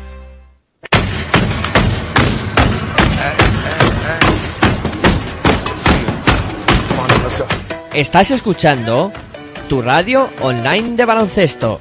Estás 7.93 8.31
escuchando 8.31 9.11
tu 9.67 9.81
radio 9.81 10.29
online 10.39 10.95
de 10.95 11.03
baloncesto. 11.03 11.77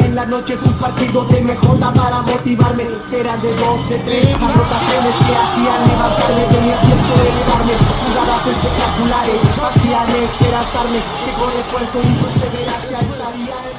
En 0.00 0.14
las 0.14 0.28
noches 0.28 0.58
un 0.64 0.72
partido 0.74 1.24
de 1.26 1.40
MJ 1.42 1.78
para 1.78 2.22
motivarme. 2.22 2.84
Eran 3.12 3.40
de 3.42 3.48
dos, 3.48 3.88
de 3.88 3.98
tres 3.98 4.34
anotaciones 4.34 5.14
que 5.26 5.34
hacían 5.34 5.88
levantarme 5.88 6.42
Tenía 6.50 6.76
tiempo 6.80 7.12
de 7.14 7.28
elevarme. 7.30 7.72
Jugadas 8.02 8.46
espectaculares 8.46 9.40
hacían 9.62 10.08
esperanzarme. 10.24 10.98
Que 11.24 11.32
con 11.38 11.50
esfuerzo 11.60 11.98
y 12.02 12.12
perseverancia 12.22 12.98
estaría 12.98 13.74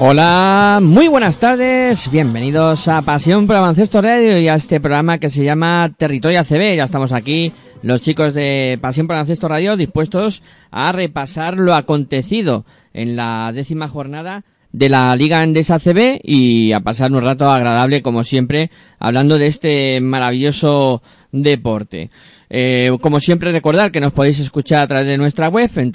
Hola, 0.00 0.78
muy 0.80 1.08
buenas 1.08 1.38
tardes, 1.38 2.08
bienvenidos 2.12 2.86
a 2.86 3.02
Pasión 3.02 3.48
por 3.48 3.56
Baloncesto 3.56 4.00
Radio 4.00 4.38
y 4.38 4.46
a 4.46 4.54
este 4.54 4.78
programa 4.78 5.18
que 5.18 5.28
se 5.28 5.42
llama 5.42 5.90
Territorio 5.96 6.38
ACB. 6.38 6.76
Ya 6.76 6.84
estamos 6.84 7.10
aquí, 7.10 7.52
los 7.82 8.00
chicos 8.00 8.32
de 8.32 8.78
Pasión 8.80 9.08
por 9.08 9.14
Baloncesto 9.14 9.48
Radio, 9.48 9.76
dispuestos 9.76 10.44
a 10.70 10.92
repasar 10.92 11.56
lo 11.56 11.74
acontecido 11.74 12.64
en 12.94 13.16
la 13.16 13.50
décima 13.52 13.88
jornada 13.88 14.44
de 14.78 14.88
la 14.88 15.16
Liga 15.16 15.42
Endesa 15.42 15.80
CB 15.80 16.20
y 16.22 16.70
a 16.72 16.78
pasar 16.80 17.10
un 17.10 17.20
rato 17.20 17.50
agradable, 17.50 18.00
como 18.00 18.22
siempre, 18.22 18.70
hablando 19.00 19.36
de 19.36 19.48
este 19.48 20.00
maravilloso 20.00 21.02
deporte. 21.32 22.10
Eh, 22.48 22.96
como 23.00 23.18
siempre, 23.20 23.50
recordar 23.50 23.90
que 23.90 24.00
nos 24.00 24.12
podéis 24.12 24.38
escuchar 24.38 24.82
a 24.82 24.86
través 24.86 25.08
de 25.08 25.18
nuestra 25.18 25.48
web 25.48 25.68
en 25.76 25.92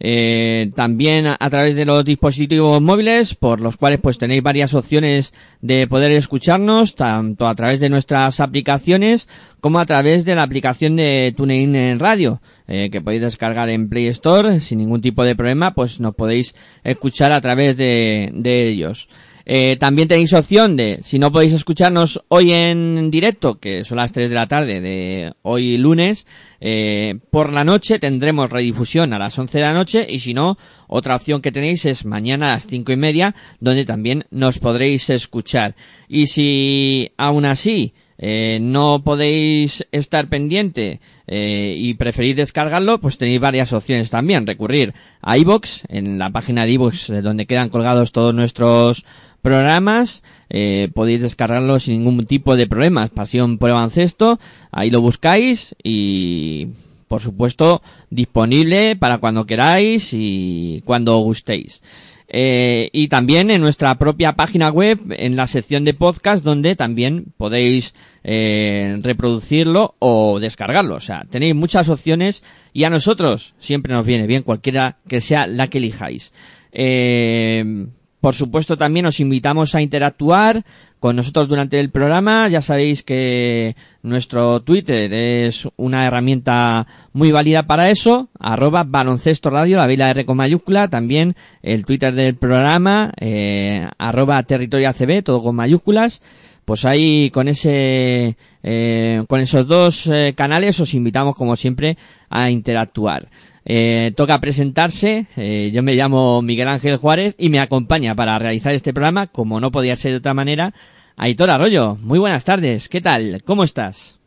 eh, 0.00 0.70
también 0.74 1.26
a, 1.26 1.36
a 1.38 1.50
través 1.50 1.74
de 1.74 1.84
los 1.84 2.04
dispositivos 2.04 2.80
móviles 2.80 3.34
por 3.34 3.60
los 3.60 3.76
cuales 3.76 3.98
pues 4.00 4.18
tenéis 4.18 4.42
varias 4.42 4.72
opciones 4.72 5.34
de 5.60 5.86
poder 5.88 6.12
escucharnos 6.12 6.94
tanto 6.94 7.48
a 7.48 7.54
través 7.56 7.80
de 7.80 7.88
nuestras 7.88 8.40
aplicaciones 8.40 9.28
como 9.60 9.80
a 9.80 9.86
través 9.86 10.24
de 10.24 10.36
la 10.36 10.44
aplicación 10.44 10.96
de 10.96 11.34
TuneIn 11.36 11.74
en 11.74 11.98
radio 11.98 12.40
eh, 12.68 12.90
que 12.90 13.00
podéis 13.00 13.22
descargar 13.22 13.68
en 13.70 13.88
Play 13.88 14.06
Store 14.08 14.60
sin 14.60 14.78
ningún 14.78 15.00
tipo 15.00 15.24
de 15.24 15.34
problema 15.34 15.74
pues 15.74 15.98
nos 15.98 16.14
podéis 16.14 16.54
escuchar 16.84 17.32
a 17.32 17.40
través 17.40 17.76
de, 17.76 18.30
de 18.32 18.68
ellos 18.68 19.08
eh, 19.50 19.76
también 19.76 20.08
tenéis 20.08 20.34
opción 20.34 20.76
de, 20.76 21.00
si 21.02 21.18
no 21.18 21.32
podéis 21.32 21.54
escucharnos 21.54 22.22
hoy 22.28 22.52
en 22.52 23.10
directo, 23.10 23.58
que 23.58 23.82
son 23.82 23.96
las 23.96 24.12
3 24.12 24.28
de 24.28 24.34
la 24.34 24.46
tarde 24.46 24.82
de 24.82 25.32
hoy 25.40 25.78
lunes, 25.78 26.26
eh, 26.60 27.18
por 27.30 27.50
la 27.50 27.64
noche 27.64 27.98
tendremos 27.98 28.50
redifusión 28.50 29.14
a 29.14 29.18
las 29.18 29.38
11 29.38 29.56
de 29.56 29.64
la 29.64 29.72
noche 29.72 30.06
y 30.06 30.18
si 30.18 30.34
no, 30.34 30.58
otra 30.86 31.16
opción 31.16 31.40
que 31.40 31.50
tenéis 31.50 31.86
es 31.86 32.04
mañana 32.04 32.50
a 32.50 32.54
las 32.56 32.66
5 32.66 32.92
y 32.92 32.96
media, 32.96 33.34
donde 33.58 33.86
también 33.86 34.26
nos 34.30 34.58
podréis 34.58 35.08
escuchar. 35.08 35.76
Y 36.08 36.26
si 36.26 37.12
aún 37.16 37.46
así 37.46 37.94
eh, 38.18 38.58
no 38.60 39.02
podéis 39.04 39.86
estar 39.92 40.28
pendiente 40.28 41.00
eh, 41.28 41.76
y 41.78 41.94
preferís 41.94 42.34
descargarlo, 42.34 42.98
pues 43.00 43.16
tenéis 43.16 43.40
varias 43.40 43.72
opciones 43.72 44.10
también. 44.10 44.46
Recurrir 44.46 44.92
a 45.22 45.38
iBox, 45.38 45.84
en 45.88 46.18
la 46.18 46.30
página 46.30 46.66
de 46.66 46.72
iBox 46.72 47.22
donde 47.22 47.46
quedan 47.46 47.68
colgados 47.68 48.12
todos 48.12 48.34
nuestros 48.34 49.04
programas. 49.40 50.24
Eh, 50.50 50.90
podéis 50.94 51.22
descargarlo 51.22 51.78
sin 51.78 51.98
ningún 51.98 52.26
tipo 52.26 52.56
de 52.56 52.66
problemas. 52.66 53.10
Pasión 53.10 53.58
por 53.58 53.70
Avancesto, 53.70 54.40
ahí 54.72 54.90
lo 54.90 55.00
buscáis 55.00 55.76
y 55.82 56.68
por 57.06 57.20
supuesto 57.20 57.82
disponible 58.10 58.96
para 58.96 59.18
cuando 59.18 59.46
queráis 59.46 60.10
y 60.12 60.82
cuando 60.84 61.18
gustéis. 61.18 61.82
Eh, 62.30 62.90
y 62.92 63.08
también 63.08 63.50
en 63.50 63.62
nuestra 63.62 63.94
propia 63.96 64.32
página 64.32 64.68
web, 64.68 65.00
en 65.10 65.34
la 65.34 65.46
sección 65.46 65.84
de 65.84 65.94
podcast, 65.94 66.44
donde 66.44 66.76
también 66.76 67.32
podéis 67.36 67.94
eh, 68.22 68.98
reproducirlo 69.02 69.94
o 69.98 70.38
descargarlo. 70.38 70.96
O 70.96 71.00
sea, 71.00 71.24
tenéis 71.30 71.54
muchas 71.54 71.88
opciones 71.88 72.42
y 72.74 72.84
a 72.84 72.90
nosotros 72.90 73.54
siempre 73.58 73.94
nos 73.94 74.04
viene 74.04 74.26
bien 74.26 74.42
cualquiera 74.42 74.98
que 75.08 75.22
sea 75.22 75.46
la 75.46 75.68
que 75.68 75.78
elijáis. 75.78 76.32
Eh, 76.70 77.86
por 78.20 78.34
supuesto, 78.34 78.76
también 78.76 79.06
os 79.06 79.20
invitamos 79.20 79.74
a 79.76 79.80
interactuar 79.80 80.64
con 80.98 81.14
nosotros 81.14 81.48
durante 81.48 81.78
el 81.78 81.90
programa. 81.90 82.48
Ya 82.48 82.62
sabéis 82.62 83.04
que 83.04 83.76
nuestro 84.02 84.60
Twitter 84.62 85.12
es 85.12 85.68
una 85.76 86.04
herramienta 86.04 86.86
muy 87.12 87.30
válida 87.30 87.64
para 87.68 87.90
eso. 87.90 88.28
Arroba 88.40 88.82
baloncesto 88.84 89.50
radio, 89.50 89.76
la 89.76 89.86
vila 89.86 90.10
R 90.10 90.24
con 90.24 90.36
mayúscula. 90.36 90.88
También 90.88 91.36
el 91.62 91.84
Twitter 91.84 92.12
del 92.12 92.34
programa, 92.34 93.12
eh, 93.20 93.86
arroba 93.98 94.42
territorio 94.42 94.88
ACB, 94.88 95.22
todo 95.22 95.40
con 95.40 95.54
mayúsculas. 95.54 96.20
Pues 96.64 96.84
ahí 96.84 97.30
con 97.30 97.48
ese, 97.48 98.36
eh, 98.62 99.24
con 99.28 99.40
esos 99.40 99.66
dos 99.66 100.06
eh, 100.08 100.34
canales 100.36 100.78
os 100.80 100.92
invitamos 100.92 101.36
como 101.36 101.54
siempre 101.54 101.96
a 102.28 102.50
interactuar. 102.50 103.28
Eh, 103.70 104.12
toca 104.16 104.40
presentarse. 104.40 105.26
Eh, 105.36 105.70
yo 105.74 105.82
me 105.82 105.94
llamo 105.94 106.40
Miguel 106.40 106.68
Ángel 106.68 106.96
Juárez 106.96 107.34
y 107.36 107.50
me 107.50 107.60
acompaña 107.60 108.14
para 108.14 108.38
realizar 108.38 108.74
este 108.74 108.94
programa, 108.94 109.26
como 109.26 109.60
no 109.60 109.70
podía 109.70 109.94
ser 109.94 110.12
de 110.12 110.16
otra 110.16 110.32
manera, 110.32 110.72
Aitor 111.18 111.50
Arroyo. 111.50 111.96
Muy 112.00 112.18
buenas 112.18 112.46
tardes. 112.46 112.88
¿Qué 112.88 113.02
tal? 113.02 113.42
¿Cómo 113.44 113.64
estás? 113.64 114.18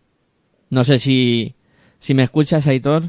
No 0.70 0.84
sé 0.84 1.00
si, 1.00 1.56
si 1.98 2.14
me 2.14 2.22
escuchas, 2.22 2.68
Aitor. 2.68 3.06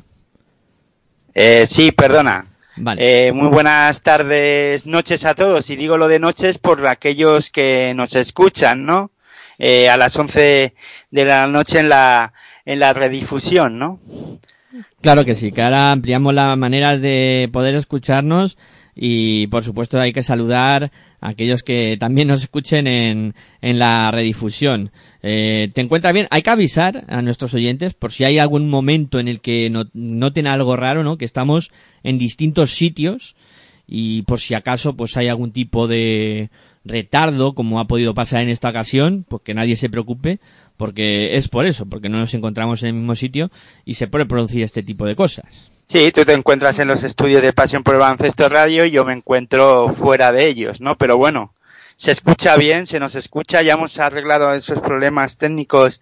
Eh, 1.34 1.67
sí, 1.69 1.93
perdona. 1.93 2.46
Vale. 2.76 3.26
Eh, 3.26 3.32
muy 3.32 3.49
buenas 3.49 4.00
tardes, 4.00 4.87
noches 4.87 5.26
a 5.26 5.34
todos. 5.34 5.69
Y 5.69 5.76
digo 5.76 5.99
lo 5.99 6.08
de 6.08 6.19
noches 6.19 6.56
por 6.56 6.87
aquellos 6.87 7.50
que 7.50 7.93
nos 7.94 8.14
escuchan, 8.14 8.87
¿no? 8.87 9.11
Eh, 9.58 9.90
a 9.90 9.99
las 9.99 10.17
11 10.17 10.75
de 11.11 11.25
la 11.26 11.46
noche 11.46 11.81
en 11.81 11.90
la, 11.90 12.32
en 12.64 12.81
la 12.81 12.94
redifusión, 12.94 13.79
¿no? 13.79 14.00
Claro 15.00 15.24
que 15.24 15.34
sí, 15.34 15.52
que 15.52 15.62
ahora 15.62 15.92
ampliamos 15.92 16.32
las 16.34 16.56
maneras 16.56 17.00
de 17.02 17.48
poder 17.52 17.74
escucharnos 17.74 18.56
y 18.94 19.46
por 19.48 19.64
supuesto 19.64 19.98
hay 20.00 20.12
que 20.12 20.22
saludar 20.22 20.90
a 21.20 21.28
aquellos 21.30 21.62
que 21.62 21.96
también 21.98 22.28
nos 22.28 22.42
escuchen 22.42 22.86
en, 22.86 23.34
en 23.60 23.78
la 23.78 24.10
redifusión. 24.10 24.90
Eh, 25.22 25.70
¿Te 25.74 25.80
encuentras 25.80 26.12
bien? 26.14 26.26
Hay 26.30 26.42
que 26.42 26.50
avisar 26.50 27.04
a 27.08 27.22
nuestros 27.22 27.54
oyentes 27.54 27.94
por 27.94 28.12
si 28.12 28.24
hay 28.24 28.38
algún 28.38 28.69
momento 28.69 29.19
en 29.19 29.28
el 29.28 29.40
que 29.40 29.70
no- 29.70 29.84
noten 29.94 30.46
algo 30.46 30.76
raro, 30.76 31.04
¿no? 31.04 31.16
Que 31.16 31.24
estamos 31.24 31.70
en 32.02 32.19
distintos 32.19 32.72
sitios 32.74 33.36
y 33.86 34.22
por 34.22 34.40
si 34.40 34.54
acaso 34.54 34.94
pues 34.96 35.16
hay 35.16 35.28
algún 35.28 35.52
tipo 35.52 35.86
de 35.88 36.50
retardo 36.84 37.54
como 37.54 37.78
ha 37.78 37.86
podido 37.86 38.12
pasar 38.14 38.42
en 38.42 38.48
esta 38.48 38.70
ocasión, 38.70 39.24
pues 39.28 39.42
que 39.44 39.54
nadie 39.54 39.76
se 39.76 39.88
preocupe 39.90 40.40
porque 40.76 41.36
es 41.36 41.48
por 41.48 41.66
eso, 41.66 41.86
porque 41.86 42.08
no 42.08 42.19
nos 42.19 42.34
encontramos 42.34 42.82
en 42.82 42.88
el 42.88 42.94
mismo 42.94 43.14
sitio 43.14 43.50
y 43.84 43.94
se 43.94 44.08
puede 44.08 44.26
producir 44.26 44.62
este 44.62 44.82
tipo 44.82 45.06
de 45.06 45.16
cosas. 45.16 45.46
Sí, 45.86 46.10
tú 46.12 46.24
te 46.24 46.32
encuentras 46.32 46.78
en 46.78 46.88
los 46.88 47.04
estudios 47.04 47.42
de 47.42 47.52
Pasión 47.52 47.82
por 47.82 47.94
el 47.94 48.00
Baloncesto 48.00 48.48
Radio 48.48 48.84
y 48.84 48.90
yo 48.90 49.04
me 49.04 49.12
encuentro 49.12 49.94
fuera 49.94 50.32
de 50.32 50.46
ellos, 50.46 50.80
¿no? 50.80 50.96
Pero 50.96 51.19
bueno, 51.19 51.52
se 51.96 52.12
escucha 52.12 52.56
bien, 52.56 52.86
se 52.86 52.98
nos 52.98 53.14
escucha, 53.14 53.62
ya 53.62 53.74
hemos 53.74 53.98
arreglado 53.98 54.54
esos 54.54 54.80
problemas 54.80 55.36
técnicos 55.36 56.00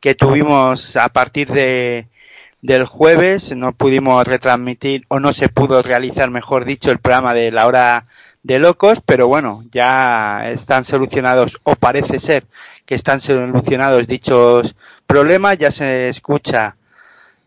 que 0.00 0.14
tuvimos 0.14 0.96
a 0.96 1.08
partir 1.08 1.50
de 1.50 2.06
del 2.62 2.86
jueves, 2.86 3.54
no 3.54 3.72
pudimos 3.72 4.26
retransmitir 4.26 5.04
o 5.08 5.20
no 5.20 5.34
se 5.34 5.50
pudo 5.50 5.82
realizar, 5.82 6.30
mejor 6.30 6.64
dicho, 6.64 6.90
el 6.90 6.98
programa 6.98 7.34
de 7.34 7.50
la 7.50 7.66
hora 7.66 8.06
de 8.44 8.58
locos, 8.58 9.00
pero 9.04 9.26
bueno, 9.26 9.64
ya 9.72 10.50
están 10.50 10.84
solucionados 10.84 11.58
o 11.64 11.74
parece 11.74 12.20
ser 12.20 12.44
que 12.86 12.94
están 12.94 13.20
solucionados 13.20 14.06
dichos 14.06 14.76
problemas, 15.06 15.58
ya 15.58 15.72
se 15.72 16.10
escucha 16.10 16.76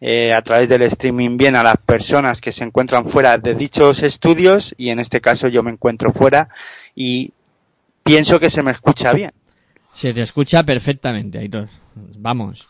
eh, 0.01 0.33
a 0.33 0.41
través 0.41 0.67
del 0.67 0.81
streaming 0.81 1.37
bien 1.37 1.55
a 1.55 1.63
las 1.63 1.77
personas 1.77 2.41
que 2.41 2.51
se 2.51 2.63
encuentran 2.63 3.07
fuera 3.07 3.37
de 3.37 3.53
dichos 3.53 4.01
estudios 4.01 4.73
y 4.77 4.89
en 4.89 4.99
este 4.99 5.21
caso 5.21 5.47
yo 5.47 5.61
me 5.61 5.71
encuentro 5.71 6.11
fuera 6.11 6.49
y 6.95 7.31
pienso 8.03 8.39
que 8.39 8.49
se 8.49 8.63
me 8.63 8.71
escucha 8.71 9.13
bien. 9.13 9.31
Se 9.93 10.13
te 10.13 10.23
escucha 10.23 10.63
perfectamente, 10.63 11.37
Aitor. 11.37 11.69
Vamos. 11.95 12.69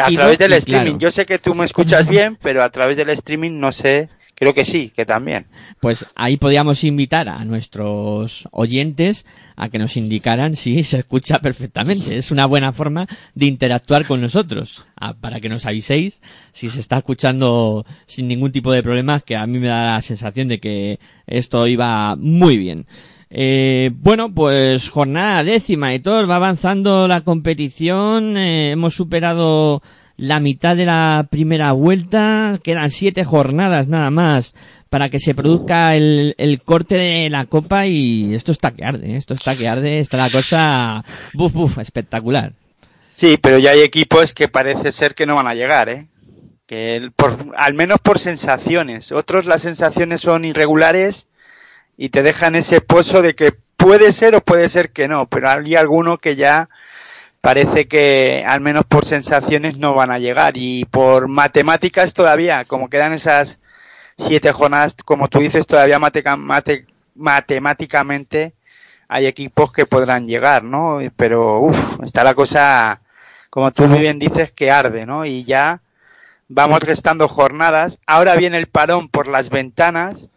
a 0.00 0.10
través 0.10 0.38
del 0.38 0.52
streaming. 0.54 0.84
claro. 0.84 0.98
Yo 0.98 1.10
sé 1.10 1.26
que 1.26 1.40
tú 1.40 1.54
me 1.56 1.64
escuchas 1.64 2.08
bien, 2.08 2.36
pero 2.40 2.62
a 2.62 2.70
través 2.70 2.96
del 2.96 3.10
streaming 3.10 3.58
no 3.58 3.72
sé. 3.72 4.08
Creo 4.44 4.52
que 4.52 4.66
sí, 4.66 4.92
que 4.94 5.06
también. 5.06 5.46
Pues 5.80 6.04
ahí 6.14 6.36
podíamos 6.36 6.84
invitar 6.84 7.30
a 7.30 7.42
nuestros 7.46 8.46
oyentes 8.50 9.24
a 9.56 9.70
que 9.70 9.78
nos 9.78 9.96
indicaran 9.96 10.54
si 10.54 10.82
se 10.82 10.98
escucha 10.98 11.38
perfectamente. 11.38 12.18
Es 12.18 12.30
una 12.30 12.44
buena 12.44 12.74
forma 12.74 13.06
de 13.34 13.46
interactuar 13.46 14.06
con 14.06 14.20
nosotros, 14.20 14.84
para 15.22 15.40
que 15.40 15.48
nos 15.48 15.64
aviséis 15.64 16.20
si 16.52 16.68
se 16.68 16.80
está 16.80 16.98
escuchando 16.98 17.86
sin 18.04 18.28
ningún 18.28 18.52
tipo 18.52 18.70
de 18.70 18.82
problemas, 18.82 19.22
que 19.22 19.34
a 19.34 19.46
mí 19.46 19.58
me 19.58 19.68
da 19.68 19.94
la 19.94 20.02
sensación 20.02 20.48
de 20.48 20.60
que 20.60 20.98
esto 21.26 21.66
iba 21.66 22.14
muy 22.14 22.58
bien. 22.58 22.84
Eh, 23.30 23.92
bueno, 23.94 24.34
pues 24.34 24.90
jornada 24.90 25.42
décima 25.42 25.94
y 25.94 26.00
todo, 26.00 26.26
va 26.26 26.36
avanzando 26.36 27.08
la 27.08 27.22
competición, 27.22 28.36
eh, 28.36 28.72
hemos 28.72 28.94
superado 28.94 29.80
la 30.16 30.40
mitad 30.40 30.76
de 30.76 30.84
la 30.84 31.26
primera 31.30 31.72
vuelta, 31.72 32.58
quedan 32.62 32.90
siete 32.90 33.24
jornadas 33.24 33.88
nada 33.88 34.10
más 34.10 34.54
para 34.90 35.08
que 35.08 35.18
se 35.18 35.34
produzca 35.34 35.96
el, 35.96 36.34
el 36.38 36.62
corte 36.62 36.94
de 36.96 37.28
la 37.28 37.46
copa 37.46 37.86
y 37.86 38.34
esto 38.34 38.52
está 38.52 38.70
que 38.70 38.84
arde, 38.84 39.12
¿eh? 39.12 39.16
esto 39.16 39.34
está 39.34 39.56
que 39.56 39.68
arde, 39.68 39.98
está 39.98 40.16
la 40.16 40.30
cosa, 40.30 41.04
buf, 41.34 41.52
buf, 41.52 41.78
espectacular. 41.78 42.52
Sí, 43.10 43.36
pero 43.40 43.58
ya 43.58 43.70
hay 43.70 43.80
equipos 43.80 44.32
que 44.32 44.48
parece 44.48 44.92
ser 44.92 45.14
que 45.14 45.26
no 45.26 45.34
van 45.34 45.48
a 45.48 45.54
llegar, 45.54 45.88
¿eh? 45.88 46.06
Que 46.66 47.10
por, 47.14 47.36
al 47.56 47.74
menos 47.74 47.98
por 48.00 48.18
sensaciones. 48.18 49.12
Otros 49.12 49.46
las 49.46 49.62
sensaciones 49.62 50.20
son 50.20 50.44
irregulares 50.44 51.28
y 51.96 52.08
te 52.08 52.22
dejan 52.22 52.54
ese 52.54 52.80
pozo 52.80 53.22
de 53.22 53.34
que 53.34 53.52
puede 53.76 54.12
ser 54.12 54.34
o 54.34 54.40
puede 54.40 54.68
ser 54.68 54.90
que 54.90 55.08
no, 55.08 55.26
pero 55.26 55.48
hay 55.48 55.74
alguno 55.74 56.18
que 56.18 56.36
ya 56.36 56.68
parece 57.44 57.86
que 57.86 58.42
al 58.46 58.62
menos 58.62 58.86
por 58.86 59.04
sensaciones 59.04 59.76
no 59.76 59.92
van 59.92 60.10
a 60.10 60.18
llegar 60.18 60.54
y 60.56 60.86
por 60.86 61.28
matemáticas 61.28 62.14
todavía, 62.14 62.64
como 62.64 62.88
quedan 62.88 63.12
esas 63.12 63.60
siete 64.16 64.50
jornadas, 64.50 64.96
como 65.04 65.28
tú 65.28 65.40
dices, 65.40 65.66
todavía 65.66 66.00
matemáticamente 67.14 68.54
hay 69.08 69.26
equipos 69.26 69.72
que 69.72 69.84
podrán 69.84 70.26
llegar, 70.26 70.64
¿no? 70.64 71.00
Pero, 71.16 71.60
uff, 71.60 72.02
está 72.02 72.24
la 72.24 72.34
cosa, 72.34 73.02
como 73.50 73.72
tú 73.72 73.84
muy 73.88 73.98
bien 73.98 74.18
dices, 74.18 74.50
que 74.50 74.70
arde, 74.70 75.04
¿no? 75.04 75.26
Y 75.26 75.44
ya 75.44 75.82
vamos 76.48 76.80
restando 76.80 77.28
jornadas. 77.28 77.98
Ahora 78.06 78.36
viene 78.36 78.56
el 78.56 78.68
parón 78.68 79.10
por 79.10 79.28
las 79.28 79.50
ventanas 79.50 80.30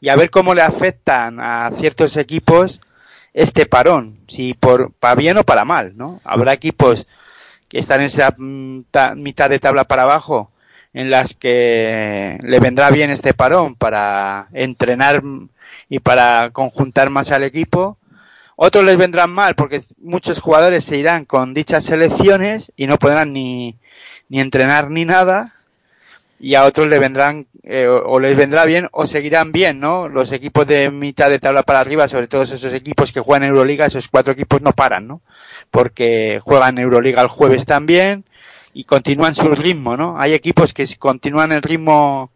y 0.00 0.08
a 0.08 0.16
ver 0.16 0.30
cómo 0.30 0.54
le 0.54 0.62
afectan 0.62 1.40
a 1.40 1.70
ciertos 1.78 2.16
equipos 2.16 2.80
este 3.34 3.66
parón, 3.66 4.18
si 4.28 4.54
por 4.54 4.92
para 4.92 5.16
bien 5.16 5.36
o 5.38 5.44
para 5.44 5.64
mal, 5.66 5.92
¿no? 5.96 6.20
Habrá 6.24 6.52
equipos 6.54 7.06
que 7.68 7.78
están 7.80 8.00
en 8.00 8.06
esa 8.06 8.34
mm, 8.38 8.84
ta- 8.90 9.14
mitad 9.14 9.50
de 9.50 9.58
tabla 9.58 9.84
para 9.84 10.04
abajo 10.04 10.50
en 10.92 11.10
las 11.10 11.34
que 11.34 12.38
le 12.42 12.60
vendrá 12.60 12.90
bien 12.90 13.10
este 13.10 13.34
parón 13.34 13.74
para 13.74 14.46
entrenar 14.52 15.22
y 15.88 15.98
para 15.98 16.50
conjuntar 16.52 17.10
más 17.10 17.32
al 17.32 17.42
equipo. 17.42 17.98
Otros 18.56 18.84
les 18.84 18.96
vendrán 18.96 19.30
mal 19.32 19.56
porque 19.56 19.82
muchos 20.00 20.38
jugadores 20.40 20.84
se 20.84 20.96
irán 20.96 21.24
con 21.24 21.52
dichas 21.54 21.84
selecciones 21.84 22.70
y 22.76 22.86
no 22.86 22.98
podrán 22.98 23.32
ni, 23.32 23.76
ni 24.28 24.40
entrenar 24.40 24.90
ni 24.90 25.04
nada. 25.04 25.54
Y 26.40 26.56
a 26.56 26.64
otros 26.64 26.88
le 26.88 26.98
vendrán, 26.98 27.46
eh, 27.62 27.86
o, 27.86 28.20
les 28.20 28.36
vendrá 28.36 28.64
bien 28.64 28.88
o 28.92 29.06
seguirán 29.06 29.52
bien, 29.52 29.80
¿no? 29.80 30.08
Los 30.08 30.32
equipos 30.32 30.66
de 30.66 30.90
mitad 30.90 31.30
de 31.30 31.38
tabla 31.38 31.62
para 31.62 31.80
arriba, 31.80 32.08
sobre 32.08 32.28
todo 32.28 32.42
esos 32.42 32.64
equipos 32.64 33.12
que 33.12 33.20
juegan 33.20 33.48
Euroliga, 33.48 33.86
esos 33.86 34.08
cuatro 34.08 34.32
equipos 34.32 34.60
no 34.60 34.72
paran, 34.72 35.06
¿no? 35.06 35.22
Porque 35.70 36.40
juegan 36.42 36.78
Euroliga 36.78 37.22
el 37.22 37.28
jueves 37.28 37.64
también 37.64 38.24
y 38.74 38.84
continúan 38.84 39.34
su 39.34 39.48
ritmo, 39.48 39.96
¿no? 39.96 40.16
Hay 40.18 40.34
equipos 40.34 40.74
que 40.74 40.86
continúan 40.98 41.52
el 41.52 41.62
ritmo 41.62 42.30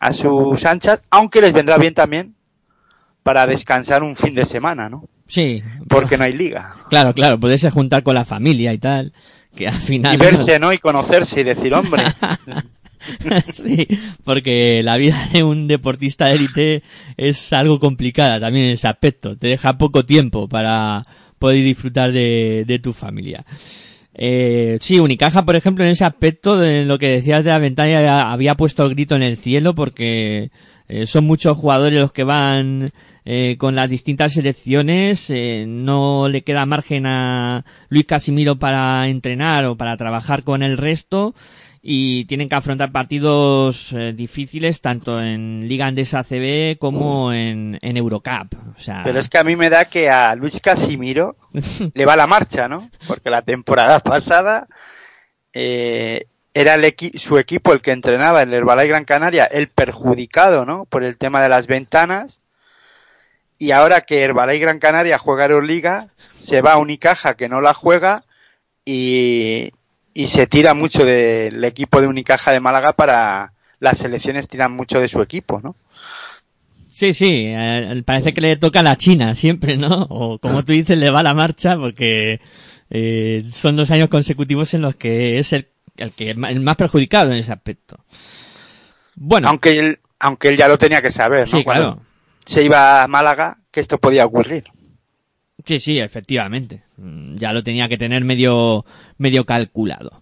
a 0.00 0.12
sus 0.12 0.64
anchas, 0.64 1.02
aunque 1.10 1.42
les 1.42 1.52
vendrá 1.52 1.76
bien 1.76 1.94
también 1.94 2.34
para 3.22 3.46
descansar 3.46 4.02
un 4.02 4.16
fin 4.16 4.34
de 4.34 4.46
semana, 4.46 4.88
¿no? 4.88 5.04
Sí. 5.28 5.62
Porque 5.88 6.16
no 6.16 6.24
hay 6.24 6.32
liga. 6.32 6.74
Claro, 6.88 7.14
claro, 7.14 7.38
poderse 7.38 7.70
juntar 7.70 8.02
con 8.02 8.14
la 8.14 8.24
familia 8.24 8.72
y 8.72 8.78
tal, 8.78 9.12
que 9.54 9.68
al 9.68 9.74
final... 9.74 10.14
Y 10.14 10.18
verse, 10.18 10.58
¿no? 10.58 10.72
Y 10.72 10.78
conocerse 10.78 11.40
y 11.40 11.44
decir, 11.44 11.74
hombre. 11.74 12.02
sí, 13.52 13.86
porque 14.24 14.82
la 14.82 14.96
vida 14.96 15.16
de 15.32 15.42
un 15.42 15.68
deportista 15.68 16.26
de 16.26 16.34
élite 16.34 16.82
es 17.16 17.52
algo 17.52 17.80
complicada 17.80 18.40
también 18.40 18.66
en 18.66 18.72
ese 18.72 18.88
aspecto. 18.88 19.36
Te 19.36 19.48
deja 19.48 19.78
poco 19.78 20.04
tiempo 20.04 20.48
para 20.48 21.02
poder 21.38 21.64
disfrutar 21.64 22.12
de, 22.12 22.80
tu 22.82 22.92
familia. 22.92 23.44
Eh, 24.14 24.78
sí, 24.80 24.98
Unicaja, 24.98 25.44
por 25.44 25.56
ejemplo, 25.56 25.84
en 25.84 25.90
ese 25.90 26.04
aspecto, 26.04 26.58
de 26.58 26.84
lo 26.84 26.98
que 26.98 27.08
decías 27.08 27.44
de 27.44 27.50
la 27.50 27.58
ventana, 27.58 28.30
había 28.30 28.54
puesto 28.54 28.84
el 28.84 28.90
grito 28.90 29.16
en 29.16 29.22
el 29.22 29.38
cielo 29.38 29.74
porque 29.74 30.50
eh, 30.88 31.06
son 31.06 31.24
muchos 31.24 31.56
jugadores 31.56 32.00
los 32.00 32.12
que 32.12 32.24
van 32.24 32.92
eh, 33.24 33.56
con 33.58 33.76
las 33.76 33.88
distintas 33.88 34.32
selecciones. 34.32 35.30
Eh, 35.30 35.64
no 35.68 36.28
le 36.28 36.42
queda 36.42 36.66
margen 36.66 37.06
a 37.06 37.64
Luis 37.88 38.06
Casimiro 38.06 38.58
para 38.58 39.08
entrenar 39.08 39.66
o 39.66 39.76
para 39.76 39.96
trabajar 39.96 40.42
con 40.42 40.62
el 40.64 40.76
resto 40.76 41.34
y 41.82 42.26
tienen 42.26 42.48
que 42.48 42.54
afrontar 42.56 42.92
partidos 42.92 43.92
eh, 43.94 44.12
difíciles 44.12 44.80
tanto 44.82 45.20
en 45.20 45.66
Liga 45.66 45.86
Andesa 45.86 46.22
CB 46.22 46.76
como 46.78 47.32
en, 47.32 47.78
en 47.80 47.96
Eurocup. 47.96 48.54
O 48.76 48.80
sea, 48.80 49.02
Pero 49.04 49.18
es 49.20 49.28
que 49.28 49.38
a 49.38 49.44
mí 49.44 49.56
me 49.56 49.70
da 49.70 49.86
que 49.86 50.10
a 50.10 50.34
Luis 50.34 50.60
Casimiro 50.60 51.36
le 51.94 52.04
va 52.04 52.16
la 52.16 52.26
marcha, 52.26 52.68
¿no? 52.68 52.90
Porque 53.06 53.30
la 53.30 53.42
temporada 53.42 54.00
pasada 54.00 54.66
eh, 55.54 56.26
era 56.52 56.74
el 56.74 56.84
equi- 56.84 57.16
su 57.18 57.38
equipo 57.38 57.72
el 57.72 57.80
que 57.80 57.92
entrenaba 57.92 58.42
en 58.42 58.50
el 58.50 58.56
Herbalife 58.56 58.88
Gran 58.88 59.04
Canaria, 59.04 59.44
el 59.46 59.68
perjudicado, 59.68 60.66
¿no? 60.66 60.84
Por 60.84 61.02
el 61.02 61.16
tema 61.16 61.40
de 61.40 61.48
las 61.48 61.66
ventanas. 61.66 62.40
Y 63.58 63.70
ahora 63.72 64.02
que 64.02 64.22
Herbalife 64.22 64.58
Gran 64.60 64.78
Canaria 64.80 65.18
juega 65.18 65.44
Euroliga, 65.46 66.08
se 66.38 66.60
va 66.60 66.74
a 66.74 66.78
Unicaja 66.78 67.34
que 67.34 67.48
no 67.48 67.60
la 67.60 67.72
juega 67.74 68.24
y, 68.84 69.72
y 70.14 70.26
se 70.26 70.46
tira 70.46 70.74
mucho 70.74 71.04
del 71.04 71.62
equipo 71.64 72.00
de 72.00 72.06
Unicaja 72.06 72.52
de 72.52 72.60
Málaga 72.60 72.92
para 72.92 73.52
las 73.78 73.98
selecciones 73.98 74.48
tiran 74.48 74.72
mucho 74.72 75.00
de 75.00 75.08
su 75.08 75.22
equipo, 75.22 75.60
¿no? 75.62 75.76
Sí, 76.92 77.14
sí, 77.14 77.44
eh, 77.46 78.02
parece 78.04 78.34
que 78.34 78.40
le 78.42 78.56
toca 78.56 78.80
a 78.80 78.82
la 78.82 78.96
China 78.96 79.34
siempre, 79.34 79.76
¿no? 79.78 80.06
O 80.10 80.38
como 80.38 80.64
tú 80.64 80.72
dices, 80.72 80.98
le 80.98 81.10
va 81.10 81.22
la 81.22 81.32
marcha 81.34 81.76
porque 81.76 82.40
eh, 82.90 83.44
son 83.52 83.76
dos 83.76 83.90
años 83.90 84.08
consecutivos 84.08 84.74
en 84.74 84.82
los 84.82 84.96
que 84.96 85.38
es 85.38 85.52
el, 85.54 85.68
el 85.96 86.12
que 86.12 86.30
el 86.30 86.60
más 86.60 86.76
perjudicado 86.76 87.30
en 87.30 87.38
ese 87.38 87.52
aspecto. 87.52 88.04
Bueno, 89.14 89.48
Aunque 89.48 89.78
él, 89.78 89.98
aunque 90.18 90.48
él 90.48 90.56
ya 90.56 90.68
lo 90.68 90.76
tenía 90.76 91.00
que 91.00 91.12
saber, 91.12 91.48
¿no? 91.50 91.58
sí, 91.58 91.64
Cuando 91.64 91.94
claro. 91.94 92.06
se 92.44 92.64
iba 92.64 93.02
a 93.02 93.08
Málaga, 93.08 93.58
que 93.70 93.80
esto 93.80 93.98
podía 93.98 94.26
ocurrir. 94.26 94.64
Sí, 95.70 95.78
sí, 95.78 95.98
efectivamente. 96.00 96.82
Mm, 96.96 97.36
Ya 97.36 97.52
lo 97.52 97.62
tenía 97.62 97.88
que 97.88 97.96
tener 97.96 98.24
medio, 98.24 98.84
medio 99.18 99.44
calculado. 99.46 100.20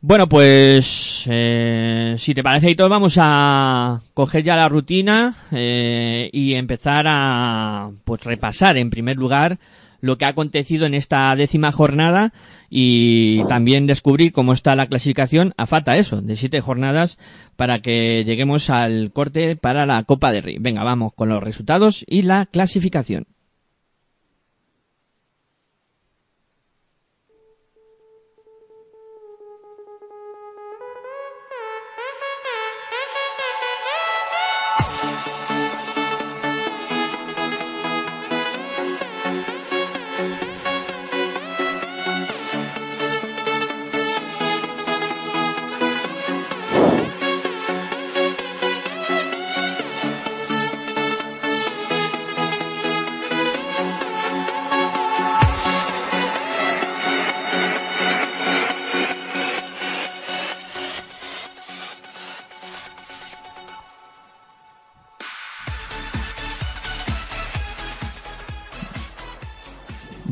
Bueno, 0.00 0.28
pues, 0.28 1.24
eh, 1.28 2.14
si 2.16 2.34
te 2.34 2.44
parece, 2.44 2.70
Hitor, 2.70 2.88
vamos 2.88 3.16
a 3.18 4.00
coger 4.14 4.44
ya 4.44 4.54
la 4.54 4.68
rutina 4.68 5.34
eh, 5.50 6.30
y 6.32 6.54
empezar 6.54 7.06
a, 7.08 7.90
pues, 8.04 8.22
repasar 8.22 8.76
en 8.76 8.90
primer 8.90 9.16
lugar 9.16 9.58
lo 10.00 10.18
que 10.18 10.24
ha 10.24 10.28
acontecido 10.28 10.86
en 10.86 10.94
esta 10.94 11.34
décima 11.34 11.72
jornada 11.72 12.32
y 12.70 13.42
también 13.48 13.88
descubrir 13.88 14.30
cómo 14.30 14.52
está 14.52 14.76
la 14.76 14.86
clasificación 14.86 15.52
a 15.56 15.66
falta 15.66 15.96
eso, 15.98 16.22
de 16.22 16.36
siete 16.36 16.60
jornadas 16.60 17.18
para 17.56 17.80
que 17.80 18.22
lleguemos 18.24 18.70
al 18.70 19.10
corte 19.12 19.56
para 19.56 19.84
la 19.84 20.04
Copa 20.04 20.30
de 20.30 20.42
Rey. 20.42 20.56
Venga, 20.60 20.84
vamos 20.84 21.12
con 21.12 21.28
los 21.28 21.42
resultados 21.42 22.04
y 22.08 22.22
la 22.22 22.46
clasificación. 22.46 23.26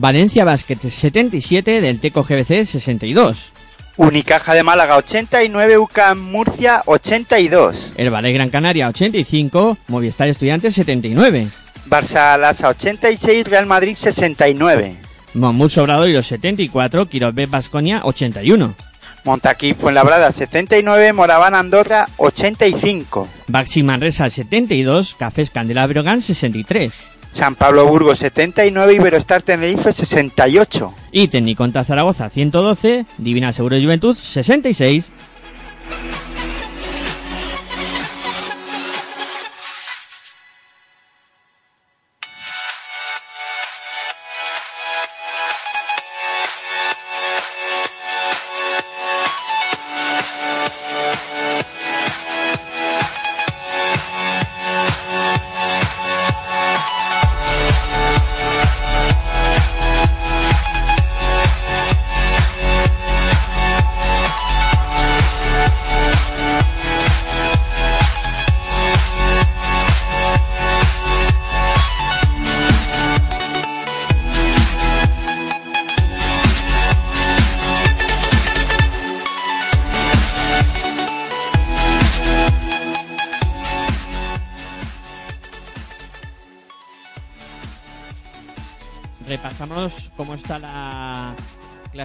Valencia 0.00 0.44
Basket 0.44 0.78
77 0.78 1.80
del 1.80 1.98
Teco 1.98 2.22
GBC 2.22 2.64
62. 2.64 3.50
Unicaja 3.96 4.54
de 4.54 4.62
Málaga 4.62 4.96
89, 4.96 5.76
UCAM 5.76 6.20
Murcia 6.30 6.82
82. 6.86 7.94
El 7.96 8.10
Valle 8.10 8.32
Gran 8.32 8.48
Canaria 8.48 8.86
85, 8.86 9.76
Movistar 9.88 10.28
Estudiantes 10.28 10.76
79. 10.76 11.48
Barça 11.86 12.38
Lasa 12.38 12.68
86, 12.68 13.48
Real 13.48 13.66
Madrid 13.66 13.96
69. 13.96 14.94
Monmut 15.34 15.70
Sobradoiro 15.70 16.22
74, 16.22 17.06
Quirobé 17.06 17.46
Basconia 17.46 18.02
81. 18.04 18.76
Montaquí 19.24 19.74
Fuenlabrada 19.74 20.30
79, 20.30 21.12
Moraván 21.12 21.56
Andorra 21.56 22.06
85. 22.18 23.26
Baxi 23.48 23.82
Manresa 23.82 24.30
72, 24.30 25.16
Cafés 25.18 25.50
Candela 25.50 25.88
Brogan 25.88 26.22
63. 26.22 27.17
San 27.32 27.54
Pablo 27.54 27.87
Burgos 27.87 28.18
79, 28.18 28.94
Iberostar 28.94 29.42
Tenerife 29.42 29.92
68. 29.92 30.92
Y 31.12 31.28
Tecniconta 31.28 31.85
Zaragoza 31.85 32.28
112, 32.28 33.06
Divina 33.18 33.52
Seguro 33.52 33.76
Juventud 33.80 34.16
66. 34.16 35.11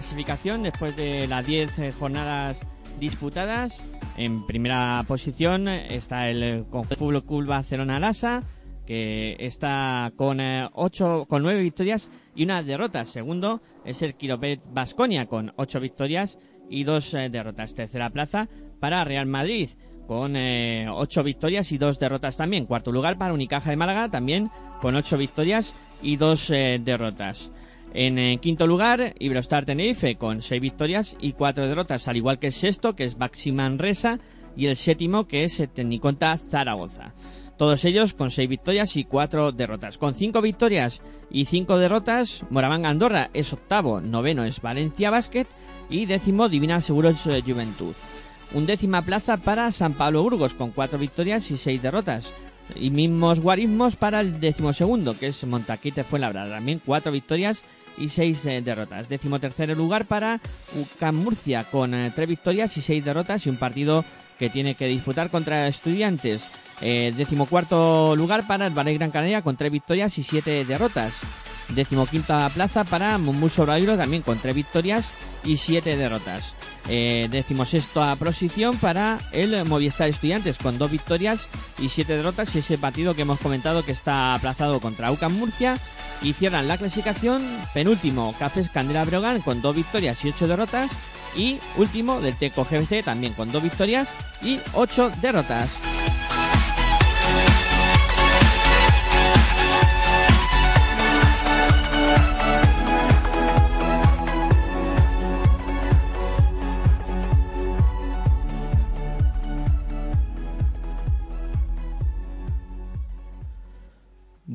Clasificación 0.03 0.63
después 0.63 0.97
de 0.97 1.27
las 1.27 1.47
10 1.47 1.79
eh, 1.79 1.91
jornadas 1.97 2.59
disputadas. 2.99 3.81
En 4.17 4.45
primera 4.45 5.05
posición 5.07 5.69
está 5.69 6.29
el 6.29 6.65
Fútbol 6.97 7.23
Club 7.23 7.45
Barcelona 7.45 8.01
Lasa, 8.01 8.43
que 8.85 9.37
está 9.39 10.11
con 10.17 10.41
eh, 10.41 10.67
ocho, 10.73 11.25
con 11.29 11.41
nueve 11.41 11.61
victorias 11.61 12.09
y 12.35 12.43
una 12.43 12.61
derrota. 12.63 13.05
Segundo 13.05 13.61
es 13.85 14.01
el 14.01 14.15
Quiropet 14.15 14.59
Basconia 14.73 15.25
con 15.27 15.53
ocho 15.55 15.79
victorias 15.79 16.37
y 16.69 16.83
dos 16.83 17.13
eh, 17.13 17.29
derrotas. 17.29 17.73
Tercera 17.73 18.09
plaza 18.09 18.49
para 18.81 19.05
Real 19.05 19.25
Madrid 19.25 19.69
con 20.05 20.35
eh, 20.35 20.85
ocho 20.91 21.23
victorias 21.23 21.71
y 21.71 21.77
dos 21.77 21.97
derrotas 21.97 22.35
también. 22.35 22.65
Cuarto 22.65 22.91
lugar 22.91 23.17
para 23.17 23.33
Unicaja 23.33 23.69
de 23.69 23.77
Málaga 23.77 24.09
también 24.09 24.51
con 24.81 24.95
ocho 24.95 25.17
victorias 25.17 25.73
y 26.01 26.17
dos 26.17 26.49
eh, 26.49 26.81
derrotas. 26.83 27.53
En 27.93 28.17
eh, 28.17 28.39
quinto 28.41 28.65
lugar, 28.65 29.13
Iberostar 29.19 29.65
Tenerife 29.65 30.15
con 30.15 30.41
seis 30.41 30.59
victorias 30.59 31.15
y 31.19 31.33
cuatro 31.33 31.67
derrotas, 31.67 32.07
al 32.07 32.17
igual 32.17 32.39
que 32.39 32.47
el 32.47 32.53
sexto, 32.53 32.95
que 32.95 33.03
es 33.03 33.17
Baxi 33.17 33.51
Manresa, 33.51 34.19
y 34.55 34.65
el 34.67 34.77
séptimo, 34.77 35.27
que 35.27 35.43
es 35.43 35.59
eh, 35.59 35.67
Tecniconta 35.67 36.37
Zaragoza. 36.37 37.13
Todos 37.57 37.85
ellos 37.85 38.15
con 38.15 38.31
seis 38.31 38.49
victorias 38.49 38.97
y 38.97 39.03
cuatro 39.03 39.51
derrotas. 39.51 39.99
Con 39.99 40.15
cinco 40.15 40.41
victorias 40.41 41.01
y 41.29 41.45
cinco 41.45 41.77
derrotas, 41.77 42.43
Moraván 42.49 42.85
Andorra 42.85 43.29
es 43.33 43.53
octavo, 43.53 44.01
noveno 44.01 44.43
es 44.43 44.59
Valencia 44.59 45.11
Basket 45.11 45.45
y 45.87 46.07
décimo 46.07 46.49
Divina 46.49 46.81
Seguros 46.81 47.25
eh, 47.27 47.43
Juventud. 47.45 47.93
Undécima 48.53 49.03
plaza 49.03 49.37
para 49.37 49.71
San 49.71 49.93
Pablo 49.93 50.23
Burgos 50.23 50.55
con 50.55 50.71
cuatro 50.71 50.97
victorias 50.97 51.51
y 51.51 51.57
seis 51.57 51.81
derrotas. 51.81 52.31
Y 52.75 52.89
mismos 52.89 53.39
guarismos 53.39 53.97
para 53.97 54.21
el 54.21 54.39
decimosegundo, 54.39 55.17
que 55.17 55.27
es 55.27 55.43
Montaquite 55.43 56.03
Fuenlabrada. 56.03 56.55
También 56.55 56.81
cuatro 56.83 57.11
victorias 57.11 57.61
y 57.97 58.09
seis 58.09 58.45
eh, 58.45 58.61
derrotas. 58.61 59.09
Décimo 59.09 59.39
tercer 59.39 59.75
lugar 59.75 60.05
para 60.05 60.39
UCAM 60.75 61.15
Murcia 61.15 61.63
con 61.65 61.93
eh, 61.93 62.11
tres 62.15 62.27
victorias 62.27 62.75
y 62.77 62.81
seis 62.81 63.03
derrotas 63.03 63.45
y 63.45 63.49
un 63.49 63.57
partido 63.57 64.03
que 64.39 64.49
tiene 64.49 64.75
que 64.75 64.87
disputar 64.87 65.29
contra 65.29 65.67
estudiantes. 65.67 66.41
Eh, 66.81 67.13
lugar 68.17 68.47
para 68.47 68.67
el 68.67 68.73
Valle 68.73 68.97
Gran 68.97 69.11
Canaria 69.11 69.41
con 69.41 69.55
tres 69.55 69.71
victorias 69.71 70.17
y 70.17 70.23
siete 70.23 70.65
derrotas. 70.65 71.13
Decimoquinta 71.69 72.49
plaza 72.49 72.83
para 72.83 73.17
Mumbus 73.17 73.57
Obrairo 73.59 73.95
también 73.95 74.21
con 74.21 74.37
tres 74.37 74.53
victorias 74.53 75.09
y 75.43 75.57
siete 75.57 75.95
derrotas. 75.95 76.55
Eh, 76.89 77.29
decimosexta 77.31 78.13
posición 78.17 78.75
para 78.77 79.17
el 79.31 79.63
Movistar 79.63 80.09
Estudiantes 80.09 80.57
con 80.57 80.77
dos 80.77 80.91
victorias 80.91 81.47
y 81.79 81.87
siete 81.87 82.17
derrotas 82.17 82.53
y 82.55 82.59
ese 82.59 82.77
partido 82.77 83.15
que 83.15 83.21
hemos 83.21 83.39
comentado 83.39 83.85
que 83.85 83.93
está 83.93 84.33
aplazado 84.33 84.81
contra 84.81 85.11
UCAM 85.11 85.33
Murcia 85.33 85.77
y 86.21 86.33
cierran 86.33 86.67
la 86.67 86.77
clasificación 86.77 87.41
penúltimo 87.73 88.35
Cafés 88.37 88.69
Candela 88.69 89.05
Brogan 89.05 89.39
con 89.41 89.61
dos 89.61 89.77
victorias 89.77 90.23
y 90.25 90.29
ocho 90.29 90.47
derrotas 90.47 90.91
y 91.37 91.59
último 91.77 92.19
del 92.19 92.35
Teco 92.35 92.65
GBC 92.69 93.03
también 93.05 93.33
con 93.33 93.49
dos 93.51 93.63
victorias 93.63 94.09
y 94.41 94.59
ocho 94.73 95.09
derrotas. 95.21 95.69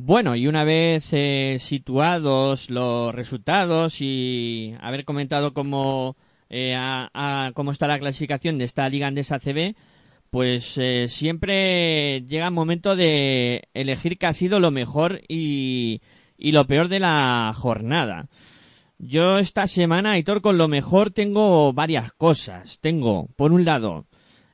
Bueno, 0.08 0.36
y 0.36 0.46
una 0.46 0.64
vez 0.64 1.08
eh, 1.12 1.58
situados 1.60 2.70
los 2.70 3.14
resultados 3.14 4.00
y 4.00 4.74
haber 4.80 5.04
comentado 5.04 5.52
cómo, 5.52 6.16
eh, 6.48 6.74
a- 6.74 7.10
a- 7.12 7.52
cómo 7.52 7.72
está 7.72 7.86
la 7.86 7.98
clasificación 7.98 8.56
de 8.56 8.64
esta 8.64 8.88
Liga 8.88 9.06
Andesa 9.06 9.38
CB, 9.38 9.74
pues 10.30 10.78
eh, 10.78 11.08
siempre 11.10 12.22
llega 12.26 12.46
el 12.46 12.54
momento 12.54 12.96
de 12.96 13.64
elegir 13.74 14.16
qué 14.16 14.24
ha 14.24 14.32
sido 14.32 14.60
lo 14.60 14.70
mejor 14.70 15.20
y, 15.28 16.00
y 16.38 16.52
lo 16.52 16.66
peor 16.66 16.88
de 16.88 17.00
la 17.00 17.52
jornada. 17.54 18.28
Yo 18.96 19.38
esta 19.38 19.66
semana, 19.66 20.12
Aitor, 20.12 20.40
con 20.40 20.56
lo 20.56 20.68
mejor 20.68 21.10
tengo 21.10 21.74
varias 21.74 22.12
cosas. 22.12 22.78
Tengo, 22.80 23.28
por 23.36 23.52
un 23.52 23.66
lado, 23.66 24.06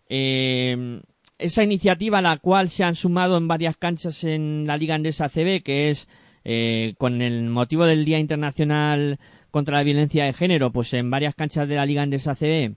eh, 0.09 1.01
esa 1.39 1.63
iniciativa 1.63 2.19
a 2.19 2.23
la 2.23 2.37
cual 2.39 2.69
se 2.69 2.85
han 2.85 2.95
sumado 2.95 3.37
en 3.37 3.49
varias 3.49 3.77
canchas 3.77 4.25
en 4.25 4.67
la 4.67 4.77
Liga 4.77 4.95
Andesa 4.95 5.29
CB, 5.29 5.63
que 5.63 5.91
es 5.91 6.09
eh, 6.45 6.95
con 6.99 7.23
el 7.23 7.49
motivo 7.49 7.85
del 7.87 8.05
Día 8.05 8.19
Internacional 8.19 9.19
contra 9.51 9.79
la 9.79 9.85
Violencia 9.85 10.25
de 10.25 10.33
Género, 10.33 10.73
pues 10.73 10.93
en 10.95 11.11
varias 11.11 11.35
canchas 11.35 11.69
de 11.69 11.77
la 11.77 11.87
Liga 11.87 12.03
Andesa 12.03 12.35
CB 12.35 12.77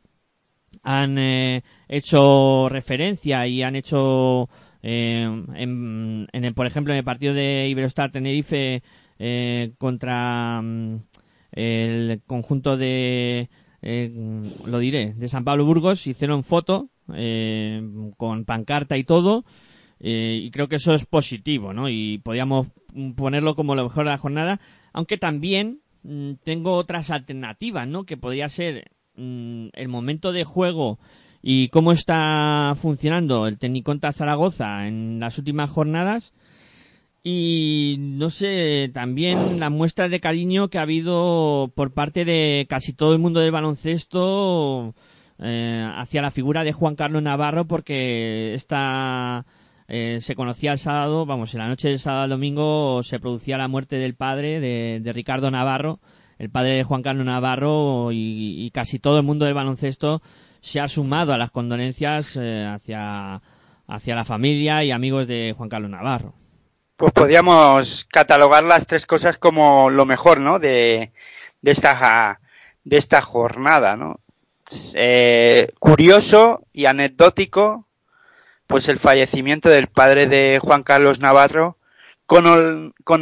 han 0.83 1.17
eh, 1.17 1.63
hecho 1.87 2.69
referencia 2.69 3.47
y 3.47 3.63
han 3.63 3.75
hecho, 3.75 4.49
eh, 4.83 5.23
en, 5.55 6.27
en 6.31 6.45
el, 6.45 6.53
por 6.53 6.65
ejemplo, 6.65 6.93
en 6.93 6.99
el 6.99 7.03
partido 7.03 7.33
de 7.33 7.67
Iberostar 7.69 8.11
Tenerife 8.11 8.83
eh, 9.19 9.73
contra 9.77 10.61
mm, 10.61 10.99
el 11.53 12.21
conjunto 12.25 12.77
de, 12.77 13.49
eh, 13.81 14.51
lo 14.65 14.79
diré, 14.79 15.13
de 15.13 15.29
San 15.29 15.43
Pablo 15.43 15.65
Burgos, 15.65 16.05
hicieron 16.07 16.43
foto 16.43 16.89
eh, 17.13 17.81
con 18.17 18.45
pancarta 18.45 18.97
y 18.97 19.03
todo. 19.03 19.45
eh, 19.99 20.39
y 20.43 20.51
creo 20.51 20.67
que 20.67 20.75
eso 20.77 20.93
es 20.93 21.05
positivo, 21.05 21.73
¿no? 21.73 21.89
Y 21.89 22.19
podríamos 22.19 22.67
mm, 22.93 23.11
ponerlo 23.13 23.55
como 23.55 23.75
lo 23.75 23.83
mejor 23.83 24.05
de 24.05 24.11
la 24.11 24.17
jornada, 24.17 24.59
aunque 24.93 25.17
también 25.17 25.81
mm, 26.03 26.33
tengo 26.43 26.73
otras 26.73 27.09
alternativas, 27.11 27.87
¿no? 27.87 28.05
Que 28.05 28.17
podría 28.17 28.49
ser 28.49 28.91
mm, 29.15 29.69
el 29.73 29.87
momento 29.87 30.31
de 30.31 30.43
juego 30.43 30.99
y 31.41 31.69
cómo 31.69 31.91
está 31.91 32.73
funcionando 32.75 33.47
el 33.47 33.57
Tecniconta 33.57 34.11
Zaragoza 34.11 34.87
en 34.87 35.19
las 35.19 35.37
últimas 35.37 35.69
jornadas 35.69 36.33
y 37.29 37.97
no 37.99 38.29
sé, 38.29 38.89
también 38.93 39.59
la 39.59 39.69
muestra 39.69 40.07
de 40.07 40.21
cariño 40.21 40.69
que 40.69 40.77
ha 40.77 40.83
habido 40.83 41.69
por 41.75 41.91
parte 41.91 42.23
de 42.23 42.65
casi 42.69 42.93
todo 42.93 43.11
el 43.11 43.19
mundo 43.19 43.41
del 43.41 43.51
baloncesto 43.51 44.95
eh, 45.39 45.87
hacia 45.95 46.21
la 46.21 46.31
figura 46.31 46.63
de 46.63 46.73
Juan 46.73 46.95
Carlos 46.95 47.21
Navarro 47.21 47.65
porque 47.65 48.53
esta 48.55 49.45
eh, 49.87 50.19
se 50.21 50.35
conocía 50.35 50.71
el 50.71 50.79
sábado, 50.79 51.25
vamos, 51.25 51.53
en 51.53 51.59
la 51.59 51.67
noche 51.67 51.89
del 51.89 51.99
sábado 51.99 52.23
al 52.23 52.29
domingo 52.31 53.03
se 53.03 53.19
producía 53.19 53.57
la 53.57 53.67
muerte 53.67 53.97
del 53.97 54.15
padre 54.15 54.59
de, 54.59 54.99
de 55.01 55.13
Ricardo 55.13 55.49
Navarro, 55.51 55.99
el 56.39 56.49
padre 56.49 56.73
de 56.73 56.83
Juan 56.83 57.03
Carlos 57.03 57.25
Navarro 57.25 58.09
y, 58.11 58.69
casi 58.73 58.99
todo 58.99 59.17
el 59.17 59.23
mundo 59.23 59.45
del 59.45 59.53
baloncesto 59.53 60.21
se 60.59 60.79
ha 60.79 60.87
sumado 60.87 61.33
a 61.33 61.37
las 61.37 61.51
condolencias 61.51 62.35
eh, 62.35 62.65
hacia, 62.65 63.41
hacia 63.87 64.15
la 64.15 64.25
familia 64.25 64.83
y 64.83 64.91
amigos 64.91 65.27
de 65.27 65.53
Juan 65.55 65.69
Carlos 65.69 65.89
Navarro. 65.89 66.33
Pues 66.97 67.11
podríamos 67.11 68.05
catalogar 68.05 68.63
las 68.63 68.87
tres 68.87 69.05
cosas 69.05 69.37
como 69.37 69.89
lo 69.89 70.05
mejor, 70.05 70.41
¿no? 70.41 70.57
De, 70.57 71.11
de 71.61 71.71
esta 71.71 72.39
de 72.83 72.97
esta 72.97 73.21
jornada, 73.21 73.95
¿no? 73.97 74.19
Eh, 74.95 75.71
curioso 75.79 76.65
y 76.73 76.85
anecdótico, 76.85 77.87
pues 78.67 78.89
el 78.89 78.99
fallecimiento 78.99 79.69
del 79.69 79.87
padre 79.87 80.27
de 80.27 80.59
Juan 80.61 80.83
Carlos 80.83 81.19
Navarro 81.19 81.77
con 82.25 82.45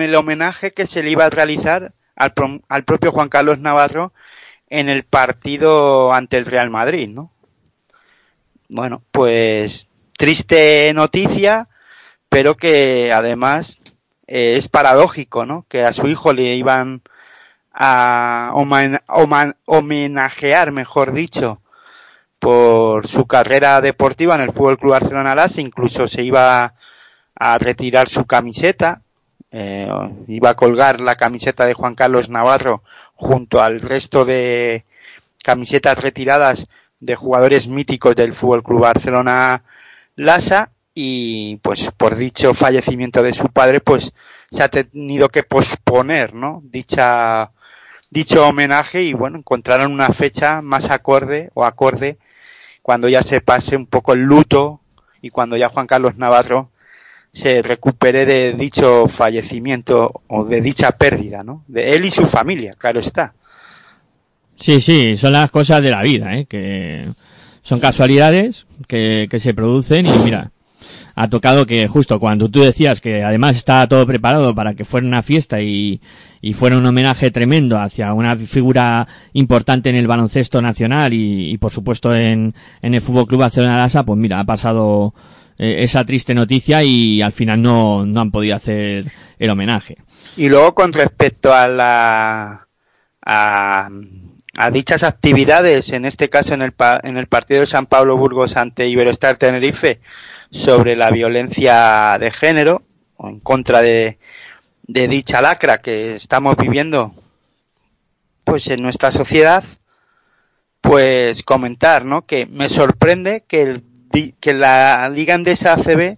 el, 0.02 0.16
homenaje 0.16 0.74
que 0.74 0.88
se 0.88 1.04
le 1.04 1.12
iba 1.12 1.26
a 1.26 1.30
realizar 1.30 1.94
al, 2.16 2.34
al 2.68 2.84
propio 2.84 3.12
Juan 3.12 3.30
Carlos 3.30 3.60
Navarro 3.60 4.14
en 4.70 4.90
el 4.90 5.04
partido 5.04 6.12
ante 6.12 6.38
el 6.38 6.46
Real 6.46 6.72
Madrid, 6.72 7.10
¿no? 7.10 7.32
Bueno, 8.68 9.04
pues 9.12 9.88
triste 10.18 10.92
noticia, 10.96 11.70
pero 12.30 12.58
que 12.58 13.14
además 13.14 13.78
eh, 14.26 14.56
es 14.58 14.68
paradójico, 14.68 15.46
¿no? 15.46 15.66
Que 15.70 15.84
a 15.84 15.94
su 15.94 16.08
hijo 16.08 16.34
le 16.34 16.56
iban 16.56 17.04
a 17.78 18.54
homenajear, 19.66 20.72
mejor 20.72 21.12
dicho, 21.12 21.60
por 22.40 23.08
su 23.08 23.28
carrera 23.28 23.82
deportiva 23.82 24.36
en 24.36 24.42
el 24.42 24.54
Fútbol 24.54 24.78
Club 24.78 24.92
Barcelona 24.92 25.36
Las, 25.36 25.58
incluso 25.58 26.08
se 26.08 26.24
iba 26.24 26.74
a 27.36 27.58
retirar 27.58 28.08
su 28.08 28.26
camiseta, 28.26 29.02
eh, 29.52 29.90
iba 30.28 30.52
a 30.52 30.56
colgar 30.56 31.02
la 31.02 31.16
camiseta 31.16 31.66
de 31.66 31.74
Juan 31.74 31.96
Carlos 31.96 32.30
Navarro 32.30 32.82
junto 33.14 33.62
al 33.62 33.82
resto 33.82 34.24
de 34.24 34.86
camisetas 35.44 36.02
retiradas 36.02 36.68
de 37.00 37.16
jugadores 37.16 37.68
míticos 37.68 38.16
del 38.16 38.34
Fútbol 38.34 38.64
Club 38.64 38.82
Barcelona 38.82 39.64
Lasa 40.16 40.72
y 40.94 41.58
pues 41.58 41.92
por 41.98 42.16
dicho 42.16 42.54
fallecimiento 42.54 43.22
de 43.22 43.34
su 43.34 43.50
padre 43.50 43.82
pues 43.82 44.14
se 44.50 44.64
ha 44.64 44.70
tenido 44.70 45.28
que 45.30 45.44
posponer 45.44 46.34
no 46.34 46.62
dicha 46.64 47.52
dicho 48.16 48.48
homenaje 48.48 49.04
y 49.04 49.12
bueno 49.12 49.40
encontraron 49.40 49.92
una 49.92 50.08
fecha 50.08 50.62
más 50.62 50.90
acorde 50.90 51.52
o 51.54 51.66
acorde 51.66 52.18
cuando 52.82 53.10
ya 53.10 53.22
se 53.22 53.42
pase 53.42 53.76
un 53.76 53.88
poco 53.88 54.14
el 54.14 54.22
luto 54.22 54.80
y 55.22 55.32
cuando 55.32 55.58
ya 55.58 55.68
Juan 55.68 55.86
Carlos 55.86 56.16
Navarro 56.16 56.70
se 57.34 57.62
recupere 57.62 58.26
de 58.26 58.54
dicho 58.54 59.10
fallecimiento 59.10 60.22
o 60.28 60.46
de 60.46 60.62
dicha 60.62 60.94
pérdida 60.94 61.44
no 61.44 61.66
de 61.68 61.94
él 61.94 62.06
y 62.06 62.12
su 62.12 62.26
familia 62.26 62.74
claro 62.78 63.02
está 63.02 63.34
Sí, 64.58 64.80
sí, 64.80 65.18
son 65.18 65.34
las 65.34 65.52
cosas 65.52 65.84
de 65.84 65.92
la 65.92 66.02
vida, 66.02 66.38
¿eh? 66.38 66.46
que 66.46 67.10
son 67.62 67.82
casualidades 67.82 68.66
que, 68.88 69.28
que 69.30 69.42
se 69.42 69.54
producen 69.54 70.06
y 70.06 70.18
mira, 70.24 70.52
ha 71.16 71.30
tocado 71.30 71.66
que 71.66 71.88
justo 71.88 72.20
cuando 72.20 72.50
tú 72.50 72.62
decías 72.62 73.00
que 73.00 73.24
además 73.24 73.56
estaba 73.56 73.88
todo 73.88 74.06
preparado 74.06 74.54
para 74.54 74.74
que 74.74 74.86
fuera 74.86 75.08
una 75.08 75.24
fiesta 75.24 75.62
y, 75.62 76.02
y 76.46 76.54
fuera 76.54 76.78
un 76.78 76.86
homenaje 76.86 77.32
tremendo 77.32 77.80
hacia 77.80 78.14
una 78.14 78.36
figura 78.36 79.08
importante 79.34 79.90
en 79.90 79.96
el 79.96 80.06
baloncesto 80.06 80.62
nacional 80.62 81.12
y, 81.12 81.58
por 81.58 81.72
supuesto 81.72 82.14
en, 82.14 82.54
en 82.84 82.94
el 82.94 83.02
Fútbol 83.02 83.26
Club 83.26 83.40
Barcelona 83.40 83.78
Lasa, 83.78 84.04
pues 84.04 84.20
mira, 84.20 84.40
ha 84.40 84.44
pasado 84.44 85.16
eh, 85.58 85.78
esa 85.80 86.06
triste 86.06 86.36
noticia 86.36 86.84
y 86.84 87.24
al 87.24 87.32
final 87.32 87.64
no, 87.64 88.06
no 88.06 88.22
han 88.22 88.30
podido 88.30 88.56
hacer 88.56 89.12
el 89.40 89.50
homenaje. 89.50 89.98
Y 90.38 90.48
luego 90.50 90.76
con 90.76 90.94
respecto 90.94 91.52
a 91.52 91.68
la 91.68 92.68
a, 93.26 93.90
dichas 94.72 95.02
actividades, 95.02 95.94
en 95.94 96.06
este 96.06 96.30
caso 96.30 96.54
en 96.54 96.62
el, 96.62 96.76
en 97.02 97.18
el 97.18 97.26
partido 97.26 97.62
de 97.62 97.68
San 97.68 97.88
Pablo 97.88 98.18
Burgos 98.18 98.56
ante 98.56 98.88
Iberostar 98.88 99.38
Tenerife, 99.38 100.00
sobre 100.52 100.96
la 100.96 101.10
violencia 101.10 102.20
de 102.20 102.30
género, 102.30 102.84
o 103.18 103.30
en 103.30 103.40
contra 103.40 103.82
de, 103.82 104.20
de 104.88 105.08
dicha 105.08 105.42
lacra 105.42 105.80
que 105.80 106.16
estamos 106.16 106.56
viviendo 106.58 107.14
pues 108.44 108.68
en 108.68 108.84
nuestra 108.84 109.12
sociedad, 109.12 109.64
pues 110.82 111.42
comentar, 111.44 112.06
¿no? 112.06 112.26
Que 112.28 112.46
me 112.46 112.70
sorprende 112.70 113.44
que, 113.48 113.62
el, 113.64 113.84
que 114.40 114.54
la 114.54 115.10
Liga 115.10 115.34
Andesa 115.34 115.74
ACB 115.74 116.18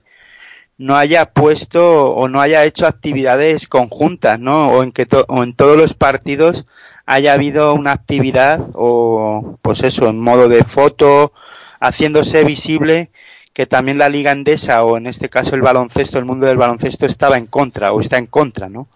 no 0.78 0.96
haya 0.96 1.32
puesto 1.32 2.12
o 2.12 2.28
no 2.28 2.42
haya 2.42 2.66
hecho 2.66 2.86
actividades 2.86 3.68
conjuntas, 3.68 4.40
¿no? 4.40 4.68
O 4.68 4.84
en 4.84 4.92
que 4.92 5.08
o 5.28 5.44
en 5.44 5.56
todos 5.56 5.78
los 5.78 5.94
partidos 5.94 6.66
haya 7.06 7.34
habido 7.34 7.74
una 7.74 7.94
actividad 7.94 8.60
o 8.74 9.58
pues 9.62 9.82
eso, 9.84 10.10
en 10.10 10.20
modo 10.20 10.50
de 10.50 10.64
foto, 10.66 11.32
haciéndose 11.80 12.44
visible 12.44 13.10
que 13.58 13.66
también 13.66 13.98
la 13.98 14.08
liga 14.08 14.30
andesa 14.30 14.84
o 14.84 14.98
en 14.98 15.08
este 15.08 15.30
caso 15.30 15.56
el 15.56 15.64
baloncesto, 15.64 16.20
el 16.20 16.26
mundo 16.26 16.46
del 16.46 16.58
baloncesto 16.58 17.08
estaba 17.08 17.40
en 17.40 17.48
contra 17.48 17.92
o 17.92 18.00
está 18.00 18.20
en 18.20 18.28
contra, 18.28 18.70
¿no? 18.70 18.88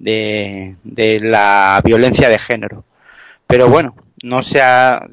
De, 0.00 0.74
de 0.82 1.20
la 1.20 1.80
violencia 1.84 2.28
de 2.28 2.40
género. 2.40 2.82
Pero 3.46 3.68
bueno, 3.68 3.94
no 4.24 4.42
se 4.42 4.60
ha, 4.60 5.06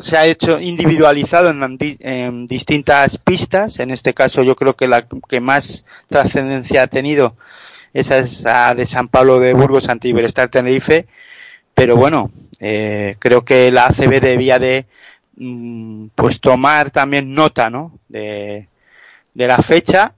se 0.00 0.16
ha 0.16 0.26
hecho 0.26 0.58
individualizado 0.58 1.50
en, 1.50 2.46
distintas 2.48 3.16
pistas. 3.18 3.78
En 3.78 3.92
este 3.92 4.12
caso 4.12 4.42
yo 4.42 4.56
creo 4.56 4.74
que 4.74 4.88
la 4.88 5.06
que 5.06 5.40
más 5.40 5.84
trascendencia 6.08 6.82
ha 6.82 6.86
tenido 6.88 7.36
esa 7.92 8.18
es 8.18 8.40
la 8.40 8.74
de 8.74 8.86
San 8.86 9.06
Pablo 9.06 9.38
de 9.38 9.54
Burgos 9.54 9.88
ante 9.88 10.08
Iberestar 10.08 10.48
Tenerife. 10.48 11.06
Pero 11.74 11.94
bueno, 11.94 12.32
eh, 12.58 13.14
creo 13.20 13.44
que 13.44 13.70
la 13.70 13.86
ACB 13.86 14.20
debía 14.20 14.58
de 14.58 14.86
pues 16.14 16.40
tomar 16.40 16.90
también 16.90 17.34
nota 17.34 17.70
¿no? 17.70 17.98
de, 18.08 18.68
de 19.34 19.46
la 19.46 19.58
fecha 19.58 20.14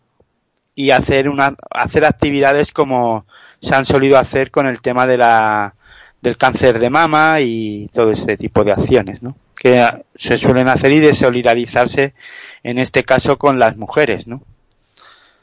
y 0.74 0.90
hacer 0.90 1.28
una 1.28 1.54
hacer 1.70 2.04
actividades 2.04 2.72
como 2.72 3.24
se 3.60 3.74
han 3.74 3.86
solido 3.86 4.18
hacer 4.18 4.50
con 4.50 4.66
el 4.66 4.80
tema 4.82 5.06
de 5.06 5.16
la 5.16 5.74
del 6.20 6.36
cáncer 6.36 6.78
de 6.78 6.90
mama 6.90 7.40
y 7.40 7.88
todo 7.94 8.10
este 8.10 8.36
tipo 8.36 8.62
de 8.62 8.72
acciones 8.72 9.22
¿no? 9.22 9.36
que 9.54 9.82
se 10.16 10.36
suelen 10.36 10.68
hacer 10.68 10.92
y 10.92 11.00
de 11.00 11.14
solidarizarse 11.14 12.12
en 12.62 12.78
este 12.78 13.04
caso 13.04 13.38
con 13.38 13.58
las 13.58 13.76
mujeres 13.76 14.26
¿no? 14.26 14.42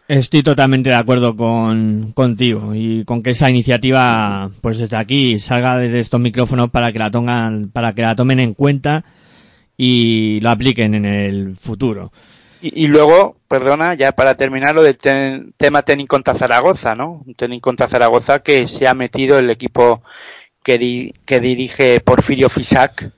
Estoy 0.07 0.43
totalmente 0.43 0.89
de 0.89 0.97
acuerdo 0.97 1.36
con, 1.36 2.12
contigo 2.13 2.75
y 2.75 3.05
con 3.05 3.23
que 3.23 3.29
esa 3.29 3.49
iniciativa, 3.49 4.51
pues 4.59 4.77
desde 4.77 4.97
aquí, 4.97 5.39
salga 5.39 5.77
desde 5.77 5.99
estos 5.99 6.19
micrófonos 6.19 6.69
para 6.69 6.91
que 6.91 6.99
la 6.99 7.09
tomen, 7.09 7.69
para 7.69 7.93
que 7.93 8.01
la 8.01 8.13
tomen 8.13 8.41
en 8.41 8.53
cuenta 8.53 9.05
y 9.77 10.39
lo 10.41 10.49
apliquen 10.49 10.95
en 10.95 11.05
el 11.05 11.55
futuro. 11.57 12.12
Y, 12.65 12.88
luego, 12.88 13.36
perdona, 13.49 13.93
ya 13.93 14.13
para 14.13 14.36
terminar, 14.36 14.73
lo 14.73 14.83
del 14.83 14.97
tema 15.57 15.81
Tenis 15.81 16.07
contra 16.07 16.33
Zaragoza, 16.33 16.95
¿no? 16.95 17.21
Un 17.25 17.36
tenis 17.36 17.62
contra 17.62 17.89
Zaragoza 17.89 18.39
que 18.39 18.69
se 18.69 18.88
ha 18.88 18.93
metido 18.93 19.38
el 19.38 19.49
equipo 19.49 20.01
que, 20.63 21.13
que 21.25 21.39
dirige 21.41 21.99
Porfirio 21.99 22.47
Fisac, 22.47 23.12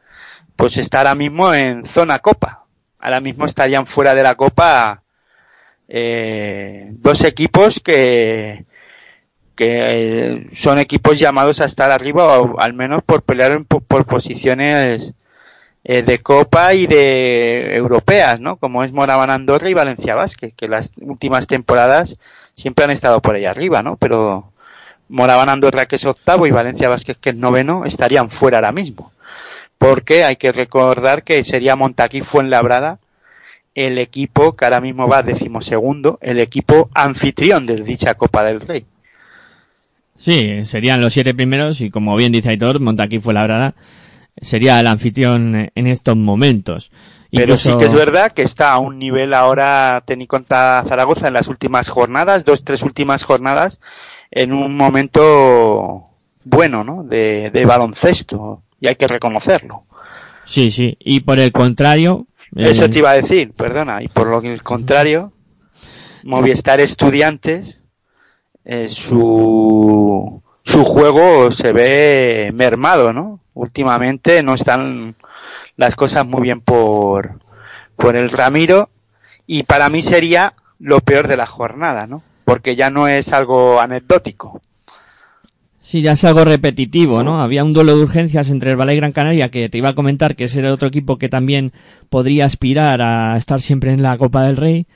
pues 0.56 0.78
está 0.78 1.00
ahora 1.00 1.14
mismo 1.14 1.54
en 1.54 1.86
zona 1.86 2.18
Copa. 2.20 2.66
Ahora 2.98 3.20
mismo 3.20 3.46
estarían 3.46 3.86
fuera 3.86 4.16
de 4.16 4.24
la 4.24 4.34
Copa 4.34 5.04
eh, 5.88 6.88
dos 6.94 7.24
equipos 7.24 7.80
que, 7.80 8.66
que 9.56 10.50
son 10.60 10.80
equipos 10.80 11.20
llamados 11.20 11.62
a 11.62 11.66
estar 11.66 11.92
arriba 11.92 12.40
o 12.40 12.60
al 12.60 12.74
menos 12.74 13.04
por 13.04 13.22
pelear 13.22 13.64
por 13.66 14.06
posiciones 14.06 15.14
eh, 15.88 16.02
de 16.02 16.18
Copa 16.18 16.74
y 16.74 16.88
de 16.88 17.76
europeas, 17.76 18.40
¿no? 18.40 18.56
Como 18.56 18.84
es 18.84 18.92
Moraban 18.92 19.30
Andorra 19.30 19.70
y 19.70 19.76
Valencia 19.76 20.16
Vázquez, 20.16 20.52
que 20.58 20.68
las 20.68 20.92
últimas 21.00 21.46
temporadas 21.46 22.18
siempre 22.56 22.86
han 22.86 22.92
estado 22.92 23.22
por 23.22 23.36
ahí 23.36 23.46
arriba, 23.46 23.84
¿no? 23.84 23.96
Pero 23.96 24.52
Moraban 25.10 25.48
Andorra, 25.48 25.86
que 25.86 25.98
es 25.98 26.06
octavo, 26.06 26.48
y 26.48 26.52
Valencia 26.52 26.90
Vázquez, 26.90 27.18
que 27.18 27.30
es 27.30 27.36
noveno, 27.36 27.86
estarían 27.86 28.32
fuera 28.32 28.58
ahora 28.58 28.72
mismo. 28.72 29.12
Porque 29.78 30.24
hay 30.24 30.38
que 30.38 30.52
recordar 30.52 31.24
que 31.24 31.44
sería 31.44 31.76
Montaquí 31.76 32.22
Fuenlabrada 32.22 32.98
el 33.76 34.00
equipo 34.00 34.56
que 34.56 34.66
ahora 34.66 34.82
mismo 34.82 35.08
va 35.08 35.22
decimosegundo, 35.22 36.18
el 36.22 36.40
equipo 36.40 36.90
anfitrión 36.96 37.68
de 37.68 37.76
dicha 37.76 38.16
Copa 38.16 38.44
del 38.44 38.62
Rey. 38.62 38.86
Sí, 40.18 40.66
serían 40.66 41.02
los 41.02 41.14
siete 41.14 41.36
primeros 41.36 41.80
y 41.82 41.92
como 41.92 42.16
bien 42.16 42.32
dice 42.32 42.50
Aitor, 42.50 42.80
Montaquí 42.80 43.20
Fuenlabrada 43.20 43.76
sería 44.42 44.80
el 44.80 44.88
anfitrión 44.88 45.72
en 45.74 45.88
estos 45.88 46.16
momentos. 46.16 46.92
Pero 47.32 47.58
sí 47.58 47.76
que 47.78 47.86
es 47.86 47.94
verdad 47.94 48.32
que 48.32 48.44
está 48.44 48.72
a 48.72 48.80
un 48.80 48.98
nivel 48.98 49.34
ahora 49.34 50.04
técnico 50.06 50.38
contra 50.38 50.84
Zaragoza 50.88 51.28
en 51.28 51.34
las 51.34 51.48
últimas 51.48 51.90
jornadas, 51.90 52.46
dos, 52.46 52.64
tres 52.64 52.82
últimas 52.82 53.24
jornadas, 53.24 53.82
en 54.32 54.54
un 54.54 54.78
momento 54.78 56.08
bueno, 56.44 56.84
¿no? 56.84 57.04
De, 57.04 57.50
de 57.52 57.66
baloncesto, 57.66 58.64
y 58.80 58.88
hay 58.88 58.96
que 58.96 59.08
reconocerlo. 59.08 59.84
Sí, 60.46 60.72
sí, 60.72 60.96
y 61.00 61.22
por 61.22 61.40
el 61.40 61.52
contrario... 61.52 62.28
Eso 62.56 62.90
te 62.90 63.00
iba 63.00 63.10
a 63.10 63.16
decir, 63.16 63.52
perdona, 63.52 64.02
y 64.02 64.08
por 64.08 64.28
lo 64.28 64.42
que 64.42 64.54
el 64.54 64.64
contrario, 64.64 65.34
Movistar 66.24 66.80
Estudiantes, 66.80 67.84
eh, 68.64 68.88
su, 68.88 70.42
su 70.66 70.84
juego 70.84 71.52
se 71.52 71.72
ve 71.72 72.52
mermado, 72.54 73.14
¿no? 73.14 73.40
últimamente 73.56 74.44
no 74.44 74.54
están 74.54 75.16
las 75.78 75.96
cosas 75.96 76.26
muy 76.28 76.44
bien 76.44 76.62
por, 76.62 77.40
por 77.96 78.16
el 78.16 78.30
Ramiro 78.30 78.90
y 79.48 79.64
para 79.64 79.90
mí 79.90 80.04
sería 80.04 80.54
lo 80.78 81.00
peor 81.00 81.28
de 81.28 81.38
la 81.38 81.48
jornada, 81.48 82.06
¿no? 82.06 82.22
Porque 82.44 82.76
ya 82.76 82.90
no 82.92 83.08
es 83.08 83.34
algo 83.34 83.80
anecdótico. 83.80 84.62
Sí, 85.82 86.02
ya 86.02 86.14
es 86.14 86.24
algo 86.24 86.46
repetitivo, 86.46 87.24
¿no? 87.24 87.42
Había 87.42 87.64
un 87.64 87.72
duelo 87.72 87.96
de 87.96 88.04
urgencias 88.04 88.50
entre 88.50 88.72
el 88.72 88.78
Valle 88.78 88.94
y 88.94 88.98
Gran 88.98 89.12
Canaria 89.12 89.50
que 89.50 89.70
te 89.70 89.78
iba 89.78 89.90
a 89.90 89.96
comentar 89.96 90.36
que 90.36 90.46
ese 90.46 90.60
era 90.60 90.74
otro 90.74 90.88
equipo 90.88 91.18
que 91.18 91.30
también 91.30 91.72
podría 92.10 92.46
aspirar 92.46 93.02
a 93.02 93.38
estar 93.38 93.62
siempre 93.62 93.94
en 93.94 94.02
la 94.02 94.18
Copa 94.18 94.44
del 94.44 94.58
Rey 94.58 94.88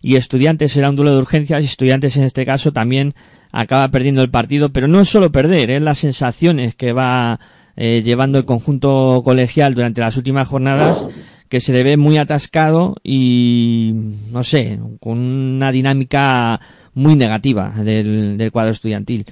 y 0.00 0.16
Estudiantes 0.16 0.76
era 0.76 0.90
un 0.90 0.96
duelo 0.96 1.12
de 1.12 1.18
urgencias 1.18 1.62
y 1.62 1.66
Estudiantes 1.66 2.16
en 2.16 2.24
este 2.24 2.46
caso 2.46 2.72
también 2.72 3.14
acaba 3.52 3.88
perdiendo 3.88 4.22
el 4.22 4.30
partido, 4.30 4.70
pero 4.70 4.88
no 4.88 5.00
es 5.00 5.08
solo 5.08 5.32
perder, 5.32 5.70
es 5.70 5.82
las 5.82 5.98
sensaciones 5.98 6.74
que 6.74 6.92
va 6.92 7.40
eh, 7.76 8.02
llevando 8.04 8.38
el 8.38 8.44
conjunto 8.44 9.22
colegial 9.24 9.74
durante 9.74 10.00
las 10.00 10.16
últimas 10.16 10.48
jornadas 10.48 11.04
que 11.48 11.60
se 11.60 11.72
le 11.72 11.82
ve 11.82 11.96
muy 11.96 12.18
atascado 12.18 12.96
y 13.02 13.92
no 14.30 14.44
sé, 14.44 14.78
con 15.00 15.18
una 15.18 15.72
dinámica 15.72 16.60
muy 16.94 17.14
negativa 17.14 17.70
del, 17.70 18.36
del 18.36 18.52
cuadro 18.52 18.72
estudiantil. 18.72 19.26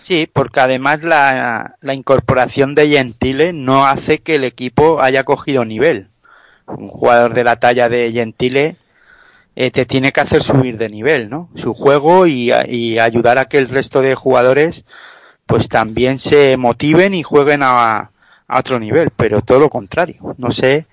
Sí, 0.00 0.28
porque 0.32 0.60
además 0.60 1.02
la, 1.02 1.76
la, 1.80 1.94
incorporación 1.94 2.74
de 2.74 2.88
Gentile 2.88 3.52
no 3.52 3.86
hace 3.86 4.18
que 4.18 4.36
el 4.36 4.44
equipo 4.44 5.00
haya 5.00 5.22
cogido 5.22 5.64
nivel. 5.64 6.08
Un 6.66 6.88
jugador 6.88 7.34
de 7.34 7.44
la 7.44 7.56
talla 7.56 7.88
de 7.88 8.10
Gentile 8.10 8.76
eh, 9.56 9.70
te 9.70 9.86
tiene 9.86 10.12
que 10.12 10.20
hacer 10.20 10.42
subir 10.42 10.78
de 10.78 10.88
nivel, 10.88 11.28
¿no? 11.28 11.48
Su 11.56 11.74
juego 11.74 12.26
y, 12.26 12.52
y 12.68 12.98
ayudar 12.98 13.38
a 13.38 13.46
que 13.46 13.58
el 13.58 13.68
resto 13.68 14.00
de 14.00 14.14
jugadores 14.14 14.84
pues 15.50 15.68
también 15.68 16.20
se 16.20 16.56
motiven 16.56 17.12
y 17.12 17.24
jueguen 17.24 17.62
a, 17.64 18.12
otro 18.48 18.78
nivel, 18.78 19.10
pero 19.10 19.42
todo 19.42 19.60
lo 19.60 19.68
contrario. 19.68 20.34
No 20.38 20.50
sé 20.52 20.86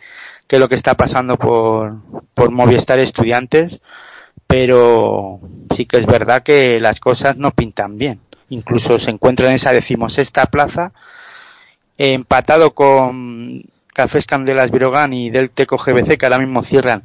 qué 0.48 0.56
es 0.56 0.60
lo 0.60 0.68
que 0.68 0.76
está 0.76 0.96
pasando 0.96 1.38
por, 1.38 1.98
por 2.34 2.52
Movistar 2.52 3.00
Estudiantes, 3.00 3.80
pero 4.48 5.40
sí 5.76 5.86
que 5.86 5.98
es 5.98 6.06
verdad 6.06 6.42
que 6.44 6.80
las 6.80 7.00
cosas 7.00 7.38
no 7.38 7.52
pintan 7.52 7.98
bien. 7.98 8.20
Incluso 8.50 8.98
se 8.98 9.12
encuentra 9.12 9.48
en 9.50 9.56
esa 9.56 9.74
decimosexta 9.74 10.48
plaza, 10.48 10.92
empatado 11.98 12.74
con 12.74 13.64
Cafés 13.94 14.26
Candelas 14.26 14.72
Virogán 14.72 15.14
y 15.14 15.30
del 15.30 15.52
Teco 15.52 15.78
GBC, 15.78 16.18
que 16.18 16.26
ahora 16.26 16.40
mismo 16.40 16.64
cierran 16.64 17.04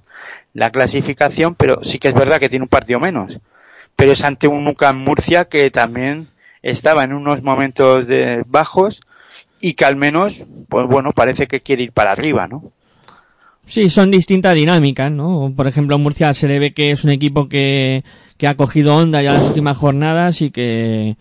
la 0.54 0.70
clasificación, 0.70 1.54
pero 1.54 1.82
sí 1.82 1.98
que 1.98 2.08
es 2.08 2.14
verdad 2.14 2.38
que 2.38 2.48
tiene 2.48 2.64
un 2.64 2.68
partido 2.68 3.00
menos. 3.00 3.38
Pero 3.96 4.12
es 4.12 4.22
ante 4.24 4.48
un 4.48 4.64
Nuca 4.64 4.92
Murcia 4.92 5.46
que 5.46 5.70
también 5.70 6.28
estaba 6.62 7.04
en 7.04 7.12
unos 7.12 7.42
momentos 7.42 8.06
de 8.06 8.44
bajos 8.46 9.00
y 9.60 9.74
que 9.74 9.84
al 9.84 9.96
menos, 9.96 10.44
pues 10.68 10.86
bueno, 10.86 11.12
parece 11.12 11.46
que 11.46 11.60
quiere 11.60 11.84
ir 11.84 11.92
para 11.92 12.12
arriba, 12.12 12.48
¿no? 12.48 12.72
Sí, 13.64 13.88
son 13.90 14.10
distintas 14.10 14.54
dinámicas, 14.54 15.10
¿no? 15.10 15.52
Por 15.56 15.68
ejemplo, 15.68 15.98
Murcia 15.98 16.34
se 16.34 16.48
le 16.48 16.58
ve 16.58 16.74
que 16.74 16.90
es 16.90 17.04
un 17.04 17.10
equipo 17.10 17.48
que, 17.48 18.02
que 18.36 18.48
ha 18.48 18.56
cogido 18.56 18.96
onda 18.96 19.22
ya 19.22 19.34
las 19.34 19.44
últimas 19.44 19.76
jornadas 19.76 20.42
y 20.42 20.50
que, 20.50 21.16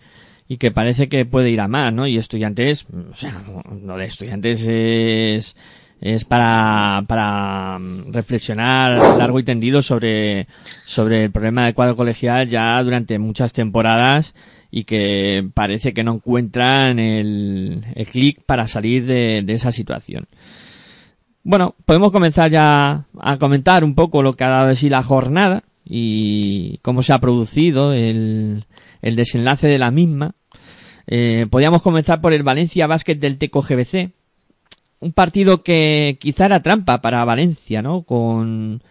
y 0.48 0.56
que 0.56 0.72
parece 0.72 1.08
que 1.08 1.24
puede 1.24 1.50
ir 1.50 1.60
a 1.60 1.68
más, 1.68 1.92
¿no? 1.92 2.06
Y 2.06 2.18
estudiantes, 2.18 2.84
o 3.12 3.14
sea, 3.14 3.42
lo 3.84 3.96
de 3.96 4.04
estudiantes 4.06 4.66
es, 4.66 5.56
es 6.02 6.24
para, 6.24 7.04
para 7.06 7.78
reflexionar 8.10 8.98
largo 9.16 9.38
y 9.38 9.44
tendido 9.44 9.82
sobre, 9.82 10.48
sobre 10.84 11.24
el 11.24 11.30
problema 11.30 11.64
del 11.64 11.74
cuadro 11.74 11.94
colegial 11.94 12.48
ya 12.48 12.82
durante 12.82 13.20
muchas 13.20 13.52
temporadas 13.52 14.34
y 14.72 14.82
que 14.82 15.48
parece 15.54 15.94
que 15.94 16.02
no 16.02 16.14
encuentran 16.14 16.98
el, 16.98 17.86
el 17.94 18.06
clic 18.08 18.42
para 18.44 18.66
salir 18.66 19.06
de, 19.06 19.42
de, 19.44 19.52
esa 19.52 19.70
situación. 19.70 20.26
Bueno, 21.44 21.76
podemos 21.84 22.10
comenzar 22.10 22.50
ya 22.50 23.04
a 23.20 23.36
comentar 23.38 23.84
un 23.84 23.94
poco 23.94 24.22
lo 24.22 24.32
que 24.32 24.42
ha 24.42 24.48
dado 24.48 24.68
de 24.68 24.76
sí 24.76 24.88
la 24.88 25.04
jornada 25.04 25.62
y 25.84 26.78
cómo 26.78 27.04
se 27.04 27.12
ha 27.12 27.20
producido 27.20 27.92
el, 27.92 28.64
el 29.02 29.16
desenlace 29.16 29.68
de 29.68 29.78
la 29.78 29.92
misma. 29.92 30.34
Eh, 31.06 31.46
podríamos 31.48 31.82
comenzar 31.82 32.20
por 32.20 32.32
el 32.32 32.42
Valencia 32.42 32.88
Basket 32.88 33.16
del 33.16 33.38
Teco 33.38 33.62
GBC, 33.62 34.10
un 35.02 35.12
partido 35.12 35.62
que 35.62 36.16
quizá 36.20 36.46
era 36.46 36.62
trampa 36.62 37.02
para 37.02 37.24
Valencia, 37.24 37.82
¿no? 37.82 38.02
Con 38.02 38.82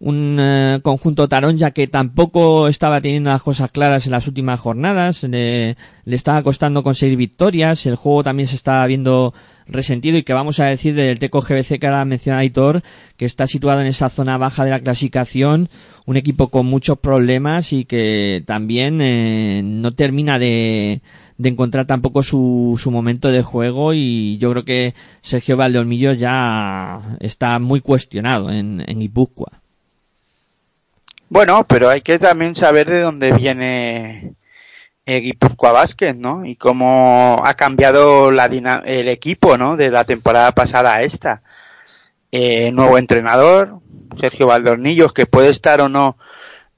un 0.00 0.36
eh, 0.40 0.80
conjunto 0.82 1.28
tarón 1.28 1.58
ya 1.58 1.72
que 1.72 1.88
tampoco 1.88 2.68
estaba 2.68 3.00
teniendo 3.00 3.30
las 3.30 3.42
cosas 3.42 3.70
claras 3.72 4.06
en 4.06 4.12
las 4.12 4.28
últimas 4.28 4.60
jornadas, 4.60 5.24
le, 5.24 5.76
le 6.04 6.16
estaba 6.16 6.42
costando 6.42 6.82
conseguir 6.82 7.16
victorias, 7.16 7.84
el 7.86 7.96
juego 7.96 8.22
también 8.22 8.46
se 8.46 8.56
estaba 8.56 8.86
viendo 8.86 9.34
resentido. 9.66 10.18
Y 10.18 10.22
que 10.22 10.32
vamos 10.32 10.60
a 10.60 10.66
decir 10.66 10.94
del 10.94 11.18
Teco 11.18 11.40
GBC 11.40 11.78
que 11.78 11.86
ahora 11.86 12.04
menciona 12.04 12.38
Aitor, 12.38 12.82
que 13.16 13.24
está 13.24 13.46
situado 13.46 13.80
en 13.80 13.86
esa 13.88 14.08
zona 14.08 14.38
baja 14.38 14.64
de 14.64 14.70
la 14.70 14.80
clasificación, 14.80 15.68
un 16.06 16.16
equipo 16.16 16.48
con 16.48 16.66
muchos 16.66 16.98
problemas 16.98 17.72
y 17.72 17.84
que 17.84 18.42
también 18.46 19.00
eh, 19.00 19.62
no 19.64 19.92
termina 19.92 20.38
de, 20.38 21.02
de 21.36 21.48
encontrar 21.48 21.86
tampoco 21.86 22.22
su, 22.22 22.78
su 22.80 22.90
momento 22.90 23.28
de 23.28 23.42
juego. 23.42 23.94
Y 23.94 24.38
yo 24.38 24.50
creo 24.52 24.64
que 24.64 24.94
Sergio 25.22 25.56
Valdeolmillo 25.56 26.12
ya 26.12 27.16
está 27.20 27.58
muy 27.58 27.80
cuestionado 27.80 28.50
en, 28.50 28.84
en. 28.86 29.02
Bueno, 31.30 31.66
pero 31.66 31.90
hay 31.90 32.00
que 32.00 32.18
también 32.18 32.54
saber 32.54 32.88
de 32.88 33.00
dónde 33.00 33.32
viene 33.32 34.34
Guipúzcoa 35.06 35.72
Vázquez, 35.72 36.16
¿no? 36.16 36.44
Y 36.44 36.56
cómo 36.56 37.42
ha 37.44 37.54
cambiado 37.54 38.30
la 38.30 38.46
el 38.46 39.08
equipo, 39.08 39.56
¿no? 39.56 39.76
De 39.76 39.90
la 39.90 40.04
temporada 40.04 40.52
pasada 40.52 40.94
a 40.94 41.02
esta. 41.02 41.42
Eh, 42.30 42.70
nuevo 42.72 42.98
entrenador, 42.98 43.80
Sergio 44.20 44.46
Valdornillos, 44.48 45.12
que 45.14 45.26
puede 45.26 45.48
estar 45.48 45.80
o 45.80 45.88
no 45.88 46.18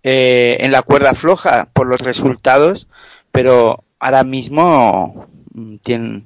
eh, 0.03 0.59
en 0.61 0.73
la 0.73 0.83
cuerda 0.83 1.15
floja 1.15 1.69
por 1.73 1.87
los 1.87 2.01
resultados, 2.01 2.87
pero 3.33 3.85
ahora 3.99 4.25
mismo 4.25 5.29
mm, 5.53 5.77
tiene, 5.77 6.23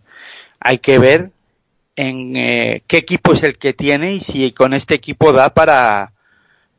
hay 0.61 0.79
que 0.79 0.99
ver 0.99 1.31
en 1.97 2.37
eh, 2.37 2.83
qué 2.87 2.99
equipo 2.99 3.33
es 3.33 3.43
el 3.43 3.59
que 3.59 3.73
tiene 3.73 4.13
y 4.15 4.21
si 4.21 4.53
con 4.53 4.75
este 4.75 4.95
equipo 4.95 5.33
da 5.33 5.55
para 5.55 6.14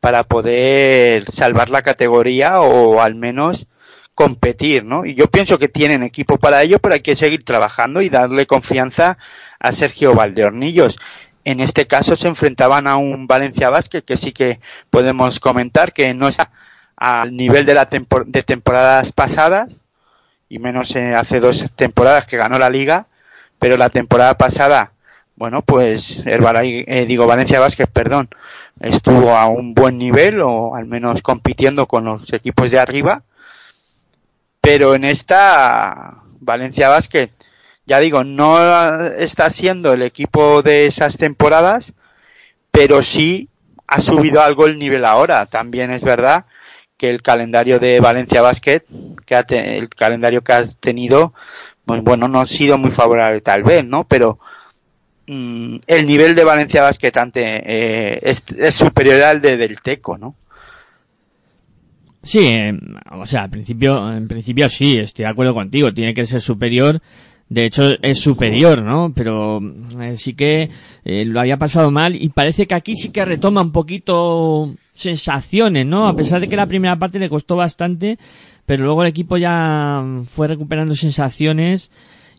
para 0.05 0.23
poder 0.23 1.31
salvar 1.31 1.71
la 1.71 1.81
categoría 1.81 2.61
o 2.61 3.01
al 3.01 3.15
menos 3.15 3.65
competir, 4.13 4.85
¿no? 4.85 5.03
Y 5.03 5.15
yo 5.15 5.31
pienso 5.31 5.57
que 5.57 5.67
tienen 5.67 6.03
equipo 6.03 6.37
para 6.37 6.61
ello, 6.61 6.77
pero 6.77 6.93
hay 6.93 6.99
que 6.99 7.15
seguir 7.15 7.43
trabajando 7.43 8.03
y 8.03 8.09
darle 8.09 8.45
confianza 8.45 9.17
a 9.59 9.71
Sergio 9.71 10.13
Valdeornillos. 10.13 10.99
En 11.43 11.59
este 11.59 11.87
caso 11.87 12.15
se 12.15 12.27
enfrentaban 12.27 12.85
a 12.85 12.97
un 12.97 13.25
Valencia 13.25 13.71
Vázquez 13.71 14.03
que 14.03 14.15
sí 14.15 14.31
que 14.31 14.59
podemos 14.91 15.39
comentar 15.39 15.91
que 15.91 16.13
no 16.13 16.27
está 16.27 16.51
al 16.95 17.35
nivel 17.35 17.65
de 17.65 17.73
la 17.73 17.89
de 18.27 18.43
temporadas 18.43 19.11
pasadas 19.11 19.81
y 20.49 20.59
menos 20.59 20.95
hace 20.95 21.39
dos 21.39 21.65
temporadas 21.75 22.27
que 22.27 22.37
ganó 22.37 22.59
la 22.59 22.69
liga, 22.69 23.07
pero 23.57 23.75
la 23.75 23.89
temporada 23.89 24.37
pasada, 24.37 24.91
bueno, 25.35 25.63
pues 25.63 26.21
Herbalay, 26.27 26.85
eh, 26.85 27.07
digo 27.07 27.25
Valencia 27.25 27.59
Vázquez, 27.59 27.87
perdón, 27.91 28.29
estuvo 28.79 29.35
a 29.35 29.47
un 29.47 29.73
buen 29.73 29.97
nivel 29.97 30.41
o 30.41 30.75
al 30.75 30.85
menos 30.85 31.21
compitiendo 31.21 31.87
con 31.87 32.05
los 32.05 32.31
equipos 32.33 32.71
de 32.71 32.79
arriba. 32.79 33.23
Pero 34.61 34.95
en 34.95 35.03
esta 35.05 36.23
Valencia 36.39 36.89
Basket, 36.89 37.29
ya 37.85 37.99
digo, 37.99 38.23
no 38.23 38.99
está 39.17 39.49
siendo 39.49 39.93
el 39.93 40.01
equipo 40.01 40.61
de 40.61 40.87
esas 40.87 41.17
temporadas, 41.17 41.93
pero 42.71 43.03
sí 43.03 43.49
ha 43.87 44.01
subido 44.01 44.41
algo 44.41 44.65
el 44.65 44.79
nivel 44.79 45.05
ahora. 45.05 45.45
También 45.45 45.91
es 45.91 46.03
verdad 46.03 46.45
que 46.97 47.09
el 47.09 47.21
calendario 47.21 47.79
de 47.79 47.99
Valencia 47.99 48.41
Basket, 48.41 48.83
que 49.25 49.35
ha 49.35 49.45
el 49.49 49.89
calendario 49.89 50.43
que 50.43 50.53
ha 50.53 50.65
tenido, 50.65 51.33
pues 51.85 52.01
bueno, 52.03 52.27
no 52.27 52.41
ha 52.41 52.47
sido 52.47 52.77
muy 52.77 52.91
favorable 52.91 53.41
tal 53.41 53.63
vez, 53.63 53.85
¿no? 53.85 54.05
Pero 54.05 54.39
Mm, 55.27 55.77
el 55.87 56.05
nivel 56.05 56.35
de 56.35 56.43
Valencia 56.43 56.83
Basket 56.83 57.11
eh, 57.35 58.19
es, 58.21 58.75
superior 58.75 59.21
al 59.23 59.41
de 59.41 59.57
del 59.57 59.81
Teco, 59.81 60.17
¿no? 60.17 60.35
Sí, 62.21 62.45
eh, 62.45 62.77
o 63.11 63.25
sea, 63.25 63.43
al 63.43 63.49
principio, 63.49 64.11
en 64.11 64.27
principio 64.27 64.69
sí, 64.69 64.97
estoy 64.97 65.23
de 65.23 65.29
acuerdo 65.29 65.53
contigo, 65.53 65.93
tiene 65.93 66.13
que 66.13 66.25
ser 66.25 66.41
superior. 66.41 67.01
De 67.47 67.65
hecho, 67.65 67.95
es 68.01 68.19
superior, 68.19 68.81
¿no? 68.81 69.13
Pero 69.15 69.61
eh, 70.01 70.17
sí 70.17 70.33
que 70.33 70.69
lo 71.03 71.39
había 71.39 71.57
pasado 71.57 71.91
mal 71.91 72.15
y 72.15 72.29
parece 72.29 72.65
que 72.65 72.73
aquí 72.73 72.95
sí 72.95 73.11
que 73.11 73.23
retoma 73.23 73.61
un 73.61 73.71
poquito 73.71 74.73
sensaciones, 74.95 75.85
¿no? 75.85 76.07
A 76.07 76.15
pesar 76.15 76.41
de 76.41 76.47
que 76.47 76.55
la 76.55 76.65
primera 76.65 76.97
parte 76.97 77.19
le 77.19 77.29
costó 77.29 77.55
bastante, 77.55 78.17
pero 78.65 78.85
luego 78.85 79.03
el 79.03 79.09
equipo 79.09 79.37
ya 79.37 80.03
fue 80.27 80.47
recuperando 80.47 80.95
sensaciones 80.95 81.91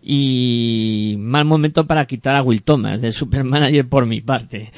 y 0.08 1.16
mal 1.18 1.44
momento 1.44 1.88
para 1.88 2.06
quitar 2.06 2.36
a 2.36 2.42
Will 2.42 2.62
Thomas 2.62 3.02
del 3.02 3.12
Supermanager 3.12 3.88
por 3.88 4.06
mi 4.06 4.20
parte. 4.20 4.70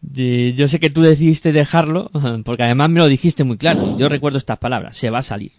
Yo 0.00 0.66
sé 0.66 0.80
que 0.80 0.88
tú 0.88 1.02
decidiste 1.02 1.52
dejarlo, 1.52 2.10
porque 2.46 2.62
además 2.62 2.88
me 2.88 3.00
lo 3.00 3.06
dijiste 3.06 3.44
muy 3.44 3.58
claro. 3.58 3.98
Yo 3.98 4.08
recuerdo 4.08 4.38
estas 4.38 4.56
palabras, 4.56 4.96
se 4.96 5.10
va 5.10 5.18
a 5.18 5.22
salir. 5.22 5.52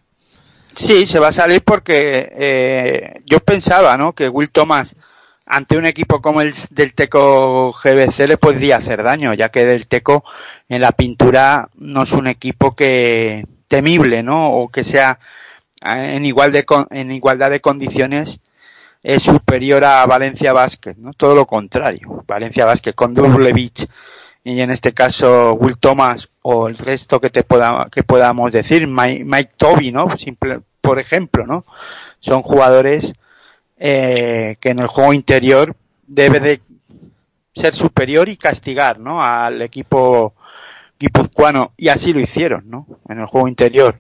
Sí, 0.74 1.06
se 1.06 1.20
va 1.20 1.28
a 1.28 1.34
salir 1.34 1.62
porque 1.62 2.32
eh, 2.36 3.22
yo 3.28 3.40
pensaba, 3.42 3.96
¿no? 3.98 4.14
Que 4.14 4.30
Will 4.30 4.50
Thomas 4.50 4.96
ante 5.46 5.78
un 5.78 5.86
equipo 5.86 6.20
como 6.20 6.42
el 6.42 6.52
del 6.72 6.96
Teco 6.96 7.72
GBC 7.72 8.28
le 8.28 8.38
podría 8.38 8.78
hacer 8.78 9.04
daño, 9.04 9.36
ya 9.36 9.50
que 9.50 9.64
del 9.64 9.86
Teco 9.86 10.24
en 10.68 10.82
la 10.82 10.92
pintura 10.92 11.70
no 11.76 12.02
es 12.02 12.14
un 12.14 12.26
equipo 12.26 12.76
que 12.76 13.46
temible, 13.68 14.24
¿no? 14.24 14.54
O 14.54 14.70
que 14.70 14.84
sea 14.84 15.20
eh, 15.86 16.16
en 16.16 16.26
igual 16.26 16.52
de 16.52 16.66
en 16.90 17.12
igualdad 17.12 17.52
de 17.52 17.62
condiciones 17.62 18.40
es 19.04 19.24
superior 19.24 19.84
a 19.84 20.06
Valencia 20.06 20.54
Basket, 20.54 20.96
¿no? 20.98 21.14
Todo 21.14 21.36
lo 21.36 21.46
contrario. 21.46 22.24
Valencia 22.26 22.66
Basket 22.66 22.94
con 22.94 23.14
beach 23.14 23.86
y 24.46 24.62
en 24.62 24.72
este 24.72 24.94
caso 24.94 25.54
Will 25.54 25.78
Thomas 25.78 26.30
o 26.42 26.68
el 26.68 26.78
resto 26.78 27.20
que 27.20 27.30
te 27.30 27.44
pueda, 27.44 27.88
que 27.92 28.04
podamos 28.04 28.52
decir, 28.52 28.88
Mike, 28.88 29.24
Mike 29.26 29.52
Toby, 29.58 29.92
¿no? 29.92 30.10
Simple, 30.18 30.62
por 30.82 31.00
ejemplo, 31.00 31.46
¿no? 31.46 31.66
Son 32.22 32.42
jugadores 32.42 33.14
eh, 33.78 34.56
que 34.60 34.70
en 34.70 34.80
el 34.80 34.88
juego 34.88 35.14
interior 35.14 35.76
debe 36.08 36.40
de 36.40 36.62
ser 37.54 37.76
superior 37.76 38.30
y 38.30 38.38
castigar, 38.38 39.00
¿no? 39.00 39.24
Al 39.24 39.62
equipo 39.62 40.34
guipuzcoano 40.98 41.74
y 41.76 41.90
así 41.90 42.14
lo 42.14 42.22
hicieron, 42.22 42.70
¿no? 42.70 42.88
En 43.10 43.20
el 43.20 43.26
juego 43.26 43.50
interior 43.50 44.00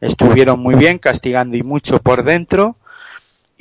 estuvieron 0.00 0.60
muy 0.60 0.74
bien 0.74 0.98
castigando 0.98 1.56
y 1.56 1.62
mucho 1.62 1.98
por 2.00 2.24
dentro 2.24 2.76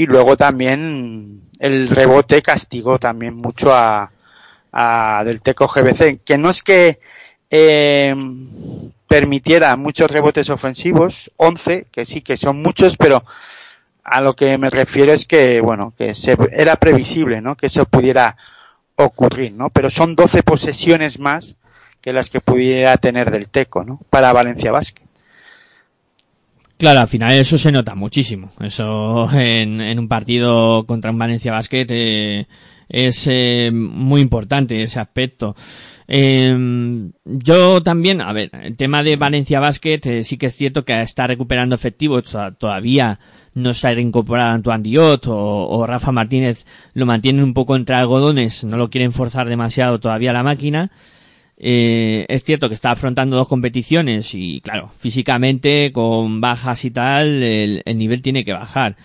y 0.02 0.08
luego 0.08 0.36
también 0.36 1.44
el 1.60 1.88
rebote 1.88 2.42
castigó 2.42 2.98
también 2.98 3.36
mucho 3.36 3.72
a, 3.72 4.10
a 4.72 5.24
del 5.24 5.44
Teco 5.44 5.68
GBC, 5.68 6.24
que 6.26 6.40
no 6.40 6.50
es 6.50 6.64
que 6.64 7.00
eh, 7.52 8.16
permitiera 9.08 9.76
muchos 9.76 10.10
rebotes 10.10 10.50
ofensivos, 10.50 11.30
11, 11.38 11.86
que 11.92 12.08
sí 12.08 12.22
que 12.22 12.36
son 12.36 12.64
muchos, 12.64 12.98
pero 12.98 13.24
a 14.04 14.22
lo 14.22 14.36
que 14.36 14.58
me 14.58 14.72
refiero 14.72 15.14
es 15.14 15.28
que, 15.28 15.62
bueno, 15.62 15.94
que 15.96 16.16
se, 16.16 16.36
era 16.52 16.78
previsible, 16.78 17.40
¿no? 17.40 17.56
Que 17.56 17.68
eso 17.68 17.86
pudiera 17.86 18.36
ocurrir, 18.96 19.54
¿no? 19.54 19.70
Pero 19.70 19.92
son 19.92 20.16
12 20.16 20.42
posesiones 20.42 21.20
más 21.20 21.58
que 22.02 22.12
las 22.12 22.32
que 22.32 22.42
pudiera 22.42 22.98
tener 22.98 23.30
del 23.30 23.50
Teco, 23.50 23.84
¿no? 23.84 24.00
Para 24.10 24.34
Valencia 24.34 24.72
Basket. 24.72 25.01
Claro, 26.82 27.02
al 27.02 27.08
final 27.08 27.34
eso 27.34 27.60
se 27.60 27.72
nota 27.72 27.94
muchísimo. 27.94 28.54
Eso 28.60 29.30
en, 29.34 30.00
un 30.00 30.08
partido 30.08 30.84
contra 30.88 31.12
un 31.12 31.20
Valencia 31.20 31.52
Basket 31.52 31.86
eh, 31.90 32.48
es 32.90 33.28
eh, 33.28 33.70
muy 33.72 34.20
importante 34.20 34.82
ese 34.82 35.00
aspecto. 35.00 35.56
Em, 36.08 37.12
yo 37.24 37.84
también, 37.84 38.20
a 38.20 38.34
ver, 38.34 38.50
el 38.64 38.76
tema 38.78 39.04
de 39.04 39.16
Valencia 39.16 39.60
Basket 39.60 40.00
eh, 40.06 40.24
sí 40.24 40.40
que 40.40 40.48
es 40.48 40.56
cierto 40.56 40.84
que 40.84 41.00
está 41.04 41.28
recuperando 41.28 41.76
efectivo, 41.76 42.24
todavía 42.24 43.20
no 43.54 43.76
se 43.76 43.88
ha 43.88 43.94
reincorporado 43.94 44.50
Antoine 44.50 44.82
Diot 44.82 45.28
o, 45.28 45.68
o, 45.70 45.86
Rafa 45.86 46.12
Martínez 46.12 46.66
lo 46.96 47.06
mantienen 47.06 47.44
un 47.44 47.54
poco 47.54 47.76
entre 47.76 47.94
algodones, 47.94 48.64
no 48.64 48.78
lo 48.78 48.90
quieren 48.90 49.14
forzar 49.14 49.48
demasiado 49.48 50.00
todavía 50.00 50.34
la 50.34 50.42
máquina. 50.42 50.90
Eh, 51.64 52.26
es 52.28 52.44
cierto 52.44 52.70
que 52.70 52.76
está 52.76 52.90
afrontando 52.90 53.38
dos 53.38 53.48
competiciones 53.48 54.34
y 54.34 54.62
claro, 54.62 54.90
físicamente 54.98 55.92
con 55.92 56.42
bajas 56.42 56.84
y 56.86 56.90
tal, 56.90 57.44
el, 57.44 57.84
nivel 57.98 58.24
tiene 58.24 58.44
que 58.44 58.54
bajar. 58.54 58.98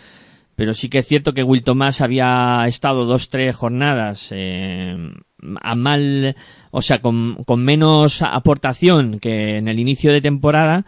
Pero 0.54 0.72
sí 0.72 0.88
que 0.88 1.00
es 1.00 1.06
cierto 1.06 1.34
que 1.34 1.42
Will 1.42 1.62
Thomas 1.62 2.00
había 2.00 2.64
estado 2.66 3.04
dos, 3.04 3.28
tres 3.28 3.54
jornadas 3.54 4.28
eh, 4.30 4.96
a 5.60 5.74
mal, 5.74 6.34
o 6.70 6.80
sea, 6.80 7.02
con, 7.02 7.44
con 7.44 7.62
menos 7.62 8.22
aportación 8.22 9.20
que 9.20 9.58
en 9.58 9.68
el 9.68 9.78
inicio 9.78 10.10
de 10.10 10.22
temporada 10.22 10.86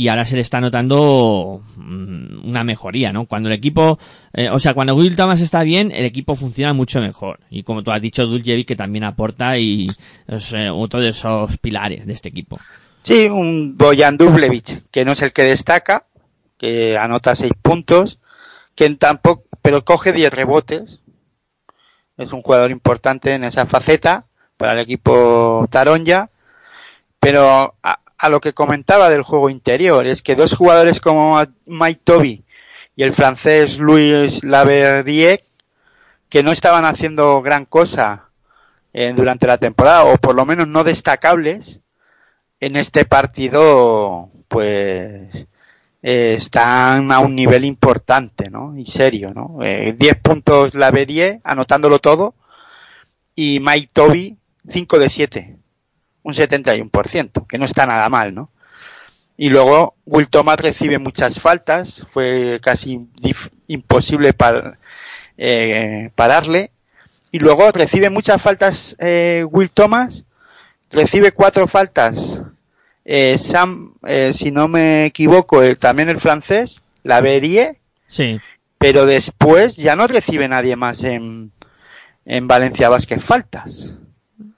y 0.00 0.08
ahora 0.08 0.24
se 0.24 0.34
le 0.34 0.40
está 0.40 0.62
notando 0.62 1.60
mm, 1.76 2.48
una 2.48 2.64
mejoría, 2.64 3.12
¿no? 3.12 3.26
Cuando 3.26 3.50
el 3.50 3.54
equipo, 3.54 3.98
eh, 4.32 4.48
o 4.48 4.58
sea, 4.58 4.72
cuando 4.72 4.94
Will 4.94 5.14
Thomas 5.14 5.42
está 5.42 5.62
bien, 5.62 5.92
el 5.92 6.06
equipo 6.06 6.34
funciona 6.36 6.72
mucho 6.72 7.02
mejor. 7.02 7.38
Y 7.50 7.64
como 7.64 7.82
tú 7.82 7.90
has 7.90 8.00
dicho, 8.00 8.26
Duljevic 8.26 8.66
que 8.66 8.76
también 8.76 9.04
aporta 9.04 9.58
y 9.58 9.86
es 10.26 10.54
eh, 10.54 10.70
otro 10.70 11.00
de 11.00 11.10
esos 11.10 11.58
pilares 11.58 12.06
de 12.06 12.14
este 12.14 12.30
equipo. 12.30 12.58
Sí, 13.02 13.26
un 13.26 13.76
Boyan 13.76 14.16
Dublevich, 14.16 14.84
que 14.90 15.04
no 15.04 15.12
es 15.12 15.20
el 15.20 15.34
que 15.34 15.44
destaca, 15.44 16.06
que 16.56 16.96
anota 16.96 17.36
seis 17.36 17.52
puntos, 17.60 18.20
que 18.74 18.88
tampoco, 18.94 19.44
pero 19.60 19.84
coge 19.84 20.12
diez 20.12 20.32
rebotes. 20.32 21.00
es 22.16 22.32
un 22.32 22.40
jugador 22.40 22.70
importante 22.70 23.34
en 23.34 23.44
esa 23.44 23.66
faceta 23.66 24.24
para 24.56 24.72
el 24.72 24.78
equipo 24.78 25.68
Taronja, 25.70 26.30
pero 27.18 27.74
a, 28.20 28.28
lo 28.28 28.40
que 28.40 28.52
comentaba 28.52 29.08
del 29.08 29.22
juego 29.22 29.50
interior, 29.50 30.06
es 30.06 30.22
que 30.22 30.36
dos 30.36 30.54
jugadores 30.54 31.00
como 31.00 31.40
Mike 31.66 32.00
Toby 32.04 32.44
y 32.96 33.02
el 33.02 33.12
francés 33.12 33.78
Louis 33.78 34.44
Laverrier, 34.44 35.44
que 36.28 36.42
no 36.42 36.52
estaban 36.52 36.84
haciendo 36.84 37.40
gran 37.42 37.64
cosa 37.64 38.28
eh, 38.92 39.12
durante 39.16 39.46
la 39.46 39.58
temporada, 39.58 40.04
o 40.04 40.16
por 40.18 40.34
lo 40.34 40.44
menos 40.44 40.68
no 40.68 40.84
destacables, 40.84 41.80
en 42.60 42.76
este 42.76 43.04
partido, 43.04 44.28
pues, 44.48 45.48
eh, 46.02 46.34
están 46.36 47.10
a 47.12 47.20
un 47.20 47.34
nivel 47.34 47.64
importante, 47.64 48.50
¿no? 48.50 48.76
Y 48.76 48.84
serio, 48.84 49.32
¿no? 49.34 49.58
Eh, 49.62 49.94
10 49.98 50.16
puntos 50.20 50.74
Laverrier, 50.74 51.40
anotándolo 51.44 51.98
todo, 51.98 52.34
y 53.34 53.60
Mike 53.60 53.90
Toby, 53.92 54.36
5 54.68 54.98
de 54.98 55.08
7 55.08 55.59
un 56.22 56.34
71%, 56.34 57.46
que 57.46 57.58
no 57.58 57.64
está 57.64 57.86
nada 57.86 58.08
mal, 58.08 58.34
¿no? 58.34 58.50
Y 59.36 59.48
luego 59.48 59.94
Will 60.04 60.28
Thomas 60.28 60.60
recibe 60.60 60.98
muchas 60.98 61.40
faltas, 61.40 62.06
fue 62.12 62.60
casi 62.62 63.00
imposible 63.68 64.32
para, 64.34 64.78
eh, 65.38 66.10
pararle. 66.14 66.70
Y 67.32 67.38
luego 67.38 67.70
recibe 67.72 68.10
muchas 68.10 68.42
faltas 68.42 68.96
eh, 68.98 69.46
Will 69.50 69.70
Thomas, 69.70 70.24
recibe 70.90 71.32
cuatro 71.32 71.66
faltas 71.66 72.40
eh, 73.04 73.38
Sam, 73.38 73.94
eh, 74.06 74.32
si 74.34 74.50
no 74.50 74.68
me 74.68 75.06
equivoco, 75.06 75.62
también 75.76 76.10
el 76.10 76.20
francés, 76.20 76.80
la 77.02 77.20
vería. 77.20 77.74
Sí. 78.06 78.40
Pero 78.78 79.06
después 79.06 79.76
ya 79.76 79.96
no 79.96 80.06
recibe 80.06 80.48
nadie 80.48 80.76
más 80.76 81.02
en, 81.02 81.50
en 82.24 82.46
Valencia 82.46 82.88
Vázquez 82.88 83.22
faltas. 83.22 83.94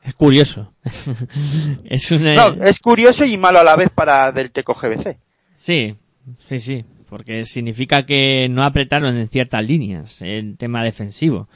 Es 0.02 0.14
curioso. 0.14 0.72
es 1.84 2.10
una... 2.10 2.34
No, 2.34 2.64
es 2.64 2.80
curioso 2.80 3.24
y 3.24 3.36
malo 3.36 3.60
a 3.60 3.64
la 3.64 3.76
vez 3.76 3.90
para 3.90 4.32
del 4.32 4.50
Teco 4.50 4.74
GBC. 4.74 5.16
Sí, 5.56 5.96
sí, 6.48 6.58
sí. 6.58 6.84
Porque 7.08 7.44
significa 7.44 8.04
que 8.04 8.48
no 8.50 8.64
apretaron 8.64 9.16
en 9.16 9.28
ciertas 9.28 9.64
líneas 9.66 10.20
el 10.22 10.56
tema 10.56 10.82
defensivo. 10.82 11.48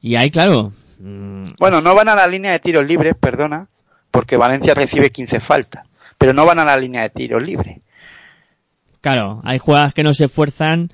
Y 0.00 0.16
ahí, 0.16 0.30
claro. 0.30 0.72
Mm, 0.98 1.44
bueno, 1.58 1.80
no 1.80 1.94
van 1.94 2.08
a 2.08 2.14
la 2.14 2.26
línea 2.26 2.52
de 2.52 2.60
tiros 2.60 2.86
libres, 2.86 3.14
perdona, 3.14 3.68
porque 4.10 4.36
Valencia 4.36 4.74
recibe 4.74 5.10
15 5.10 5.40
faltas. 5.40 5.86
Pero 6.18 6.32
no 6.32 6.46
van 6.46 6.58
a 6.58 6.64
la 6.64 6.76
línea 6.76 7.02
de 7.02 7.10
tiros 7.10 7.42
libres. 7.42 7.78
Claro, 9.00 9.40
hay 9.44 9.58
jugadas 9.58 9.94
que 9.94 10.02
no 10.02 10.12
se 10.12 10.24
esfuerzan 10.24 10.90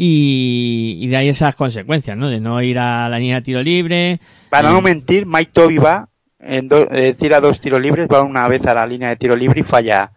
y, 0.00 1.08
de 1.08 1.16
ahí 1.16 1.28
esas 1.28 1.56
consecuencias, 1.56 2.16
¿no? 2.16 2.28
De 2.28 2.40
no 2.40 2.62
ir 2.62 2.78
a 2.78 3.08
la 3.08 3.18
línea 3.18 3.36
de 3.36 3.42
tiro 3.42 3.62
libre. 3.62 4.20
Para 4.48 4.70
no 4.70 4.80
mentir, 4.80 5.26
Mike 5.26 5.50
Toby 5.52 5.78
va, 5.78 6.07
en 6.40 6.68
eh, 6.72 7.14
tira 7.18 7.40
dos 7.40 7.60
tiros 7.60 7.80
libres, 7.80 8.08
va 8.12 8.22
una 8.22 8.48
vez 8.48 8.64
a 8.66 8.74
la 8.74 8.86
línea 8.86 9.08
de 9.08 9.16
tiro 9.16 9.36
libre 9.36 9.60
y 9.60 9.64
falla 9.64 10.12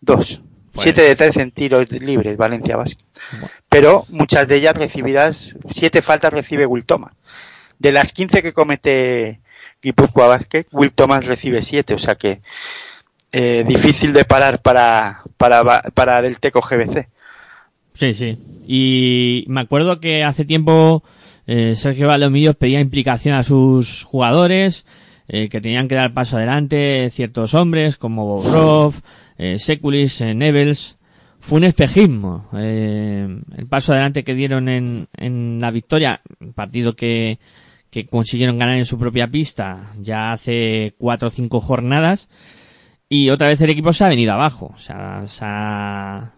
dos. 0.00 0.40
Siete 0.78 1.02
de 1.02 1.16
tres 1.16 1.36
en 1.38 1.52
tiros 1.52 1.90
libres, 1.90 2.36
Valencia 2.36 2.76
Basket. 2.76 3.02
Pero 3.68 4.04
muchas 4.10 4.46
de 4.46 4.56
ellas 4.56 4.76
recibidas, 4.76 5.56
siete 5.70 6.02
faltas 6.02 6.32
recibe 6.32 6.66
Will 6.66 6.84
Thomas. 6.84 7.14
De 7.78 7.92
las 7.92 8.12
15 8.12 8.42
que 8.42 8.52
comete 8.52 9.40
Guipúzcoa 9.82 10.28
Basket, 10.28 10.66
Will 10.72 10.92
Thomas 10.92 11.24
recibe 11.24 11.62
siete, 11.62 11.94
o 11.94 11.98
sea 11.98 12.14
que 12.14 12.40
eh, 13.32 13.64
difícil 13.66 14.12
de 14.12 14.24
parar 14.24 14.60
para, 14.60 15.22
para, 15.36 15.82
para 15.94 16.20
el 16.20 16.38
Teco 16.38 16.60
GBC. 16.60 17.08
Sí, 17.94 18.14
sí. 18.14 18.38
Y 18.66 19.44
me 19.48 19.62
acuerdo 19.62 20.00
que 20.00 20.24
hace 20.24 20.44
tiempo 20.44 21.02
eh, 21.46 21.74
Sergio 21.76 22.08
Valdomillos 22.08 22.56
pedía 22.56 22.80
implicación 22.80 23.34
a 23.34 23.42
sus 23.42 24.04
jugadores, 24.04 24.84
eh, 25.28 25.48
que 25.48 25.60
tenían 25.60 25.88
que 25.88 25.94
dar 25.94 26.12
paso 26.12 26.36
adelante 26.36 27.10
ciertos 27.10 27.54
hombres 27.54 27.96
como 27.96 28.26
Bobrov, 28.26 28.94
eh, 29.38 29.58
Sekulis, 29.58 30.20
eh, 30.20 30.34
Nevels. 30.34 30.98
Fue 31.40 31.58
un 31.58 31.64
espejismo 31.64 32.48
eh, 32.54 33.28
el 33.56 33.66
paso 33.68 33.92
adelante 33.92 34.24
que 34.24 34.34
dieron 34.34 34.68
en, 34.68 35.06
en 35.16 35.60
la 35.60 35.70
victoria, 35.70 36.20
partido 36.54 36.96
que, 36.96 37.38
que 37.90 38.06
consiguieron 38.06 38.58
ganar 38.58 38.76
en 38.76 38.86
su 38.86 38.98
propia 38.98 39.28
pista 39.28 39.92
ya 39.98 40.32
hace 40.32 40.94
cuatro 40.98 41.28
o 41.28 41.30
cinco 41.30 41.60
jornadas. 41.60 42.28
Y 43.08 43.30
otra 43.30 43.46
vez 43.46 43.60
el 43.60 43.70
equipo 43.70 43.92
se 43.92 44.04
ha 44.04 44.08
venido 44.08 44.32
abajo. 44.32 44.72
O 44.74 44.78
sea, 44.78 45.24
se 45.28 45.44
ha, 45.44 46.32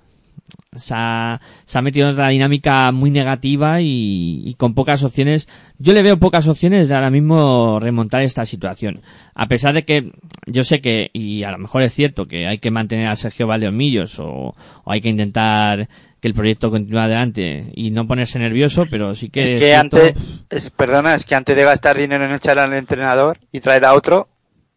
se 0.76 0.94
ha, 0.96 1.40
se 1.66 1.78
ha 1.78 1.82
metido 1.82 2.06
en 2.06 2.12
otra 2.12 2.28
dinámica 2.28 2.92
muy 2.92 3.10
negativa 3.10 3.80
y, 3.80 4.54
con 4.58 4.74
pocas 4.74 5.02
opciones. 5.02 5.48
Yo 5.78 5.92
le 5.92 6.02
veo 6.02 6.18
pocas 6.18 6.46
opciones 6.48 6.88
de 6.88 6.94
ahora 6.94 7.10
mismo 7.10 7.78
remontar 7.80 8.22
esta 8.22 8.44
situación. 8.44 9.00
A 9.34 9.46
pesar 9.46 9.74
de 9.74 9.84
que 9.84 10.12
yo 10.46 10.64
sé 10.64 10.80
que, 10.80 11.10
y 11.12 11.42
a 11.42 11.52
lo 11.52 11.58
mejor 11.58 11.82
es 11.82 11.94
cierto, 11.94 12.26
que 12.26 12.46
hay 12.46 12.58
que 12.58 12.70
mantener 12.70 13.08
a 13.08 13.16
Sergio 13.16 13.46
Valdeomillos 13.46 14.18
o, 14.18 14.54
o 14.84 14.92
hay 14.92 15.00
que 15.00 15.08
intentar 15.08 15.88
que 16.20 16.28
el 16.28 16.34
proyecto 16.34 16.70
continúe 16.70 16.98
adelante 16.98 17.70
y 17.74 17.90
no 17.90 18.06
ponerse 18.06 18.38
nervioso, 18.38 18.86
pero 18.90 19.14
sí 19.14 19.30
que... 19.30 19.54
Es 19.54 19.60
que 19.60 19.74
antes, 19.74 20.16
es, 20.50 20.70
perdona, 20.70 21.14
es 21.14 21.24
que 21.24 21.36
antes 21.36 21.56
de 21.56 21.64
gastar 21.64 21.96
dinero 21.96 22.24
en 22.24 22.32
echar 22.32 22.58
al 22.58 22.74
entrenador 22.74 23.38
y 23.52 23.60
traer 23.60 23.84
a 23.84 23.94
otro, 23.94 24.28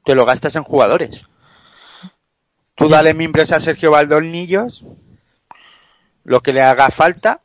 te 0.05 0.13
lo 0.13 0.25
gastas 0.25 0.55
en 0.55 0.63
jugadores. 0.63 1.25
Tú 2.75 2.88
dale 2.88 3.13
mimbres 3.13 3.51
a 3.51 3.60
Sergio 3.60 3.91
Valdolnillos 3.91 4.84
lo 6.23 6.41
que 6.41 6.53
le 6.53 6.62
haga 6.62 6.89
falta 6.91 7.41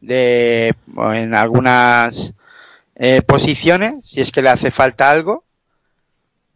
de 0.00 0.74
en 1.12 1.34
algunas 1.34 2.34
eh, 2.96 3.22
posiciones 3.22 4.04
si 4.06 4.20
es 4.20 4.30
que 4.30 4.42
le 4.42 4.50
hace 4.50 4.70
falta 4.70 5.10
algo 5.10 5.44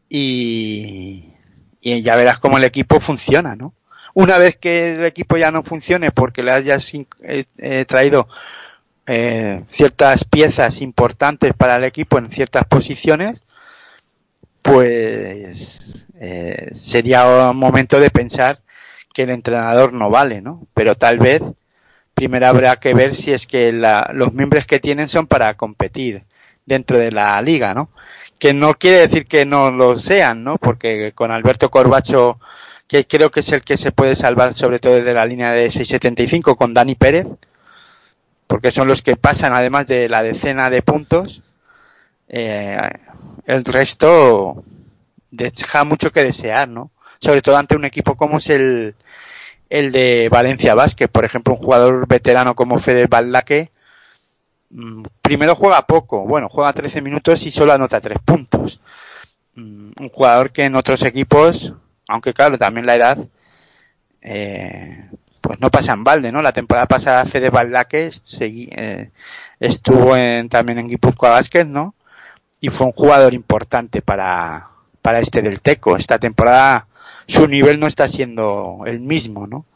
y, 0.09 1.33
y 1.81 2.03
ya 2.03 2.17
verás 2.17 2.39
cómo 2.39 2.59
el 2.59 2.65
equipo 2.65 3.01
funciona 3.01 3.57
no 3.57 3.75
una 4.15 4.39
vez 4.39 4.57
que 4.57 4.93
el 4.93 5.05
equipo 5.05 5.37
ya 5.37 5.51
no 5.51 5.63
funcione 5.63 6.11
porque 6.11 6.43
le 6.43 6.53
hayas 6.53 6.93
eh, 6.95 7.45
eh, 7.57 7.85
traído 7.87 8.29
eh, 9.07 9.65
ciertas 9.71 10.25
piezas 10.25 10.81
importantes 10.83 11.55
para 11.55 11.77
el 11.77 11.85
equipo 11.85 12.19
en 12.19 12.31
ciertas 12.31 12.65
posiciones 12.67 13.43
pues 14.63 16.07
eh, 16.21 16.71
sería 16.75 17.51
un 17.51 17.57
momento 17.57 18.01
de 18.01 18.11
pensar 18.11 18.61
que 19.19 19.25
el 19.25 19.31
entrenador 19.31 19.93
no 19.93 20.11
vale, 20.11 20.41
¿no? 20.41 20.69
Pero 20.75 20.95
tal 20.95 21.19
vez 21.19 21.43
primero 22.15 22.47
habrá 22.47 22.77
que 22.77 22.95
ver 22.95 23.17
si 23.17 23.33
es 23.33 23.49
que 23.49 23.73
la, 23.73 24.13
los 24.15 24.33
miembros 24.33 24.65
que 24.65 24.79
tienen 24.79 25.09
son 25.09 25.27
para 25.27 25.55
competir 25.55 26.23
dentro 26.65 26.99
de 26.99 27.11
la 27.11 27.43
liga, 27.43 27.75
¿no? 27.75 27.91
Que 28.39 28.55
no 28.55 28.75
quiere 28.75 28.99
decir 28.99 29.27
que 29.27 29.45
no 29.45 29.73
lo 29.73 29.99
sean, 29.99 30.45
¿no? 30.45 30.57
Porque 30.57 31.11
con 31.17 31.33
Alberto 31.33 31.69
Corbacho, 31.69 32.39
que 32.87 33.09
creo 33.09 33.33
que 33.33 33.41
es 33.41 33.51
el 33.51 33.63
que 33.63 33.77
se 33.77 33.91
puede 33.91 34.15
salvar 34.15 34.55
sobre 34.55 34.79
todo 34.79 35.03
de 35.03 35.13
la 35.13 35.27
línea 35.27 35.51
de 35.51 35.73
675 35.73 36.55
con 36.55 36.73
Dani 36.73 36.95
Pérez, 36.95 37.27
porque 38.47 38.71
son 38.71 38.87
los 38.87 39.03
que 39.03 39.17
pasan 39.17 39.53
además 39.53 39.89
de 39.89 40.09
la 40.09 40.23
decena 40.23 40.71
de 40.71 40.83
puntos, 40.83 41.43
eh, 42.29 42.77
el 43.47 43.65
resto 43.65 44.63
deja 45.33 45.83
mucho 45.83 46.13
que 46.13 46.23
desear, 46.23 46.69
¿no? 46.69 46.93
sobre 47.21 47.43
todo 47.43 47.57
ante 47.57 47.77
un 47.77 47.85
equipo 47.85 48.17
como 48.17 48.39
es 48.39 48.49
el, 48.49 48.95
el 49.71 49.93
de 49.93 50.29
Valencia 50.31 50.75
Vázquez, 50.75 51.09
por 51.09 51.25
ejemplo, 51.25 51.55
un 51.55 51.61
jugador 51.61 52.07
veterano 52.07 52.55
como 52.55 52.79
Fede 52.79 53.07
Baldaque, 53.07 53.71
mm, 54.71 55.03
primero 55.23 55.55
juega 55.55 55.87
poco, 55.87 56.27
bueno, 56.27 56.49
juega 56.49 56.73
13 56.73 57.03
minutos 57.03 57.45
y 57.45 57.51
solo 57.51 57.73
anota 57.73 58.01
3 58.01 58.19
puntos. 58.25 58.81
Mm, 59.55 59.93
un 60.01 60.09
jugador 60.11 60.53
que 60.53 60.65
en 60.65 60.77
otros 60.77 61.03
equipos, 61.03 61.73
aunque 62.09 62.35
claro, 62.35 62.59
también 62.59 62.87
la 62.87 62.95
edad, 62.97 63.19
eh, 64.23 65.11
pues 65.41 65.61
no 65.61 65.71
pasa 65.71 65.93
en 65.93 66.05
balde, 66.05 66.33
¿no? 66.33 66.43
La 66.43 66.53
temporada 66.53 66.87
pasada 66.87 67.25
Fede 67.25 67.51
Baldaque 67.51 68.11
eh, 68.41 69.11
estuvo 69.61 70.17
en, 70.17 70.49
también 70.49 70.79
en 70.79 70.89
Guipúzcoa 70.89 71.31
Vázquez, 71.31 71.67
¿no? 71.67 71.95
Y 72.61 72.71
fue 72.71 72.87
un 72.87 72.93
jugador 72.93 73.35
importante 73.35 74.03
para, 74.03 74.69
para 75.03 75.21
este 75.21 75.43
del 75.43 75.61
Teco. 75.61 75.97
Esta 75.97 76.19
temporada 76.19 76.88
su 77.29 77.47
nivel 77.47 77.79
no 77.79 77.87
está 77.87 78.09
siendo 78.09 78.81
el 78.87 79.01
mismo, 79.01 79.47
¿no? 79.47 79.67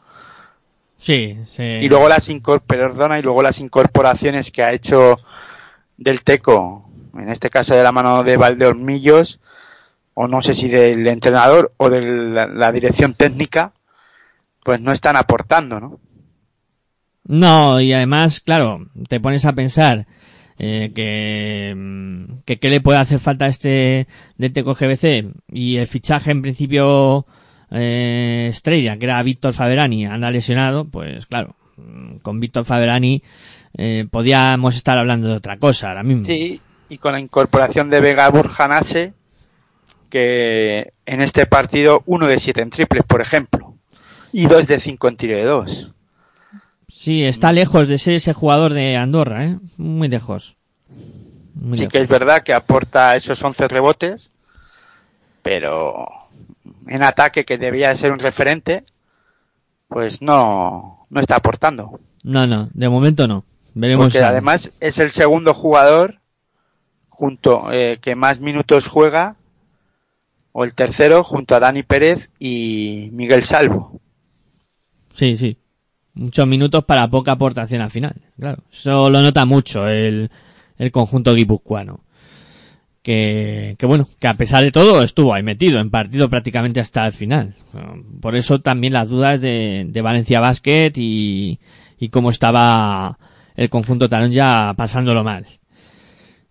Sí, 0.97 1.37
sí. 1.47 1.63
Y 1.63 1.89
luego 1.89 2.09
las 2.09 2.29
perdona, 2.65 3.19
y 3.19 3.21
luego 3.21 3.43
las 3.43 3.59
incorporaciones 3.59 4.51
que 4.51 4.63
ha 4.63 4.73
hecho 4.73 5.17
del 5.97 6.23
Teco, 6.23 6.89
en 7.13 7.29
este 7.29 7.49
caso 7.49 7.75
de 7.75 7.83
la 7.83 7.91
mano 7.91 8.23
de 8.23 8.37
Valdeormillos, 8.37 9.39
o 10.15 10.27
no 10.27 10.41
sé 10.41 10.53
si 10.53 10.67
del 10.67 11.05
entrenador 11.07 11.73
o 11.77 11.89
de 11.89 12.01
la, 12.01 12.71
dirección 12.71 13.13
técnica, 13.13 13.73
pues 14.63 14.79
no 14.81 14.91
están 14.91 15.15
aportando, 15.15 15.79
¿no? 15.79 15.99
No, 17.25 17.79
y 17.79 17.93
además, 17.93 18.41
claro, 18.41 18.87
te 19.07 19.19
pones 19.19 19.45
a 19.45 19.53
pensar 19.53 20.07
eh, 20.57 20.91
que, 20.95 21.75
que 22.45 22.59
qué 22.59 22.69
le 22.69 22.81
puede 22.81 22.99
hacer 22.99 23.19
falta 23.19 23.45
a 23.45 23.49
este 23.49 24.07
del 24.37 24.53
Teco 24.53 24.73
GBC 24.73 25.33
y 25.51 25.77
el 25.77 25.87
fichaje 25.87 26.31
en 26.31 26.41
principio 26.41 27.25
eh, 27.73 28.49
estrella, 28.51 28.97
que 28.97 29.05
era 29.05 29.21
Víctor 29.23 29.53
Faberani, 29.53 30.05
anda 30.05 30.31
lesionado, 30.31 30.85
pues 30.85 31.25
claro, 31.25 31.55
con 32.21 32.39
Víctor 32.39 32.65
Faberani 32.65 33.23
eh, 33.75 34.05
podíamos 34.09 34.75
estar 34.75 34.97
hablando 34.97 35.27
de 35.27 35.35
otra 35.35 35.57
cosa 35.57 35.89
ahora 35.89 36.03
mismo. 36.03 36.25
Sí, 36.25 36.61
y 36.89 36.97
con 36.99 37.13
la 37.13 37.19
incorporación 37.19 37.89
de 37.89 37.99
Vega 37.99 38.29
Burjanase, 38.29 39.13
que 40.09 40.93
en 41.05 41.21
este 41.21 41.47
partido 41.47 42.03
uno 42.05 42.27
de 42.27 42.39
siete 42.39 42.61
en 42.61 42.69
triples, 42.69 43.03
por 43.03 43.21
ejemplo, 43.21 43.75
y 44.31 44.45
dos 44.45 44.67
de 44.67 44.79
cinco 44.79 45.07
en 45.07 45.17
tiro 45.17 45.35
de 45.35 45.43
dos. 45.43 45.91
Sí, 46.89 47.23
está 47.23 47.51
lejos 47.51 47.87
de 47.87 47.97
ser 47.97 48.15
ese 48.15 48.33
jugador 48.33 48.73
de 48.73 48.95
Andorra, 48.95 49.45
¿eh? 49.45 49.57
Muy 49.77 50.07
lejos. 50.07 50.55
Muy 51.55 51.77
sí 51.77 51.81
lejos. 51.81 51.91
que 51.91 52.01
es 52.01 52.07
verdad 52.07 52.43
que 52.43 52.53
aporta 52.53 53.15
esos 53.15 53.43
11 53.43 53.67
rebotes, 53.67 54.31
pero 55.41 56.07
en 56.87 57.03
ataque 57.03 57.45
que 57.45 57.57
debía 57.57 57.89
de 57.89 57.97
ser 57.97 58.11
un 58.11 58.19
referente, 58.19 58.83
pues 59.87 60.21
no, 60.21 61.05
no 61.09 61.21
está 61.21 61.35
aportando. 61.35 61.99
No, 62.23 62.47
no, 62.47 62.69
de 62.73 62.89
momento 62.89 63.27
no. 63.27 63.43
Veremos. 63.73 64.05
Porque 64.05 64.25
además 64.25 64.71
es 64.79 64.99
el 64.99 65.11
segundo 65.11 65.53
jugador 65.53 66.19
junto 67.09 67.71
eh, 67.71 67.99
que 68.01 68.15
más 68.15 68.39
minutos 68.39 68.87
juega, 68.87 69.35
o 70.51 70.63
el 70.63 70.73
tercero 70.73 71.23
junto 71.23 71.55
a 71.55 71.59
Dani 71.59 71.83
Pérez 71.83 72.29
y 72.39 73.09
Miguel 73.11 73.43
Salvo. 73.43 73.99
Sí, 75.13 75.35
sí. 75.37 75.57
Muchos 76.13 76.45
minutos 76.47 76.83
para 76.85 77.07
poca 77.07 77.31
aportación 77.33 77.81
al 77.81 77.89
final. 77.89 78.15
Claro. 78.39 78.63
Eso 78.71 79.09
lo 79.09 79.21
nota 79.21 79.45
mucho 79.45 79.87
el, 79.87 80.29
el 80.77 80.91
conjunto 80.91 81.33
guipuzcoano. 81.33 82.01
Que, 83.03 83.75
que 83.77 83.85
bueno, 83.85 84.07
que 84.19 84.27
a 84.27 84.33
pesar 84.33 84.63
de 84.63 84.71
todo 84.71 85.03
estuvo 85.03 85.33
ahí 85.33 85.43
metido 85.43 85.81
en 85.81 85.89
partido 85.91 86.29
prácticamente 86.29 86.79
hasta 86.79 87.05
el 87.05 87.11
final. 87.11 87.53
Por 88.21 88.37
eso 88.37 88.61
también 88.61 88.93
las 88.93 89.09
dudas 89.09 89.41
de, 89.41 89.85
de 89.89 90.01
Valencia 90.01 90.39
Basket 90.39 90.93
y, 90.95 91.59
y 91.99 92.09
cómo 92.09 92.29
estaba 92.29 93.19
el 93.55 93.69
conjunto 93.69 94.07
talón 94.07 94.31
ya 94.31 94.73
pasándolo 94.77 95.23
mal. 95.23 95.45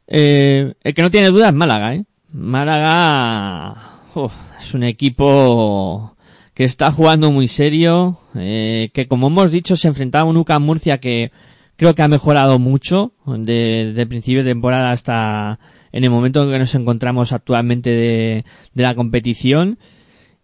Eh, 0.06 0.74
el 0.82 0.94
que 0.94 1.02
no 1.02 1.10
tiene 1.10 1.28
dudas 1.28 1.48
es 1.48 1.54
Málaga, 1.54 1.94
¿eh? 1.94 2.04
Málaga 2.32 4.00
uf, 4.14 4.32
es 4.60 4.74
un 4.74 4.82
equipo 4.82 6.16
que 6.54 6.64
está 6.64 6.90
jugando 6.90 7.30
muy 7.30 7.48
serio, 7.48 8.18
eh, 8.34 8.90
que 8.92 9.08
como 9.08 9.28
hemos 9.28 9.50
dicho 9.50 9.74
se 9.74 9.88
enfrentaba 9.88 10.22
a 10.24 10.30
un 10.30 10.36
UCAM 10.36 10.62
Murcia 10.62 10.98
que 10.98 11.32
creo 11.76 11.94
que 11.94 12.02
ha 12.02 12.08
mejorado 12.08 12.58
mucho 12.58 13.14
de, 13.26 13.92
de 13.94 14.06
principio 14.06 14.44
de 14.44 14.50
temporada 14.50 14.92
hasta 14.92 15.58
en 15.92 16.04
el 16.04 16.10
momento 16.10 16.42
en 16.42 16.50
que 16.50 16.58
nos 16.58 16.74
encontramos 16.74 17.32
actualmente 17.32 17.90
de, 17.90 18.44
de 18.74 18.82
la 18.82 18.94
competición 18.94 19.78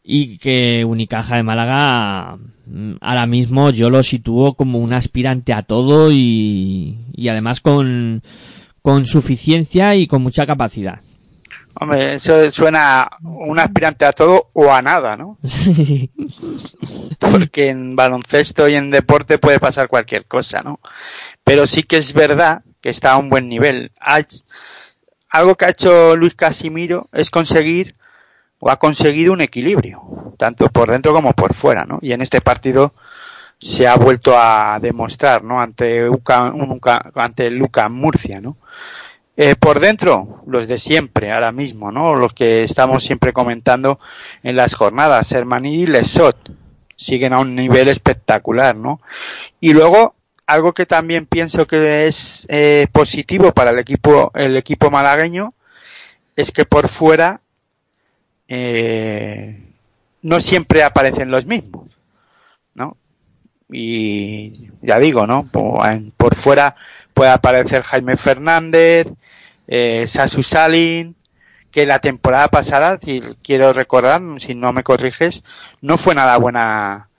y 0.02 0.38
que 0.38 0.84
Unicaja 0.86 1.36
de 1.36 1.42
Málaga 1.42 2.38
mm, 2.66 2.92
ahora 3.00 3.26
mismo 3.26 3.70
yo 3.70 3.90
lo 3.90 4.02
sitúo 4.02 4.54
como 4.54 4.78
un 4.78 4.92
aspirante 4.92 5.52
a 5.52 5.62
todo 5.62 6.10
y, 6.12 6.98
y 7.12 7.28
además 7.28 7.60
con, 7.60 8.22
con 8.82 9.04
suficiencia 9.04 9.94
y 9.96 10.06
con 10.06 10.22
mucha 10.22 10.46
capacidad. 10.46 11.00
Hombre, 11.80 12.14
eso 12.14 12.50
suena 12.50 13.08
un 13.22 13.58
aspirante 13.58 14.04
a 14.04 14.12
todo 14.12 14.48
o 14.52 14.72
a 14.72 14.82
nada, 14.82 15.16
¿no? 15.16 15.38
Porque 17.18 17.68
en 17.68 17.94
baloncesto 17.94 18.68
y 18.68 18.74
en 18.74 18.90
deporte 18.90 19.38
puede 19.38 19.60
pasar 19.60 19.86
cualquier 19.86 20.24
cosa, 20.24 20.60
¿no? 20.62 20.80
Pero 21.44 21.66
sí 21.66 21.84
que 21.84 21.98
es 21.98 22.12
verdad 22.12 22.62
que 22.80 22.90
está 22.90 23.12
a 23.12 23.18
un 23.18 23.28
buen 23.28 23.48
nivel. 23.48 23.92
Algo 25.30 25.56
que 25.56 25.66
ha 25.66 25.70
hecho 25.70 26.16
Luis 26.16 26.34
Casimiro 26.34 27.08
es 27.12 27.30
conseguir 27.30 27.94
o 28.60 28.70
ha 28.70 28.78
conseguido 28.78 29.32
un 29.32 29.40
equilibrio, 29.40 30.34
tanto 30.38 30.68
por 30.68 30.90
dentro 30.90 31.12
como 31.12 31.32
por 31.32 31.54
fuera, 31.54 31.84
¿no? 31.84 31.98
Y 32.02 32.12
en 32.12 32.22
este 32.22 32.40
partido 32.40 32.92
se 33.60 33.86
ha 33.86 33.96
vuelto 33.96 34.36
a 34.36 34.78
demostrar, 34.80 35.44
¿no? 35.44 35.60
Ante 35.60 36.08
UCA, 36.08 36.52
ante 37.14 37.50
Luca 37.50 37.88
Murcia, 37.88 38.40
¿no? 38.40 38.56
Eh, 39.36 39.54
por 39.54 39.78
dentro, 39.78 40.42
los 40.46 40.66
de 40.66 40.78
siempre, 40.78 41.32
ahora 41.32 41.52
mismo, 41.52 41.92
¿no? 41.92 42.14
Los 42.14 42.32
que 42.32 42.64
estamos 42.64 43.04
siempre 43.04 43.32
comentando 43.32 44.00
en 44.42 44.56
las 44.56 44.74
jornadas, 44.74 45.30
Hermaní 45.30 45.82
y 45.82 45.86
Lesot, 45.86 46.50
siguen 46.96 47.32
a 47.32 47.38
un 47.38 47.54
nivel 47.54 47.86
espectacular, 47.86 48.74
¿no? 48.74 49.00
Y 49.60 49.74
luego, 49.74 50.16
algo 50.48 50.72
que 50.72 50.86
también 50.86 51.26
pienso 51.26 51.66
que 51.66 52.06
es 52.06 52.46
eh, 52.48 52.86
positivo 52.90 53.52
para 53.52 53.70
el 53.70 53.78
equipo, 53.78 54.32
el 54.34 54.56
equipo 54.56 54.90
malagueño, 54.90 55.52
es 56.36 56.50
que 56.52 56.64
por 56.64 56.88
fuera 56.88 57.42
eh, 58.48 59.62
no 60.22 60.40
siempre 60.40 60.82
aparecen 60.82 61.30
los 61.30 61.44
mismos, 61.44 61.88
¿no? 62.74 62.96
Y 63.70 64.70
ya 64.80 64.98
digo, 64.98 65.26
¿no? 65.26 65.46
Por, 65.48 66.34
fuera 66.34 66.74
puede 67.12 67.30
aparecer 67.30 67.82
Jaime 67.82 68.16
Fernández, 68.16 69.06
eh, 69.66 70.06
Sasu 70.08 70.42
Salin, 70.42 71.14
que 71.70 71.84
la 71.84 71.98
temporada 71.98 72.48
pasada, 72.48 72.98
si 73.04 73.20
quiero 73.42 73.74
recordar, 73.74 74.22
si 74.40 74.54
no 74.54 74.72
me 74.72 74.82
corriges, 74.82 75.44
no 75.82 75.98
fue 75.98 76.14
nada 76.14 76.38
buena, 76.38 77.10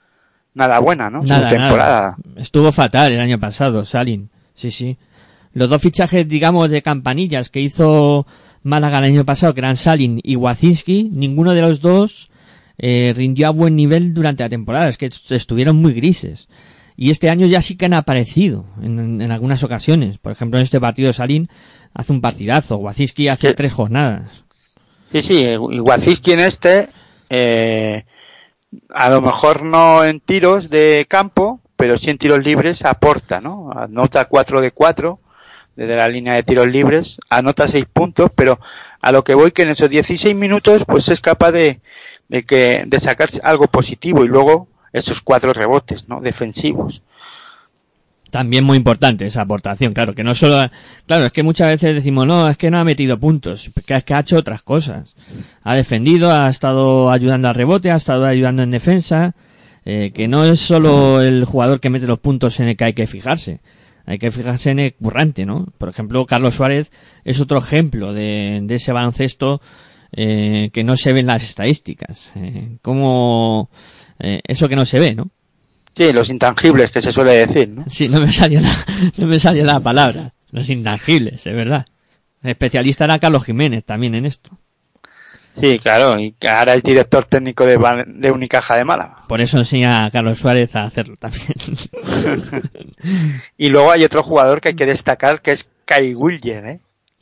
nada 0.54 0.78
buena, 0.80 1.10
¿no? 1.10 1.22
Su 1.22 1.28
Nada, 1.28 1.48
temporada. 1.48 2.00
nada. 2.00 2.16
Estuvo 2.36 2.72
fatal 2.72 3.12
el 3.12 3.20
año 3.20 3.38
pasado, 3.38 3.84
Salin. 3.84 4.30
Sí, 4.54 4.70
sí. 4.70 4.96
Los 5.52 5.68
dos 5.68 5.82
fichajes, 5.82 6.28
digamos, 6.28 6.70
de 6.70 6.82
campanillas 6.82 7.50
que 7.50 7.60
hizo 7.60 8.26
Málaga 8.62 8.98
el 8.98 9.04
año 9.04 9.24
pasado, 9.24 9.54
que 9.54 9.60
eran 9.60 9.76
Salin 9.76 10.20
y 10.22 10.36
Wacinski, 10.36 11.08
ninguno 11.12 11.54
de 11.54 11.62
los 11.62 11.80
dos 11.80 12.30
eh, 12.78 13.12
rindió 13.16 13.48
a 13.48 13.50
buen 13.50 13.74
nivel 13.76 14.14
durante 14.14 14.42
la 14.44 14.48
temporada. 14.48 14.88
Es 14.88 14.96
que 14.96 15.06
est- 15.06 15.32
estuvieron 15.32 15.76
muy 15.76 15.92
grises. 15.92 16.48
Y 16.96 17.10
este 17.10 17.30
año 17.30 17.46
ya 17.46 17.62
sí 17.62 17.76
que 17.76 17.86
han 17.86 17.94
aparecido 17.94 18.66
en, 18.82 19.20
en 19.22 19.30
algunas 19.32 19.62
ocasiones. 19.64 20.18
Por 20.18 20.32
ejemplo, 20.32 20.58
en 20.58 20.64
este 20.64 20.80
partido 20.80 21.12
Salin 21.12 21.48
hace 21.94 22.12
un 22.12 22.20
partidazo. 22.20 22.76
Wacinski 22.76 23.28
hace 23.28 23.48
Sí. 23.48 23.54
tres 23.54 23.72
jornadas. 23.72 24.44
Sí, 25.10 25.22
sí, 25.22 25.38
Iguaciski 25.40 26.32
en 26.32 26.40
este, 26.40 26.88
eh, 27.30 28.04
a 28.90 29.10
lo 29.10 29.20
mejor 29.20 29.62
no 29.62 30.04
en 30.04 30.20
tiros 30.20 30.70
de 30.70 31.06
campo, 31.08 31.60
pero 31.76 31.98
sí 31.98 32.10
en 32.10 32.18
tiros 32.18 32.44
libres 32.44 32.84
aporta, 32.84 33.40
¿no? 33.40 33.70
Anota 33.74 34.26
4 34.26 34.60
de 34.60 34.70
4 34.70 35.18
desde 35.76 35.96
la 35.96 36.08
línea 36.08 36.34
de 36.34 36.42
tiros 36.42 36.68
libres, 36.68 37.18
anota 37.30 37.66
6 37.66 37.86
puntos, 37.92 38.30
pero 38.34 38.60
a 39.00 39.12
lo 39.12 39.24
que 39.24 39.34
voy 39.34 39.52
que 39.52 39.62
en 39.62 39.70
esos 39.70 39.88
16 39.88 40.34
minutos 40.34 40.84
pues 40.86 41.08
es 41.08 41.20
capaz 41.20 41.52
de, 41.52 41.80
de 42.28 42.44
que, 42.44 42.84
de 42.86 43.00
sacar 43.00 43.30
algo 43.42 43.66
positivo 43.66 44.24
y 44.24 44.28
luego 44.28 44.68
esos 44.92 45.20
cuatro 45.20 45.52
rebotes, 45.52 46.08
¿no? 46.08 46.20
Defensivos. 46.20 47.02
También 48.30 48.64
muy 48.64 48.76
importante 48.76 49.26
esa 49.26 49.42
aportación, 49.42 49.92
claro, 49.92 50.14
que 50.14 50.24
no 50.24 50.34
solo, 50.34 50.70
claro, 51.06 51.26
es 51.26 51.32
que 51.32 51.42
muchas 51.42 51.68
veces 51.68 51.94
decimos, 51.94 52.26
no, 52.26 52.48
es 52.48 52.56
que 52.56 52.70
no 52.70 52.78
ha 52.78 52.84
metido 52.84 53.18
puntos, 53.18 53.70
que 53.84 53.94
es 53.94 54.04
que 54.04 54.14
ha 54.14 54.20
hecho 54.20 54.38
otras 54.38 54.62
cosas. 54.62 55.14
Ha 55.62 55.74
defendido, 55.74 56.30
ha 56.30 56.48
estado 56.48 57.10
ayudando 57.10 57.48
al 57.48 57.54
rebote, 57.54 57.90
ha 57.90 57.96
estado 57.96 58.26
ayudando 58.26 58.62
en 58.62 58.70
defensa, 58.70 59.34
eh, 59.84 60.12
que 60.14 60.28
no 60.28 60.44
es 60.44 60.60
solo 60.60 61.20
el 61.20 61.44
jugador 61.44 61.80
que 61.80 61.90
mete 61.90 62.06
los 62.06 62.18
puntos 62.18 62.60
en 62.60 62.68
el 62.68 62.76
que 62.76 62.84
hay 62.84 62.92
que 62.92 63.06
fijarse. 63.06 63.60
Hay 64.06 64.18
que 64.18 64.30
fijarse 64.30 64.70
en 64.70 64.78
el 64.78 64.94
currante, 64.94 65.46
¿no? 65.46 65.66
Por 65.78 65.88
ejemplo, 65.88 66.26
Carlos 66.26 66.54
Suárez 66.54 66.90
es 67.24 67.40
otro 67.40 67.58
ejemplo 67.58 68.12
de, 68.12 68.60
de 68.62 68.74
ese 68.74 68.92
baloncesto 68.92 69.60
eh, 70.12 70.70
que 70.72 70.82
no 70.82 70.96
se 70.96 71.12
ve 71.12 71.20
en 71.20 71.26
las 71.26 71.44
estadísticas. 71.44 72.32
Eh, 72.34 72.78
como 72.82 73.70
eh, 74.18 74.40
eso 74.44 74.68
que 74.68 74.76
no 74.76 74.84
se 74.84 74.98
ve, 74.98 75.14
¿no? 75.14 75.30
Sí, 75.96 76.12
los 76.12 76.30
intangibles 76.30 76.90
que 76.90 77.02
se 77.02 77.12
suele 77.12 77.46
decir, 77.46 77.68
¿no? 77.68 77.84
Sí, 77.88 78.08
no 78.08 78.20
me 78.20 78.32
salió 78.32 78.60
la, 78.60 78.74
no 79.16 79.26
me 79.26 79.40
salió 79.40 79.64
la 79.64 79.80
palabra. 79.80 80.32
Los 80.50 80.68
intangibles, 80.68 81.46
es 81.46 81.54
verdad. 81.54 81.84
El 82.42 82.50
especialista 82.50 83.04
era 83.04 83.18
Carlos 83.18 83.44
Jiménez 83.44 83.84
también 83.84 84.14
en 84.14 84.26
esto. 84.26 84.50
Sí, 85.54 85.78
claro, 85.78 86.18
y 86.18 86.34
ahora 86.48 86.74
es 86.74 86.82
director 86.82 87.24
técnico 87.24 87.66
de, 87.66 87.76
de 88.06 88.30
Unicaja 88.30 88.76
de 88.76 88.84
Málaga. 88.84 89.16
Por 89.28 89.40
eso 89.40 89.58
enseña 89.58 90.04
a 90.04 90.10
Carlos 90.10 90.38
Suárez 90.38 90.76
a 90.76 90.84
hacerlo 90.84 91.16
también. 91.16 91.46
Y 93.58 93.68
luego 93.68 93.90
hay 93.90 94.04
otro 94.04 94.22
jugador 94.22 94.60
que 94.60 94.68
hay 94.68 94.74
que 94.76 94.86
destacar 94.86 95.40
que 95.42 95.52
es 95.52 95.68
Kai 95.84 96.14
Willier, 96.14 96.66
¿eh? 96.66 96.80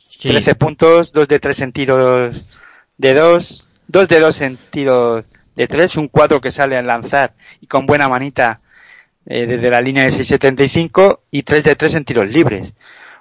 Sí. 0.09 0.29
13 0.29 0.55
puntos, 0.55 1.11
2 1.13 1.27
de 1.27 1.39
3 1.39 1.59
en 1.61 1.71
tiros 1.71 2.45
de 2.97 3.13
2, 3.13 3.67
2 3.87 4.07
de 4.07 4.19
2 4.19 4.41
en 4.41 4.57
tiros 4.69 5.25
de 5.59 5.67
3, 5.67 5.97
un 5.97 6.07
4 6.07 6.39
que 6.39 6.51
sale 6.51 6.77
a 6.77 6.81
lanzar 6.81 7.33
y 7.59 7.67
con 7.67 7.85
buena 7.85 8.07
manita 8.07 8.61
eh, 9.25 9.45
desde 9.45 9.69
la 9.69 9.81
línea 9.81 10.03
de 10.05 10.11
6.75 10.11 11.19
y 11.31 11.43
3 11.43 11.63
de 11.65 11.75
3 11.75 11.95
en 11.95 12.05
tiros 12.05 12.27
libres. 12.29 12.73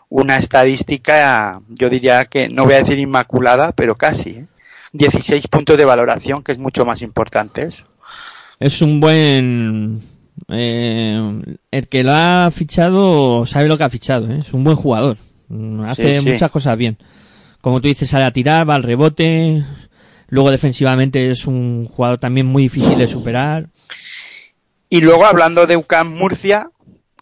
Una 0.09 0.39
estadística, 0.39 1.61
yo 1.69 1.91
diría 1.91 2.27
que 2.27 2.49
no 2.49 2.65
voy 2.65 2.75
a 2.75 2.79
decir 2.79 2.97
inmaculada, 3.01 3.73
pero 3.73 3.97
casi. 3.97 4.31
¿eh? 4.31 4.45
16 4.93 5.49
puntos 5.49 5.77
de 5.77 5.85
valoración, 5.85 6.45
que 6.45 6.53
es 6.53 6.59
mucho 6.59 6.87
más 6.87 7.03
importante 7.03 7.63
eso. 7.67 7.85
Es 8.61 8.81
un 8.83 9.01
buen... 9.01 10.01
eh, 10.49 11.43
el 11.73 11.89
que 11.89 12.05
lo 12.05 12.13
ha 12.15 12.51
fichado 12.53 13.45
sabe 13.47 13.67
lo 13.67 13.77
que 13.77 13.85
ha 13.85 13.91
fichado, 13.91 14.31
¿eh? 14.31 14.39
es 14.43 14.53
un 14.55 14.63
buen 14.63 14.77
jugador. 14.77 15.17
Hace 15.87 16.19
Sí, 16.21 16.25
sí. 16.25 16.31
muchas 16.33 16.51
cosas 16.53 16.79
bien. 16.79 16.97
Como 17.61 17.81
tú 17.81 17.89
dices, 17.89 18.09
sale 18.09 18.25
a 18.27 18.31
tirar, 18.33 18.69
va 18.69 18.77
al 18.77 18.85
rebote. 18.85 19.65
Luego 20.29 20.51
defensivamente 20.51 21.31
es 21.31 21.47
un 21.47 21.87
jugador 21.87 22.21
también 22.21 22.47
muy 22.47 22.65
difícil 22.65 22.99
de 22.99 23.07
superar. 23.07 23.69
Y 24.91 25.01
luego 25.01 25.27
hablando 25.27 25.67
de 25.67 25.77
UCAM 25.77 26.15
Murcia, 26.15 26.71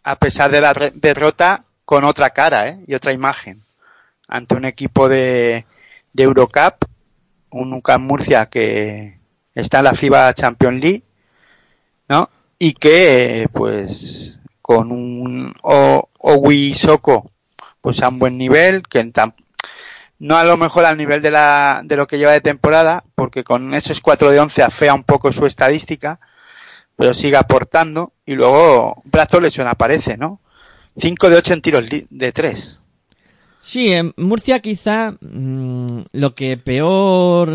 a 0.02 0.16
pesar 0.18 0.50
de 0.50 0.61
la 0.61 0.72
derrota, 0.94 1.64
con 1.84 2.04
otra 2.04 2.30
cara 2.30 2.68
¿eh? 2.68 2.84
y 2.86 2.94
otra 2.94 3.12
imagen. 3.12 3.62
ante 4.28 4.57
un 4.57 4.64
equipo 4.64 5.09
de, 5.09 5.64
de 6.12 6.22
Eurocup, 6.22 6.84
un 7.50 7.72
UCAM 7.74 8.02
Murcia 8.02 8.46
que 8.46 9.18
está 9.54 9.78
en 9.78 9.84
la 9.84 9.94
FIBA 9.94 10.34
Champions 10.34 10.80
League, 10.80 11.02
¿no? 12.09 12.28
Y 12.59 12.74
que, 12.74 13.48
pues, 13.52 14.38
con 14.62 14.90
un 14.90 15.54
Owi 15.62 16.74
Soko, 16.74 17.30
pues 17.80 18.02
a 18.02 18.09
un 18.09 18.18
buen 18.18 18.36
nivel, 18.36 18.82
que 18.88 18.98
no 20.18 20.36
a 20.36 20.44
lo 20.44 20.56
mejor 20.56 20.84
al 20.84 20.96
nivel 20.96 21.22
de, 21.22 21.30
la, 21.30 21.82
de 21.84 21.96
lo 21.96 22.06
que 22.06 22.18
lleva 22.18 22.32
de 22.32 22.40
temporada, 22.40 23.04
porque 23.14 23.44
con 23.44 23.74
esos 23.74 24.00
4 24.00 24.30
de 24.30 24.40
11 24.40 24.62
afea 24.62 24.94
un 24.94 25.04
poco 25.04 25.32
su 25.32 25.46
estadística, 25.46 26.18
pero 26.96 27.14
sigue 27.14 27.36
aportando, 27.36 28.12
y 28.24 28.34
luego 28.34 29.02
Brazo 29.04 29.40
Lesión 29.40 29.68
aparece, 29.68 30.16
¿no? 30.16 30.40
5 30.98 31.30
de 31.30 31.36
8 31.36 31.54
en 31.54 31.62
tiros 31.62 31.84
de 32.08 32.32
3. 32.32 32.78
Sí, 33.60 33.92
en 33.92 34.14
Murcia 34.16 34.60
quizá 34.60 35.16
mm, 35.20 36.02
lo 36.12 36.34
que 36.36 36.56
peor 36.56 37.50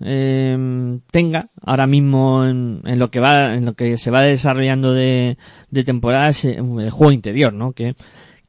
eh, 0.00 0.98
tenga 1.12 1.50
ahora 1.64 1.86
mismo 1.86 2.44
en, 2.44 2.82
lo 2.98 3.12
que 3.12 3.20
va, 3.20 3.54
en 3.54 3.64
lo 3.64 3.74
que 3.74 3.96
se 3.96 4.10
va 4.10 4.22
desarrollando 4.22 4.92
de, 4.92 5.38
de 5.70 5.84
temporada 5.84 6.30
es 6.30 6.44
eh, 6.44 6.56
el 6.58 6.90
juego 6.90 7.12
interior, 7.12 7.52
¿no? 7.52 7.74
Que 7.74 7.94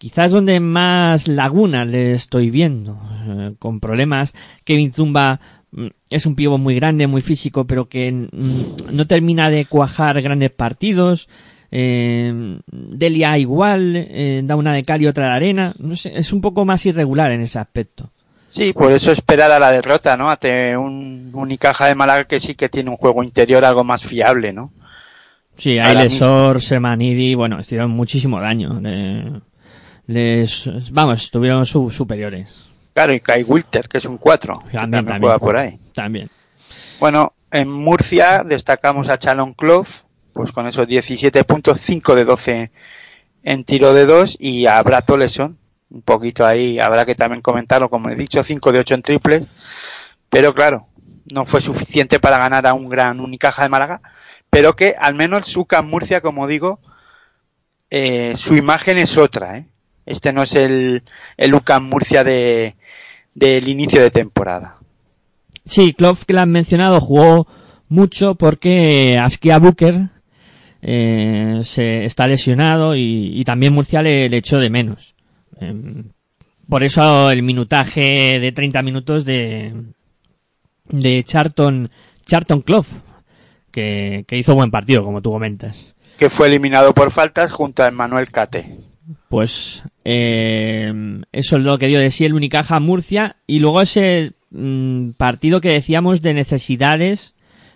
quizás 0.04 0.32
donde 0.32 0.60
más 0.60 1.30
lagunas 1.30 1.88
le 1.88 2.12
estoy 2.12 2.50
viendo, 2.50 3.00
eh, 3.26 3.54
con 3.58 3.80
problemas. 3.80 4.34
Kevin 4.66 4.92
Zumba 4.92 5.40
mm, 5.72 5.88
es 6.10 6.26
un 6.26 6.36
pivo 6.36 6.58
muy 6.58 6.76
grande, 6.76 7.08
muy 7.08 7.22
físico, 7.22 7.66
pero 7.66 7.88
que 7.88 8.12
mm, 8.12 8.28
no 8.92 9.08
termina 9.08 9.50
de 9.50 9.66
cuajar 9.66 10.22
grandes 10.22 10.52
partidos. 10.52 11.30
Eh, 11.72 12.60
Delia 12.70 13.38
igual, 13.38 13.96
eh, 13.96 14.42
da 14.44 14.58
una 14.58 14.74
de 14.74 14.84
cal 14.84 15.02
y 15.02 15.08
otra 15.08 15.28
de 15.28 15.36
arena. 15.36 15.74
No 15.80 15.96
sé, 15.96 16.12
es 16.14 16.34
un 16.34 16.42
poco 16.42 16.66
más 16.66 16.86
irregular 16.86 17.32
en 17.32 17.40
ese 17.40 17.60
aspecto. 17.60 18.10
Sí, 18.50 18.74
por 18.74 18.92
eso 18.92 19.10
esperar 19.10 19.52
a 19.52 19.60
la 19.60 19.72
derrota, 19.72 20.18
¿no? 20.18 20.30
Ante 20.30 20.76
un 20.76 21.32
Unicaja 21.32 21.88
de 21.88 21.96
Málaga 21.96 22.26
que 22.26 22.42
sí 22.42 22.56
que 22.56 22.68
tiene 22.68 22.90
un 22.90 22.98
juego 22.98 23.24
interior 23.24 23.64
algo 23.64 23.86
más 23.86 24.04
fiable, 24.04 24.52
¿no? 24.52 24.74
Sí, 25.56 25.80
Ailesor, 25.80 26.60
Semanidi, 26.60 27.36
bueno, 27.36 27.60
estuvieron 27.60 27.92
muchísimo 27.92 28.42
daño. 28.42 28.82
Les, 30.08 30.92
vamos, 30.92 31.24
estuvieron 31.24 31.66
superiores. 31.66 32.54
Claro, 32.94 33.14
y 33.14 33.20
Kai 33.20 33.44
Wilter, 33.44 33.88
que 33.88 33.98
es 33.98 34.06
un 34.06 34.18
4. 34.18 34.64
También, 34.72 35.06
también, 35.06 35.22
juega 35.22 35.40
por 35.40 35.58
ahí. 35.58 35.80
También. 35.94 36.30
Bueno, 37.00 37.34
en 37.52 37.70
Murcia 37.70 38.44
destacamos 38.44 39.10
a 39.10 39.18
Chalon 39.18 39.54
Clough, 39.54 39.88
pues 40.34 40.52
con 40.52 40.68
esos 40.68 40.88
17 40.88 41.44
puntos, 41.44 41.82
5 41.82 42.16
de 42.16 42.26
12 42.26 42.72
en 43.44 43.64
tiro 43.64 43.94
de 43.94 44.06
2 44.06 44.38
y 44.40 44.66
a 44.68 44.82
Brad 44.84 45.10
Oleson, 45.10 45.58
un 45.90 46.02
poquito 46.02 46.46
ahí, 46.46 46.80
habrá 46.80 47.06
que 47.06 47.16
también 47.16 47.42
comentarlo, 47.42 47.90
como 47.90 48.10
he 48.10 48.16
dicho, 48.16 48.44
5 48.44 48.72
de 48.72 48.80
8 48.80 48.96
en 48.96 49.02
triples, 49.02 49.48
pero 50.30 50.54
claro, 50.54 50.88
no 51.32 51.46
fue 51.46 51.62
suficiente 51.62 52.20
para 52.20 52.40
ganar 52.40 52.66
a 52.66 52.74
un 52.74 52.90
gran 52.90 53.20
Unicaja 53.20 53.64
de 53.64 53.70
Málaga, 53.70 54.02
pero 54.50 54.76
que 54.76 54.96
al 55.00 55.14
menos 55.14 55.48
Suca 55.48 55.82
Murcia, 55.82 56.22
como 56.22 56.48
digo, 56.48 56.80
eh, 57.90 58.34
su 58.38 58.56
imagen 58.56 58.98
es 58.98 59.18
otra, 59.18 59.58
¿eh? 59.58 59.68
Este 60.06 60.34
no 60.34 60.44
es 60.44 60.56
el, 60.56 61.04
el 61.38 61.54
UCAM 61.54 61.90
Murcia 61.90 62.24
de, 62.24 62.76
del 63.34 63.68
inicio 63.68 64.02
de 64.02 64.12
temporada. 64.12 64.76
Sí, 65.66 65.94
Klopp 65.94 66.24
que 66.24 66.34
lo 66.34 66.42
han 66.42 66.52
mencionado 66.52 67.00
jugó 67.00 67.48
mucho 67.88 68.36
porque 68.36 69.20
Askia 69.22 69.60
Booker 69.60 70.10
eh, 70.82 71.62
se 71.64 72.04
está 72.06 72.28
lesionado 72.28 72.96
y, 72.96 73.42
también 73.46 73.74
Murcia 73.74 74.02
le, 74.02 74.26
echó 74.26 74.60
de 74.60 74.70
menos. 74.70 75.16
Em, 75.60 76.10
por 76.68 76.84
eso 76.84 77.32
el 77.32 77.44
minutaje 77.44 78.40
de 78.40 78.52
30 78.52 78.82
minutos 78.84 79.26
de, 79.26 79.74
de 80.90 81.24
Charlton, 81.24 81.90
Charlton 82.26 82.62
Clough, 82.62 82.88
que, 83.72 84.26
que 84.28 84.38
hizo 84.38 84.56
buen 84.56 84.72
partido, 84.72 85.04
como 85.04 85.22
tú 85.22 85.32
comentas. 85.32 85.96
Que 86.18 86.30
fue 86.30 86.48
eliminado 86.48 86.94
por 86.94 87.12
faltas 87.12 87.52
junto 87.52 87.84
a 87.84 87.88
Emmanuel 87.88 88.30
Cate. 88.32 88.93
Pues 89.30 89.84
eh, 90.06 91.22
eso 91.32 91.58
es 91.58 91.64
lo 91.64 91.78
que 91.78 91.88
dio 91.88 92.00
de 92.00 92.12
sí 92.12 92.26
el 92.26 92.34
Unicaja 92.34 92.80
Murcia 92.80 93.38
y 93.48 93.60
luego 93.60 93.82
ese 93.82 94.34
mm, 94.52 95.12
partido 95.12 95.62
que 95.62 95.70
decíamos 95.70 96.22
de 96.22 96.34
necesidades 96.34 97.34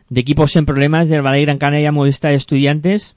de 0.09 0.21
equipos 0.21 0.55
en 0.55 0.65
problemas 0.65 1.09
del 1.09 1.21
Valle 1.21 1.43
Gran 1.43 1.57
Canaria 1.57 1.91
Modesta 1.91 2.29
de 2.29 2.35
Estudiantes, 2.35 3.15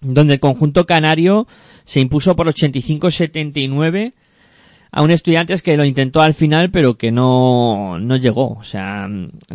donde 0.00 0.34
el 0.34 0.40
conjunto 0.40 0.86
canario 0.86 1.46
se 1.84 2.00
impuso 2.00 2.36
por 2.36 2.46
85-79 2.48 4.14
a 4.92 5.02
un 5.02 5.10
Estudiantes 5.10 5.62
que 5.62 5.76
lo 5.76 5.84
intentó 5.84 6.22
al 6.22 6.32
final, 6.32 6.70
pero 6.70 6.96
que 6.96 7.12
no, 7.12 7.98
no 7.98 8.16
llegó. 8.16 8.52
O 8.52 8.62
sea, 8.62 9.08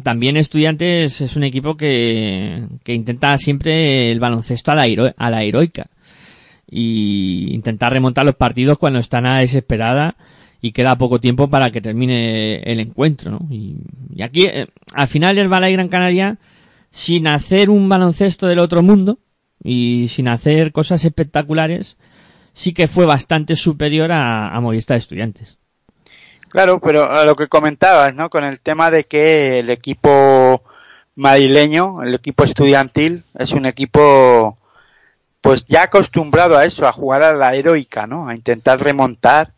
también 0.04 0.38
Estudiantes 0.38 1.20
es 1.22 1.36
un 1.36 1.44
equipo 1.44 1.76
que, 1.78 2.64
que 2.84 2.94
intenta 2.94 3.38
siempre 3.38 4.12
el 4.12 4.20
baloncesto 4.20 4.72
a 4.72 4.76
la, 4.76 5.14
a 5.18 5.30
la 5.30 5.44
heroica. 5.44 5.88
Y 6.72 7.54
intentar 7.54 7.92
remontar 7.92 8.26
los 8.26 8.36
partidos 8.36 8.78
cuando 8.78 9.00
están 9.00 9.26
a 9.26 9.40
desesperada 9.40 10.16
y 10.62 10.72
queda 10.72 10.98
poco 10.98 11.20
tiempo 11.20 11.50
para 11.50 11.72
que 11.72 11.82
termine 11.82 12.62
el 12.64 12.80
encuentro, 12.80 13.32
¿no? 13.32 13.40
Y, 13.50 13.76
aquí, 14.24 14.46
eh, 14.46 14.68
al 14.94 15.08
final, 15.08 15.38
el 15.38 15.50
Balay 15.50 15.74
Gran 15.74 15.90
Canaria 15.90 16.38
sin 16.92 17.28
hacer 17.28 17.70
un 17.70 17.90
baloncesto 17.90 18.48
del 18.48 18.60
otro 18.60 18.82
mundo 18.82 19.18
y 19.64 20.08
sin 20.10 20.28
hacer 20.28 20.72
cosas 20.72 21.04
espectaculares, 21.06 21.98
sí 22.54 22.74
que 22.74 22.88
fue 22.88 23.06
bastante 23.06 23.56
superior 23.56 24.12
a, 24.12 24.56
a 24.56 24.62
Movistar 24.62 24.98
Estudiantes. 24.98 25.58
Claro, 26.50 26.80
pero 26.80 27.10
a 27.10 27.24
lo 27.26 27.36
que 27.36 27.48
comentabas, 27.48 28.14
¿no? 28.14 28.30
Con 28.30 28.44
el 28.44 28.60
tema 28.60 28.92
de 28.92 29.06
que 29.06 29.60
el 29.60 29.70
equipo 29.70 30.62
madrileño, 31.16 32.04
el 32.04 32.16
equipo 32.16 32.44
estudiantil, 32.44 33.24
es 33.38 33.54
un 33.54 33.66
equipo 33.66 34.58
pues 35.42 35.66
ya 35.66 35.84
acostumbrado 35.84 36.58
a 36.58 36.66
eso, 36.66 36.88
a 36.88 36.92
jugar 36.92 37.24
a 37.24 37.34
la 37.34 37.56
heroica, 37.56 38.08
¿no? 38.08 38.30
A 38.30 38.36
intentar 38.36 38.80
remontar. 38.80 39.54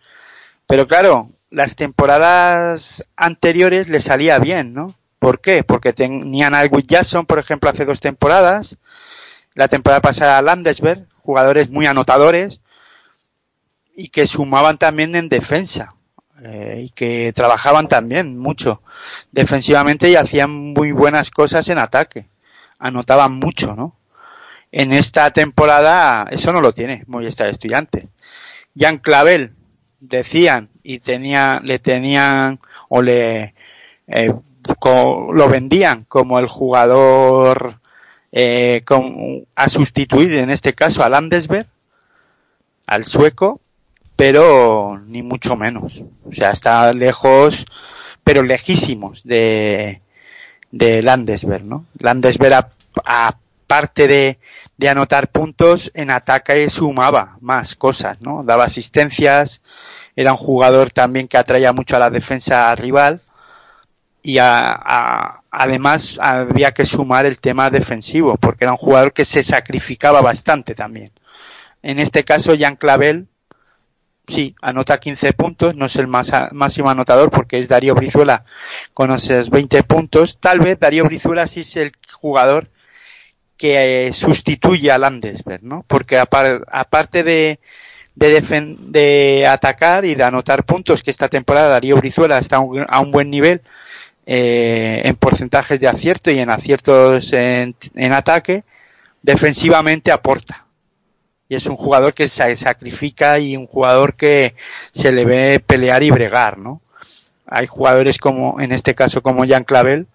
Pero 0.65 0.87
claro, 0.87 1.29
las 1.51 1.75
temporadas 1.75 3.05
anteriores 3.15 3.89
le 3.89 3.99
salía 3.99 4.39
bien, 4.39 4.73
¿no? 4.73 4.95
¿Por 5.19 5.39
qué? 5.39 5.63
Porque 5.63 5.93
tenían 5.93 6.55
a 6.55 6.63
Will 6.63 6.87
Jackson, 6.87 7.25
por 7.25 7.39
ejemplo, 7.39 7.69
hace 7.69 7.85
dos 7.85 7.99
temporadas. 7.99 8.77
La 9.53 9.67
temporada 9.67 10.01
pasada 10.01 10.37
a 10.37 10.41
Landesberg, 10.41 11.05
jugadores 11.21 11.69
muy 11.69 11.85
anotadores 11.85 12.61
y 13.95 14.09
que 14.09 14.25
sumaban 14.25 14.77
también 14.77 15.15
en 15.15 15.29
defensa 15.29 15.93
eh, 16.41 16.85
y 16.85 16.89
que 16.89 17.31
trabajaban 17.33 17.87
también 17.87 18.37
mucho 18.37 18.81
defensivamente 19.31 20.09
y 20.09 20.15
hacían 20.15 20.51
muy 20.51 20.91
buenas 20.91 21.29
cosas 21.29 21.69
en 21.69 21.77
ataque. 21.77 22.25
Anotaban 22.79 23.33
mucho, 23.35 23.75
¿no? 23.75 23.95
En 24.75 24.91
esta 24.91 25.29
temporada 25.29 26.27
eso 26.31 26.51
no 26.51 26.59
lo 26.59 26.73
tiene 26.73 27.03
Movistar 27.05 27.47
Estudiante. 27.47 28.07
Jan 28.75 28.97
Clavel 28.97 29.51
decían 29.99 30.69
y 30.81 30.97
tenía, 30.97 31.61
le 31.63 31.77
tenían 31.77 32.59
o 32.89 33.03
le 33.03 33.53
eh, 34.07 34.33
lo 34.83 35.47
vendían 35.47 36.05
como 36.05 36.39
el 36.39 36.47
jugador 36.47 37.79
eh, 38.31 38.83
a 39.55 39.69
sustituir 39.69 40.33
en 40.33 40.49
este 40.49 40.73
caso 40.73 41.03
a 41.03 41.09
Landesberg, 41.09 41.67
al 42.87 43.05
sueco, 43.05 43.61
pero 44.15 44.99
ni 45.05 45.21
mucho 45.21 45.55
menos. 45.55 46.01
O 46.25 46.33
sea, 46.33 46.49
está 46.49 46.91
lejos, 46.93 47.67
pero 48.23 48.41
lejísimos 48.41 49.21
de, 49.23 50.01
de 50.71 51.03
Landesberg, 51.03 51.63
¿no? 51.63 51.85
Landesberg, 51.99 52.69
aparte 53.05 54.07
de, 54.07 54.39
anotar 54.87 55.29
puntos, 55.29 55.91
en 55.93 56.11
ataque 56.11 56.69
sumaba 56.69 57.37
más 57.41 57.75
cosas, 57.75 58.21
¿no? 58.21 58.43
Daba 58.43 58.65
asistencias, 58.65 59.61
era 60.15 60.31
un 60.31 60.37
jugador 60.37 60.91
también 60.91 61.27
que 61.27 61.37
atraía 61.37 61.73
mucho 61.73 61.95
a 61.95 61.99
la 61.99 62.09
defensa 62.09 62.73
rival 62.75 63.21
y 64.21 64.37
además 64.39 66.17
había 66.21 66.71
que 66.71 66.85
sumar 66.85 67.25
el 67.25 67.39
tema 67.39 67.69
defensivo 67.69 68.37
porque 68.37 68.65
era 68.65 68.71
un 68.71 68.77
jugador 68.77 69.11
que 69.11 69.25
se 69.25 69.43
sacrificaba 69.43 70.21
bastante 70.21 70.75
también. 70.75 71.11
En 71.81 71.99
este 71.99 72.23
caso, 72.23 72.53
Jan 72.57 72.77
Clavel, 72.77 73.27
sí, 74.27 74.55
anota 74.61 74.99
15 74.99 75.33
puntos, 75.33 75.75
no 75.75 75.87
es 75.87 75.95
el 75.97 76.07
más, 76.07 76.31
máximo 76.53 76.89
anotador 76.89 77.29
porque 77.29 77.59
es 77.59 77.67
Darío 77.67 77.95
Brizuela 77.95 78.45
con 78.93 79.11
esos 79.11 79.49
20 79.49 79.83
puntos. 79.83 80.37
Tal 80.39 80.59
vez 80.59 80.79
Darío 80.79 81.03
Brizuela 81.03 81.45
sí 81.45 81.59
es 81.61 81.75
el 81.75 81.91
jugador 82.13 82.69
que 83.63 84.07
eh, 84.07 84.13
sustituye 84.13 84.91
a 84.91 84.97
Landesberg, 84.97 85.63
¿no? 85.63 85.85
Porque 85.87 86.17
aparte 86.17 87.23
de, 87.23 87.61
de, 88.13 88.75
de 88.77 89.47
atacar 89.47 90.03
y 90.03 90.15
de 90.15 90.23
anotar 90.25 90.65
puntos, 90.65 91.01
que 91.01 91.11
esta 91.11 91.29
temporada 91.29 91.69
Darío 91.69 91.95
Brizuela 91.95 92.39
está 92.39 92.57
a 92.57 92.99
un 92.99 93.11
buen 93.11 93.29
nivel, 93.29 93.61
eh, 94.25 95.03
en 95.05 95.15
porcentajes 95.15 95.79
de 95.79 95.87
acierto 95.87 96.29
y 96.29 96.39
en 96.39 96.49
aciertos 96.49 97.31
en, 97.31 97.73
ataque, 98.11 98.65
defensivamente 99.21 100.11
aporta. 100.11 100.65
Y 101.47 101.55
es 101.55 101.65
un 101.65 101.77
jugador 101.77 102.13
que 102.13 102.27
se 102.27 102.57
sacrifica 102.57 103.39
y 103.39 103.55
un 103.55 103.67
jugador 103.67 104.15
que 104.15 104.55
se 104.91 105.13
le 105.13 105.23
ve 105.23 105.61
pelear 105.65 106.03
y 106.03 106.11
bregar, 106.11 106.57
¿no? 106.57 106.81
Hay 107.47 107.67
jugadores 107.67 108.17
como, 108.17 108.59
en 108.59 108.73
este 108.73 108.93
caso 108.93 109.21
como 109.21 109.47
Jan 109.47 109.63
Clavel, 109.63 110.07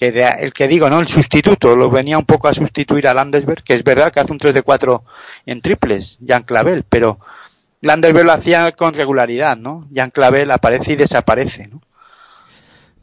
que 0.00 0.26
el 0.40 0.54
que 0.54 0.66
digo, 0.66 0.88
¿no? 0.88 0.98
El 0.98 1.08
sustituto, 1.08 1.76
lo 1.76 1.90
venía 1.90 2.16
un 2.16 2.24
poco 2.24 2.48
a 2.48 2.54
sustituir 2.54 3.06
a 3.06 3.12
Landesberg, 3.12 3.62
que 3.62 3.74
es 3.74 3.84
verdad 3.84 4.10
que 4.10 4.20
hace 4.20 4.32
un 4.32 4.38
3 4.38 4.54
de 4.54 4.62
4 4.62 5.04
en 5.44 5.60
triples, 5.60 6.18
Jan 6.26 6.44
Clavel, 6.44 6.84
pero 6.88 7.18
Landesberg 7.82 8.24
lo 8.24 8.32
hacía 8.32 8.72
con 8.72 8.94
regularidad, 8.94 9.58
¿no? 9.58 9.86
Jan 9.94 10.10
Clavel 10.10 10.50
aparece 10.52 10.94
y 10.94 10.96
desaparece, 10.96 11.68
¿no? 11.68 11.82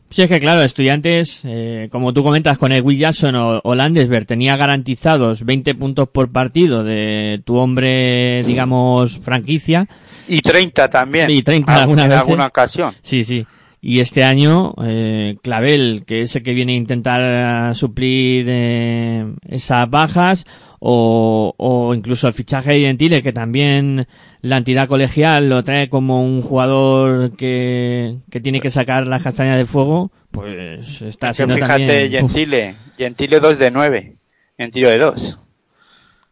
Sí, 0.10 0.24
es 0.24 0.30
que 0.30 0.40
claro, 0.40 0.64
estudiantes, 0.64 1.42
eh, 1.44 1.90
como 1.92 2.14
tú 2.14 2.24
comentas 2.24 2.58
con 2.58 2.72
el 2.72 2.82
Will 2.82 2.98
Jackson 2.98 3.36
o, 3.36 3.76
Landesberg, 3.76 4.26
tenía 4.26 4.56
garantizados 4.56 5.46
20 5.46 5.76
puntos 5.76 6.10
por 6.10 6.32
partido 6.32 6.84
de 6.84 7.42
tu 7.46 7.58
hombre, 7.58 8.42
digamos, 8.44 9.20
franquicia. 9.20 9.88
Y 10.28 10.40
30 10.40 10.90
también. 10.90 11.30
Y 11.30 11.44
30 11.44 11.76
alguna 11.76 12.04
en 12.06 12.10
vez. 12.10 12.20
alguna 12.20 12.48
ocasión. 12.48 12.96
Sí, 13.04 13.26
sí. 13.26 13.46
Y 13.90 14.02
este 14.02 14.26
año, 14.26 14.74
eh, 14.84 15.38
Clavel, 15.42 16.04
que 16.06 16.24
es 16.24 16.36
el 16.36 16.44
que 16.44 16.54
viene 16.54 16.74
a 16.74 16.76
intentar 16.76 17.74
suplir 17.74 18.46
eh, 18.50 19.34
esas 19.48 19.90
bajas, 19.90 20.44
o, 20.80 21.54
o 21.56 21.94
incluso 21.94 22.28
el 22.28 22.34
fichaje 22.34 22.74
de 22.74 22.82
Gentile, 22.82 23.24
que 23.24 23.32
también 23.32 24.06
la 24.42 24.58
entidad 24.58 24.90
colegial 24.90 25.48
lo 25.48 25.64
trae 25.64 25.88
como 25.88 26.22
un 26.22 26.42
jugador 26.42 27.38
que, 27.38 28.18
que 28.30 28.42
tiene 28.42 28.60
que 28.60 28.72
sacar 28.72 29.08
las 29.08 29.24
castañas 29.24 29.56
de 29.56 29.66
fuego, 29.66 30.12
pues 30.32 31.02
está 31.02 31.34
siendo 31.34 31.56
fíjate, 31.56 31.78
también... 31.78 32.12
Gentile, 32.12 32.76
Gentile 32.98 33.40
2 33.40 33.58
de 33.58 33.72
9, 33.72 34.18
en 34.58 34.72
tiro 34.72 34.90
de 34.90 34.98
2. 34.98 35.40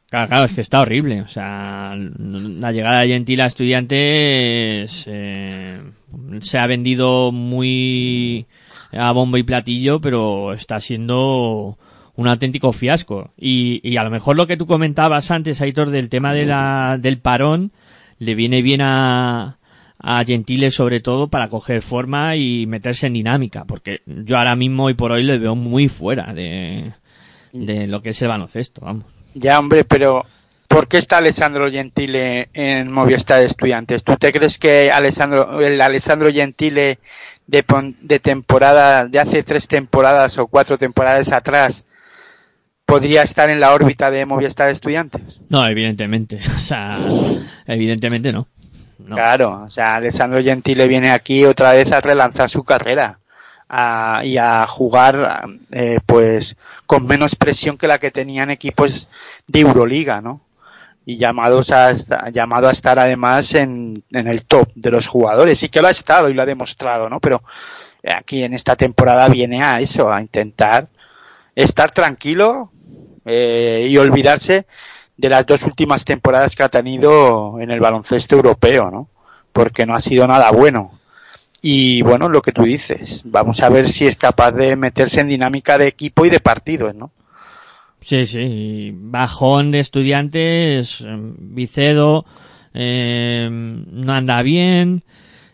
Claro, 0.09 0.27
claro, 0.27 0.45
es 0.45 0.53
que 0.53 0.61
está 0.61 0.81
horrible. 0.81 1.21
O 1.21 1.27
sea, 1.27 1.95
la 1.97 2.71
llegada 2.71 3.01
de 3.01 3.07
Gentile 3.07 3.43
a 3.43 3.47
estudiantes 3.47 5.03
eh, 5.07 5.81
se 6.41 6.57
ha 6.57 6.67
vendido 6.67 7.31
muy 7.31 8.45
a 8.91 9.11
bombo 9.11 9.37
y 9.37 9.43
platillo, 9.43 9.99
pero 9.99 10.53
está 10.53 10.79
siendo 10.79 11.77
un 12.15 12.27
auténtico 12.27 12.71
fiasco. 12.71 13.31
Y, 13.37 13.81
y 13.83 13.97
a 13.97 14.03
lo 14.03 14.09
mejor 14.09 14.35
lo 14.35 14.47
que 14.47 14.57
tú 14.57 14.65
comentabas 14.65 15.31
antes, 15.31 15.61
Aitor, 15.61 15.89
del 15.89 16.09
tema 16.09 16.33
de 16.33 16.45
la, 16.45 16.97
del 16.99 17.17
parón, 17.17 17.71
le 18.19 18.35
viene 18.35 18.61
bien 18.61 18.81
a, 18.81 19.57
a 19.99 20.23
Gentile 20.23 20.71
sobre 20.71 20.99
todo 20.99 21.27
para 21.29 21.49
coger 21.49 21.81
forma 21.81 22.35
y 22.35 22.65
meterse 22.67 23.07
en 23.07 23.13
dinámica, 23.13 23.65
porque 23.65 24.01
yo 24.05 24.37
ahora 24.37 24.55
mismo 24.55 24.89
y 24.89 24.93
por 24.93 25.11
hoy 25.11 25.23
le 25.23 25.37
veo 25.37 25.55
muy 25.55 25.89
fuera 25.89 26.33
de, 26.33 26.93
de 27.51 27.87
lo 27.87 28.01
que 28.01 28.09
es 28.09 28.21
el 28.21 28.29
baloncesto, 28.29 28.81
vamos. 28.81 29.14
Ya, 29.37 29.59
hombre, 29.59 29.83
pero 29.83 30.25
¿por 30.69 30.87
qué 30.87 30.97
está 30.97 31.17
Alessandro 31.17 31.69
Gentile 31.69 32.47
en 32.53 32.89
Movistar 32.89 33.41
de 33.41 33.47
Estudiantes? 33.47 34.01
¿Tú 34.01 34.15
te 34.15 34.31
crees 34.31 34.57
que 34.57 34.89
Alessandro, 34.89 35.59
el 35.59 35.81
Alessandro 35.81 36.31
Gentile 36.31 36.99
de, 37.45 37.65
de 38.01 38.19
temporada, 38.19 39.05
de 39.05 39.19
hace 39.19 39.43
tres 39.43 39.67
temporadas 39.67 40.37
o 40.37 40.47
cuatro 40.47 40.77
temporadas 40.77 41.33
atrás, 41.33 41.83
podría 42.85 43.23
estar 43.23 43.49
en 43.49 43.59
la 43.59 43.73
órbita 43.73 44.09
de 44.09 44.25
Movistar 44.25 44.69
Estudiantes. 44.69 45.41
No, 45.49 45.67
evidentemente. 45.67 46.39
O 46.55 46.61
sea, 46.61 46.97
evidentemente 47.67 48.31
no. 48.31 48.47
no. 48.99 49.17
Claro, 49.17 49.63
o 49.67 49.69
sea, 49.69 49.97
Alessandro 49.97 50.41
Gentile 50.41 50.87
viene 50.87 51.11
aquí 51.11 51.43
otra 51.43 51.73
vez 51.73 51.91
a 51.91 51.99
relanzar 51.99 52.49
su 52.49 52.63
carrera 52.63 53.19
a, 53.77 54.23
y 54.23 54.37
a 54.37 54.65
jugar, 54.67 55.47
eh, 55.71 55.99
pues, 56.05 56.55
con 56.85 57.05
menos 57.05 57.35
presión 57.35 57.77
que 57.77 57.87
la 57.87 57.99
que 57.99 58.11
tenían 58.11 58.51
equipos 58.51 59.09
de 59.47 59.59
Euroliga, 59.59 60.21
¿no? 60.21 60.41
Y 61.05 61.17
llamados 61.17 61.71
a, 61.71 61.93
llamado 62.31 62.67
a 62.67 62.71
estar 62.71 62.97
además 62.97 63.53
en, 63.53 64.03
en 64.11 64.27
el 64.27 64.45
top 64.45 64.69
de 64.75 64.91
los 64.91 65.07
jugadores. 65.07 65.61
Y 65.63 65.69
que 65.69 65.81
lo 65.81 65.87
ha 65.87 65.91
estado 65.91 66.29
y 66.29 66.33
lo 66.33 66.41
ha 66.41 66.45
demostrado, 66.45 67.09
¿no? 67.09 67.19
Pero 67.19 67.43
aquí 68.17 68.43
en 68.43 68.53
esta 68.53 68.75
temporada 68.75 69.27
viene 69.29 69.63
a 69.63 69.79
eso, 69.79 70.11
a 70.11 70.21
intentar 70.21 70.87
estar 71.55 71.91
tranquilo, 71.91 72.71
eh, 73.25 73.87
y 73.89 73.97
olvidarse 73.97 74.67
de 75.17 75.29
las 75.29 75.45
dos 75.47 75.63
últimas 75.63 76.05
temporadas 76.05 76.55
que 76.55 76.61
ha 76.61 76.69
tenido 76.69 77.59
en 77.59 77.71
el 77.71 77.79
baloncesto 77.79 78.35
europeo, 78.35 78.91
¿no? 78.91 79.09
Porque 79.51 79.85
no 79.85 79.95
ha 79.95 80.01
sido 80.01 80.27
nada 80.27 80.51
bueno. 80.51 80.94
Y 81.67 82.03
bueno, 82.03 82.29
lo 82.29 82.43
que 82.43 82.51
tú 82.51 82.61
dices, 82.61 83.23
vamos 83.25 83.59
a 83.63 83.69
ver 83.69 83.89
si 83.89 84.05
es 84.05 84.17
capaz 84.17 84.51
de 84.51 84.75
meterse 84.75 85.21
en 85.21 85.29
dinámica 85.29 85.79
de 85.79 85.87
equipo 85.87 86.23
y 86.23 86.29
de 86.29 86.39
partidos, 86.39 86.93
¿no? 86.93 87.11
Sí, 88.01 88.27
sí, 88.27 88.91
bajón 88.93 89.71
de 89.71 89.79
estudiantes, 89.79 91.03
Vicedo, 91.39 92.23
eh, 92.71 93.49
no 93.49 94.13
anda 94.13 94.43
bien, 94.43 95.01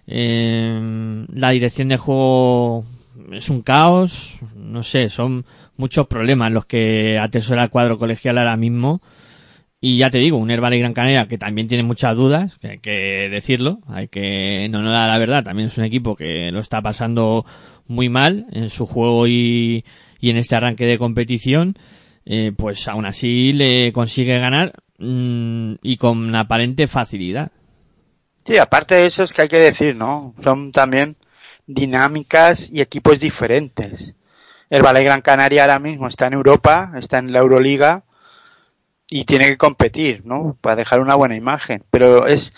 eh, 0.06 1.26
la 1.34 1.52
dirección 1.52 1.88
de 1.88 1.96
juego 1.96 2.84
es 3.32 3.48
un 3.48 3.62
caos, 3.62 4.38
no 4.54 4.84
sé, 4.84 5.08
son 5.08 5.46
muchos 5.78 6.08
problemas 6.08 6.52
los 6.52 6.66
que 6.66 7.20
atesora 7.20 7.64
el 7.64 7.70
cuadro 7.70 7.98
colegial 7.98 8.38
ahora 8.38 8.58
mismo. 8.58 9.00
Y 9.84 9.98
ya 9.98 10.12
te 10.12 10.20
digo, 10.20 10.38
un 10.38 10.52
Herbal 10.52 10.76
y 10.76 10.80
Gran 10.80 10.94
Canaria 10.94 11.28
que 11.28 11.40
también 11.40 11.68
tiene 11.68 11.84
muchas 11.84 12.16
dudas, 12.16 12.60
que 12.60 12.68
hay 12.68 12.78
que 12.78 13.30
decirlo, 13.32 13.80
hay 13.88 14.10
que 14.10 14.68
no 14.70 14.84
no 14.84 14.92
la 14.92 15.18
verdad, 15.18 15.44
también 15.44 15.70
es 15.70 15.78
un 15.80 15.86
equipo 15.86 16.16
que 16.16 16.52
lo 16.52 16.60
está 16.60 16.84
pasando 16.84 17.48
muy 17.88 18.08
mal 18.08 18.46
en 18.52 18.70
su 18.70 18.86
juego 18.86 19.26
y, 19.28 19.84
y 20.20 20.30
en 20.30 20.38
este 20.38 20.56
arranque 20.56 20.86
de 20.86 21.00
competición, 21.00 21.80
eh, 22.28 22.52
pues 22.56 22.88
aún 22.88 23.08
así 23.08 23.54
le 23.54 23.92
consigue 23.92 24.38
ganar 24.38 24.74
mmm, 25.00 25.74
y 25.82 25.98
con 25.98 26.36
aparente 26.36 26.86
facilidad. 26.86 27.52
Sí, 28.46 28.60
aparte 28.60 28.94
de 28.94 29.08
eso 29.08 29.24
es 29.24 29.34
que 29.34 29.42
hay 29.42 29.48
que 29.48 29.60
decir, 29.60 29.96
¿no? 29.96 30.36
Son 30.44 30.72
también 30.72 31.16
dinámicas 31.66 32.70
y 32.72 32.82
equipos 32.82 33.20
diferentes. 33.20 34.16
El 34.70 34.84
Valle 34.84 35.04
Gran 35.04 35.22
Canaria 35.22 35.64
ahora 35.64 35.80
mismo 35.80 36.08
está 36.08 36.28
en 36.28 36.34
Europa, 36.34 36.94
está 36.98 37.18
en 37.18 37.32
la 37.32 37.40
Euroliga 37.40 38.04
y 39.14 39.26
tiene 39.26 39.46
que 39.48 39.58
competir, 39.58 40.26
¿no? 40.26 40.56
Para 40.62 40.78
dejar 40.78 41.02
una 41.02 41.16
buena 41.16 41.36
imagen. 41.36 41.84
Pero 41.92 42.28
es 42.28 42.54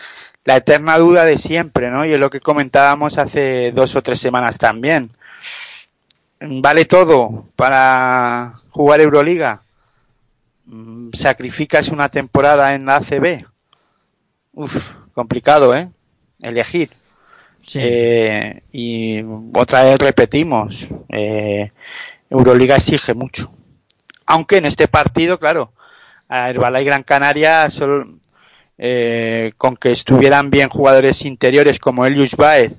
la 0.46 0.58
eterna 0.58 1.00
duda 1.00 1.26
de 1.26 1.40
siempre, 1.40 1.90
¿no? 1.90 2.06
Y 2.06 2.14
es 2.14 2.20
lo 2.20 2.30
que 2.30 2.42
comentábamos 2.42 3.18
hace 3.18 3.72
dos 3.72 3.96
o 3.96 4.04
tres 4.04 4.20
semanas 4.20 4.60
también. 4.60 5.10
¿Vale 6.40 6.86
todo 6.86 7.48
para 7.56 8.54
jugar 8.70 9.02
Euroliga? 9.02 9.64
¿Sacrificas 11.14 11.88
una 11.88 12.10
temporada 12.10 12.76
en 12.76 12.86
la 12.86 12.98
ACB? 12.98 13.46
Uf, 14.54 14.76
complicado, 15.16 15.76
¿eh? 15.76 15.90
Elegir. 16.40 16.92
Sí. 17.66 17.80
Eh, 17.82 18.62
y 18.72 19.24
otra 19.56 19.82
vez 19.82 19.98
repetimos, 19.98 20.88
eh, 21.10 21.72
Euroliga 22.30 22.76
exige 22.76 23.16
mucho. 23.16 23.52
Aunque 24.28 24.58
en 24.58 24.66
este 24.66 24.88
partido, 24.88 25.40
claro, 25.40 25.72
a 26.34 26.50
Herbalife 26.50 26.86
Gran 26.86 27.04
Canaria 27.04 27.70
solo, 27.70 28.08
eh, 28.80 29.54
con 29.56 29.78
que 29.78 29.92
estuvieran 29.92 30.50
bien 30.50 30.68
jugadores 30.68 31.26
interiores 31.26 31.78
como 31.78 32.08
Elius 32.08 32.36
Baez, 32.36 32.74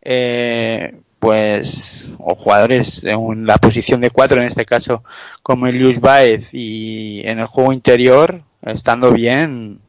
eh, 0.00 0.94
pues, 1.18 2.06
o 2.18 2.34
jugadores 2.36 3.04
en 3.04 3.46
la 3.46 3.58
posición 3.58 4.00
de 4.00 4.08
cuatro 4.08 4.38
en 4.38 4.44
este 4.44 4.64
caso, 4.64 5.04
como 5.42 5.66
Elius 5.66 6.00
Baez 6.00 6.48
y 6.52 7.20
en 7.26 7.38
el 7.38 7.46
juego 7.46 7.74
interior, 7.74 8.42
estando 8.62 9.12
bien, 9.12 9.80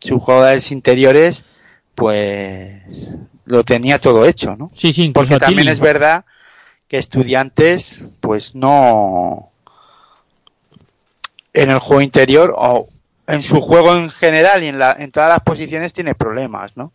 sus 0.00 0.20
jugadores 0.20 0.72
interiores, 0.72 1.44
pues 1.94 2.82
lo 3.44 3.62
tenía 3.62 4.00
todo 4.00 4.26
hecho, 4.26 4.56
¿no? 4.56 4.72
Sí, 4.74 4.92
sí, 4.92 5.10
Porque 5.14 5.38
también 5.38 5.68
es 5.68 5.78
verdad 5.78 6.24
que 6.88 6.98
estudiantes, 6.98 8.04
pues 8.20 8.56
no 8.56 9.52
en 11.56 11.70
el 11.70 11.78
juego 11.78 12.02
interior 12.02 12.54
o 12.56 12.88
en 13.26 13.42
su 13.42 13.62
juego 13.62 13.96
en 13.96 14.10
general 14.10 14.62
y 14.62 14.68
en, 14.68 14.78
la, 14.78 14.94
en 14.98 15.10
todas 15.10 15.30
las 15.30 15.40
posiciones 15.40 15.94
tiene 15.94 16.14
problemas, 16.14 16.76
¿no? 16.76 16.92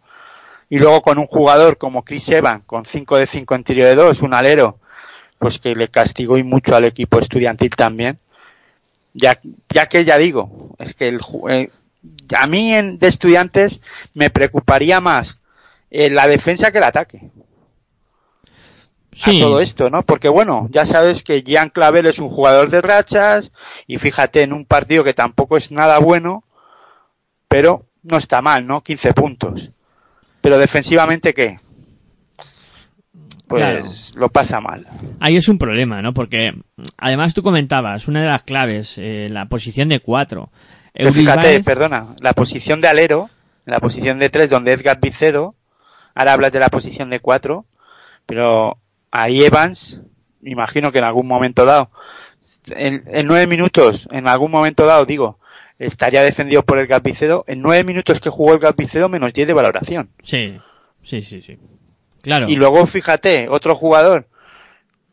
Y 0.69 0.77
luego 0.77 1.01
con 1.01 1.17
un 1.17 1.25
jugador 1.25 1.77
como 1.77 2.05
Chris 2.05 2.29
Evans, 2.29 2.63
con 2.65 2.85
5 2.85 3.17
de 3.17 3.27
5 3.27 3.55
en 3.55 3.63
tiro 3.63 3.85
de 3.85 3.95
2, 3.95 4.21
un 4.21 4.33
alero, 4.33 4.77
pues 5.39 5.57
que 5.57 5.75
le 5.75 5.89
castigó 5.89 6.37
y 6.37 6.43
mucho 6.43 6.75
al 6.75 6.85
equipo 6.85 7.19
estudiantil 7.19 7.71
también. 7.75 8.19
Ya, 9.13 9.39
ya 9.73 9.87
que 9.87 10.05
ya 10.05 10.17
digo, 10.17 10.75
es 10.77 10.93
que 10.93 11.07
el, 11.07 11.19
eh, 11.49 11.69
a 12.37 12.47
mí 12.47 12.73
en, 12.73 12.99
de 12.99 13.07
estudiantes 13.07 13.81
me 14.13 14.29
preocuparía 14.29 15.01
más 15.01 15.39
eh, 15.89 16.11
la 16.11 16.27
defensa 16.27 16.71
que 16.71 16.77
el 16.77 16.83
ataque. 16.85 17.31
Sí. 19.13 19.41
A 19.41 19.43
todo 19.45 19.59
esto, 19.59 19.89
¿no? 19.89 20.03
Porque 20.03 20.29
bueno, 20.29 20.67
ya 20.71 20.85
sabes 20.85 21.21
que 21.23 21.43
Jean 21.43 21.69
Clavel 21.69 22.05
es 22.05 22.19
un 22.19 22.29
jugador 22.29 22.69
de 22.69 22.81
rachas 22.81 23.51
y 23.87 23.97
fíjate 23.97 24.41
en 24.43 24.53
un 24.53 24.65
partido 24.65 25.03
que 25.03 25.13
tampoco 25.13 25.57
es 25.57 25.71
nada 25.71 25.99
bueno, 25.99 26.43
pero 27.49 27.85
no 28.03 28.17
está 28.17 28.41
mal, 28.41 28.65
¿no? 28.65 28.81
15 28.81 29.13
puntos. 29.13 29.69
Pero 30.39 30.57
defensivamente, 30.57 31.33
¿qué? 31.33 31.59
Pues 33.47 33.61
Claro. 33.63 33.85
lo 34.15 34.29
pasa 34.29 34.61
mal. 34.61 34.87
Ahí 35.19 35.35
es 35.35 35.49
un 35.49 35.57
problema, 35.57 36.01
¿no? 36.01 36.13
Porque 36.13 36.53
además 36.97 37.33
tú 37.33 37.43
comentabas, 37.43 38.07
una 38.07 38.21
de 38.21 38.29
las 38.29 38.43
claves, 38.43 38.93
eh, 38.97 39.27
la 39.29 39.45
posición 39.47 39.89
de 39.89 39.99
cuatro. 39.99 40.49
Pero 40.93 41.09
Euris 41.09 41.21
fíjate, 41.21 41.59
Baez- 41.59 41.63
perdona, 41.65 42.15
la 42.19 42.31
posición 42.33 42.79
de 42.79 42.87
alero, 42.87 43.29
la 43.65 43.79
posición 43.79 44.19
de 44.19 44.29
3 44.29 44.49
donde 44.49 44.71
Edgar 44.71 44.99
Vicedo, 45.01 45.55
ahora 46.15 46.33
hablas 46.33 46.51
de 46.53 46.59
la 46.59 46.69
posición 46.69 47.09
de 47.09 47.19
4, 47.19 47.65
pero 48.25 48.77
ahí 49.11 49.43
Evans, 49.43 50.01
imagino 50.41 50.91
que 50.91 50.99
en 50.99 51.05
algún 51.05 51.27
momento 51.27 51.65
dado, 51.65 51.91
en, 52.67 53.03
en 53.07 53.27
9 53.27 53.47
minutos, 53.47 54.07
en 54.11 54.27
algún 54.27 54.51
momento 54.51 54.85
dado, 54.85 55.05
digo, 55.05 55.39
estaría 55.77 56.23
defendido 56.23 56.63
por 56.63 56.79
Edgar 56.79 57.01
Vicedo, 57.01 57.43
en 57.47 57.61
9 57.61 57.83
minutos 57.83 58.19
que 58.19 58.29
jugó 58.29 58.53
Edgar 58.53 58.75
Vicedo 58.75 59.09
menos 59.09 59.33
10 59.33 59.47
de 59.47 59.53
valoración. 59.53 60.09
Sí, 60.23 60.59
sí, 61.03 61.21
sí, 61.21 61.41
sí. 61.41 61.57
Claro. 62.21 62.47
Y 62.47 62.55
luego 62.55 62.85
fíjate, 62.85 63.47
otro 63.49 63.75
jugador 63.75 64.27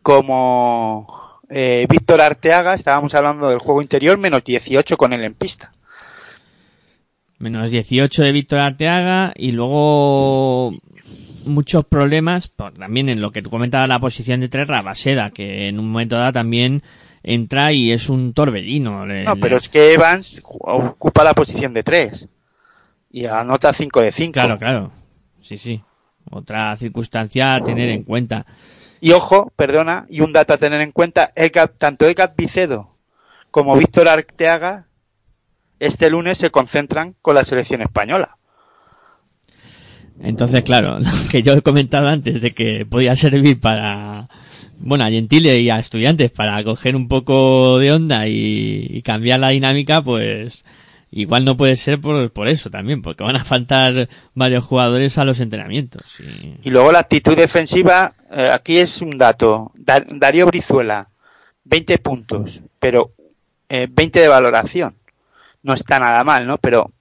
como 0.02 1.40
eh, 1.48 1.86
Víctor 1.88 2.20
Arteaga, 2.20 2.74
estábamos 2.74 3.14
hablando 3.14 3.48
del 3.48 3.58
juego 3.58 3.82
interior, 3.82 4.18
menos 4.18 4.44
18 4.44 4.96
con 4.96 5.12
él 5.12 5.24
en 5.24 5.34
pista. 5.34 5.72
Menos 7.38 7.70
18 7.70 8.22
de 8.24 8.32
Víctor 8.32 8.58
Arteaga 8.60 9.32
y 9.36 9.52
luego 9.52 10.72
muchos 11.46 11.84
problemas, 11.84 12.50
también 12.76 13.08
en 13.08 13.20
lo 13.20 13.30
que 13.30 13.42
tú 13.42 13.50
comentabas 13.50 13.88
la 13.88 14.00
posición 14.00 14.40
de 14.40 14.48
tres, 14.48 14.66
Rabaseda, 14.66 15.30
que 15.30 15.68
en 15.68 15.78
un 15.78 15.88
momento 15.90 16.16
dado 16.16 16.32
también 16.32 16.82
entra 17.22 17.72
y 17.72 17.92
es 17.92 18.08
un 18.08 18.32
torbellino. 18.32 19.06
Le- 19.06 19.22
No, 19.24 19.34
le- 19.36 19.40
pero 19.40 19.56
es 19.58 19.68
que 19.68 19.94
Evans 19.94 20.40
ocupa 20.44 21.22
la 21.22 21.34
posición 21.34 21.72
de 21.74 21.82
3 21.84 22.28
y 23.12 23.26
anota 23.26 23.72
5 23.72 24.00
de 24.02 24.12
5. 24.12 24.32
Claro, 24.32 24.58
claro. 24.58 24.90
Sí, 25.40 25.58
sí. 25.58 25.80
Otra 26.30 26.76
circunstancia 26.76 27.54
a 27.54 27.62
tener 27.62 27.88
en 27.88 28.02
cuenta. 28.02 28.44
Y 29.00 29.12
ojo, 29.12 29.52
perdona, 29.54 30.06
y 30.10 30.20
un 30.22 30.32
dato 30.32 30.52
a 30.54 30.58
tener 30.58 30.80
en 30.80 30.90
cuenta, 30.92 31.32
tanto 31.78 32.04
Edgar 32.04 32.34
Vicedo 32.36 32.96
como 33.52 33.76
Víctor 33.76 34.08
Arteaga 34.08 34.86
este 35.80 36.10
lunes 36.10 36.38
se 36.38 36.50
concentran 36.50 37.14
con 37.22 37.34
la 37.34 37.44
selección 37.44 37.82
española. 37.82 38.36
Entonces, 40.20 40.62
claro, 40.62 40.98
lo 41.00 41.06
que 41.30 41.42
yo 41.42 41.54
he 41.54 41.62
comentado 41.62 42.08
antes 42.08 42.42
de 42.42 42.52
que 42.52 42.84
podía 42.86 43.14
servir 43.16 43.60
para, 43.60 44.28
bueno, 44.78 45.04
a 45.04 45.10
Gentile 45.10 45.60
y 45.60 45.70
a 45.70 45.78
estudiantes 45.78 46.30
para 46.30 46.62
coger 46.64 46.96
un 46.96 47.08
poco 47.08 47.78
de 47.78 47.92
onda 47.92 48.26
y, 48.26 48.86
y 48.90 49.02
cambiar 49.02 49.40
la 49.40 49.50
dinámica, 49.50 50.02
pues 50.02 50.64
igual 51.10 51.44
no 51.44 51.56
puede 51.56 51.76
ser 51.76 52.00
por, 52.00 52.30
por 52.32 52.48
eso 52.48 52.68
también, 52.68 53.00
porque 53.00 53.24
van 53.24 53.36
a 53.36 53.44
faltar 53.44 54.08
varios 54.34 54.64
jugadores 54.64 55.16
a 55.18 55.24
los 55.24 55.40
entrenamientos. 55.40 56.20
Y... 56.20 56.68
Y 56.68 56.70
luego 56.70 56.90
la 56.92 56.98
actitud 56.98 57.36
defensiva, 57.36 58.12
eh, 58.30 58.50
aquí 58.52 58.78
es 58.78 59.00
un 59.00 59.16
dato. 59.16 59.72
Da- 59.76 60.04
Darío 60.06 60.46
Brizuela, 60.46 61.08
20 61.64 61.98
puntos, 61.98 62.60
pero 62.80 63.12
eh, 63.68 63.86
20 63.88 64.20
de 64.20 64.28
valoración. 64.28 64.94
No 65.62 65.74
está 65.74 65.98
nada 65.98 66.24
mal, 66.24 66.46
¿no? 66.46 66.58
Pero 66.58 66.92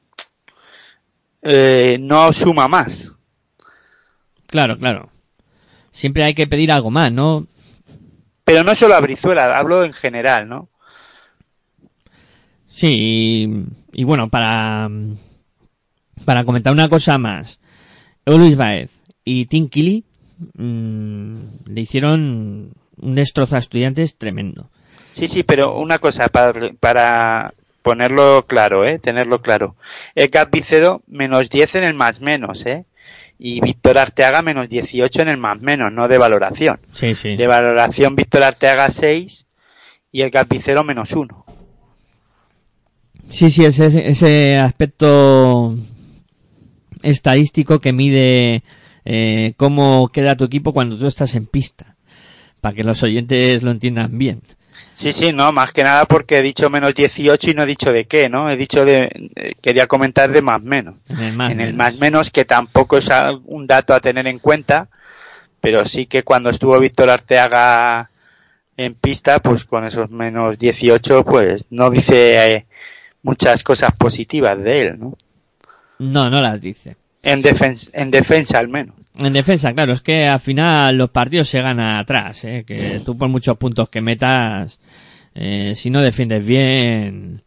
eh, 1.42 1.98
no 2.00 2.34
suma 2.34 2.68
más. 2.68 3.12
Claro, 4.48 4.78
claro. 4.78 5.10
Siempre 5.92 6.24
hay 6.24 6.34
que 6.34 6.48
pedir 6.48 6.72
algo 6.72 6.92
más, 6.92 7.12
¿no? 7.12 7.48
Pero 8.44 8.64
no 8.64 8.76
solo 8.76 8.96
a 8.96 9.02
Brizuela, 9.02 9.58
hablo 9.58 9.84
en 9.84 9.94
general, 9.94 10.48
¿no? 10.48 10.70
Sí, 12.70 12.96
y, 12.98 14.02
y 14.02 14.04
bueno, 14.04 14.30
para, 14.30 14.90
para 16.26 16.46
comentar 16.46 16.72
una 16.74 16.90
cosa 16.90 17.18
más. 17.18 17.60
Luis 18.26 18.56
Baez 18.56 18.92
y 19.24 19.46
Tim 19.46 19.70
Kelly 19.70 20.04
mm, 20.54 21.36
le 21.66 21.82
hicieron 21.82 22.74
un 22.98 23.16
destrozo 23.16 23.56
a 23.56 23.60
estudiantes 23.60 24.18
tremendo. 24.18 24.70
Sí, 25.14 25.28
sí, 25.28 25.44
pero 25.44 25.78
una 25.80 26.00
cosa 26.00 26.28
para, 26.28 26.72
para 26.80 27.54
ponerlo 27.88 28.46
claro, 28.48 28.86
¿eh? 28.86 29.00
Tenerlo 29.00 29.42
claro. 29.42 29.78
Edgar 30.14 30.50
Vicedo, 30.52 31.02
menos 31.08 31.50
10 31.50 31.76
en 31.76 31.84
el 31.86 31.94
más 31.94 32.20
menos, 32.20 32.66
¿eh? 32.66 32.84
Y 33.40 33.62
Víctor 33.62 33.98
Arteaga, 33.98 34.42
menos 34.42 34.68
18 34.68 35.22
en 35.22 35.30
el 35.30 35.38
más 35.38 35.62
menos, 35.62 35.94
no 35.94 36.10
de 36.10 36.18
valoración. 36.18 36.82
Sí, 36.92 37.16
sí. 37.16 37.38
De 37.38 37.48
valoración, 37.48 38.18
Víctor 38.18 38.44
Arteaga 38.44 38.90
6 38.92 39.46
y 40.12 40.22
Edgar 40.22 40.50
Vicedo 40.50 40.84
menos 40.84 41.14
1. 41.14 41.46
Sí, 43.30 43.52
sí, 43.52 43.64
ese, 43.64 44.10
ese 44.10 44.58
aspecto 44.58 45.74
estadístico 47.04 47.80
que 47.80 47.94
mide 47.94 48.64
eh, 49.06 49.54
cómo 49.56 50.10
queda 50.10 50.36
tu 50.36 50.44
equipo 50.44 50.74
cuando 50.74 50.98
tú 50.98 51.08
estás 51.08 51.36
en 51.36 51.46
pista. 51.46 51.96
Para 52.60 52.76
que 52.76 52.84
los 52.84 53.02
oyentes 53.02 53.64
lo 53.64 53.72
entiendan 53.72 54.18
bien. 54.18 54.42
Sí, 54.98 55.12
sí, 55.12 55.32
no, 55.32 55.52
más 55.52 55.74
que 55.74 55.84
nada 55.84 56.06
porque 56.06 56.40
he 56.40 56.42
dicho 56.42 56.72
menos 56.72 56.96
18 56.96 57.52
y 57.52 57.54
no 57.54 57.62
he 57.62 57.66
dicho 57.68 57.94
de 57.94 58.06
qué, 58.06 58.30
¿no? 58.30 58.50
He 58.50 58.58
dicho 58.58 58.84
de, 58.84 59.30
eh, 59.36 59.54
quería 59.62 59.86
comentar 59.86 60.32
de 60.32 60.42
más 60.42 60.60
menos. 60.64 60.96
En 61.08 61.20
el 61.20 61.34
más 61.36 61.52
en 61.52 61.60
el 61.60 61.66
menos. 61.68 61.78
más 61.78 62.00
menos 62.00 62.32
que 62.32 62.46
tampoco 62.46 62.98
es 62.98 63.08
un 63.46 63.68
dato 63.68 63.94
a 63.94 64.00
tener 64.00 64.26
en 64.26 64.40
cuenta, 64.40 64.88
pero 65.62 65.86
sí 65.86 66.08
que 66.08 66.24
cuando 66.24 66.50
estuvo 66.50 66.80
Víctor 66.80 67.12
Arteaga 67.12 68.10
en 68.76 68.96
pista, 68.96 69.38
pues 69.38 69.66
con 69.66 69.86
esos 69.86 70.10
menos 70.10 70.58
18, 70.58 71.24
pues 71.24 71.66
no 71.70 71.92
dice 71.92 72.56
eh, 72.56 72.66
muchas 73.22 73.64
cosas 73.64 73.92
positivas 73.96 74.58
de 74.64 74.82
él, 74.82 75.00
¿no? 75.00 75.16
No, 76.00 76.32
no 76.32 76.42
las 76.42 76.60
dice. 76.60 76.98
En 77.22 77.44
defensa, 77.44 77.92
en 77.94 78.10
defensa 78.10 78.58
al 78.58 78.68
menos. 78.68 78.96
En 79.20 79.34
defensa, 79.34 79.74
claro, 79.74 79.94
es 79.94 80.02
que 80.02 80.28
al 80.28 80.40
final 80.40 80.98
los 80.98 81.10
partidos 81.10 81.50
se 81.50 81.62
ganan 81.62 81.96
atrás, 81.96 82.44
¿eh? 82.46 82.64
que 82.66 83.02
tú 83.04 83.18
por 83.18 83.30
muchos 83.30 83.58
puntos 83.58 83.90
que 83.90 84.00
metas, 84.00 84.80
eh, 85.38 85.74
si 85.76 85.90
no 85.90 86.02
defiendes 86.02 86.46
bien, 86.46 87.44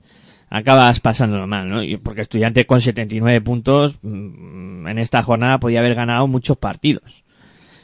acabas 0.48 1.00
pasándolo 1.00 1.46
mal, 1.46 1.68
¿no? 1.68 1.80
Porque 2.02 2.20
estudiante 2.22 2.64
con 2.66 2.80
79 2.80 3.40
puntos 3.40 3.98
mm, 4.02 4.86
en 4.88 4.98
esta 4.98 5.22
jornada 5.22 5.58
podía 5.58 5.80
haber 5.80 5.94
ganado 5.94 6.26
muchos 6.26 6.56
partidos. 6.56 7.24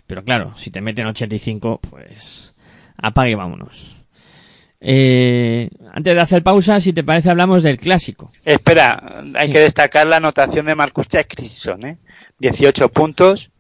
Pero 0.06 0.22
claro, 0.24 0.54
si 0.56 0.70
te 0.70 0.80
meten 0.80 1.06
85, 1.06 1.80
pues 1.90 2.54
apague 2.96 3.32
y 3.32 3.34
vámonos. 3.34 3.96
Eh, 4.80 5.68
antes 5.92 6.14
de 6.14 6.20
hacer 6.20 6.42
pausa, 6.42 6.80
si 6.80 6.92
te 6.92 7.02
parece, 7.02 7.30
hablamos 7.30 7.62
del 7.62 7.78
clásico. 7.78 8.30
Espera, 8.44 9.22
hay 9.34 9.48
Sí. 9.48 9.52
que 9.54 9.60
destacar 9.60 10.06
la 10.06 10.18
anotación 10.18 10.66
de 10.66 10.74
Marcus 10.74 11.08
Jackson, 11.08 11.84
¿eh? 11.86 11.98
18 12.38 12.88
puntos. 12.90 13.50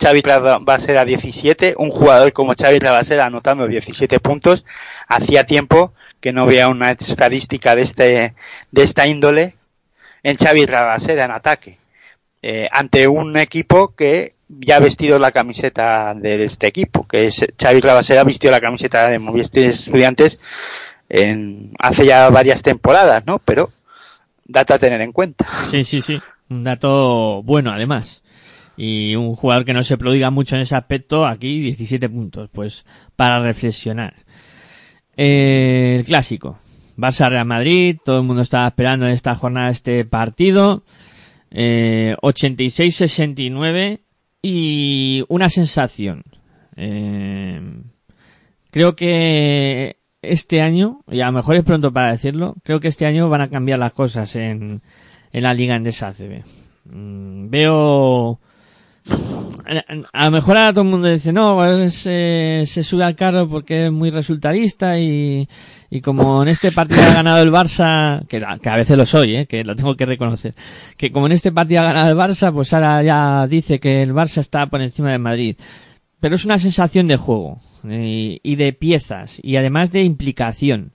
Xavi 0.00 0.20
Rabasera 0.20 1.04
17, 1.04 1.74
un 1.78 1.90
jugador 1.90 2.32
como 2.32 2.54
Xavi 2.54 2.78
Rabasera 2.78 3.26
anotando 3.26 3.66
17 3.66 4.20
puntos, 4.20 4.64
hacía 5.08 5.44
tiempo 5.44 5.92
que 6.20 6.32
no 6.32 6.46
veía 6.46 6.68
una 6.68 6.90
estadística 6.90 7.76
de 7.76 7.82
este 7.82 8.34
de 8.70 8.82
esta 8.82 9.06
índole 9.06 9.54
en 10.22 10.36
Xavi 10.36 10.66
Rabasera 10.66 11.24
en 11.24 11.30
ataque, 11.30 11.78
eh, 12.42 12.68
ante 12.72 13.08
un 13.08 13.36
equipo 13.36 13.94
que 13.94 14.34
ya 14.48 14.76
ha 14.76 14.80
vestido 14.80 15.18
la 15.18 15.32
camiseta 15.32 16.14
de 16.14 16.44
este 16.44 16.66
equipo, 16.66 17.06
que 17.06 17.26
es 17.26 17.44
Xavi 17.60 17.80
Rabasera 17.80 18.24
vistió 18.24 18.50
la 18.50 18.60
camiseta 18.60 19.08
de 19.08 19.18
Movistar 19.18 19.64
Estudiantes 19.64 20.40
en, 21.08 21.72
hace 21.78 22.06
ya 22.06 22.28
varias 22.30 22.62
temporadas, 22.62 23.24
¿no? 23.26 23.38
Pero 23.38 23.70
dato 24.44 24.74
a 24.74 24.78
tener 24.78 25.00
en 25.00 25.12
cuenta. 25.12 25.46
Sí, 25.70 25.84
sí, 25.84 26.02
sí. 26.02 26.20
Un 26.48 26.64
dato 26.64 27.42
bueno, 27.42 27.72
además. 27.72 28.22
Y 28.76 29.14
un 29.14 29.34
jugador 29.34 29.64
que 29.64 29.72
no 29.72 29.82
se 29.84 29.96
prodiga 29.96 30.30
mucho 30.30 30.56
en 30.56 30.62
ese 30.62 30.76
aspecto, 30.76 31.26
aquí 31.26 31.60
17 31.60 32.08
puntos, 32.08 32.50
pues 32.52 32.84
para 33.16 33.40
reflexionar. 33.40 34.14
Eh, 35.16 35.96
el 35.98 36.04
clásico. 36.04 36.58
Barça 36.96 37.28
Real 37.28 37.46
Madrid, 37.46 37.96
todo 38.04 38.20
el 38.20 38.26
mundo 38.26 38.42
estaba 38.42 38.68
esperando 38.68 39.06
en 39.06 39.12
esta 39.12 39.34
jornada 39.34 39.70
este 39.70 40.04
partido. 40.04 40.84
Eh, 41.50 42.16
86-69 42.22 44.00
y 44.42 45.24
una 45.28 45.48
sensación. 45.48 46.22
Eh, 46.76 47.60
creo 48.70 48.96
que 48.96 49.98
este 50.22 50.60
año, 50.60 51.00
y 51.10 51.20
a 51.20 51.26
lo 51.26 51.32
mejor 51.32 51.56
es 51.56 51.64
pronto 51.64 51.92
para 51.92 52.12
decirlo, 52.12 52.56
creo 52.62 52.80
que 52.80 52.88
este 52.88 53.06
año 53.06 53.28
van 53.28 53.40
a 53.40 53.48
cambiar 53.48 53.78
las 53.78 53.92
cosas 53.92 54.36
en, 54.36 54.82
en 55.32 55.42
la 55.42 55.54
Liga 55.54 55.76
Endesa 55.76 56.08
ACB. 56.08 56.44
Mm, 56.84 57.48
Veo... 57.48 58.40
A 60.12 60.26
lo 60.26 60.30
mejor 60.30 60.56
ahora 60.56 60.72
todo 60.72 60.84
el 60.84 60.90
mundo 60.90 61.08
dice, 61.08 61.32
no, 61.32 61.64
es, 61.82 62.04
eh, 62.06 62.64
se 62.66 62.84
sube 62.84 63.02
al 63.02 63.16
carro 63.16 63.48
porque 63.48 63.86
es 63.86 63.92
muy 63.92 64.10
resultadista 64.10 64.98
y, 64.98 65.48
y 65.90 66.00
como 66.00 66.42
en 66.42 66.48
este 66.48 66.70
partido 66.70 67.02
ha 67.02 67.14
ganado 67.14 67.42
el 67.42 67.50
Barça, 67.50 68.24
que, 68.28 68.36
a- 68.44 68.76
veces 68.76 68.96
lo 68.96 69.04
soy, 69.04 69.34
eh, 69.36 69.46
que 69.46 69.64
lo 69.64 69.74
tengo 69.74 69.96
que 69.96 70.06
reconocer, 70.06 70.54
que 70.96 71.10
como 71.10 71.26
en 71.26 71.32
este 71.32 71.50
partido 71.50 71.80
ha 71.80 71.92
ganado 71.92 72.10
el 72.10 72.16
Barça, 72.16 72.52
pues 72.52 72.72
ahora 72.72 73.02
ya 73.02 73.46
dice 73.48 73.80
que 73.80 74.02
el 74.04 74.12
Barça 74.14 74.38
está 74.38 74.66
por 74.66 74.80
encima 74.82 75.10
del 75.10 75.18
Madrid. 75.20 75.56
Pero 76.20 76.36
es 76.36 76.44
una 76.44 76.58
sensación 76.60 77.08
de 77.08 77.16
juego 77.16 77.60
eh, 77.88 78.38
y 78.42 78.54
de 78.56 78.72
piezas 78.72 79.38
y 79.42 79.56
además 79.56 79.90
de 79.90 80.02
implicación. 80.04 80.92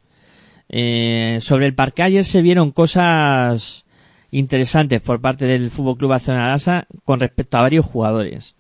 Eh, 0.70 1.40
sobre 1.42 1.66
el 1.68 1.76
parque 1.76 2.04
ayer 2.04 2.24
se 2.24 2.42
vieron 2.42 2.72
cosas 2.72 3.84
interesantes 4.32 5.02
por 5.02 5.22
parte 5.22 5.46
del 5.46 5.70
Fútbol 5.70 5.98
Club 5.98 6.12
Barcelona 6.12 6.88
con 7.04 7.20
respecto 7.20 7.58
a 7.58 7.62
varios 7.62 7.86
jugadores. 7.86 8.56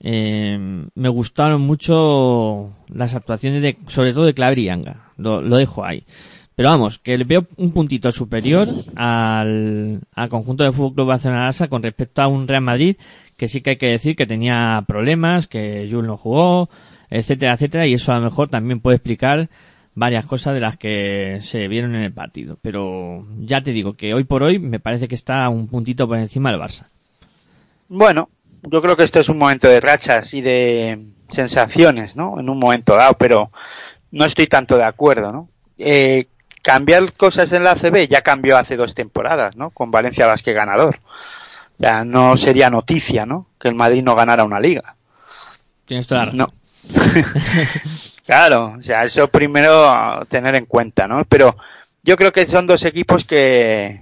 Eh, 0.00 0.86
me 0.94 1.08
gustaron 1.08 1.62
mucho 1.62 2.72
las 2.88 3.14
actuaciones 3.14 3.62
de, 3.62 3.78
sobre 3.86 4.12
todo 4.12 4.26
de 4.26 4.34
Claver. 4.34 4.80
Lo, 5.16 5.40
dejo 5.42 5.84
ahí. 5.84 6.04
Pero 6.54 6.70
vamos, 6.70 6.98
que 6.98 7.16
veo 7.18 7.46
un 7.56 7.70
puntito 7.70 8.10
superior 8.10 8.68
al, 8.96 10.00
al 10.12 10.28
conjunto 10.28 10.64
de 10.64 10.72
Fútbol 10.72 10.94
Club 10.94 11.06
Barcelona 11.06 11.52
con 11.68 11.82
respecto 11.82 12.20
a 12.20 12.26
un 12.26 12.48
Real 12.48 12.62
Madrid 12.62 12.96
que 13.38 13.48
sí 13.48 13.62
que 13.62 13.70
hay 13.70 13.76
que 13.76 13.86
decir 13.86 14.16
que 14.16 14.26
tenía 14.26 14.84
problemas, 14.86 15.46
que 15.46 15.88
Jules 15.88 16.08
no 16.08 16.16
jugó, 16.18 16.68
etcétera, 17.08 17.54
etcétera, 17.54 17.86
y 17.86 17.94
eso 17.94 18.12
a 18.12 18.18
lo 18.18 18.24
mejor 18.24 18.48
también 18.48 18.80
puede 18.80 18.96
explicar 18.96 19.48
varias 19.98 20.26
cosas 20.26 20.54
de 20.54 20.60
las 20.60 20.76
que 20.76 21.40
se 21.42 21.66
vieron 21.66 21.94
en 21.94 22.02
el 22.02 22.12
partido. 22.12 22.58
Pero 22.62 23.26
ya 23.36 23.62
te 23.62 23.72
digo 23.72 23.94
que 23.94 24.14
hoy 24.14 24.24
por 24.24 24.42
hoy 24.42 24.58
me 24.58 24.80
parece 24.80 25.08
que 25.08 25.14
está 25.14 25.48
un 25.48 25.66
puntito 25.66 26.06
por 26.06 26.18
encima 26.18 26.50
del 26.50 26.60
Barça. 26.60 26.86
Bueno, 27.88 28.28
yo 28.62 28.80
creo 28.80 28.96
que 28.96 29.04
esto 29.04 29.20
es 29.20 29.28
un 29.28 29.38
momento 29.38 29.68
de 29.68 29.80
rachas 29.80 30.32
y 30.34 30.40
de 30.40 31.04
sensaciones, 31.28 32.16
¿no? 32.16 32.38
En 32.38 32.48
un 32.48 32.58
momento 32.58 32.94
dado, 32.94 33.14
pero 33.14 33.50
no 34.12 34.24
estoy 34.24 34.46
tanto 34.46 34.76
de 34.76 34.84
acuerdo, 34.84 35.32
¿no? 35.32 35.48
Eh, 35.78 36.26
cambiar 36.62 37.12
cosas 37.12 37.52
en 37.52 37.64
la 37.64 37.72
ACB 37.72 38.08
ya 38.08 38.22
cambió 38.22 38.56
hace 38.56 38.76
dos 38.76 38.94
temporadas, 38.94 39.56
¿no? 39.56 39.70
Con 39.70 39.90
Valencia 39.90 40.26
Vázquez 40.26 40.54
ganador. 40.54 41.00
Ya 41.78 42.04
no 42.04 42.36
sería 42.36 42.70
noticia, 42.70 43.26
¿no? 43.26 43.46
Que 43.58 43.68
el 43.68 43.74
Madrid 43.74 44.02
no 44.02 44.14
ganara 44.14 44.44
una 44.44 44.60
liga. 44.60 44.96
Tienes 45.86 46.06
toda 46.06 46.26
la 46.26 46.30
razón. 46.32 46.38
No. 46.38 46.52
claro, 48.28 48.76
o 48.78 48.82
sea, 48.82 49.04
eso 49.04 49.28
primero 49.28 50.24
tener 50.28 50.54
en 50.54 50.66
cuenta, 50.66 51.08
¿no? 51.08 51.24
Pero 51.24 51.56
yo 52.02 52.16
creo 52.16 52.32
que 52.32 52.46
son 52.46 52.66
dos 52.66 52.84
equipos 52.84 53.24
que 53.24 54.00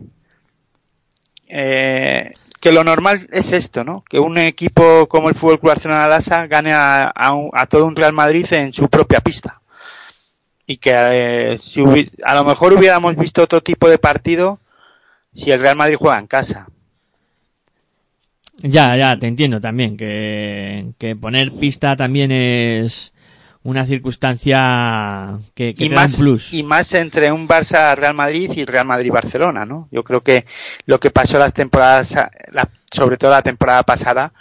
eh, 1.49 2.33
que 2.61 2.72
lo 2.72 2.83
normal 2.85 3.29
es 3.33 3.53
esto, 3.53 3.85
¿no? 3.85 4.03
Que 4.09 4.18
un 4.18 4.39
equipo 4.39 5.07
como 5.09 5.29
el 5.29 5.35
Fútbol 5.37 5.61
Club 5.61 5.70
Barcelona 5.72 6.09
Lasa 6.09 6.47
gane 6.47 6.72
a, 6.72 7.05
a, 7.05 7.33
un- 7.33 7.51
a 7.53 7.66
todo 7.66 7.87
un 7.87 7.95
Real 7.97 8.12
Madrid 8.12 8.47
en 8.53 8.72
su 8.72 8.89
propia 8.89 9.20
pista. 9.20 9.61
Y 10.66 10.79
que 10.79 10.93
eh, 10.95 11.61
si 11.62 11.81
hubi- 11.81 12.11
a 12.24 12.35
lo 12.35 12.45
mejor 12.45 12.72
hubiéramos 12.74 13.16
visto 13.16 13.43
otro 13.43 13.62
tipo 13.62 13.89
de 13.89 13.99
partido 13.99 14.59
si 15.35 15.51
el 15.53 15.61
Real 15.61 15.77
Madrid 15.77 15.97
juega 15.99 16.18
en 16.20 16.29
casa. 16.29 16.68
Ya, 18.62 18.97
ya, 18.97 19.18
te 19.18 19.27
entiendo 19.27 19.61
también 19.61 19.97
que, 19.97 20.87
que 20.99 21.14
poner 21.14 21.53
pista 21.53 21.95
también 21.95 22.33
es 22.33 23.12
una 23.67 23.85
circunstancia 23.87 25.39
que, 25.55 25.75
que 25.75 25.85
y 25.85 25.89
te 25.89 25.95
da 25.95 26.01
más 26.03 26.12
un 26.14 26.19
plus. 26.21 26.53
y 26.53 26.62
más 26.62 26.95
entre 26.95 27.33
un 27.33 27.49
Barça 27.49 27.95
Real 27.97 28.14
Madrid 28.14 28.51
y 28.55 28.64
Real 28.64 28.87
Madrid 28.87 29.11
Barcelona 29.12 29.64
no 29.67 29.89
yo 29.91 30.03
creo 30.05 30.23
que 30.23 30.47
lo 30.87 31.01
que 31.01 31.11
pasó 31.11 31.39
las 31.39 31.53
temporadas 31.53 32.14
la- 32.14 32.69
sobre 32.93 33.17
todo 33.17 33.31
la 33.33 33.43
temporada 33.43 33.83
pasada 33.83 34.33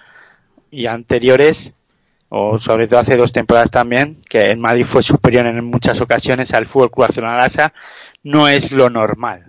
y 0.71 0.85
anteriores 0.85 1.73
o 2.29 2.59
sobre 2.59 2.87
todo 2.87 2.99
hace 2.99 3.17
dos 3.17 3.31
temporadas 3.31 3.71
también 3.71 4.17
que 4.29 4.51
el 4.51 4.57
Madrid 4.57 4.85
fue 4.85 5.03
superior 5.03 5.45
en 5.47 5.63
muchas 5.65 5.99
ocasiones 6.01 6.53
al 6.53 6.67
Fútbol 6.67 6.91
Club 6.91 7.05
Barcelona 7.07 7.37
Lasa 7.37 7.73
no 8.23 8.47
es 8.47 8.71
lo 8.71 8.89
normal. 8.89 9.45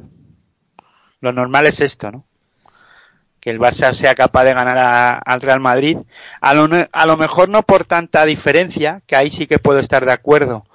Lo 1.21 1.33
normal 1.33 1.67
es 1.67 1.81
esto 1.81 2.11
no 2.13 2.25
que 3.47 3.53
el 3.53 3.61
Barça 3.61 3.95
sea 3.95 4.17
capaz 4.17 4.43
de 4.43 4.55
ganar 4.55 5.23
al 5.25 5.41
Real 5.41 5.61
Madrid 5.61 5.99
a 6.41 6.53
lo, 6.53 6.69
a 6.91 7.07
lo 7.07 7.17
mejor 7.17 7.49
no 7.49 7.63
por 7.63 7.85
tanta 7.85 8.27
diferencia 8.27 9.03
que 9.07 9.15
ahí 9.15 9.31
sí 9.31 9.47
que 9.47 9.61
puedo 9.61 9.79
estar 9.79 10.05
de 10.05 10.11
acuerdo 10.11 10.67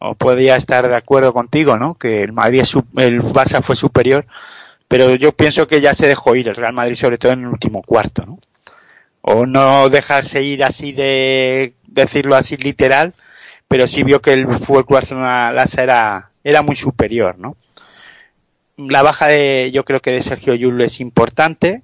o 0.00 0.14
podría 0.14 0.56
estar 0.56 0.88
de 0.88 0.96
acuerdo 0.96 1.34
contigo, 1.34 1.76
¿no? 1.76 1.96
Que 1.96 2.22
el 2.22 2.32
Madrid 2.32 2.64
el 2.96 3.20
Barça 3.22 3.60
fue 3.60 3.76
superior, 3.76 4.24
pero 4.88 5.16
yo 5.16 5.32
pienso 5.32 5.68
que 5.68 5.82
ya 5.82 5.92
se 5.92 6.06
dejó 6.06 6.34
ir 6.34 6.48
el 6.48 6.54
Real 6.54 6.72
Madrid 6.72 6.94
sobre 6.94 7.18
todo 7.18 7.32
en 7.32 7.40
el 7.40 7.48
último 7.48 7.82
cuarto, 7.82 8.24
¿no? 8.24 8.38
O 9.20 9.44
no 9.44 9.90
dejarse 9.90 10.42
ir 10.42 10.64
así 10.64 10.92
de 10.92 11.74
decirlo 11.86 12.36
así 12.36 12.56
literal, 12.56 13.12
pero 13.68 13.86
sí 13.86 14.02
vio 14.02 14.22
que 14.22 14.32
el 14.32 14.46
Fútbol 14.46 14.86
Barcelona 14.88 15.52
Lasa 15.52 15.82
era 15.82 16.30
era 16.42 16.62
muy 16.62 16.74
superior, 16.74 17.38
¿no? 17.38 17.58
La 18.78 19.02
baja 19.02 19.26
de 19.26 19.70
yo 19.74 19.84
creo 19.84 20.00
que 20.00 20.12
de 20.12 20.22
Sergio 20.22 20.54
Llull 20.54 20.80
es 20.80 21.00
importante 21.00 21.82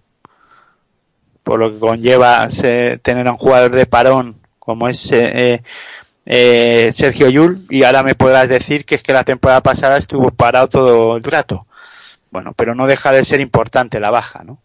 por 1.45 1.61
lo 1.61 1.73
que 1.73 1.81
conlleva 1.81 2.51
se- 2.51 2.99
tener 3.03 3.29
a 3.29 3.33
un 3.33 3.39
jugador 3.39 3.73
de 3.73 3.87
parón 3.87 4.37
como 4.59 4.89
es 4.89 5.13
eh, 5.13 5.63
eh, 6.27 6.91
Sergio 6.93 7.29
Yul 7.29 7.67
y 7.71 7.85
ahora 7.85 8.03
me 8.03 8.15
podrás 8.17 8.49
decir 8.49 8.85
que 8.87 8.97
es 8.97 9.03
que 9.03 9.13
la 9.13 9.25
temporada 9.25 9.61
pasada 9.63 9.99
estuvo 9.99 10.31
parado 10.31 10.69
todo 10.69 11.17
el 11.19 11.25
rato. 11.25 11.67
Bueno, 12.31 12.53
pero 12.55 12.75
no 12.75 12.87
deja 12.87 13.13
de 13.13 13.25
ser 13.25 13.41
importante 13.41 14.01
la 14.01 14.11
baja, 14.11 14.43
¿no? 14.45 14.61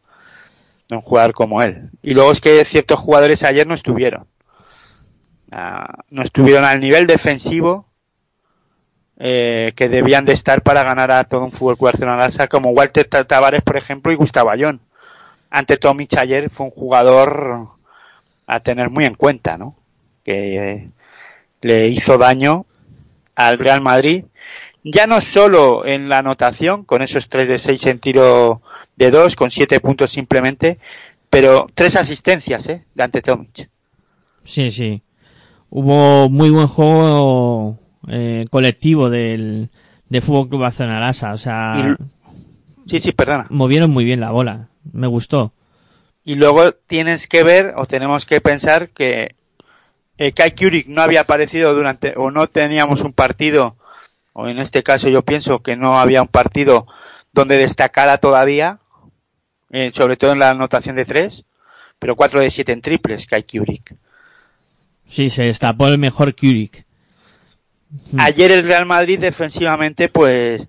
De 0.90 0.96
un 0.96 1.02
jugador 1.02 1.34
como 1.34 1.62
él. 1.64 1.90
Y 2.02 2.14
luego 2.16 2.32
es 2.32 2.42
que 2.42 2.66
ciertos 2.66 3.00
jugadores 3.00 3.44
ayer 3.44 3.68
no 3.68 3.76
estuvieron. 3.76 4.28
Ah, 5.52 6.04
no 6.10 6.22
estuvieron 6.24 6.64
al 6.66 6.80
nivel 6.80 7.08
defensivo 7.08 7.88
eh, 9.18 9.74
que 9.76 9.90
debían 9.90 10.26
de 10.26 10.34
estar 10.34 10.62
para 10.62 10.84
ganar 10.84 11.12
a 11.12 11.24
todo 11.26 11.44
un 11.44 11.52
fútbol 11.52 11.78
Club 11.78 11.92
Barcelona 11.92 12.30
como 12.50 12.70
Walter 12.72 13.06
Tavares, 13.06 13.62
por 13.62 13.76
ejemplo, 13.78 14.12
y 14.12 14.16
Gustavo 14.16 14.50
Ayón. 14.50 14.80
Ante 15.52 15.78
Tomic 15.78 16.16
ayer 16.18 16.50
fue 16.50 16.68
un 16.68 16.72
jugador 16.72 17.68
a 18.48 18.60
tener 18.62 18.90
muy 18.90 19.06
en 19.06 19.16
cuenta, 19.16 19.58
¿no? 19.58 19.76
Que 20.24 20.72
eh, 20.74 20.90
le 21.62 21.88
hizo 21.88 22.18
daño 22.18 22.66
al 23.36 23.58
Real 23.60 23.82
Madrid, 23.82 24.26
ya 24.84 25.08
no 25.08 25.22
solo 25.22 25.86
en 25.86 26.10
la 26.10 26.20
anotación, 26.20 26.84
con 26.84 27.02
esos 27.02 27.30
3 27.30 27.48
de 27.48 27.60
6 27.60 27.86
en 27.88 28.00
tiro 28.00 28.62
de 28.96 29.12
2, 29.12 29.36
con 29.36 29.50
7 29.52 29.80
puntos 29.80 30.12
simplemente, 30.12 30.78
pero 31.30 31.68
tres 31.74 31.96
asistencias, 31.96 32.68
¿eh? 32.70 32.84
De 32.96 33.04
ante 33.04 33.22
Tomic. 33.22 33.70
Sí, 34.44 34.72
sí. 34.72 35.02
Hubo 35.70 36.30
muy 36.30 36.50
buen 36.50 36.68
juego 36.68 37.78
eh, 38.08 38.46
colectivo 38.50 39.10
del, 39.10 39.70
de 40.10 40.22
Fútbol 40.22 40.50
Club 40.50 40.62
Barcelona 40.62 41.00
Lasa. 41.00 41.34
O 41.34 41.38
sea, 41.38 41.96
Y- 41.98 42.04
Sí, 42.90 43.00
sí, 43.00 43.12
perdona. 43.12 43.46
movieron 43.52 43.92
muy 43.92 44.04
bien 44.04 44.20
la 44.20 44.32
bola. 44.32 44.70
Me 44.94 45.08
gustó. 45.08 45.54
Y 46.24 46.36
luego 46.36 46.74
tienes 46.74 47.28
que 47.28 47.44
ver, 47.44 47.74
o 47.78 47.86
tenemos 47.86 48.26
que 48.26 48.42
pensar 48.42 48.90
que 48.90 49.36
eh, 50.18 50.32
Kai 50.34 50.54
Kurik 50.54 50.88
no 50.88 51.02
había 51.02 51.22
aparecido 51.22 51.74
durante, 51.74 52.14
o 52.18 52.30
no 52.30 52.48
teníamos 52.48 53.02
un 53.02 53.14
partido, 53.14 53.78
o 54.34 54.48
en 54.48 54.60
este 54.60 54.84
caso 54.84 55.10
yo 55.10 55.24
pienso 55.24 55.62
que 55.64 55.76
no 55.76 56.00
había 56.00 56.22
un 56.22 56.28
partido 56.28 56.88
donde 57.32 57.58
destacara 57.58 58.18
todavía, 58.18 58.80
eh, 59.72 59.92
sobre 59.96 60.18
todo 60.18 60.34
en 60.34 60.40
la 60.40 60.52
anotación 60.52 60.96
de 60.96 61.06
tres, 61.06 61.46
pero 62.00 62.16
4 62.16 62.40
de 62.40 62.52
7 62.52 62.72
en 62.72 62.82
triples, 62.82 63.28
Kai 63.28 63.44
Kurik. 63.44 63.96
Sí, 65.08 65.30
se 65.30 65.44
destapó 65.44 65.88
el 65.88 65.98
mejor 65.98 66.36
Kurik. 66.36 66.86
Mm. 68.12 68.20
Ayer 68.20 68.52
el 68.52 68.66
Real 68.66 68.86
Madrid 68.86 69.20
defensivamente, 69.20 70.10
pues 70.10 70.68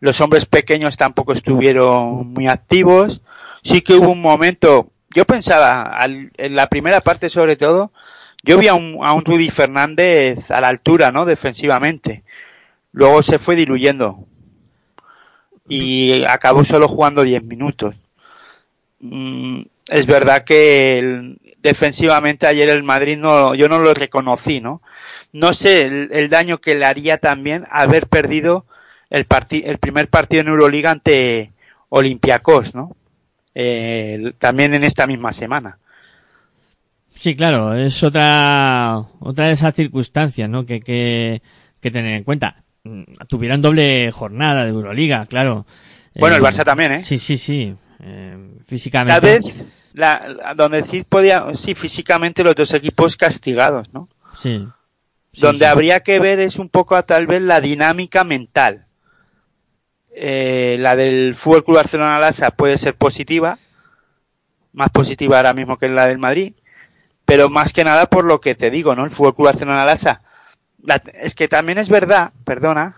los 0.00 0.20
hombres 0.20 0.46
pequeños 0.46 0.96
tampoco 0.96 1.32
estuvieron 1.32 2.32
muy 2.32 2.48
activos. 2.48 3.20
Sí 3.62 3.82
que 3.82 3.94
hubo 3.94 4.10
un 4.12 4.20
momento, 4.22 4.90
yo 5.14 5.24
pensaba, 5.24 5.82
al- 5.82 6.32
en 6.36 6.54
la 6.54 6.66
primera 6.68 7.00
parte 7.00 7.28
sobre 7.30 7.56
todo, 7.56 7.92
yo 8.42 8.58
vi 8.58 8.68
a 8.68 8.74
un, 8.74 8.98
a 9.02 9.12
un 9.12 9.24
Rudy 9.24 9.50
Fernández 9.50 10.50
a 10.50 10.60
la 10.60 10.68
altura, 10.68 11.12
¿no? 11.12 11.26
Defensivamente. 11.26 12.22
Luego 12.92 13.22
se 13.22 13.38
fue 13.38 13.56
diluyendo. 13.56 14.26
Y 15.70 16.22
acabó 16.24 16.64
solo 16.66 16.86
jugando 16.86 17.22
10 17.22 17.42
minutos. 17.42 17.96
Mm, 19.00 19.62
es 19.88 20.06
verdad 20.06 20.44
que 20.44 21.36
defensivamente 21.62 22.46
ayer 22.46 22.68
el 22.68 22.82
Madrid 22.82 23.16
no, 23.18 23.54
yo 23.54 23.68
no 23.68 23.78
lo 23.78 23.94
reconocí, 23.94 24.60
¿no? 24.60 24.82
No 25.32 25.54
sé 25.54 25.84
el, 26.10 26.28
daño 26.28 26.58
que 26.60 26.74
le 26.74 26.84
haría 26.86 27.18
también 27.18 27.66
haber 27.70 28.06
perdido 28.08 28.66
el, 29.10 29.26
el 29.64 29.78
primer 29.78 30.08
partido 30.08 30.42
en 30.42 30.48
Euroliga 30.48 30.90
ante 30.90 31.52
Olympiacos, 31.88 32.74
¿no? 32.74 32.96
Eh, 33.54 34.32
también 34.38 34.74
en 34.74 34.84
esta 34.84 35.06
misma 35.06 35.32
semana. 35.32 35.78
Sí, 37.14 37.34
claro, 37.36 37.74
es 37.74 38.02
otra, 38.02 38.98
otra 39.20 39.46
de 39.46 39.52
esas 39.52 39.74
circunstancias, 39.74 40.48
¿no? 40.48 40.64
Que, 40.64 40.80
que, 40.80 41.42
que 41.80 41.90
tener 41.90 42.14
en 42.14 42.24
cuenta. 42.24 42.62
Mm, 42.84 43.02
Tuvieron 43.28 43.60
doble 43.60 44.10
jornada 44.10 44.64
de 44.64 44.70
Euroliga, 44.70 45.26
claro. 45.26 45.66
Bueno, 46.18 46.36
el 46.36 46.42
Eh, 46.42 46.46
Barça 46.46 46.64
también, 46.64 46.92
¿eh? 46.92 47.04
Sí, 47.04 47.18
sí, 47.18 47.36
sí. 47.36 47.74
Eh, 48.02 48.36
Tal 48.56 48.64
físicamente. 48.64 49.20
vez 49.26 49.54
la, 49.92 50.26
la- 50.28 50.54
donde 50.54 50.84
sí 50.84 51.02
podía, 51.06 51.44
sí, 51.54 51.74
físicamente 51.74 52.42
los 52.42 52.54
dos 52.54 52.72
equipos 52.72 53.16
castigados, 53.16 53.92
¿no? 53.92 54.08
Sí. 54.40 54.66
Sí, 55.32 55.42
donde 55.42 55.58
sí. 55.58 55.64
habría 55.64 56.00
que 56.00 56.18
ver 56.20 56.40
es 56.40 56.56
un 56.58 56.70
poco 56.70 57.00
tal 57.04 57.26
vez 57.26 57.42
la 57.42 57.60
dinámica 57.60 58.24
mental. 58.24 58.86
Eh, 60.22 60.76
la 60.78 60.96
del 60.96 61.34
Fútbol 61.34 61.64
Club 61.64 61.76
Barcelona 61.76 62.18
Lasa 62.18 62.50
puede 62.50 62.76
ser 62.76 62.94
positiva, 62.94 63.58
más 64.74 64.90
positiva 64.90 65.38
ahora 65.38 65.54
mismo 65.54 65.78
que 65.78 65.88
la 65.88 66.06
del 66.08 66.18
Madrid, 66.18 66.52
pero 67.24 67.48
más 67.48 67.72
que 67.72 67.84
nada 67.84 68.04
por 68.04 68.24
lo 68.26 68.38
que 68.38 68.54
te 68.54 68.70
digo, 68.70 68.94
¿no? 68.94 69.04
El 69.06 69.12
Fútbol 69.12 69.34
Club 69.34 69.46
Barcelona 69.46 69.86
Lasa. 69.86 70.20
La- 70.82 71.02
es 71.14 71.34
que 71.34 71.48
también 71.48 71.78
es 71.78 71.88
verdad, 71.88 72.32
perdona, 72.44 72.96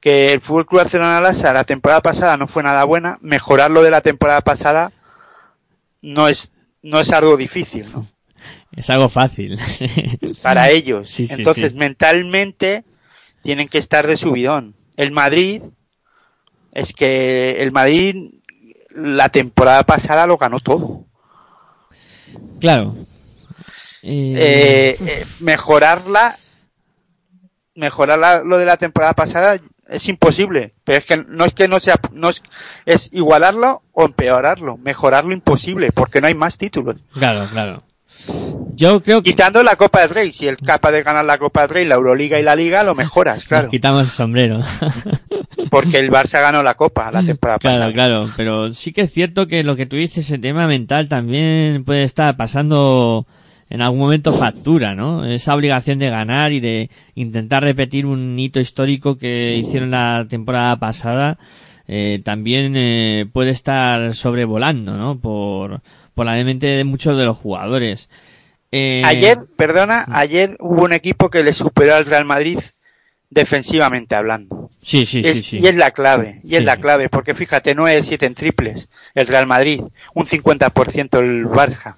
que 0.00 0.34
el 0.34 0.42
Fútbol 0.42 0.66
Club 0.66 0.82
Barcelona 0.82 1.20
Lasa 1.22 1.54
la 1.54 1.64
temporada 1.64 2.02
pasada 2.02 2.36
no 2.36 2.46
fue 2.46 2.62
nada 2.62 2.84
buena, 2.84 3.16
mejorar 3.22 3.70
lo 3.70 3.82
de 3.82 3.90
la 3.90 4.02
temporada 4.02 4.42
pasada 4.42 4.92
no 6.02 6.28
es 6.28 6.52
no 6.82 7.00
es 7.00 7.10
algo 7.10 7.38
difícil, 7.38 7.90
¿no? 7.90 8.06
Es 8.76 8.90
algo 8.90 9.08
fácil. 9.08 9.58
para 10.42 10.68
ellos. 10.68 11.08
Sí, 11.10 11.26
sí, 11.26 11.34
Entonces, 11.38 11.72
sí. 11.72 11.78
mentalmente 11.78 12.84
tienen 13.42 13.68
que 13.68 13.78
estar 13.78 14.06
de 14.06 14.16
subidón. 14.18 14.74
El 14.96 15.10
Madrid 15.10 15.62
es 16.72 16.92
que 16.92 17.62
el 17.62 17.72
Madrid 17.72 18.16
la 18.90 19.28
temporada 19.28 19.82
pasada 19.84 20.26
lo 20.26 20.36
ganó 20.36 20.60
todo. 20.60 21.04
Claro. 22.60 22.94
Eh, 24.02 24.96
eh, 24.98 25.26
mejorarla, 25.40 26.36
mejorar 27.74 28.44
lo 28.44 28.58
de 28.58 28.64
la 28.64 28.76
temporada 28.76 29.12
pasada 29.12 29.58
es 29.88 30.08
imposible, 30.08 30.74
pero 30.84 30.98
es 30.98 31.04
que 31.04 31.16
no 31.16 31.44
es 31.44 31.52
que 31.52 31.68
no 31.68 31.80
sea, 31.80 31.98
no 32.12 32.30
es, 32.30 32.42
es 32.86 33.10
igualarlo 33.12 33.82
o 33.92 34.04
empeorarlo, 34.04 34.76
mejorarlo 34.78 35.32
imposible, 35.32 35.92
porque 35.92 36.20
no 36.20 36.28
hay 36.28 36.34
más 36.34 36.56
títulos. 36.56 36.96
Claro, 37.12 37.48
claro. 37.50 37.82
Yo 38.74 39.02
creo 39.02 39.22
que... 39.22 39.30
Quitando 39.30 39.62
la 39.62 39.76
Copa 39.76 40.00
del 40.00 40.10
Rey, 40.10 40.32
si 40.32 40.48
el 40.48 40.56
capaz 40.56 40.92
de 40.92 41.02
ganar 41.02 41.24
la 41.24 41.38
Copa 41.38 41.62
del 41.62 41.70
Rey, 41.70 41.84
la 41.84 41.96
Euroliga 41.96 42.38
y 42.40 42.42
la 42.42 42.56
Liga, 42.56 42.82
lo 42.82 42.94
mejoras, 42.94 43.44
claro. 43.48 43.68
Quitamos 43.68 44.02
el 44.02 44.08
sombrero. 44.08 44.60
Porque 45.70 45.98
el 45.98 46.10
Barça 46.10 46.40
ganó 46.40 46.62
la 46.62 46.74
Copa 46.74 47.10
la 47.10 47.22
temporada 47.22 47.58
claro, 47.58 47.76
pasada. 47.78 47.92
Claro, 47.92 48.22
claro, 48.24 48.34
pero 48.36 48.72
sí 48.72 48.92
que 48.92 49.02
es 49.02 49.12
cierto 49.12 49.46
que 49.46 49.62
lo 49.62 49.76
que 49.76 49.86
tú 49.86 49.96
dices, 49.96 50.30
el 50.30 50.40
tema 50.40 50.66
mental 50.66 51.08
también 51.08 51.84
puede 51.84 52.04
estar 52.04 52.36
pasando 52.36 53.26
en 53.68 53.82
algún 53.82 54.00
momento 54.00 54.32
factura, 54.32 54.94
¿no? 54.96 55.24
Esa 55.24 55.54
obligación 55.54 56.00
de 56.00 56.10
ganar 56.10 56.52
y 56.52 56.58
de 56.58 56.90
intentar 57.14 57.62
repetir 57.62 58.04
un 58.04 58.36
hito 58.38 58.58
histórico 58.58 59.16
que 59.16 59.56
hicieron 59.56 59.92
la 59.92 60.26
temporada 60.28 60.76
pasada, 60.78 61.38
eh, 61.86 62.20
también 62.24 62.74
eh, 62.76 63.26
puede 63.32 63.50
estar 63.50 64.14
sobrevolando, 64.14 64.96
¿no? 64.96 65.18
Por, 65.20 65.82
por 66.20 66.26
la 66.26 66.44
mente 66.44 66.66
de 66.66 66.84
muchos 66.84 67.16
de 67.16 67.24
los 67.24 67.38
jugadores. 67.38 68.10
Eh... 68.72 69.00
Ayer, 69.06 69.38
perdona, 69.56 70.04
ayer 70.10 70.58
hubo 70.60 70.84
un 70.84 70.92
equipo 70.92 71.30
que 71.30 71.42
le 71.42 71.54
superó 71.54 71.94
al 71.94 72.04
Real 72.04 72.26
Madrid 72.26 72.58
defensivamente 73.30 74.14
hablando. 74.14 74.68
Sí, 74.82 75.06
sí, 75.06 75.20
es, 75.20 75.32
sí, 75.32 75.40
sí. 75.40 75.58
Y 75.62 75.66
es 75.66 75.76
la 75.76 75.92
clave, 75.92 76.42
y 76.44 76.56
es 76.56 76.60
Sí. 76.60 76.66
la 76.66 76.76
clave, 76.76 77.08
porque 77.08 77.34
fíjate, 77.34 77.74
9 77.74 78.02
7 78.04 78.26
en 78.26 78.34
triples 78.34 78.90
el 79.14 79.28
Real 79.28 79.46
Madrid, 79.46 79.80
un 80.14 80.26
50% 80.26 81.18
el 81.20 81.46
Barça. 81.46 81.94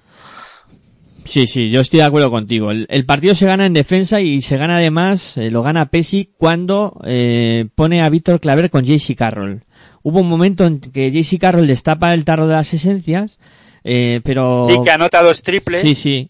Sí, 1.25 1.47
sí, 1.47 1.69
yo 1.69 1.81
estoy 1.81 1.99
de 1.99 2.05
acuerdo 2.05 2.31
contigo. 2.31 2.71
El, 2.71 2.85
el 2.89 3.05
partido 3.05 3.35
se 3.35 3.45
gana 3.45 3.65
en 3.65 3.73
defensa 3.73 4.21
y 4.21 4.41
se 4.41 4.55
gana 4.55 4.77
además, 4.77 5.35
eh, 5.35 5.51
lo 5.51 5.63
gana 5.63 5.87
Pesi 5.87 6.31
cuando 6.37 6.97
eh, 7.05 7.65
pone 7.75 8.01
a 8.01 8.09
Víctor 8.09 8.39
Claver 8.39 8.69
con 8.69 8.85
JC 8.85 9.15
Carroll. 9.17 9.63
Hubo 10.01 10.21
un 10.21 10.29
momento 10.29 10.65
en 10.65 10.79
que 10.79 11.11
JC 11.11 11.39
Carroll 11.39 11.67
destapa 11.67 12.13
el 12.13 12.23
tarro 12.23 12.47
de 12.47 12.53
las 12.53 12.73
esencias, 12.73 13.37
eh, 13.83 14.21
pero... 14.23 14.63
Sí, 14.65 14.77
que 14.83 14.91
anota 14.91 15.21
dos 15.21 15.41
triples. 15.43 15.81
Sí, 15.81 15.95
sí. 15.95 16.29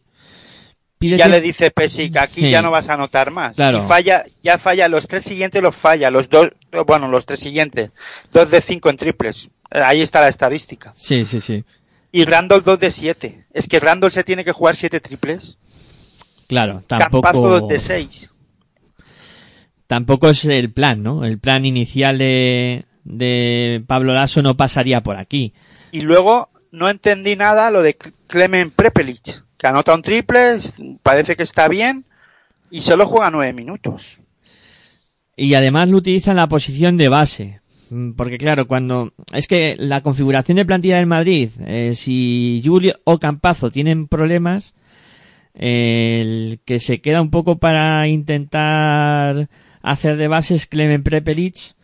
Pide 0.98 1.18
ya 1.18 1.28
le 1.28 1.42
dice 1.42 1.70
Pesic, 1.72 2.16
aquí 2.18 2.42
Sí. 2.42 2.50
ya 2.52 2.62
no 2.62 2.72
vas 2.72 2.88
a 2.88 2.94
anotar 2.94 3.30
más. 3.32 3.56
Claro. 3.58 3.84
Y 3.84 3.88
falla, 3.88 4.24
ya 4.42 4.58
falla, 4.58 4.88
los 4.88 5.08
tres 5.08 5.24
siguientes 5.24 5.62
los 5.62 5.76
falla, 5.76 6.10
los 6.10 6.30
dos, 6.30 6.48
bueno, 6.88 7.10
los 7.10 7.26
tres 7.26 7.42
siguientes. 7.42 7.92
Dos 8.32 8.50
de 8.50 8.62
cinco 8.62 8.90
en 8.90 8.96
triples. 8.98 9.50
Eh, 9.70 9.82
Ahí 9.84 10.02
está 10.02 10.22
la 10.22 10.30
estadística. 10.30 10.94
Sí, 10.96 11.26
sí, 11.26 11.42
sí. 11.42 11.64
Y 12.12 12.24
Randall 12.26 12.64
dos 12.64 12.80
de 12.80 12.90
siete. 12.92 13.46
Es 13.54 13.68
que 13.68 13.80
Randall 13.82 14.12
se 14.14 14.24
tiene 14.24 14.46
que 14.46 14.52
jugar 14.54 14.76
siete 14.78 15.00
triples. 15.02 15.58
Claro, 16.48 16.84
Campazo 16.88 17.22
tampoco... 17.22 17.50
dos 17.60 17.68
de 17.68 17.80
seis. 17.80 18.30
Tampoco 19.88 20.30
es 20.30 20.46
el 20.46 20.72
plan, 20.72 21.04
¿no? 21.04 21.26
El 21.26 21.40
plan 21.40 21.66
inicial 21.66 22.18
de, 22.18 22.86
de 23.04 23.84
Pablo 23.88 24.14
Lasso 24.14 24.42
no 24.42 24.56
pasaría 24.56 25.02
por 25.04 25.18
aquí. 25.18 25.54
Y 25.92 26.00
luego 26.02 26.50
no 26.74 26.90
entendí 26.90 27.36
nada 27.36 27.70
lo 27.70 27.84
de 27.84 27.96
Clemen 28.28 28.72
Prepelic, 28.72 29.44
que 29.58 29.68
anota 29.68 29.94
un 29.94 30.02
triple, 30.02 30.60
parece 31.04 31.36
que 31.36 31.44
está 31.44 31.68
bien, 31.68 32.04
y 32.72 32.82
solo 32.82 33.06
juega 33.06 33.30
nueve 33.30 33.54
minutos. 33.54 34.18
Y 35.38 35.54
además 35.54 35.90
lo 35.90 35.98
utiliza 35.98 36.32
en 36.32 36.38
la 36.38 36.50
posición 36.50 36.98
de 36.98 37.10
base. 37.10 37.62
Mm, 37.92 38.14
Porque 38.14 38.40
claro, 38.40 38.68
cuando... 38.68 39.14
Es 39.34 39.48
que 39.48 39.76
la 39.78 40.02
configuración 40.02 40.58
de 40.58 40.66
plantilla 40.66 40.98
del 40.98 41.06
Madrid, 41.06 41.50
eh, 41.66 41.94
si 41.96 42.60
Julio 42.66 43.00
o 43.04 43.20
Campazo 43.20 43.70
tienen 43.70 44.08
problemas, 44.08 44.74
el 45.54 46.60
que 46.66 46.80
se 46.80 47.02
queda 47.02 47.22
un 47.22 47.30
poco 47.30 47.60
para 47.60 48.08
intentar 48.08 49.48
hacer 49.84 50.18
de 50.18 50.28
base 50.28 50.56
es 50.56 50.66
Clemen 50.66 51.04
Prepelic. 51.04 51.76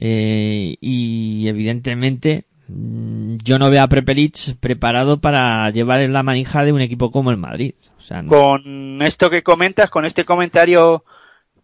eh, 0.00 0.76
y 0.82 1.48
evidentemente 1.48 2.44
yo 2.68 3.58
no 3.58 3.70
veo 3.70 3.82
a 3.82 3.88
Prepelic 3.88 4.56
preparado 4.60 5.20
para 5.20 5.70
llevar 5.70 6.00
en 6.02 6.12
la 6.12 6.22
manija 6.22 6.64
de 6.64 6.72
un 6.72 6.80
equipo 6.80 7.10
como 7.10 7.30
el 7.30 7.38
Madrid. 7.38 7.74
O 7.98 8.02
sea, 8.02 8.22
no. 8.22 8.28
Con 8.28 9.00
esto 9.02 9.30
que 9.30 9.42
comentas, 9.42 9.88
con 9.88 10.04
este 10.04 10.24
comentario, 10.24 11.04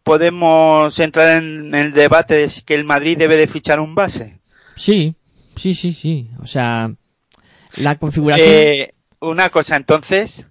podemos 0.02 0.98
entrar 0.98 1.42
en 1.42 1.74
el 1.74 1.92
debate 1.92 2.36
de 2.36 2.48
si 2.48 2.62
que 2.62 2.74
el 2.74 2.84
Madrid 2.84 3.18
debe 3.18 3.36
de 3.36 3.46
fichar 3.46 3.80
un 3.80 3.94
base. 3.94 4.38
Sí, 4.76 5.14
sí, 5.57 5.74
sí, 5.74 5.92
sí. 5.92 6.30
O 6.42 6.46
sea, 6.46 6.90
la 7.76 7.96
configuración... 7.96 8.48
Eh, 8.48 8.94
una 9.20 9.50
cosa, 9.50 9.76
entonces, 9.76 10.46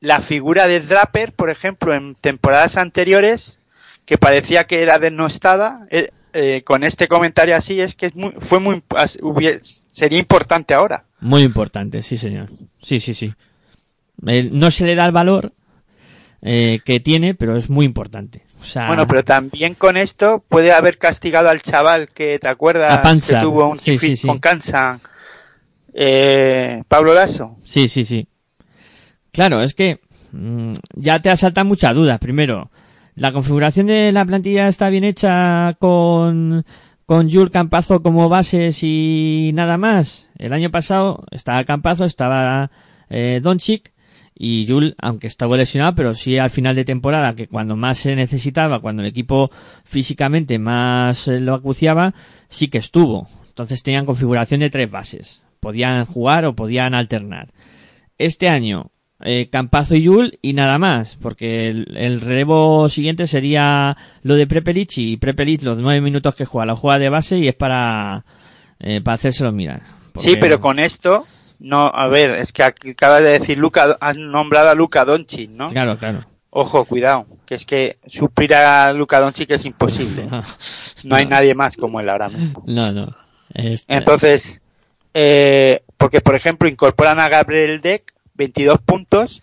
la 0.00 0.20
figura 0.20 0.68
de 0.68 0.80
Draper, 0.80 1.32
por 1.32 1.50
ejemplo, 1.50 1.94
en 1.94 2.14
temporadas 2.14 2.76
anteriores, 2.76 3.60
que 4.04 4.18
parecía 4.18 4.64
que 4.64 4.82
era 4.82 4.98
denostada, 4.98 5.82
eh, 6.34 6.62
con 6.64 6.84
este 6.84 7.08
comentario 7.08 7.56
así, 7.56 7.80
es 7.80 7.94
que 7.94 8.06
es 8.06 8.14
muy, 8.14 8.34
fue 8.38 8.60
muy, 8.60 8.82
sería 9.90 10.18
importante 10.18 10.74
ahora. 10.74 11.04
Muy 11.20 11.42
importante, 11.42 12.02
sí, 12.02 12.18
señor. 12.18 12.50
Sí, 12.82 13.00
sí, 13.00 13.14
sí. 13.14 13.32
Eh, 14.26 14.48
no 14.52 14.70
se 14.70 14.84
le 14.84 14.94
da 14.94 15.06
el 15.06 15.12
valor 15.12 15.52
eh, 16.42 16.80
que 16.84 17.00
tiene, 17.00 17.34
pero 17.34 17.56
es 17.56 17.70
muy 17.70 17.86
importante. 17.86 18.42
O 18.60 18.64
sea, 18.64 18.86
Bueno, 18.88 19.06
pero 19.06 19.22
también 19.24 19.74
con 19.74 19.96
esto 19.96 20.44
puede 20.48 20.72
haber 20.72 20.98
castigado 20.98 21.48
al 21.48 21.62
chaval 21.62 22.08
que 22.08 22.38
te 22.38 22.48
acuerdas 22.48 23.00
que 23.26 23.36
tuvo 23.36 23.68
un 23.68 23.78
Sí, 23.78 23.98
fit 23.98 24.10
sí, 24.10 24.16
sí. 24.16 24.26
con 24.26 24.38
Kansan, 24.38 25.00
eh, 25.92 26.82
Pablo 26.88 27.14
Lasso. 27.14 27.56
Sí, 27.64 27.88
sí, 27.88 28.04
sí. 28.04 28.26
Claro, 29.32 29.62
es 29.62 29.74
que 29.74 30.00
mm, 30.32 30.72
ya 30.94 31.18
te 31.20 31.30
asaltan 31.30 31.66
muchas 31.66 31.94
dudas. 31.94 32.18
Primero, 32.18 32.70
la 33.14 33.32
configuración 33.32 33.86
de 33.86 34.12
la 34.12 34.24
plantilla 34.24 34.68
está 34.68 34.90
bien 34.90 35.04
hecha 35.04 35.76
con 35.78 36.64
con 37.06 37.30
Jules 37.30 37.50
Campazo 37.50 38.02
como 38.02 38.28
bases 38.28 38.78
y 38.82 39.50
nada 39.54 39.76
más. 39.76 40.28
El 40.38 40.52
año 40.52 40.70
pasado 40.70 41.24
estaba 41.30 41.64
Campazo, 41.64 42.04
estaba 42.04 42.70
eh, 43.10 43.40
Doncic 43.42 43.92
y 44.34 44.66
Jules, 44.66 44.94
aunque 44.98 45.26
estaba 45.26 45.56
lesionado, 45.56 45.94
pero 45.94 46.14
sí 46.14 46.38
al 46.38 46.50
final 46.50 46.74
de 46.74 46.84
temporada, 46.84 47.34
que 47.34 47.46
cuando 47.46 47.76
más 47.76 47.98
se 47.98 48.16
necesitaba, 48.16 48.80
cuando 48.80 49.02
el 49.02 49.08
equipo 49.08 49.50
físicamente 49.84 50.58
más 50.58 51.28
eh, 51.28 51.40
lo 51.40 51.54
acuciaba, 51.54 52.14
sí 52.48 52.68
que 52.68 52.78
estuvo. 52.78 53.28
Entonces 53.48 53.82
tenían 53.82 54.06
configuración 54.06 54.60
de 54.60 54.70
tres 54.70 54.90
bases. 54.90 55.42
Podían 55.60 56.04
jugar 56.06 56.44
o 56.44 56.56
podían 56.56 56.94
alternar. 56.94 57.52
Este 58.18 58.48
año, 58.48 58.90
eh, 59.24 59.48
Campazo 59.50 59.94
y 59.96 60.02
Yul 60.02 60.38
y 60.42 60.52
nada 60.52 60.78
más, 60.78 61.16
porque 61.20 61.68
el, 61.68 61.96
el 61.96 62.20
relevo 62.20 62.88
siguiente 62.88 63.26
sería 63.26 63.96
lo 64.22 64.34
de 64.36 64.46
Prepelic 64.46 64.98
y 64.98 65.16
Prepelic 65.16 65.62
los 65.62 65.80
nueve 65.80 66.00
minutos 66.00 66.34
que 66.34 66.44
juega, 66.44 66.66
lo 66.66 66.76
juega 66.76 66.98
de 66.98 67.08
base 67.08 67.38
y 67.38 67.48
es 67.48 67.54
para, 67.54 68.24
eh, 68.80 69.00
para 69.00 69.14
hacérselo 69.14 69.50
mirar. 69.52 69.80
Sí, 70.16 70.28
Porque- 70.30 70.36
pero 70.36 70.60
con 70.60 70.78
esto, 70.78 71.26
no, 71.58 71.86
a 71.86 72.06
ver, 72.08 72.32
es 72.36 72.52
que 72.52 72.62
acabas 72.62 73.22
de 73.22 73.38
decir 73.38 73.58
Luca, 73.58 73.96
has 74.00 74.16
nombrado 74.16 74.70
a 74.70 74.74
Luca 74.74 75.04
Doncic, 75.04 75.50
¿no? 75.50 75.68
Claro, 75.68 75.98
claro. 75.98 76.24
Ojo, 76.50 76.84
cuidado, 76.84 77.26
que 77.46 77.56
es 77.56 77.64
que 77.66 77.96
suplir 78.06 78.54
a 78.54 78.92
Luca 78.92 79.18
Doncic 79.20 79.50
es 79.50 79.64
imposible. 79.64 80.26
No 81.04 81.16
hay 81.16 81.26
nadie 81.26 81.54
más 81.54 81.76
como 81.76 82.00
él 82.00 82.08
ahora 82.08 82.30
mismo. 82.30 82.64
No, 82.66 82.90
no. 82.90 83.14
Este- 83.52 83.94
Entonces, 83.94 84.62
eh, 85.12 85.82
porque 85.98 86.22
por 86.22 86.34
ejemplo 86.34 86.66
incorporan 86.66 87.20
a 87.20 87.28
Gabriel 87.28 87.82
Deck 87.82 88.13
22 88.34 88.80
puntos, 88.80 89.42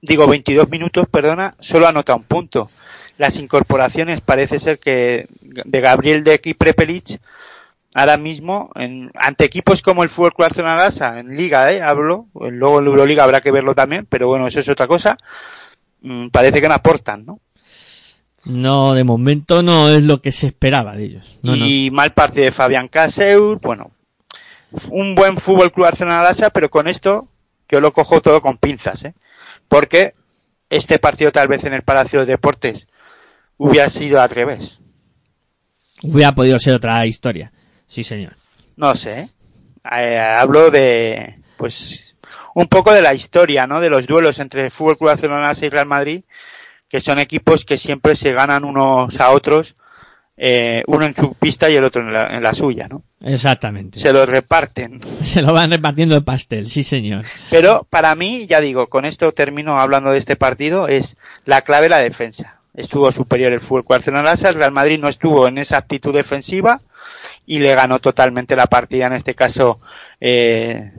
digo 0.00 0.26
22 0.26 0.68
minutos, 0.68 1.06
perdona, 1.10 1.54
solo 1.60 1.86
anota 1.86 2.14
un 2.14 2.24
punto. 2.24 2.70
Las 3.16 3.36
incorporaciones 3.36 4.20
parece 4.20 4.60
ser 4.60 4.78
que 4.78 5.26
de 5.40 5.80
Gabriel 5.80 6.22
Deck 6.24 6.46
y 6.46 6.54
Prepelic 6.54 7.20
ahora 7.94 8.16
mismo 8.16 8.70
en, 8.76 9.10
ante 9.14 9.44
equipos 9.44 9.82
como 9.82 10.02
el 10.02 10.10
Fútbol 10.10 10.34
Club 10.34 10.46
Barcelona 10.46 10.76
Lassa, 10.76 11.18
en 11.18 11.36
Liga, 11.36 11.72
eh, 11.72 11.82
hablo, 11.82 12.26
luego 12.34 12.78
en 12.78 12.86
Euroliga 12.86 13.24
habrá 13.24 13.40
que 13.40 13.50
verlo 13.50 13.74
también, 13.74 14.06
pero 14.08 14.28
bueno, 14.28 14.46
eso 14.46 14.60
es 14.60 14.68
otra 14.68 14.86
cosa. 14.86 15.18
mm, 16.02 16.28
Parece 16.28 16.60
que 16.60 16.68
no 16.68 16.74
aportan, 16.74 17.24
¿no? 17.26 17.40
No, 18.44 18.94
de 18.94 19.04
momento 19.04 19.62
no 19.62 19.88
es 19.88 20.02
lo 20.02 20.22
que 20.22 20.32
se 20.32 20.46
esperaba 20.46 20.94
de 20.96 21.04
ellos. 21.04 21.38
No, 21.42 21.56
no. 21.56 21.66
y 21.66 21.90
mal 21.90 22.12
partido 22.12 22.44
de 22.44 22.52
Fabián 22.52 22.88
Caseur, 22.88 23.58
bueno, 23.60 23.90
un 24.90 25.14
buen 25.14 25.36
fútbol 25.38 25.72
club 25.72 25.86
Arsenal 25.86 26.24
Lassa, 26.24 26.50
pero 26.50 26.70
con 26.70 26.86
esto 26.86 27.28
yo 27.68 27.80
lo 27.80 27.92
cojo 27.92 28.20
todo 28.20 28.40
con 28.40 28.58
pinzas, 28.58 29.04
¿eh? 29.04 29.14
Porque 29.68 30.14
este 30.70 30.98
partido 30.98 31.32
tal 31.32 31.48
vez 31.48 31.64
en 31.64 31.74
el 31.74 31.82
Palacio 31.82 32.20
de 32.20 32.26
Deportes 32.26 32.86
hubiera 33.56 33.90
sido 33.90 34.20
al 34.20 34.30
revés. 34.30 34.78
Hubiera 36.02 36.32
podido 36.32 36.58
ser 36.58 36.74
otra 36.74 37.04
historia. 37.06 37.52
Sí, 37.88 38.04
señor. 38.04 38.36
No 38.76 38.94
sé, 38.94 39.20
¿eh? 39.20 39.28
Eh, 39.90 40.18
hablo 40.18 40.70
de, 40.70 41.38
pues, 41.56 42.16
un 42.54 42.68
poco 42.68 42.92
de 42.92 43.02
la 43.02 43.14
historia, 43.14 43.66
¿no? 43.66 43.80
De 43.80 43.90
los 43.90 44.06
duelos 44.06 44.38
entre 44.38 44.66
el 44.66 44.70
Fútbol 44.70 44.98
Club 44.98 45.10
Barcelona 45.10 45.52
y 45.60 45.68
Real 45.68 45.86
Madrid, 45.86 46.22
que 46.88 47.00
son 47.00 47.18
equipos 47.18 47.64
que 47.64 47.78
siempre 47.78 48.16
se 48.16 48.32
ganan 48.32 48.64
unos 48.64 49.18
a 49.20 49.30
otros 49.30 49.76
eh, 50.40 50.84
uno 50.86 51.04
en 51.04 51.16
su 51.16 51.34
pista 51.34 51.68
y 51.68 51.74
el 51.74 51.82
otro 51.82 52.00
en 52.00 52.12
la, 52.12 52.36
en 52.36 52.42
la 52.44 52.54
suya, 52.54 52.86
¿no? 52.88 53.02
Exactamente. 53.20 53.98
Se 53.98 54.12
lo 54.12 54.24
reparten. 54.24 55.00
Se 55.22 55.42
lo 55.42 55.52
van 55.52 55.70
repartiendo 55.72 56.14
el 56.14 56.22
pastel, 56.22 56.68
sí 56.68 56.84
señor. 56.84 57.24
Pero 57.50 57.86
para 57.90 58.14
mí, 58.14 58.46
ya 58.46 58.60
digo, 58.60 58.86
con 58.86 59.04
esto 59.04 59.32
termino 59.32 59.80
hablando 59.80 60.12
de 60.12 60.18
este 60.18 60.36
partido, 60.36 60.86
es 60.86 61.16
la 61.44 61.62
clave 61.62 61.88
la 61.88 61.98
defensa. 61.98 62.58
Estuvo 62.74 63.10
superior 63.10 63.52
el 63.52 63.58
fútbol 63.58 63.84
Barcelona 63.88 64.34
el 64.40 64.54
Real 64.54 64.70
Madrid 64.70 65.00
no 65.00 65.08
estuvo 65.08 65.48
en 65.48 65.58
esa 65.58 65.78
actitud 65.78 66.14
defensiva 66.14 66.80
y 67.44 67.58
le 67.58 67.74
ganó 67.74 67.98
totalmente 67.98 68.54
la 68.54 68.68
partida, 68.68 69.08
en 69.08 69.14
este 69.14 69.34
caso, 69.34 69.80
eh, 70.20 70.92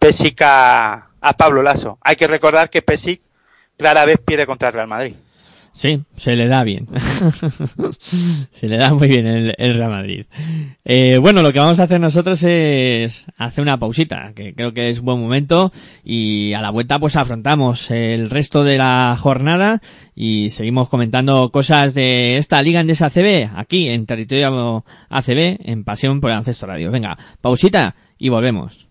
Pesic 0.00 0.42
a, 0.42 1.06
a 1.20 1.32
Pablo 1.34 1.62
Lasso. 1.62 1.98
Hay 2.02 2.16
que 2.16 2.26
recordar 2.26 2.68
que 2.70 2.82
Pesic 2.82 3.20
rara 3.78 4.04
vez 4.04 4.18
pierde 4.18 4.46
contra 4.46 4.68
el 4.68 4.74
Real 4.74 4.88
Madrid. 4.88 5.14
Sí, 5.80 5.98
se 6.18 6.36
le 6.36 6.46
da 6.46 6.62
bien. 6.62 6.88
se 8.50 8.68
le 8.68 8.76
da 8.76 8.92
muy 8.92 9.08
bien 9.08 9.26
el, 9.26 9.54
Real 9.78 9.88
Madrid. 9.88 10.26
Eh, 10.84 11.16
bueno, 11.18 11.40
lo 11.40 11.54
que 11.54 11.58
vamos 11.58 11.80
a 11.80 11.84
hacer 11.84 11.98
nosotros 11.98 12.42
es 12.42 13.24
hacer 13.38 13.62
una 13.62 13.78
pausita, 13.78 14.34
que 14.34 14.52
creo 14.54 14.74
que 14.74 14.90
es 14.90 15.00
buen 15.00 15.18
momento, 15.18 15.72
y 16.04 16.52
a 16.52 16.60
la 16.60 16.68
vuelta 16.68 16.98
pues 16.98 17.16
afrontamos 17.16 17.90
el 17.90 18.28
resto 18.28 18.62
de 18.62 18.76
la 18.76 19.16
jornada 19.18 19.80
y 20.14 20.50
seguimos 20.50 20.90
comentando 20.90 21.50
cosas 21.50 21.94
de 21.94 22.36
esta 22.36 22.60
Liga 22.60 22.80
Endesa 22.80 23.06
ACB, 23.06 23.48
aquí 23.56 23.88
en 23.88 24.04
territorio 24.04 24.84
ACB, 25.08 25.60
en 25.64 25.84
Pasión 25.84 26.20
por 26.20 26.30
el 26.30 26.36
Ancesto 26.36 26.66
Radio. 26.66 26.90
Venga, 26.90 27.16
pausita 27.40 27.94
y 28.18 28.28
volvemos. 28.28 28.90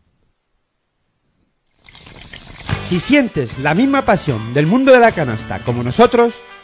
Si 2.88 3.00
sientes 3.00 3.60
la 3.60 3.76
misma 3.76 4.06
pasión 4.06 4.56
del 4.56 4.66
mundo 4.66 4.92
de 4.92 5.00
la 5.00 5.12
canasta 5.12 5.60
como 5.60 5.84
nosotros, 5.84 6.34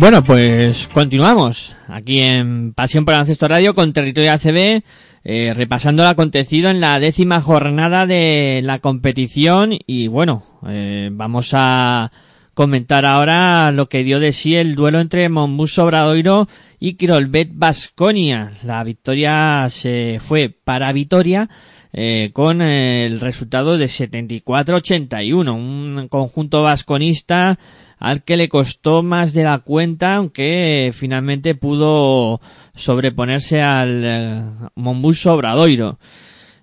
Bueno, 0.00 0.24
pues 0.24 0.88
continuamos 0.88 1.76
aquí 1.86 2.22
en 2.22 2.72
Pasión 2.72 3.04
por 3.04 3.12
el 3.12 3.16
Baloncesto 3.16 3.46
Radio 3.48 3.74
con 3.74 3.92
Territorio 3.92 4.32
ACB, 4.32 4.82
eh, 5.24 5.52
repasando 5.54 6.02
lo 6.02 6.08
acontecido 6.08 6.70
en 6.70 6.80
la 6.80 6.98
décima 6.98 7.40
jornada 7.40 8.06
de 8.06 8.60
la 8.64 8.78
competición 8.78 9.76
y 9.86 10.08
bueno, 10.08 10.44
eh, 10.66 11.10
vamos 11.12 11.50
a 11.52 12.10
comentar 12.54 13.04
ahora 13.06 13.70
lo 13.72 13.88
que 13.88 14.02
dio 14.02 14.20
de 14.20 14.32
sí 14.32 14.56
el 14.56 14.74
duelo 14.74 15.00
entre 15.00 15.28
Monbus 15.28 15.78
Obradoiro 15.78 16.48
y 16.78 16.94
Kirolbet 16.94 17.50
Basconia. 17.52 18.52
La 18.64 18.82
victoria 18.84 19.66
se 19.70 20.18
fue 20.20 20.48
para 20.48 20.92
Vitoria 20.92 21.48
eh, 21.92 22.30
con 22.32 22.62
el 22.62 23.20
resultado 23.20 23.78
de 23.78 23.86
74-81, 23.86 25.52
un 25.52 26.08
conjunto 26.08 26.62
vasconista 26.62 27.58
al 28.00 28.24
que 28.24 28.38
le 28.38 28.48
costó 28.48 29.02
más 29.02 29.34
de 29.34 29.44
la 29.44 29.58
cuenta, 29.58 30.16
aunque 30.16 30.90
finalmente 30.94 31.54
pudo 31.54 32.40
sobreponerse 32.74 33.60
al 33.60 34.02
eh, 34.04 34.42
Monbus 34.74 35.26
Obradoiro. 35.26 35.98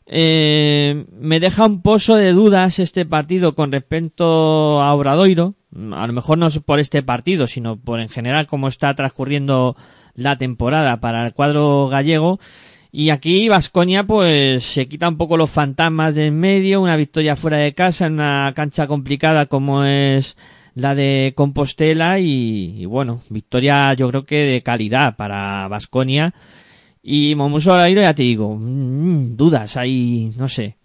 Eh, 0.08 1.06
me 1.20 1.40
deja 1.40 1.66
un 1.66 1.82
pozo 1.82 2.16
de 2.16 2.34
dudas 2.34 2.80
este 2.80 3.06
partido 3.06 3.54
con 3.54 3.72
respecto 3.72 4.82
a 4.82 4.94
Obradoiro. 4.96 5.54
A 5.92 6.08
lo 6.08 6.14
mejor 6.14 6.40
no 6.40 6.48
es 6.48 6.58
por 6.60 6.80
este 6.80 7.04
partido, 7.04 7.46
sino 7.46 7.78
por 7.78 8.00
en 8.00 8.10
general 8.10 8.48
cómo 8.48 8.68
está 8.68 8.96
transcurriendo 8.96 9.76
la 10.16 10.40
temporada 10.40 11.00
para 11.00 11.24
el 11.28 11.34
cuadro 11.34 11.88
gallego. 11.88 12.40
Y 12.92 13.12
aquí 13.12 13.48
Vasconia 13.48 14.06
pues 14.06 14.64
se 14.64 14.88
quita 14.88 15.08
un 15.08 15.18
poco 15.18 15.38
los 15.38 15.52
fantasmas 15.52 16.16
de 16.16 16.28
en 16.28 16.40
medio, 16.40 16.82
una 16.82 16.96
victoria 16.96 17.36
fuera 17.36 17.58
de 17.58 17.76
casa 17.76 18.08
en 18.08 18.14
una 18.14 18.54
cancha 18.56 18.88
complicada 18.88 19.46
como 19.46 19.84
es 19.84 20.36
la 20.78 20.94
de 20.94 21.34
Compostela 21.36 22.20
y, 22.20 22.82
y 22.82 22.86
bueno, 22.86 23.22
victoria 23.30 23.94
yo 23.96 24.10
creo 24.10 24.26
que 24.26 24.36
de 24.44 24.62
calidad 24.62 25.16
para 25.16 25.68
Vasconia. 25.68 26.34
Y 27.02 27.34
Momuso 27.36 27.72
Obradoiro 27.72 28.02
ya 28.02 28.14
te 28.14 28.24
digo, 28.24 28.56
mm, 28.56 29.36
dudas 29.36 29.76
ahí, 29.76 30.34
no 30.38 30.48
sé. 30.48 30.78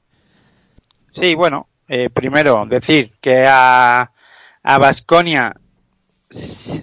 Sí, 1.12 1.35
bueno, 1.35 1.66
eh, 1.89 2.09
primero 2.09 2.64
decir 2.66 3.12
que 3.20 3.47
a 3.47 4.10
a 4.62 4.78
Vasconia 4.78 5.55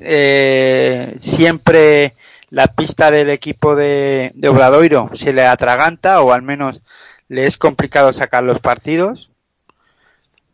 eh, 0.01 1.17
siempre 1.19 2.13
la 2.51 2.67
pista 2.67 3.09
del 3.09 3.31
equipo 3.31 3.75
de, 3.75 4.31
de 4.35 4.49
Obradoiro 4.49 5.09
se 5.15 5.33
le 5.33 5.45
atraganta 5.47 6.21
o 6.21 6.31
al 6.31 6.43
menos 6.43 6.83
le 7.27 7.45
es 7.45 7.57
complicado 7.57 8.13
sacar 8.13 8.43
los 8.43 8.59
partidos. 8.59 9.28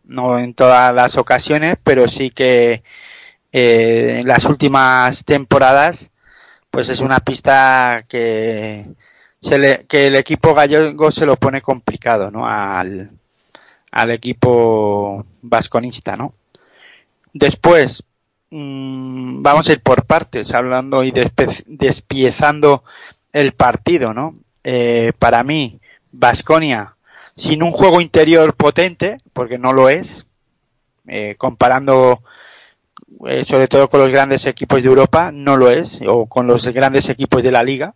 No 0.07 0.39
en 0.39 0.53
todas 0.53 0.93
las 0.93 1.17
ocasiones, 1.17 1.77
pero 1.83 2.07
sí 2.07 2.31
que 2.31 2.83
eh, 3.51 4.17
en 4.19 4.27
las 4.27 4.45
últimas 4.45 5.23
temporadas 5.25 6.11
pues 6.75 6.89
es 6.89 6.99
una 6.99 7.21
pista 7.21 8.03
que 8.05 8.85
se 9.39 9.57
le, 9.57 9.85
que 9.85 10.07
el 10.07 10.15
equipo 10.15 10.53
gallego 10.53 11.09
se 11.09 11.25
lo 11.25 11.37
pone 11.37 11.61
complicado, 11.61 12.29
¿no? 12.29 12.45
Al, 12.45 13.11
al 13.91 14.11
equipo 14.11 15.25
vasconista, 15.41 16.17
¿no? 16.17 16.33
Después, 17.31 18.03
mm, 18.49 19.41
vamos 19.41 19.69
a 19.69 19.71
ir 19.71 19.81
por 19.81 20.03
partes, 20.05 20.53
hablando 20.53 21.01
y 21.05 21.13
despiezando 21.65 22.83
el 23.31 23.53
partido, 23.53 24.13
¿no? 24.13 24.35
Eh, 24.61 25.13
para 25.17 25.43
mí, 25.43 25.79
Vasconia, 26.11 26.94
sin 27.35 27.63
un 27.63 27.71
juego 27.71 28.01
interior 28.01 28.55
potente, 28.55 29.17
porque 29.33 29.57
no 29.57 29.73
lo 29.73 29.89
es, 29.89 30.25
eh, 31.07 31.35
comparando 31.37 32.21
eh, 33.27 33.45
sobre 33.45 33.67
todo 33.67 33.89
con 33.89 33.99
los 33.99 34.09
grandes 34.09 34.45
equipos 34.45 34.81
de 34.81 34.89
Europa, 34.89 35.31
no 35.33 35.57
lo 35.57 35.69
es, 35.69 35.99
o 36.07 36.25
con 36.27 36.47
los 36.47 36.67
grandes 36.69 37.09
equipos 37.09 37.43
de 37.43 37.51
la 37.51 37.63
liga. 37.63 37.93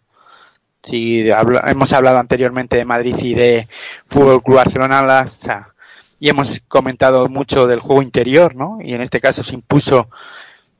Si 0.84 1.30
hemos 1.30 1.92
hablado 1.94 2.20
anteriormente 2.20 2.78
de 2.78 2.86
Madrid 2.86 3.16
y 3.20 3.34
de 3.34 3.68
Fútbol 4.08 4.42
Club 4.42 4.58
Barcelona, 4.58 5.28
y 6.20 6.30
hemos 6.30 6.62
comentado 6.68 7.28
mucho 7.28 7.68
del 7.68 7.80
juego 7.80 8.02
interior, 8.02 8.56
¿no? 8.56 8.80
Y 8.82 8.94
en 8.94 9.02
este 9.02 9.20
caso 9.20 9.44
se 9.44 9.56
impuso 9.56 10.10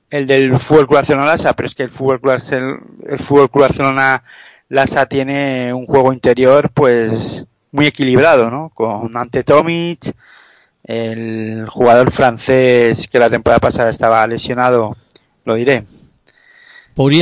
el 0.10 0.26
del 0.26 0.58
Fútbol 0.60 0.88
Club 0.88 0.98
Barcelona 0.98 1.28
Lasa, 1.28 1.54
pero 1.54 1.68
es 1.68 1.76
que 1.76 1.84
el 1.84 1.92
Fútbol 1.92 2.20
Club, 2.20 2.34
Barcel- 2.34 2.80
el 3.08 3.20
Fútbol 3.20 3.50
Club 3.50 3.64
Barcelona 3.64 4.24
Lasa 4.70 5.06
tiene 5.06 5.74
un 5.74 5.86
juego 5.86 6.14
interior, 6.14 6.70
pues, 6.74 7.46
muy 7.72 7.88
equilibrado, 7.88 8.50
¿no? 8.50 8.70
Con 8.70 9.16
Ante 9.16 9.44
Tomic, 9.44 10.14
el 10.84 11.68
jugador 11.70 12.12
francés 12.12 13.08
que 13.08 13.20
la 13.20 13.30
temporada 13.30 13.60
pasada 13.60 13.90
estaba 13.90 14.26
lesionado, 14.28 14.98
lo 15.46 15.56
diré. 15.56 15.86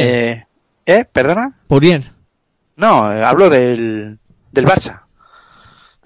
Eh, 0.04 0.46
¿eh? 0.86 1.06
¿Perdona? 1.12 1.58
No, 2.76 3.04
hablo 3.06 3.50
del, 3.50 4.18
del 4.52 4.66
Barça. 4.66 5.02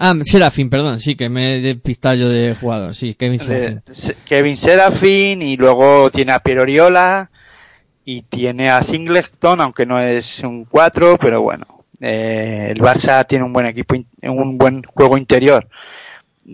Ah, 0.04 0.16
Serafín, 0.24 0.70
perdón, 0.72 1.00
sí, 1.00 1.16
que 1.16 1.30
me 1.30 1.58
he 1.58 1.62
despistado 1.62 2.16
yo 2.16 2.30
de 2.30 2.56
jugador, 2.60 2.96
sí, 2.96 3.14
Kevin 3.14 3.40
Serafín. 3.40 3.84
Kevin 4.26 4.58
Serafin 4.58 5.44
y 5.44 5.58
luego 5.58 6.10
tiene 6.10 6.32
a 6.32 6.40
Piero 6.40 6.64
Oriola 6.64 7.30
y 8.04 8.24
tiene 8.24 8.72
a 8.72 8.82
Singleton, 8.82 9.62
aunque 9.62 9.86
no 9.86 10.02
es 10.02 10.40
un 10.40 10.66
4, 10.66 11.18
pero 11.20 11.44
bueno, 11.44 11.81
eh, 12.02 12.70
el 12.72 12.82
Barça 12.82 13.26
tiene 13.28 13.46
un 13.46 13.54
buen 13.54 13.68
equipo, 13.68 13.96
un 14.24 14.58
buen 14.58 14.82
juego 14.84 15.18
interior. 15.18 15.68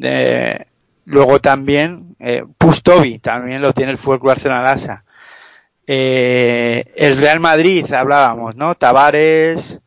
Eh, 0.04 0.66
luego 1.06 1.40
también 1.40 2.16
eh, 2.20 2.44
Pustovi, 2.58 3.20
también 3.20 3.62
lo 3.62 3.74
tiene 3.74 3.92
el 3.92 3.98
Fútbol 3.98 4.20
Club. 4.20 5.00
Eh, 5.88 6.94
el 6.98 7.18
Real 7.18 7.40
Madrid, 7.40 7.92
hablábamos, 7.94 8.58
¿no? 8.58 8.76
Tavares, 8.76 9.80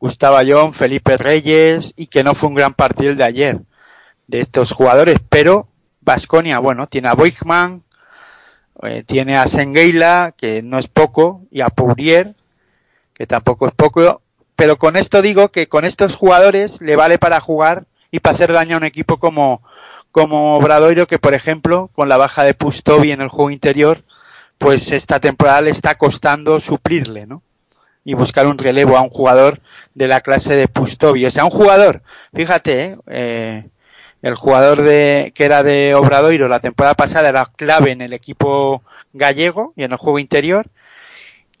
Gustavo 0.00 0.36
Ayón, 0.36 0.72
Felipe 0.72 1.18
Reyes 1.18 1.92
y 1.94 2.06
que 2.06 2.24
no 2.24 2.34
fue 2.34 2.48
un 2.48 2.54
gran 2.54 2.72
partido 2.72 3.10
el 3.10 3.18
de 3.18 3.24
ayer 3.24 3.60
de 4.26 4.40
estos 4.40 4.72
jugadores, 4.72 5.18
pero 5.28 5.68
Vasconia, 6.00 6.58
bueno, 6.58 6.86
tiene 6.86 7.08
a 7.08 7.14
Boigman, 7.14 7.82
tiene 9.06 9.36
a 9.36 9.46
Sengueila, 9.46 10.32
que 10.36 10.62
no 10.62 10.78
es 10.78 10.88
poco, 10.88 11.42
y 11.50 11.60
a 11.60 11.68
Pourier, 11.68 12.34
que 13.12 13.26
tampoco 13.26 13.68
es 13.68 13.74
poco, 13.74 14.21
pero 14.62 14.76
con 14.76 14.96
esto 14.96 15.22
digo 15.22 15.48
que 15.48 15.66
con 15.66 15.84
estos 15.84 16.14
jugadores 16.14 16.80
le 16.80 16.94
vale 16.94 17.18
para 17.18 17.40
jugar 17.40 17.86
y 18.12 18.20
para 18.20 18.34
hacer 18.34 18.52
daño 18.52 18.76
a 18.76 18.78
un 18.78 18.84
equipo 18.84 19.18
como, 19.18 19.60
como 20.12 20.54
Obradoiro, 20.54 21.08
que 21.08 21.18
por 21.18 21.34
ejemplo, 21.34 21.90
con 21.92 22.08
la 22.08 22.16
baja 22.16 22.44
de 22.44 22.54
Pustovi 22.54 23.10
en 23.10 23.22
el 23.22 23.28
juego 23.28 23.50
interior, 23.50 24.04
pues 24.58 24.92
esta 24.92 25.18
temporada 25.18 25.62
le 25.62 25.70
está 25.70 25.96
costando 25.96 26.60
suplirle, 26.60 27.26
¿no? 27.26 27.42
Y 28.04 28.14
buscar 28.14 28.46
un 28.46 28.56
relevo 28.56 28.96
a 28.96 29.00
un 29.00 29.10
jugador 29.10 29.58
de 29.94 30.06
la 30.06 30.20
clase 30.20 30.54
de 30.54 30.68
Pustovi. 30.68 31.26
O 31.26 31.32
sea, 31.32 31.44
un 31.44 31.50
jugador, 31.50 32.02
fíjate, 32.32 32.84
¿eh? 32.84 32.98
eh 33.08 33.64
el 34.22 34.36
jugador 34.36 34.82
de, 34.82 35.32
que 35.34 35.44
era 35.44 35.64
de 35.64 35.96
Obradoiro 35.96 36.46
la 36.46 36.60
temporada 36.60 36.94
pasada 36.94 37.30
era 37.30 37.50
clave 37.56 37.90
en 37.90 38.00
el 38.00 38.12
equipo 38.12 38.84
gallego 39.12 39.72
y 39.74 39.82
en 39.82 39.90
el 39.90 39.98
juego 39.98 40.20
interior. 40.20 40.68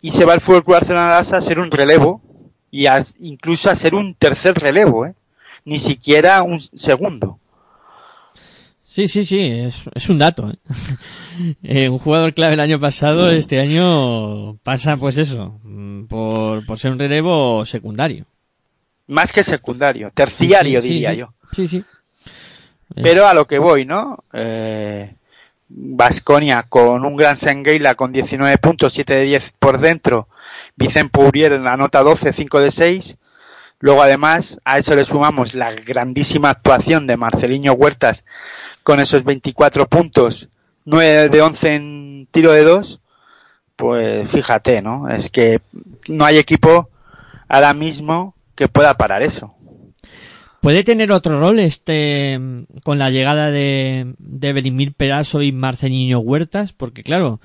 Y 0.00 0.12
se 0.12 0.24
va 0.24 0.34
al 0.34 0.40
Fútbol 0.40 0.62
Club 0.62 0.76
Barcelona 0.76 1.18
a 1.18 1.24
ser 1.24 1.58
un 1.58 1.72
relevo 1.72 2.22
y 2.72 2.86
a- 2.86 3.06
incluso 3.20 3.70
a 3.70 3.76
ser 3.76 3.94
un 3.94 4.14
tercer 4.14 4.54
relevo, 4.58 5.06
¿eh? 5.06 5.14
Ni 5.64 5.78
siquiera 5.78 6.42
un 6.42 6.60
segundo. 6.60 7.38
Sí, 8.84 9.08
sí, 9.08 9.24
sí, 9.24 9.40
es, 9.40 9.76
es 9.94 10.08
un 10.10 10.18
dato. 10.18 10.50
¿eh? 10.50 10.56
Eh, 11.62 11.88
un 11.88 11.98
jugador 11.98 12.34
clave 12.34 12.54
el 12.54 12.60
año 12.60 12.78
pasado, 12.78 13.30
este 13.30 13.58
año 13.58 14.56
pasa 14.58 14.98
pues 14.98 15.16
eso, 15.16 15.58
mm, 15.62 16.04
por, 16.04 16.66
por 16.66 16.78
ser 16.78 16.90
un 16.92 16.98
relevo 16.98 17.64
secundario. 17.64 18.26
Más 19.06 19.32
que 19.32 19.42
secundario, 19.42 20.10
terciario 20.12 20.82
Sí, 20.82 20.88
sí, 20.88 20.94
diría 20.94 21.12
sí. 21.12 21.16
yo. 21.16 21.32
Sí, 21.52 21.68
sí. 21.68 21.84
Pero 22.94 23.26
a 23.26 23.32
lo 23.32 23.46
que 23.46 23.58
voy, 23.58 23.86
¿no? 23.86 24.22
Eh, 24.34 25.14
Vasconia 25.70 26.66
con 26.68 27.04
un 27.06 27.16
gran 27.16 27.38
Sengueila 27.38 27.94
con 27.94 28.12
19 28.12 28.58
puntos, 28.58 28.92
7 28.92 29.14
de 29.14 29.22
10 29.24 29.52
por 29.58 29.78
dentro. 29.80 30.28
Vicente 30.76 31.10
Pourier 31.10 31.52
en 31.52 31.64
la 31.64 31.76
nota 31.76 32.02
12, 32.02 32.32
5 32.32 32.60
de 32.60 32.70
6. 32.70 33.18
Luego 33.80 34.02
además 34.02 34.60
a 34.64 34.78
eso 34.78 34.94
le 34.94 35.04
sumamos 35.04 35.54
la 35.54 35.72
grandísima 35.72 36.50
actuación 36.50 37.06
de 37.06 37.16
Marceliño 37.16 37.72
Huertas 37.72 38.24
con 38.84 39.00
esos 39.00 39.24
24 39.24 39.88
puntos, 39.88 40.48
9 40.84 41.28
de 41.28 41.42
11 41.42 41.74
en 41.74 42.28
tiro 42.30 42.52
de 42.52 42.64
2. 42.64 43.00
Pues 43.74 44.30
fíjate, 44.30 44.82
¿no? 44.82 45.08
Es 45.08 45.30
que 45.30 45.60
no 46.08 46.24
hay 46.24 46.38
equipo 46.38 46.90
ahora 47.48 47.74
mismo 47.74 48.36
que 48.54 48.68
pueda 48.68 48.94
parar 48.94 49.22
eso. 49.22 49.54
¿Puede 50.60 50.84
tener 50.84 51.10
otro 51.10 51.40
rol 51.40 51.58
este 51.58 52.38
con 52.84 53.00
la 53.00 53.10
llegada 53.10 53.50
de, 53.50 54.14
de 54.18 54.52
Berimir 54.52 54.92
Peraso 54.92 55.42
y 55.42 55.50
Marceliño 55.50 56.20
Huertas? 56.20 56.72
Porque 56.72 57.02
claro, 57.02 57.40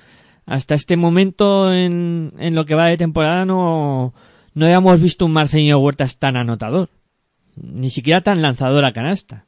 hasta 0.48 0.74
este 0.74 0.96
momento 0.96 1.72
en, 1.72 2.32
en 2.38 2.54
lo 2.54 2.64
que 2.66 2.74
va 2.74 2.86
de 2.86 2.96
temporada 2.96 3.44
no, 3.44 4.14
no 4.54 4.64
habíamos 4.64 5.00
visto 5.02 5.26
un 5.26 5.32
Marceliño 5.32 5.78
Huertas 5.78 6.16
tan 6.18 6.36
anotador. 6.36 6.88
Ni 7.56 7.90
siquiera 7.90 8.20
tan 8.20 8.40
lanzador 8.42 8.84
a 8.84 8.92
canasta. 8.92 9.44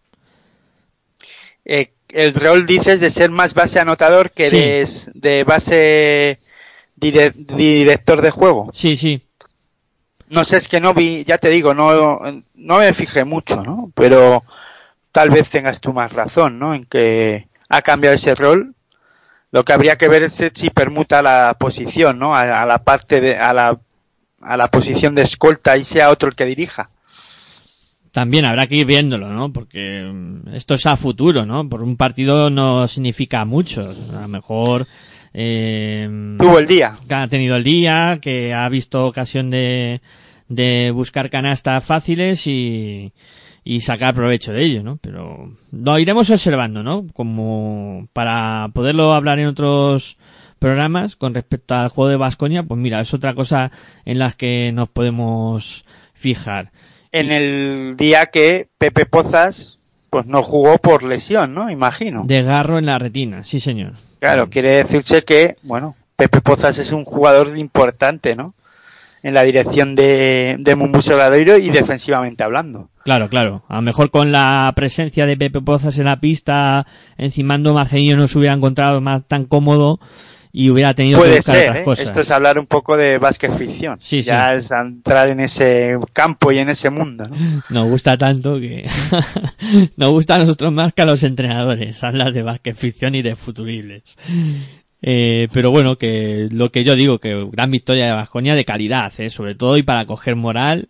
eh, 1.64 1.92
el 2.08 2.34
rol 2.34 2.66
dices 2.66 2.98
de 3.00 3.10
ser 3.10 3.30
más 3.30 3.54
base 3.54 3.78
anotador 3.78 4.32
que 4.32 4.50
Sí. 4.50 4.56
de, 4.56 4.88
de 5.14 5.44
base 5.44 6.40
dire- 6.96 7.32
director 7.34 8.20
de 8.20 8.30
juego. 8.30 8.70
Sí, 8.74 8.96
sí. 8.96 9.22
No 10.28 10.44
sé, 10.44 10.56
es 10.56 10.68
que 10.68 10.80
no 10.80 10.92
vi, 10.94 11.24
ya 11.24 11.38
te 11.38 11.50
digo, 11.50 11.72
no, 11.74 12.20
no 12.54 12.78
me 12.78 12.92
fijé 12.94 13.24
mucho, 13.24 13.62
¿no? 13.62 13.92
Pero 13.94 14.44
tal 15.12 15.30
vez 15.30 15.48
tengas 15.50 15.80
tú 15.80 15.92
más 15.92 16.12
razón, 16.12 16.58
¿no? 16.58 16.74
En 16.74 16.84
que 16.86 17.48
ha 17.68 17.82
cambiado 17.82 18.16
ese 18.16 18.34
rol. 18.34 18.74
Lo 19.52 19.64
que 19.64 19.72
habría 19.72 19.96
que 19.96 20.08
ver 20.08 20.22
es 20.24 20.34
si 20.54 20.70
permuta 20.70 21.22
la 21.22 21.56
posición, 21.58 22.18
¿no? 22.18 22.34
A, 22.34 22.62
a 22.62 22.66
la 22.66 22.78
parte 22.84 23.20
de, 23.20 23.36
a 23.36 23.52
la, 23.52 23.78
a 24.40 24.56
la 24.56 24.68
posición 24.68 25.14
de 25.14 25.22
escolta 25.22 25.76
y 25.76 25.84
sea 25.84 26.10
otro 26.10 26.28
el 26.28 26.34
que 26.36 26.46
dirija. 26.46 26.90
También 28.12 28.44
habrá 28.44 28.66
que 28.66 28.76
ir 28.76 28.86
viéndolo, 28.86 29.28
¿no? 29.28 29.52
Porque 29.52 30.08
mm, 30.12 30.54
esto 30.54 30.74
es 30.74 30.86
a 30.86 30.96
futuro, 30.96 31.46
¿no? 31.46 31.68
Por 31.68 31.82
un 31.82 31.96
partido 31.96 32.50
no 32.50 32.86
significa 32.88 33.44
mucho. 33.44 33.88
A 34.16 34.22
lo 34.22 34.28
mejor 34.28 34.86
eh, 35.32 36.08
Tuvo 36.38 36.58
el 36.58 36.66
día. 36.66 36.92
que 37.08 37.14
ha 37.14 37.28
tenido 37.28 37.56
el 37.56 37.64
día, 37.64 38.18
que 38.20 38.52
ha 38.52 38.68
visto 38.68 39.06
ocasión 39.06 39.50
de, 39.50 40.00
de 40.48 40.90
buscar 40.92 41.30
canastas 41.30 41.84
fáciles 41.84 42.46
y, 42.48 43.12
y 43.70 43.82
sacar 43.82 44.14
provecho 44.14 44.52
de 44.52 44.64
ello, 44.64 44.82
¿no? 44.82 44.98
Pero 45.00 45.52
lo 45.70 45.98
iremos 46.00 46.28
observando, 46.28 46.82
¿no? 46.82 47.06
Como 47.12 48.08
para 48.12 48.68
poderlo 48.74 49.12
hablar 49.12 49.38
en 49.38 49.46
otros 49.46 50.18
programas 50.58 51.14
con 51.14 51.34
respecto 51.34 51.76
al 51.76 51.88
juego 51.88 52.10
de 52.10 52.16
Vasconia, 52.16 52.64
pues 52.64 52.80
mira, 52.80 53.00
es 53.00 53.14
otra 53.14 53.32
cosa 53.32 53.70
en 54.04 54.18
las 54.18 54.34
que 54.34 54.72
nos 54.72 54.88
podemos 54.88 55.86
fijar. 56.14 56.72
En 57.12 57.30
el 57.30 57.94
día 57.96 58.26
que 58.26 58.66
Pepe 58.76 59.06
Pozas, 59.06 59.78
pues 60.10 60.26
no 60.26 60.42
jugó 60.42 60.78
por 60.78 61.04
lesión, 61.04 61.54
¿no? 61.54 61.70
Imagino. 61.70 62.24
Desgarro 62.26 62.76
en 62.76 62.86
la 62.86 62.98
retina, 62.98 63.44
sí 63.44 63.60
señor. 63.60 63.92
Claro, 64.18 64.50
quiere 64.50 64.78
decirse 64.78 65.22
que, 65.22 65.54
bueno, 65.62 65.94
Pepe 66.16 66.40
Pozas 66.40 66.76
es 66.78 66.90
un 66.90 67.04
jugador 67.04 67.56
importante, 67.56 68.34
¿no? 68.34 68.52
En 69.22 69.34
la 69.34 69.42
dirección 69.42 69.94
de, 69.94 70.56
de 70.58 70.76
Mumbuso 70.76 71.14
Obradoiro 71.14 71.58
y 71.58 71.70
defensivamente 71.70 72.42
hablando. 72.42 72.88
Claro, 73.04 73.28
claro. 73.28 73.64
A 73.68 73.76
lo 73.76 73.82
mejor 73.82 74.10
con 74.10 74.32
la 74.32 74.72
presencia 74.74 75.26
de 75.26 75.36
Pepe 75.36 75.60
Pozas 75.60 75.98
en 75.98 76.06
la 76.06 76.20
pista, 76.20 76.86
encimando 77.18 77.74
Marcelino 77.74 78.16
no 78.16 78.28
se 78.28 78.38
hubiera 78.38 78.54
encontrado 78.54 79.00
más 79.00 79.26
tan 79.26 79.44
cómodo 79.44 80.00
y 80.52 80.70
hubiera 80.70 80.94
tenido 80.94 81.18
que 81.18 81.26
Puede 81.26 81.36
buscar 81.36 81.54
ser, 81.54 81.64
otras 81.64 81.80
¿eh? 81.80 81.84
cosas. 81.84 82.06
Esto 82.06 82.20
es 82.20 82.30
hablar 82.30 82.58
un 82.58 82.66
poco 82.66 82.96
de 82.96 83.18
básquet 83.18 83.56
ficción. 83.56 83.98
Sí, 84.00 84.22
ya 84.22 84.50
sí. 84.50 84.58
es 84.58 84.70
entrar 84.70 85.28
en 85.28 85.40
ese 85.40 85.96
campo 86.12 86.50
y 86.50 86.58
en 86.58 86.68
ese 86.68 86.90
mundo, 86.90 87.24
¿no? 87.28 87.62
Nos 87.70 87.88
gusta 87.88 88.18
tanto 88.18 88.58
que 88.58 88.88
nos 89.96 90.10
gusta 90.10 90.36
a 90.36 90.38
nosotros 90.38 90.72
más 90.72 90.92
que 90.92 91.02
a 91.02 91.06
los 91.06 91.22
entrenadores 91.22 92.02
hablar 92.02 92.32
de 92.32 92.42
básquet 92.42 92.76
ficción 92.76 93.14
y 93.14 93.22
de 93.22 93.36
futuribles. 93.36 94.16
Eh, 95.02 95.48
pero 95.52 95.70
bueno, 95.70 95.96
que 95.96 96.48
lo 96.50 96.70
que 96.70 96.84
yo 96.84 96.94
digo, 96.94 97.18
que 97.18 97.48
gran 97.50 97.70
victoria 97.70 98.06
de 98.06 98.12
Vasconia 98.12 98.54
de 98.54 98.64
calidad, 98.64 99.12
¿eh? 99.18 99.30
sobre 99.30 99.54
todo 99.54 99.76
y 99.76 99.82
para 99.82 100.04
coger 100.06 100.36
moral, 100.36 100.88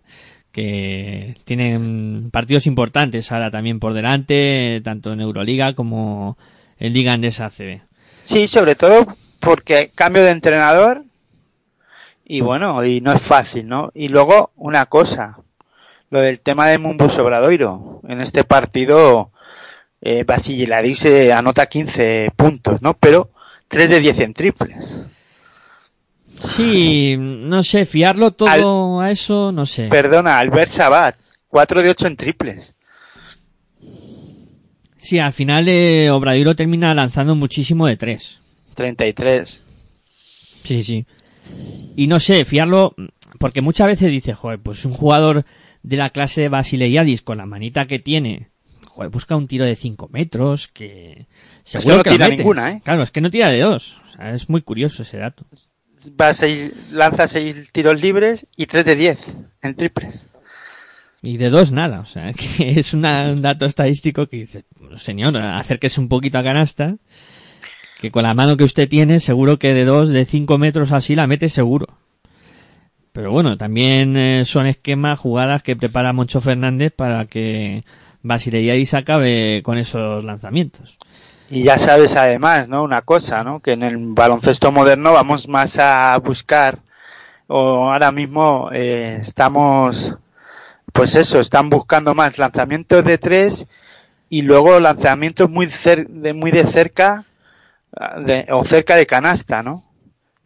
que 0.52 1.36
tienen 1.44 2.30
partidos 2.32 2.66
importantes 2.66 3.30
ahora 3.30 3.50
también 3.50 3.78
por 3.78 3.94
delante, 3.94 4.80
tanto 4.84 5.12
en 5.12 5.20
Euroliga 5.20 5.74
como 5.74 6.36
en 6.78 6.92
Liga 6.92 7.12
Andesa 7.12 7.46
ACB. 7.46 7.82
Sí, 8.24 8.48
sobre 8.48 8.74
todo 8.74 9.06
porque 9.38 9.90
cambio 9.94 10.22
de 10.24 10.30
entrenador 10.30 11.04
y 12.24 12.40
bueno, 12.42 12.84
y 12.84 13.00
no 13.00 13.12
es 13.12 13.22
fácil, 13.22 13.66
¿no? 13.66 13.90
Y 13.94 14.08
luego 14.08 14.52
una 14.56 14.86
cosa, 14.86 15.38
lo 16.10 16.20
del 16.20 16.40
tema 16.40 16.68
de 16.68 16.78
Mumbo 16.78 17.10
Sobradoiro. 17.10 18.00
En 18.08 18.20
este 18.20 18.44
partido 18.44 19.30
eh, 20.00 20.24
Basiladí 20.24 20.94
se 20.94 21.32
anota 21.32 21.66
15 21.66 22.30
puntos, 22.36 22.82
¿no? 22.82 22.94
Pero 22.94 23.30
3 23.70 23.88
de 23.88 24.00
10 24.00 24.20
en 24.20 24.34
triples. 24.34 25.06
Sí, 26.36 27.16
no 27.16 27.62
sé, 27.62 27.86
fiarlo 27.86 28.32
todo 28.32 29.00
a 29.00 29.12
eso, 29.12 29.52
no 29.52 29.64
sé. 29.64 29.88
Perdona, 29.88 30.38
Albert 30.38 30.72
Sabat, 30.72 31.16
4 31.48 31.82
de 31.82 31.90
8 31.90 32.06
en 32.08 32.16
triples. 32.16 32.74
Sí, 34.98 35.20
al 35.20 35.32
final 35.32 35.68
eh, 35.68 36.10
Obradiro 36.10 36.56
termina 36.56 36.92
lanzando 36.94 37.36
muchísimo 37.36 37.86
de 37.86 37.96
tres. 37.96 38.40
33. 38.74 39.62
Sí, 40.64 40.82
sí. 40.82 41.06
Y 41.94 42.08
no 42.08 42.18
sé, 42.18 42.44
fiarlo, 42.44 42.96
porque 43.38 43.60
muchas 43.60 43.86
veces 43.86 44.10
dice, 44.10 44.34
joder, 44.34 44.58
pues 44.58 44.84
un 44.84 44.92
jugador 44.92 45.44
de 45.84 45.96
la 45.96 46.10
clase 46.10 46.40
de 46.40 46.48
Basileiadis 46.48 47.22
con 47.22 47.38
la 47.38 47.46
manita 47.46 47.86
que 47.86 48.00
tiene, 48.00 48.48
joder, 48.88 49.10
busca 49.10 49.36
un 49.36 49.46
tiro 49.46 49.64
de 49.64 49.76
5 49.76 50.08
metros, 50.12 50.66
que 50.66 51.28
seguro 51.64 51.96
no 51.98 52.02
que 52.02 52.10
lo 52.10 52.16
tira 52.16 52.28
mete. 52.28 52.36
ninguna, 52.38 52.70
¿eh? 52.72 52.80
Claro, 52.84 53.02
es 53.02 53.10
que 53.10 53.20
no 53.20 53.30
tira 53.30 53.48
de 53.50 53.60
dos. 53.60 54.00
O 54.08 54.12
sea, 54.16 54.34
es 54.34 54.48
muy 54.48 54.62
curioso 54.62 55.02
ese 55.02 55.18
dato. 55.18 55.44
Va 56.20 56.28
a 56.30 56.34
seis, 56.34 56.72
lanza 56.92 57.28
6 57.28 57.70
tiros 57.72 58.00
libres 58.00 58.46
y 58.56 58.66
3 58.66 58.84
de 58.86 58.96
10 58.96 59.18
en 59.62 59.74
triples. 59.74 60.26
Y 61.22 61.36
de 61.36 61.50
dos 61.50 61.70
nada, 61.72 62.00
o 62.00 62.06
sea, 62.06 62.32
que 62.58 62.70
es 62.80 62.94
una- 62.94 63.30
un 63.30 63.42
dato 63.42 63.66
estadístico 63.66 64.26
que 64.26 64.38
dice, 64.38 64.64
señor, 64.96 65.36
acérquese 65.36 66.00
un 66.00 66.08
poquito 66.08 66.38
a 66.38 66.42
canasta, 66.42 66.96
que 68.00 68.10
con 68.10 68.22
la 68.22 68.32
mano 68.32 68.56
que 68.56 68.64
usted 68.64 68.88
tiene, 68.88 69.20
seguro 69.20 69.58
que 69.58 69.74
de 69.74 69.84
dos, 69.84 70.08
de 70.08 70.24
cinco 70.24 70.56
metros 70.56 70.90
así 70.92 71.14
la 71.14 71.26
mete 71.26 71.50
seguro. 71.50 71.86
Pero 73.12 73.32
bueno, 73.32 73.58
también 73.58 74.16
eh, 74.16 74.44
son 74.46 74.66
esquemas, 74.66 75.18
jugadas 75.18 75.62
que 75.62 75.76
prepara 75.76 76.12
Moncho 76.14 76.40
Fernández 76.40 76.92
para 76.96 77.26
que 77.26 77.82
Basileiadis 78.22 78.94
acabe 78.94 79.60
con 79.64 79.76
esos 79.78 80.24
lanzamientos. 80.24 80.96
Y 81.50 81.64
ya 81.64 81.78
sabes 81.78 82.14
además, 82.16 82.68
¿no? 82.68 82.84
Una 82.84 83.02
cosa, 83.02 83.42
¿no? 83.42 83.60
Que 83.60 83.72
en 83.72 83.82
el 83.82 83.96
baloncesto 83.98 84.70
moderno 84.70 85.12
vamos 85.12 85.48
más 85.48 85.78
a 85.78 86.16
buscar, 86.18 86.78
o 87.48 87.90
ahora 87.92 88.12
mismo 88.12 88.70
eh, 88.72 89.18
estamos, 89.20 90.16
pues 90.92 91.16
eso, 91.16 91.40
están 91.40 91.68
buscando 91.68 92.14
más 92.14 92.38
lanzamientos 92.38 93.04
de 93.04 93.18
tres 93.18 93.66
y 94.28 94.42
luego 94.42 94.78
lanzamientos 94.78 95.50
muy, 95.50 95.66
cer- 95.66 96.06
de, 96.06 96.32
muy 96.34 96.52
de 96.52 96.64
cerca 96.64 97.24
de- 98.24 98.46
o 98.52 98.64
cerca 98.64 98.94
de 98.94 99.06
canasta, 99.06 99.62
¿no? 99.64 99.82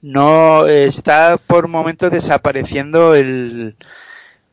No 0.01 0.67
eh, 0.67 0.87
está 0.87 1.37
por 1.37 1.69
momentos 1.69 2.11
desapareciendo 2.11 3.15
el, 3.15 3.77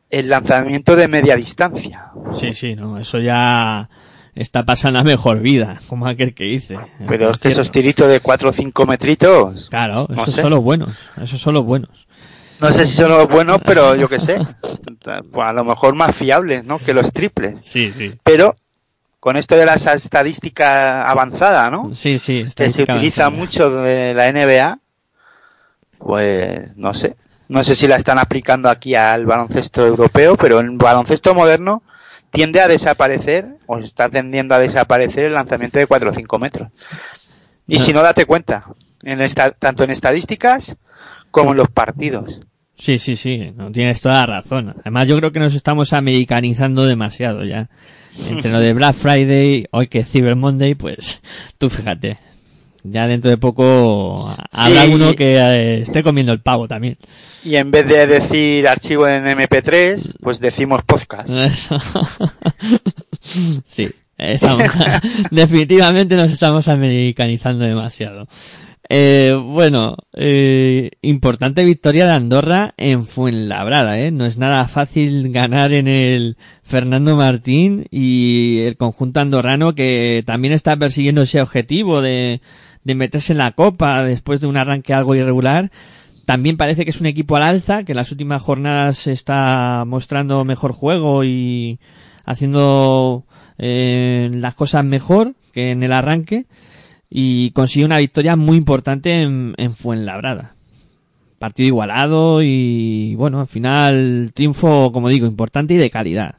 el 0.09 0.29
lanzamiento 0.29 0.97
de 0.97 1.07
media 1.07 1.37
distancia. 1.37 2.07
Sí, 2.37 2.53
sí, 2.53 2.75
no, 2.75 2.97
eso 2.97 3.19
ya 3.19 3.89
está 4.35 4.63
pasando 4.63 4.99
a 4.99 5.03
mejor 5.03 5.39
vida, 5.39 5.79
como 5.87 6.07
aquel 6.07 6.33
que 6.33 6.45
dice. 6.45 6.77
Pero 7.07 7.31
es 7.31 7.41
que 7.41 7.49
esos 7.49 7.71
tiritos 7.71 8.07
de 8.09 8.19
4 8.19 8.49
o 8.49 8.53
5 8.53 8.85
metritos, 8.85 9.69
Claro, 9.69 10.07
no 10.09 10.21
esos 10.21 10.35
sé. 10.35 10.41
son 10.41 10.51
los 10.51 10.61
buenos, 10.61 10.97
esos 11.21 11.39
son 11.41 11.53
los 11.55 11.65
buenos. 11.65 12.07
No 12.59 12.71
sé 12.71 12.85
si 12.85 12.93
son 12.95 13.09
los 13.09 13.27
buenos, 13.27 13.59
pero 13.65 13.95
yo 13.95 14.07
qué 14.07 14.19
sé. 14.19 14.37
Pues 15.03 15.49
a 15.49 15.51
lo 15.51 15.63
mejor 15.65 15.95
más 15.95 16.15
fiables, 16.15 16.63
¿no? 16.63 16.77
Que 16.77 16.93
los 16.93 17.11
triples. 17.11 17.59
Sí, 17.63 17.91
sí. 17.97 18.13
Pero 18.23 18.55
con 19.19 19.35
esto 19.35 19.55
de 19.55 19.65
la 19.65 19.73
estadística 19.73 21.07
avanzada, 21.07 21.71
¿no? 21.71 21.93
Sí, 21.95 22.19
sí. 22.19 22.45
Que 22.55 22.71
se 22.71 22.83
utiliza 22.83 23.25
avanzada. 23.25 23.29
mucho 23.31 23.81
de 23.81 24.13
la 24.13 24.31
NBA, 24.31 24.79
pues 25.97 26.75
no 26.77 26.93
sé. 26.93 27.15
No 27.49 27.63
sé 27.63 27.75
si 27.75 27.87
la 27.87 27.97
están 27.97 28.17
aplicando 28.19 28.69
aquí 28.69 28.95
al 28.95 29.25
baloncesto 29.25 29.85
europeo, 29.85 30.37
pero 30.37 30.59
en 30.59 30.77
baloncesto 30.77 31.33
moderno 31.35 31.83
tiende 32.31 32.61
a 32.61 32.67
desaparecer, 32.67 33.57
o 33.67 33.77
está 33.79 34.09
tendiendo 34.09 34.55
a 34.55 34.59
desaparecer 34.59 35.25
el 35.25 35.33
lanzamiento 35.33 35.79
de 35.79 35.87
4 35.87 36.09
o 36.09 36.13
5 36.13 36.39
metros. 36.39 36.69
Y 37.67 37.79
si 37.79 37.93
no, 37.93 38.01
date 38.01 38.25
cuenta, 38.25 38.65
en 39.03 39.21
esta, 39.21 39.51
tanto 39.51 39.83
en 39.83 39.91
estadísticas 39.91 40.77
como 41.29 41.51
en 41.51 41.57
los 41.57 41.69
partidos. 41.69 42.41
Sí, 42.77 42.97
sí, 42.97 43.15
sí, 43.15 43.53
no 43.55 43.71
tienes 43.71 44.01
toda 44.01 44.15
la 44.15 44.25
razón. 44.25 44.73
Además, 44.81 45.07
yo 45.07 45.17
creo 45.17 45.31
que 45.31 45.39
nos 45.39 45.53
estamos 45.53 45.93
americanizando 45.93 46.85
demasiado 46.85 47.43
ya. 47.45 47.69
Entre 48.29 48.51
lo 48.51 48.59
de 48.59 48.73
Black 48.73 48.95
Friday, 48.95 49.67
hoy 49.71 49.87
que 49.87 49.99
es 49.99 50.09
Cyber 50.09 50.35
Monday, 50.35 50.73
pues 50.73 51.21
tú 51.57 51.69
fíjate. 51.69 52.17
Ya 52.83 53.07
dentro 53.07 53.29
de 53.29 53.37
poco 53.37 54.15
habrá 54.51 54.85
Sí. 54.85 54.93
uno 54.93 55.13
que 55.13 55.35
eh, 55.35 55.81
esté 55.81 56.01
comiendo 56.03 56.31
el 56.33 56.41
pavo 56.41 56.67
también. 56.67 56.97
Y 57.43 57.55
en 57.55 57.71
vez 57.71 57.87
de 57.87 58.07
decir 58.07 58.67
archivo 58.67 59.07
en 59.07 59.25
MP3, 59.25 60.15
pues 60.19 60.39
decimos 60.39 60.81
podcast. 60.85 61.29
Sí, 63.65 63.87
estamos, 64.17 64.63
definitivamente 65.31 66.15
nos 66.15 66.31
estamos 66.31 66.67
americanizando 66.67 67.65
demasiado. 67.65 68.27
Eh, 68.89 69.33
bueno, 69.41 69.95
eh, 70.17 70.89
importante 71.01 71.63
victoria 71.63 72.05
de 72.07 72.11
Andorra 72.11 72.73
en 72.75 73.05
Fuenlabrada, 73.05 73.99
¿eh? 73.99 74.11
No 74.11 74.25
es 74.25 74.37
nada 74.37 74.67
fácil 74.67 75.31
ganar 75.31 75.71
en 75.71 75.87
el 75.87 76.35
Fernando 76.63 77.15
Martín 77.15 77.85
y 77.89 78.59
el 78.65 78.75
conjunto 78.75 79.21
andorrano 79.21 79.75
que 79.75 80.23
también 80.25 80.53
está 80.53 80.75
persiguiendo 80.75 81.21
ese 81.21 81.41
objetivo 81.41 82.01
de, 82.01 82.41
de 82.83 82.95
meterse 82.95 83.33
en 83.33 83.37
la 83.37 83.51
copa 83.51 84.03
después 84.03 84.41
de 84.41 84.47
un 84.47 84.57
arranque 84.57 84.93
algo 84.93 85.15
irregular. 85.15 85.71
También 86.25 86.57
parece 86.57 86.83
que 86.83 86.91
es 86.91 87.01
un 87.01 87.07
equipo 87.07 87.35
al 87.35 87.43
alza, 87.43 87.83
que 87.83 87.91
en 87.93 87.97
las 87.97 88.11
últimas 88.11 88.41
jornadas 88.41 89.07
está 89.07 89.83
mostrando 89.85 90.45
mejor 90.45 90.71
juego 90.71 91.23
y 91.23 91.79
haciendo 92.25 93.25
eh, 93.57 94.29
las 94.33 94.55
cosas 94.55 94.85
mejor 94.85 95.33
que 95.51 95.71
en 95.71 95.83
el 95.83 95.91
arranque 95.91 96.45
y 97.09 97.51
consigue 97.51 97.85
una 97.85 97.97
victoria 97.97 98.35
muy 98.35 98.57
importante 98.57 99.21
en, 99.21 99.53
en 99.57 99.75
Fuenlabrada. 99.75 100.55
Partido 101.39 101.67
igualado 101.67 102.41
y 102.41 103.15
bueno, 103.15 103.41
al 103.41 103.47
final 103.47 104.31
triunfo, 104.33 104.91
como 104.91 105.09
digo, 105.09 105.25
importante 105.25 105.73
y 105.73 105.77
de 105.77 105.89
calidad. 105.89 106.35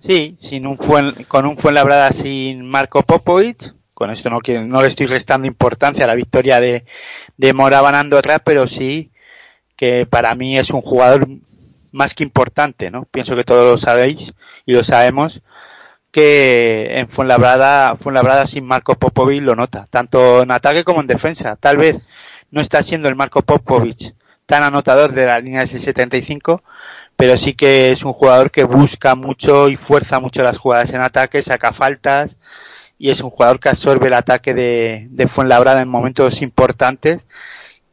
Sí, 0.00 0.36
sin 0.38 0.66
un 0.66 0.76
con 0.76 1.46
un 1.46 1.56
Fuenlabrada 1.56 2.12
sin 2.12 2.66
Marco 2.66 3.02
Popovic. 3.02 3.74
Con 4.00 4.10
esto 4.10 4.30
no, 4.30 4.38
no 4.62 4.80
le 4.80 4.88
estoy 4.88 5.04
restando 5.04 5.46
importancia 5.46 6.04
a 6.04 6.08
la 6.08 6.14
victoria 6.14 6.58
de, 6.58 6.86
de 7.36 7.52
Moraban 7.52 7.94
Andorra, 7.94 8.38
pero 8.38 8.66
sí 8.66 9.10
que 9.76 10.06
para 10.06 10.34
mí 10.34 10.56
es 10.56 10.70
un 10.70 10.80
jugador 10.80 11.28
más 11.92 12.14
que 12.14 12.24
importante, 12.24 12.90
¿no? 12.90 13.04
Pienso 13.04 13.36
que 13.36 13.44
todos 13.44 13.72
lo 13.72 13.76
sabéis 13.76 14.32
y 14.64 14.72
lo 14.72 14.84
sabemos 14.84 15.42
que 16.12 16.98
en 16.98 17.10
Fuenlabrada, 17.10 17.94
Fuenlabrada 17.96 18.46
sin 18.46 18.64
Marco 18.64 18.94
Popovic 18.94 19.42
lo 19.42 19.54
nota, 19.54 19.84
tanto 19.90 20.44
en 20.44 20.50
ataque 20.50 20.82
como 20.82 21.02
en 21.02 21.06
defensa. 21.06 21.56
Tal 21.56 21.76
vez 21.76 22.00
no 22.50 22.62
está 22.62 22.82
siendo 22.82 23.06
el 23.06 23.16
Marco 23.16 23.42
Popovic 23.42 24.14
tan 24.46 24.62
anotador 24.62 25.12
de 25.12 25.26
la 25.26 25.40
línea 25.40 25.60
de 25.60 25.66
75, 25.66 26.62
pero 27.16 27.36
sí 27.36 27.52
que 27.52 27.92
es 27.92 28.02
un 28.02 28.14
jugador 28.14 28.50
que 28.50 28.64
busca 28.64 29.14
mucho 29.14 29.68
y 29.68 29.76
fuerza 29.76 30.20
mucho 30.20 30.42
las 30.42 30.56
jugadas 30.56 30.94
en 30.94 31.02
ataque, 31.02 31.42
saca 31.42 31.74
faltas 31.74 32.38
y 33.00 33.08
es 33.10 33.20
un 33.22 33.30
jugador 33.30 33.58
que 33.58 33.70
absorbe 33.70 34.08
el 34.08 34.12
ataque 34.12 34.52
de, 34.54 35.08
de 35.10 35.26
Fuenlabrada 35.26 35.80
en 35.80 35.88
momentos 35.88 36.42
importantes 36.42 37.22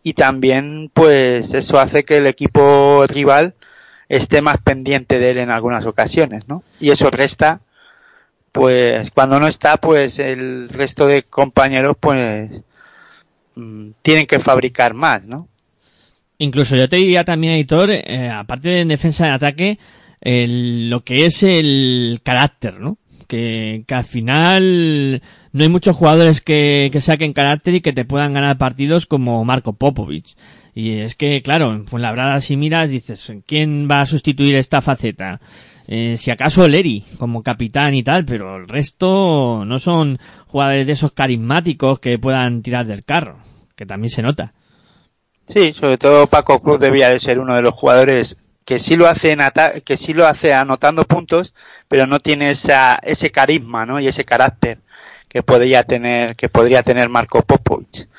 y 0.03 0.13
también 0.13 0.91
pues 0.93 1.53
eso 1.53 1.79
hace 1.79 2.03
que 2.03 2.17
el 2.17 2.27
equipo 2.27 3.05
rival 3.07 3.55
esté 4.09 4.41
más 4.41 4.57
pendiente 4.59 5.17
de 5.17 5.31
él 5.31 5.37
en 5.37 5.49
algunas 5.49 5.85
ocasiones, 5.85 6.47
¿no? 6.49 6.61
Y 6.81 6.89
eso 6.91 7.09
resta 7.09 7.61
pues 8.51 9.09
cuando 9.11 9.39
no 9.39 9.47
está 9.47 9.77
pues 9.77 10.19
el 10.19 10.67
resto 10.69 11.07
de 11.07 11.23
compañeros 11.23 11.95
pues 11.99 12.61
mm, 13.55 13.89
tienen 14.01 14.27
que 14.27 14.39
fabricar 14.39 14.93
más, 14.93 15.25
¿no? 15.25 15.47
Incluso 16.37 16.75
yo 16.75 16.87
te 16.89 16.97
diría 16.97 17.23
también, 17.23 17.53
editor, 17.53 17.89
eh, 17.91 18.29
aparte 18.29 18.69
de 18.69 18.81
en 18.81 18.89
defensa 18.89 19.25
de 19.25 19.31
ataque, 19.31 19.79
el- 20.21 20.89
lo 20.89 20.99
que 20.99 21.25
es 21.25 21.43
el 21.43 22.19
carácter, 22.23 22.79
¿no? 22.79 22.97
Que, 23.27 23.83
al 23.89 24.03
final 24.03 25.21
no 25.51 25.63
hay 25.63 25.69
muchos 25.69 25.95
jugadores 25.95 26.41
que, 26.41 26.89
que 26.91 27.01
saquen 27.01 27.33
carácter 27.33 27.75
y 27.75 27.81
que 27.81 27.93
te 27.93 28.05
puedan 28.05 28.33
ganar 28.33 28.57
partidos 28.57 29.05
como 29.05 29.43
Marco 29.45 29.73
Popovic. 29.73 30.35
Y 30.73 30.99
es 30.99 31.15
que, 31.15 31.41
claro, 31.41 31.73
en 31.73 31.87
Fuenlabrada 31.87 32.39
si 32.39 32.55
miras, 32.55 32.89
dices, 32.89 33.33
¿quién 33.47 33.87
va 33.89 34.01
a 34.01 34.05
sustituir 34.05 34.55
esta 34.55 34.81
faceta? 34.81 35.41
Eh, 35.87 36.17
si 36.19 36.31
acaso 36.31 36.67
Leri, 36.67 37.03
como 37.17 37.41
capitán 37.41 37.95
y 37.95 38.03
tal, 38.03 38.25
pero 38.25 38.57
el 38.57 38.67
resto 38.67 39.63
no 39.65 39.79
son 39.79 40.19
jugadores 40.45 40.85
de 40.85 40.93
esos 40.93 41.13
carismáticos 41.13 41.99
que 41.99 42.19
puedan 42.19 42.61
tirar 42.61 42.85
del 42.85 43.05
carro, 43.05 43.39
que 43.75 43.85
también 43.85 44.11
se 44.11 44.21
nota. 44.21 44.53
Sí, 45.47 45.71
sobre 45.73 45.97
todo 45.97 46.27
Paco 46.27 46.61
Cruz 46.61 46.79
debía 46.79 47.09
de 47.09 47.21
ser 47.21 47.39
uno 47.39 47.55
de 47.55 47.61
los 47.61 47.73
jugadores 47.73 48.37
que 48.67 48.81
sí 48.81 48.97
lo 48.97 49.07
hace 49.07 49.31
en 49.31 49.39
que 49.85 49.95
sí 49.95 50.13
lo 50.13 50.27
hace 50.27 50.53
anotando 50.53 51.05
puntos, 51.05 51.53
pero 51.87 52.05
no 52.05 52.19
tiene 52.19 52.51
esa, 52.51 52.99
ese 53.01 53.31
carisma, 53.31 53.85
¿no? 53.85 53.97
Y 54.01 54.09
ese 54.09 54.25
carácter 54.25 54.79
que 55.29 55.41
podría 55.41 55.83
tener 55.83 56.35
que 56.35 56.49
podría 56.49 56.83
tener 56.83 57.07
Marco 57.07 57.41
Popovic. 57.43 58.09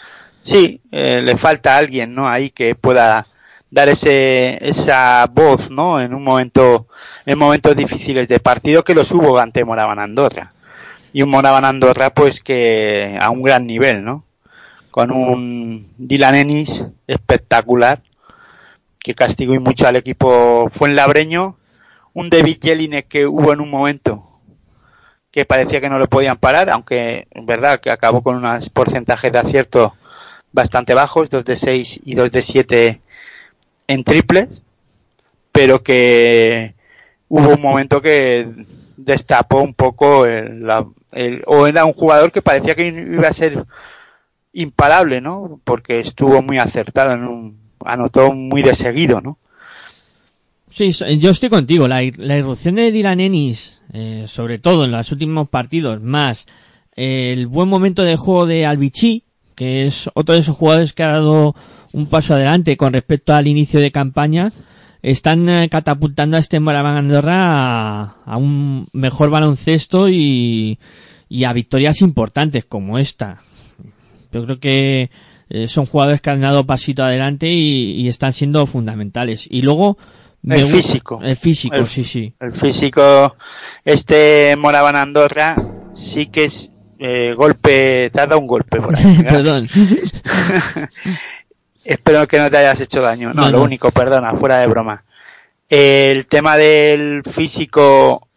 Sí, 0.40 0.80
eh, 0.90 1.20
le 1.20 1.36
falta 1.36 1.76
alguien, 1.76 2.14
¿no? 2.14 2.26
Ahí 2.26 2.48
que 2.48 2.74
pueda 2.74 3.26
dar 3.70 3.90
ese 3.90 4.56
esa 4.66 5.26
voz, 5.30 5.70
¿no? 5.70 6.00
En 6.00 6.14
un 6.14 6.24
momento 6.24 6.86
en 7.26 7.38
momentos 7.38 7.76
difíciles 7.76 8.26
de 8.26 8.40
partido 8.40 8.82
que 8.82 8.94
los 8.94 9.12
hubo 9.12 9.38
ante 9.38 9.66
Moraban 9.66 9.98
Andorra. 9.98 10.54
Y 11.12 11.20
un 11.20 11.28
Moraban 11.28 11.66
Andorra 11.66 12.08
pues 12.08 12.42
que 12.42 13.18
a 13.20 13.28
un 13.28 13.42
gran 13.42 13.66
nivel, 13.66 14.02
¿no? 14.02 14.24
Con 14.90 15.10
un 15.10 15.92
Dylan 15.98 16.36
Ennis 16.36 16.86
espectacular 17.06 18.00
que 19.08 19.14
castigó 19.14 19.54
y 19.54 19.58
mucho 19.58 19.88
al 19.88 19.96
equipo 19.96 20.68
fuenlabreño, 20.70 21.56
un 22.12 22.28
David 22.28 22.58
Jelinek 22.62 23.08
que 23.08 23.26
hubo 23.26 23.54
en 23.54 23.60
un 23.62 23.70
momento 23.70 24.28
que 25.30 25.46
parecía 25.46 25.80
que 25.80 25.88
no 25.88 25.98
lo 25.98 26.08
podían 26.08 26.36
parar, 26.36 26.68
aunque 26.68 27.26
es 27.30 27.46
verdad 27.46 27.80
que 27.80 27.90
acabó 27.90 28.22
con 28.22 28.36
unos 28.36 28.68
porcentajes 28.68 29.32
de 29.32 29.38
acierto 29.38 29.94
bastante 30.52 30.92
bajos, 30.92 31.30
2 31.30 31.42
de 31.42 31.56
6 31.56 32.00
y 32.04 32.14
2 32.16 32.30
de 32.30 32.42
7 32.42 33.00
en 33.86 34.04
triples, 34.04 34.62
pero 35.52 35.82
que 35.82 36.74
hubo 37.30 37.54
un 37.54 37.62
momento 37.62 38.02
que 38.02 38.46
destapó 38.98 39.62
un 39.62 39.72
poco 39.72 40.26
el, 40.26 40.66
la- 40.66 40.86
el- 41.12 41.42
o 41.46 41.66
era 41.66 41.86
un 41.86 41.94
jugador 41.94 42.30
que 42.30 42.42
parecía 42.42 42.74
que 42.74 42.88
iba 42.88 43.26
a 43.28 43.32
ser 43.32 43.64
imparable, 44.52 45.22
¿no? 45.22 45.60
Porque 45.64 46.00
estuvo 46.00 46.42
muy 46.42 46.58
acertado 46.58 47.12
en 47.14 47.24
un, 47.24 47.67
anotó 47.84 48.32
muy 48.32 48.62
de 48.62 48.74
seguido, 48.74 49.20
¿no? 49.20 49.38
Sí, 50.70 50.92
so- 50.92 51.08
yo 51.08 51.30
estoy 51.30 51.48
contigo. 51.48 51.88
La, 51.88 52.02
ir- 52.02 52.18
la 52.18 52.36
irrupción 52.36 52.74
de 52.76 52.92
Dylan 52.92 53.20
Ennis, 53.20 53.80
eh, 53.92 54.24
sobre 54.26 54.58
todo 54.58 54.84
en 54.84 54.90
los 54.92 55.10
últimos 55.12 55.48
partidos, 55.48 56.02
más 56.02 56.46
eh, 56.96 57.32
el 57.32 57.46
buen 57.46 57.68
momento 57.68 58.02
de 58.02 58.16
juego 58.16 58.46
de 58.46 58.66
Albici, 58.66 59.24
que 59.54 59.86
es 59.86 60.10
otro 60.14 60.34
de 60.34 60.40
esos 60.42 60.56
jugadores 60.56 60.92
que 60.92 61.02
ha 61.02 61.12
dado 61.12 61.54
un 61.92 62.06
paso 62.08 62.34
adelante 62.34 62.76
con 62.76 62.92
respecto 62.92 63.34
al 63.34 63.46
inicio 63.48 63.80
de 63.80 63.90
campaña, 63.90 64.52
están 65.02 65.48
eh, 65.48 65.68
catapultando 65.70 66.36
a 66.36 66.40
este 66.40 66.60
Moraván 66.60 66.96
Andorra 66.96 67.34
a, 68.02 68.16
a 68.26 68.36
un 68.36 68.88
mejor 68.92 69.30
baloncesto 69.30 70.08
y, 70.08 70.78
y 71.28 71.44
a 71.44 71.52
victorias 71.54 72.02
importantes 72.02 72.64
como 72.66 72.98
esta. 72.98 73.38
Yo 74.32 74.44
creo 74.44 74.60
que 74.60 75.10
eh, 75.50 75.68
son 75.68 75.86
jugadores 75.86 76.20
que 76.20 76.30
han 76.30 76.40
dado 76.40 76.64
pasito 76.66 77.02
adelante 77.04 77.48
y, 77.48 77.92
y 78.00 78.08
están 78.08 78.32
siendo 78.32 78.66
fundamentales. 78.66 79.46
Y 79.50 79.62
luego 79.62 79.98
El 80.46 80.66
físico. 80.68 81.20
El 81.22 81.36
físico, 81.36 81.76
El- 81.76 81.88
sí, 81.88 82.04
sí. 82.04 82.32
El 82.40 82.52
físico, 82.52 83.36
este 83.84 84.56
Moraban 84.56 84.96
Andorra, 84.96 85.56
sí 85.94 86.26
que 86.26 86.44
es 86.44 86.70
eh, 86.98 87.34
golpe, 87.36 88.10
te 88.12 88.20
ha 88.20 88.26
dado 88.26 88.40
un 88.40 88.46
golpe 88.46 88.80
por 88.80 88.94
ahí. 88.96 89.22
Perdón. 89.28 89.68
Espero 91.84 92.26
que 92.26 92.38
no 92.38 92.50
te 92.50 92.56
hayas 92.58 92.80
hecho 92.80 93.00
daño. 93.00 93.32
No, 93.32 93.42
No, 93.42 93.50
lo 93.50 93.58
no. 93.58 93.64
único, 93.64 93.90
perdona, 93.90 94.34
fuera 94.34 94.58
de 94.58 94.66
broma. 94.66 95.04
El 95.68 96.26
tema 96.26 96.56
del 96.56 97.22
físico, 97.30 98.27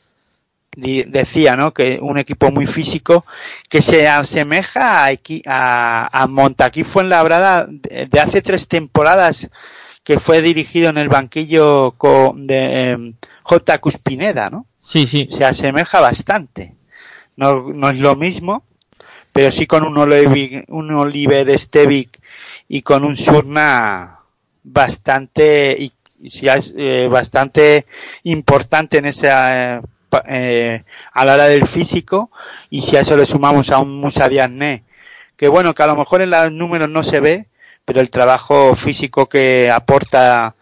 decía, 0.82 1.56
¿no? 1.56 1.74
Que 1.74 2.00
un 2.02 2.18
equipo 2.18 2.52
muy 2.52 2.66
físico 2.68 3.26
que 3.70 3.82
se 3.82 4.08
asemeja 4.08 5.06
a, 5.06 5.12
a, 5.46 6.24
a 6.24 6.28
Montaquí 6.28 6.84
Fuenlabrada 6.84 7.68
de, 7.70 8.08
de 8.08 8.20
hace 8.20 8.42
tres 8.42 8.68
temporadas 8.68 9.50
que 10.04 10.20
fue 10.20 10.42
dirigido 10.42 10.90
en 10.90 10.98
el 10.98 11.10
banquillo 11.10 11.96
de 12.36 12.90
em, 12.92 13.14
J. 13.44 13.78
Cuspineda, 13.78 14.50
¿no? 14.50 14.66
Sí, 14.84 15.06
sí. 15.08 15.30
se 15.32 15.46
asemeja 15.46 16.00
bastante. 16.02 16.76
No, 17.38 17.72
no 17.72 17.90
es 17.92 18.00
lo 18.00 18.16
mismo, 18.16 18.64
pero 19.32 19.52
sí 19.52 19.68
con 19.68 19.84
un, 19.86 19.96
Olevi- 19.96 20.66
un 20.68 20.92
Oliver 20.92 21.58
Stevic 21.58 22.20
y 22.68 22.82
con 22.82 23.04
un 23.06 23.16
Surna 23.16 24.18
bastante 24.64 25.76
y 25.80 25.92
eh, 26.24 27.08
bastante 27.10 27.86
importante 28.24 28.98
en 29.00 29.06
esa 29.06 29.78
eh, 29.78 29.82
eh, 30.28 30.84
a 31.14 31.26
la 31.26 31.34
hora 31.34 31.48
del 31.48 31.68
físico 31.68 32.32
y 32.70 32.82
si 32.82 32.98
a 32.98 33.02
eso 33.02 33.18
le 33.18 33.26
sumamos 33.26 33.70
a 33.70 33.80
un 33.80 34.00
Musa 34.00 34.30
Diagne 34.30 34.84
que 35.38 35.48
bueno 35.48 35.74
que 35.74 35.84
a 35.84 35.88
lo 35.88 35.96
mejor 35.96 36.22
en 36.22 36.30
los 36.30 36.52
números 36.52 36.90
no 36.90 37.04
se 37.04 37.20
ve 37.20 37.48
pero 37.86 38.02
el 38.02 38.10
trabajo 38.10 38.76
físico 38.76 39.28
que 39.28 39.72
aporta 39.72 40.56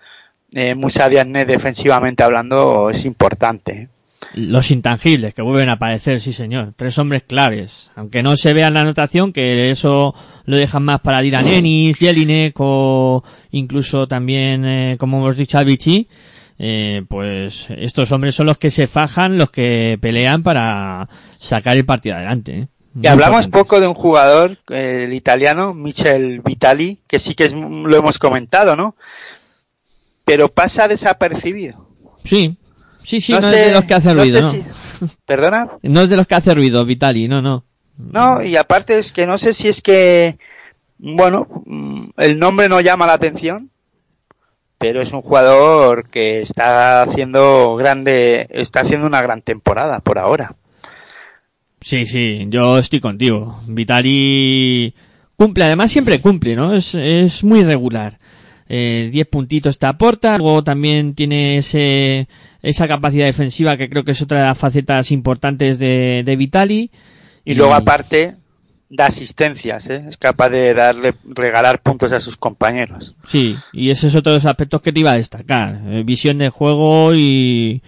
eh, 0.53 0.75
Musa 0.75 1.09
Diagne 1.09 1.45
defensivamente 1.45 2.23
hablando 2.23 2.89
es 2.89 3.05
importante 3.05 3.71
¿eh? 3.71 3.87
Los 4.33 4.69
intangibles 4.69 5.33
que 5.33 5.41
vuelven 5.41 5.69
a 5.69 5.73
aparecer, 5.73 6.19
sí 6.19 6.33
señor. 6.33 6.73
Tres 6.75 6.97
hombres 6.99 7.23
claves. 7.23 7.89
Aunque 7.95 8.21
no 8.21 8.37
se 8.37 8.53
vea 8.53 8.67
en 8.67 8.73
la 8.73 8.81
anotación, 8.81 9.33
que 9.33 9.71
eso 9.71 10.13
lo 10.45 10.57
dejan 10.57 10.83
más 10.83 10.99
para 10.99 11.21
Dylan 11.21 11.47
Ennis, 11.47 11.97
Jelinek 11.97 12.55
o 12.59 13.23
incluso 13.51 14.07
también, 14.07 14.65
eh, 14.65 14.97
como 14.99 15.19
hemos 15.19 15.37
dicho, 15.37 15.57
Albici. 15.57 16.07
Eh, 16.61 17.03
pues 17.07 17.67
estos 17.69 18.11
hombres 18.11 18.35
son 18.35 18.45
los 18.45 18.57
que 18.57 18.69
se 18.69 18.87
fajan, 18.87 19.37
los 19.37 19.49
que 19.49 19.97
pelean 20.01 20.43
para 20.43 21.07
sacar 21.39 21.77
el 21.77 21.85
partido 21.85 22.15
adelante. 22.17 22.51
¿eh? 22.59 22.67
Y 23.01 23.07
hablamos 23.07 23.45
importante. 23.45 23.57
poco 23.57 23.79
de 23.79 23.87
un 23.87 23.93
jugador, 23.93 24.57
el 24.67 25.13
italiano, 25.13 25.73
Michel 25.73 26.41
Vitali, 26.41 26.99
que 27.07 27.19
sí 27.19 27.33
que 27.33 27.45
es, 27.45 27.53
lo 27.53 27.95
hemos 27.95 28.19
comentado, 28.19 28.75
¿no? 28.75 28.95
Pero 30.25 30.49
pasa 30.49 30.87
desapercibido. 30.87 31.87
Sí, 32.25 32.57
sí, 33.03 33.21
sí, 33.21 33.31
no, 33.33 33.41
sé- 33.41 33.61
es 33.61 33.65
de 33.67 33.71
los 33.73 33.85
que 33.85 33.93
hace 33.93 34.13
no 34.13 34.21
ruido, 34.21 34.37
sé 34.39 34.41
¿no? 34.43 34.51
si- 34.99 35.05
¿Perdona? 35.25 35.69
No 35.81 36.01
es 36.01 36.09
de 36.09 36.17
los 36.17 36.27
que 36.27 36.35
hace 36.35 36.53
ruido, 36.53 36.83
Vitali, 36.85 37.27
no, 37.29 37.41
no. 37.41 37.63
No, 37.97 38.43
y 38.43 38.57
aparte 38.57 38.99
es 38.99 39.11
que 39.11 39.25
no 39.25 39.37
sé 39.37 39.53
si 39.53 39.67
es 39.69 39.81
que, 39.81 40.37
bueno, 40.97 41.47
el 42.17 42.37
nombre 42.39 42.67
no 42.69 42.79
llama 42.81 43.07
la 43.07 43.13
atención, 43.13 43.69
pero 44.79 45.01
es 45.01 45.11
un 45.11 45.21
jugador 45.21 46.09
que 46.09 46.41
está 46.41 47.03
haciendo 47.03 47.75
grande, 47.75 48.47
está 48.49 48.79
haciendo 48.79 49.05
una 49.05 49.21
gran 49.21 49.41
temporada 49.41 49.99
por 49.99 50.17
ahora. 50.17 50.55
Sí, 51.81 52.05
sí, 52.05 52.47
yo 52.49 52.79
estoy 52.79 53.01
contigo. 53.01 53.61
Vitali 53.67 54.95
cumple, 55.35 55.65
además 55.65 55.91
siempre 55.91 56.21
cumple, 56.21 56.55
¿no? 56.55 56.73
Es, 56.73 56.95
es 56.95 57.43
muy 57.43 57.63
regular. 57.63 58.17
Eh, 58.69 59.09
10 59.11 59.27
puntitos 59.27 59.79
te 59.79 59.85
aporta, 59.85 60.37
luego 60.37 60.63
también 60.63 61.13
tiene 61.13 61.57
ese, 61.57 62.29
esa 62.61 62.87
capacidad 62.87 63.25
defensiva 63.25 63.75
que 63.75 63.89
creo 63.89 64.05
que 64.05 64.11
es 64.11 64.21
otra 64.21 64.39
de 64.39 64.45
las 64.47 64.57
facetas 64.57 65.11
importantes 65.11 65.77
de, 65.77 66.23
de 66.25 66.35
Vitali. 66.37 66.91
Y 67.43 67.55
luego 67.55 67.73
aparte 67.73 68.38
da 68.89 69.05
asistencias, 69.05 69.87
¿eh? 69.89 70.03
es 70.07 70.17
capaz 70.17 70.49
de 70.49 70.73
darle, 70.73 71.13
regalar 71.23 71.81
puntos 71.81 72.11
a 72.11 72.19
sus 72.19 72.37
compañeros. 72.37 73.15
Sí, 73.27 73.55
y 73.71 73.91
ese 73.91 74.07
es 74.07 74.15
otro 74.15 74.31
de 74.31 74.37
los 74.37 74.45
aspectos 74.45 74.81
que 74.81 74.91
te 74.91 74.99
iba 74.99 75.11
a 75.11 75.17
destacar. 75.17 75.79
Eh, 75.85 76.03
visión 76.03 76.39
de 76.39 76.49
juego 76.49 77.13
y, 77.13 77.83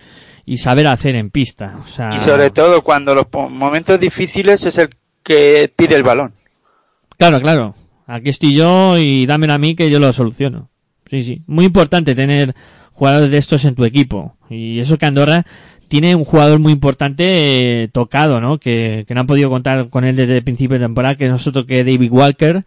y 0.45 0.57
saber 0.57 0.87
hacer 0.87 1.15
en 1.15 1.31
pista. 1.31 1.77
O 1.83 1.87
sea, 1.87 2.15
Y 2.15 2.19
sobre 2.19 2.51
todo 2.51 2.81
cuando 2.83 3.15
los 3.15 3.25
momentos 3.31 3.99
difíciles 3.99 4.63
es 4.65 4.77
el 4.77 4.89
que 5.23 5.71
pide 5.75 5.95
el 5.95 6.03
balón. 6.03 6.33
Claro, 7.17 7.41
claro. 7.41 7.75
Aquí 8.05 8.29
estoy 8.29 8.53
yo 8.53 8.97
y 8.97 9.25
dámelo 9.25 9.53
a 9.53 9.57
mí 9.57 9.75
que 9.75 9.89
yo 9.89 9.99
lo 9.99 10.11
soluciono. 10.13 10.69
Sí, 11.09 11.23
sí. 11.23 11.41
Muy 11.47 11.65
importante 11.65 12.15
tener 12.15 12.55
jugadores 12.93 13.31
de 13.31 13.37
estos 13.37 13.65
en 13.65 13.75
tu 13.75 13.85
equipo. 13.85 14.35
Y 14.49 14.79
eso 14.79 14.97
que 14.97 15.05
Andorra 15.05 15.45
tiene 15.91 16.15
un 16.15 16.23
jugador 16.23 16.57
muy 16.59 16.71
importante 16.71 17.83
eh, 17.83 17.89
tocado, 17.89 18.39
¿no? 18.39 18.59
Que, 18.59 19.03
que 19.05 19.13
no 19.13 19.19
han 19.19 19.27
podido 19.27 19.49
contar 19.49 19.89
con 19.89 20.05
él 20.05 20.15
desde 20.15 20.37
el 20.37 20.43
principio 20.43 20.79
de 20.79 20.85
temporada, 20.85 21.15
que 21.15 21.27
no 21.27 21.35
es 21.35 21.45
otro 21.45 21.65
que 21.65 21.83
David 21.83 22.09
Walker, 22.09 22.63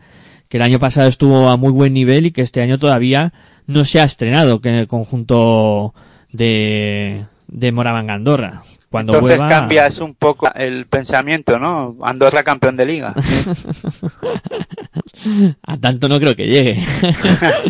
que 0.47 0.59
el 0.59 0.63
año 0.63 0.79
pasado 0.79 1.09
estuvo 1.09 1.49
a 1.49 1.57
muy 1.57 1.73
buen 1.73 1.95
nivel 1.95 2.27
y 2.27 2.33
que 2.33 2.43
este 2.43 2.61
año 2.61 2.79
todavía 2.79 3.33
no 3.67 3.87
se 3.87 3.99
ha 3.99 4.05
estrenado 4.05 4.61
que 4.61 4.69
en 4.69 4.75
el 4.75 4.89
conjunto 4.89 5.95
de, 6.33 7.25
de 7.49 7.73
Moraván 7.73 8.11
Andorra. 8.11 8.63
Cuando 8.91 9.15
Entonces 9.15 9.39
vuelva... 9.39 9.49
cambias 9.49 10.01
un 10.01 10.15
poco 10.15 10.53
el 10.55 10.85
pensamiento, 10.85 11.59
¿no? 11.59 11.97
Andorra 12.03 12.43
campeón 12.43 12.77
de 12.77 12.85
liga. 12.85 13.15
A 15.63 15.79
tanto 15.79 16.11
no 16.11 16.21
creo 16.21 16.37
que 16.37 16.47
llegue. 16.47 16.85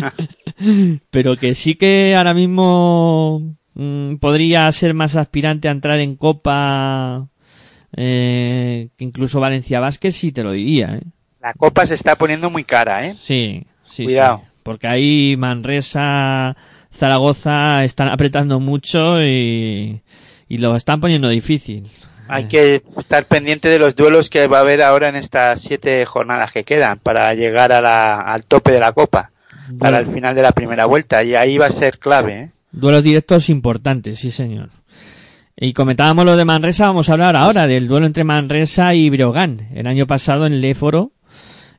Pero 1.11 1.37
que 1.37 1.55
sí 1.55 1.75
que 1.75 2.13
ahora 2.17 2.33
mismo 2.33 3.55
mm, 3.75 4.15
podría 4.15 4.71
ser 4.71 4.93
más 4.93 5.15
aspirante 5.15 5.67
a 5.67 5.71
entrar 5.71 5.99
en 5.99 6.15
Copa 6.15 7.27
eh, 7.95 8.89
que 8.97 9.03
incluso 9.03 9.39
Valencia 9.39 9.79
Vázquez, 9.79 10.15
sí 10.15 10.31
te 10.31 10.43
lo 10.43 10.51
diría. 10.51 10.95
¿eh? 10.95 11.01
La 11.41 11.53
copa 11.53 11.85
se 11.85 11.93
está 11.93 12.15
poniendo 12.15 12.49
muy 12.49 12.63
cara, 12.63 13.05
¿eh? 13.07 13.15
Sí, 13.21 13.65
sí, 13.85 14.05
Cuidado. 14.05 14.41
sí. 14.43 14.51
Porque 14.63 14.87
ahí 14.87 15.35
Manresa, 15.37 16.57
Zaragoza 16.93 17.83
están 17.83 18.09
apretando 18.09 18.59
mucho 18.59 19.21
y, 19.23 20.01
y 20.49 20.57
lo 20.57 20.75
están 20.75 20.99
poniendo 20.99 21.29
difícil. 21.29 21.87
Hay 22.27 22.47
que 22.47 22.81
estar 22.97 23.25
pendiente 23.27 23.69
de 23.69 23.77
los 23.77 23.95
duelos 23.95 24.29
que 24.29 24.47
va 24.47 24.57
a 24.57 24.61
haber 24.61 24.81
ahora 24.81 25.07
en 25.09 25.15
estas 25.15 25.61
siete 25.61 26.03
jornadas 26.07 26.51
que 26.51 26.63
quedan 26.63 26.97
para 26.97 27.31
llegar 27.35 27.71
a 27.71 27.81
la- 27.81 28.19
al 28.21 28.45
tope 28.47 28.71
de 28.71 28.79
la 28.79 28.93
copa, 28.93 29.29
para 29.77 29.99
el 29.99 30.07
final 30.11 30.33
de 30.33 30.41
la 30.41 30.51
primera 30.51 30.85
vuelta. 30.87 31.23
Y 31.23 31.35
ahí 31.35 31.59
va 31.59 31.67
a 31.67 31.71
ser 31.71 31.99
clave, 31.99 32.33
¿eh? 32.33 32.49
Duelos 32.75 33.03
directos 33.03 33.49
importantes, 33.49 34.19
sí 34.19 34.31
señor. 34.31 34.69
Y 35.55 35.71
comentábamos 35.71 36.25
lo 36.25 36.35
de 36.35 36.43
Manresa, 36.43 36.87
vamos 36.87 37.09
a 37.09 37.13
hablar 37.13 37.37
ahora 37.37 37.67
del 37.67 37.87
duelo 37.87 38.05
entre 38.05 38.25
Manresa 38.25 38.93
y 38.93 39.09
Breogán. 39.09 39.69
El 39.73 39.87
año 39.87 40.07
pasado 40.07 40.45
en 40.45 40.59
Léforo, 40.59 41.13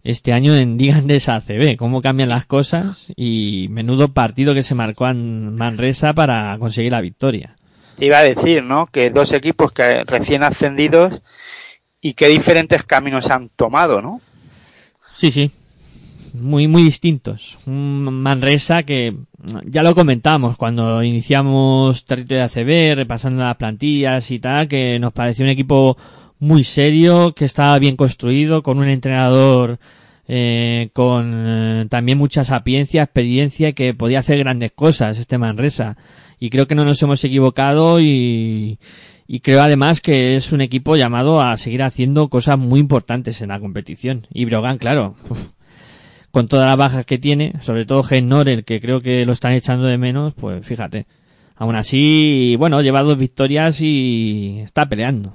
este 0.05 0.32
año 0.32 0.56
en 0.56 0.78
Digandes 0.78 1.28
ACB. 1.28 1.77
Cómo 1.77 2.01
cambian 2.01 2.31
las 2.31 2.47
cosas 2.47 3.09
y 3.14 3.66
menudo 3.68 4.14
partido 4.14 4.55
que 4.55 4.62
se 4.62 4.74
marcó 4.74 5.06
en 5.06 5.55
Manresa 5.55 6.14
para 6.14 6.56
conseguir 6.59 6.93
la 6.93 7.02
victoria. 7.02 7.56
Te 7.98 8.06
iba 8.06 8.16
a 8.16 8.23
decir, 8.23 8.62
¿no? 8.62 8.86
Que 8.86 9.10
dos 9.10 9.35
equipos 9.35 9.73
que 9.73 10.02
recién 10.05 10.44
ascendidos 10.44 11.23
y 12.01 12.14
qué 12.14 12.28
diferentes 12.28 12.85
caminos 12.85 13.28
han 13.28 13.51
tomado, 13.51 14.01
¿no? 14.01 14.23
Sí, 15.14 15.31
sí. 15.31 15.51
Muy, 16.41 16.69
muy 16.69 16.83
distintos. 16.83 17.59
Un 17.67 18.05
Manresa 18.05 18.83
que 18.83 19.17
ya 19.65 19.83
lo 19.83 19.95
comentamos 19.95 20.57
cuando 20.57 21.03
iniciamos 21.03 22.05
territorio 22.05 22.45
ACB, 22.45 22.97
repasando 22.97 23.43
las 23.43 23.57
plantillas 23.57 24.31
y 24.31 24.39
tal, 24.39 24.69
que 24.69 24.99
nos 24.99 25.13
pareció 25.13 25.45
un 25.45 25.51
equipo 25.51 25.97
muy 26.39 26.65
serio, 26.65 27.33
que 27.35 27.45
estaba 27.45 27.79
bien 27.79 27.97
construido, 27.97 28.63
con 28.63 28.79
un 28.79 28.89
entrenador 28.89 29.79
eh, 30.29 30.91
con 30.93 31.33
eh, 31.35 31.87
también 31.89 32.19
mucha 32.19 32.45
sapiencia, 32.45 33.05
experiencia, 33.05 33.73
que 33.73 33.95
podía 33.95 34.19
hacer 34.19 34.39
grandes 34.39 34.73
cosas 34.73 35.19
este 35.19 35.39
Manresa. 35.39 35.97
Y 36.39 36.51
creo 36.51 36.67
que 36.67 36.75
no 36.75 36.85
nos 36.85 37.01
hemos 37.03 37.23
equivocado 37.25 38.01
y, 38.01 38.79
y 39.27 39.41
creo 39.41 39.63
además 39.63 40.01
que 40.01 40.37
es 40.37 40.53
un 40.53 40.61
equipo 40.61 40.97
llamado 40.97 41.41
a 41.41 41.57
seguir 41.57 41.83
haciendo 41.83 42.29
cosas 42.29 42.59
muy 42.59 42.81
importantes 42.81 43.41
en 43.41 43.49
la 43.49 43.61
competición. 43.61 44.27
Y 44.33 44.45
Brogan, 44.45 44.79
claro, 44.79 45.15
con 46.37 46.49
todas 46.49 46.67
las 46.67 46.77
bajas 46.77 47.07
que 47.07 47.17
tiene, 47.17 47.55
sobre 47.63 47.87
todo 47.87 48.03
Gen 48.03 48.29
Norel, 48.29 48.67
que 48.67 48.79
creo 48.79 49.01
que 49.01 49.25
lo 49.25 49.33
están 49.33 49.53
echando 49.53 49.87
de 49.87 49.97
menos, 49.97 50.35
pues 50.35 50.67
fíjate. 50.67 51.07
Aún 51.55 51.77
así, 51.77 52.57
bueno, 52.59 52.83
lleva 52.83 53.03
dos 53.03 53.17
victorias 53.17 53.81
y 53.81 54.61
está 54.63 54.87
peleando. 54.87 55.33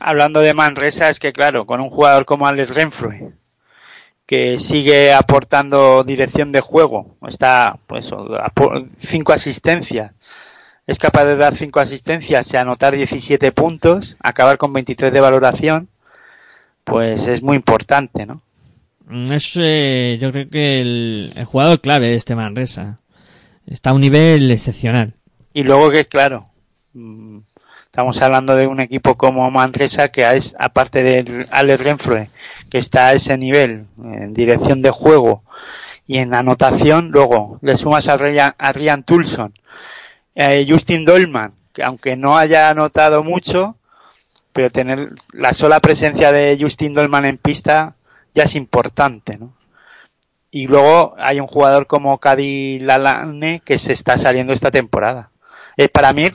Hablando 0.00 0.40
de 0.40 0.54
Manresa, 0.54 1.10
es 1.10 1.18
que 1.18 1.34
claro, 1.34 1.66
con 1.66 1.82
un 1.82 1.90
jugador 1.90 2.24
como 2.24 2.46
Alex 2.46 2.74
Renfroe, 2.74 3.32
que 4.24 4.58
sigue 4.60 5.12
aportando 5.12 6.02
dirección 6.04 6.52
de 6.52 6.62
juego, 6.62 7.18
está 7.28 7.78
pues 7.86 8.10
cinco 9.02 9.34
asistencias, 9.34 10.12
es 10.86 10.98
capaz 10.98 11.26
de 11.26 11.36
dar 11.36 11.54
cinco 11.54 11.80
asistencias 11.80 12.50
y 12.54 12.56
anotar 12.56 12.96
17 12.96 13.52
puntos, 13.52 14.16
acabar 14.20 14.56
con 14.56 14.72
23 14.72 15.12
de 15.12 15.20
valoración, 15.20 15.90
pues 16.84 17.26
es 17.26 17.42
muy 17.42 17.56
importante, 17.56 18.24
¿no? 18.24 18.40
Mm, 19.08 19.32
Es, 19.32 19.52
eh, 19.56 20.18
yo 20.20 20.30
creo 20.30 20.48
que 20.48 20.80
el, 20.80 21.32
el 21.34 21.44
jugador 21.44 21.80
clave 21.80 22.08
de 22.08 22.14
este 22.16 22.34
Manresa. 22.36 22.98
Está 23.66 23.90
a 23.90 23.94
un 23.94 24.00
nivel 24.00 24.50
excepcional. 24.50 25.14
Y 25.52 25.62
luego 25.62 25.90
que 25.90 26.06
claro, 26.06 26.46
mm, 26.94 27.38
estamos 27.84 28.20
hablando 28.22 28.54
de 28.54 28.66
un 28.66 28.80
equipo 28.80 29.16
como 29.16 29.50
Manresa 29.50 30.08
que 30.08 30.30
es, 30.36 30.54
aparte 30.58 31.02
de 31.02 31.46
Alex 31.50 31.80
Renfroe, 31.80 32.30
que 32.70 32.78
está 32.78 33.08
a 33.08 33.12
ese 33.14 33.36
nivel 33.36 33.86
en 34.02 34.32
dirección 34.34 34.82
de 34.82 34.90
juego 34.90 35.42
y 36.06 36.18
en 36.18 36.32
anotación, 36.32 37.10
luego 37.10 37.58
le 37.60 37.76
sumas 37.76 38.08
a 38.08 38.16
Ryan, 38.16 38.54
a 38.56 38.72
Ryan 38.72 39.02
Tulson, 39.02 39.52
eh, 40.34 40.66
Justin 40.68 41.04
Dolman, 41.04 41.52
que 41.74 41.82
aunque 41.82 42.16
no 42.16 42.38
haya 42.38 42.70
anotado 42.70 43.22
mucho, 43.22 43.76
pero 44.52 44.70
tener 44.70 45.10
la 45.32 45.52
sola 45.52 45.80
presencia 45.80 46.32
de 46.32 46.56
Justin 46.58 46.94
Dolman 46.94 47.26
en 47.26 47.36
pista 47.36 47.96
ya 48.38 48.44
es 48.44 48.54
importante, 48.54 49.36
¿no? 49.36 49.52
Y 50.50 50.66
luego 50.66 51.14
hay 51.18 51.40
un 51.40 51.46
jugador 51.46 51.86
como 51.86 52.18
Cady 52.18 52.78
Lalane 52.78 53.60
que 53.64 53.78
se 53.78 53.92
está 53.92 54.16
saliendo 54.16 54.52
esta 54.54 54.70
temporada. 54.70 55.30
Eh, 55.76 55.88
para 55.88 56.12
mí, 56.12 56.28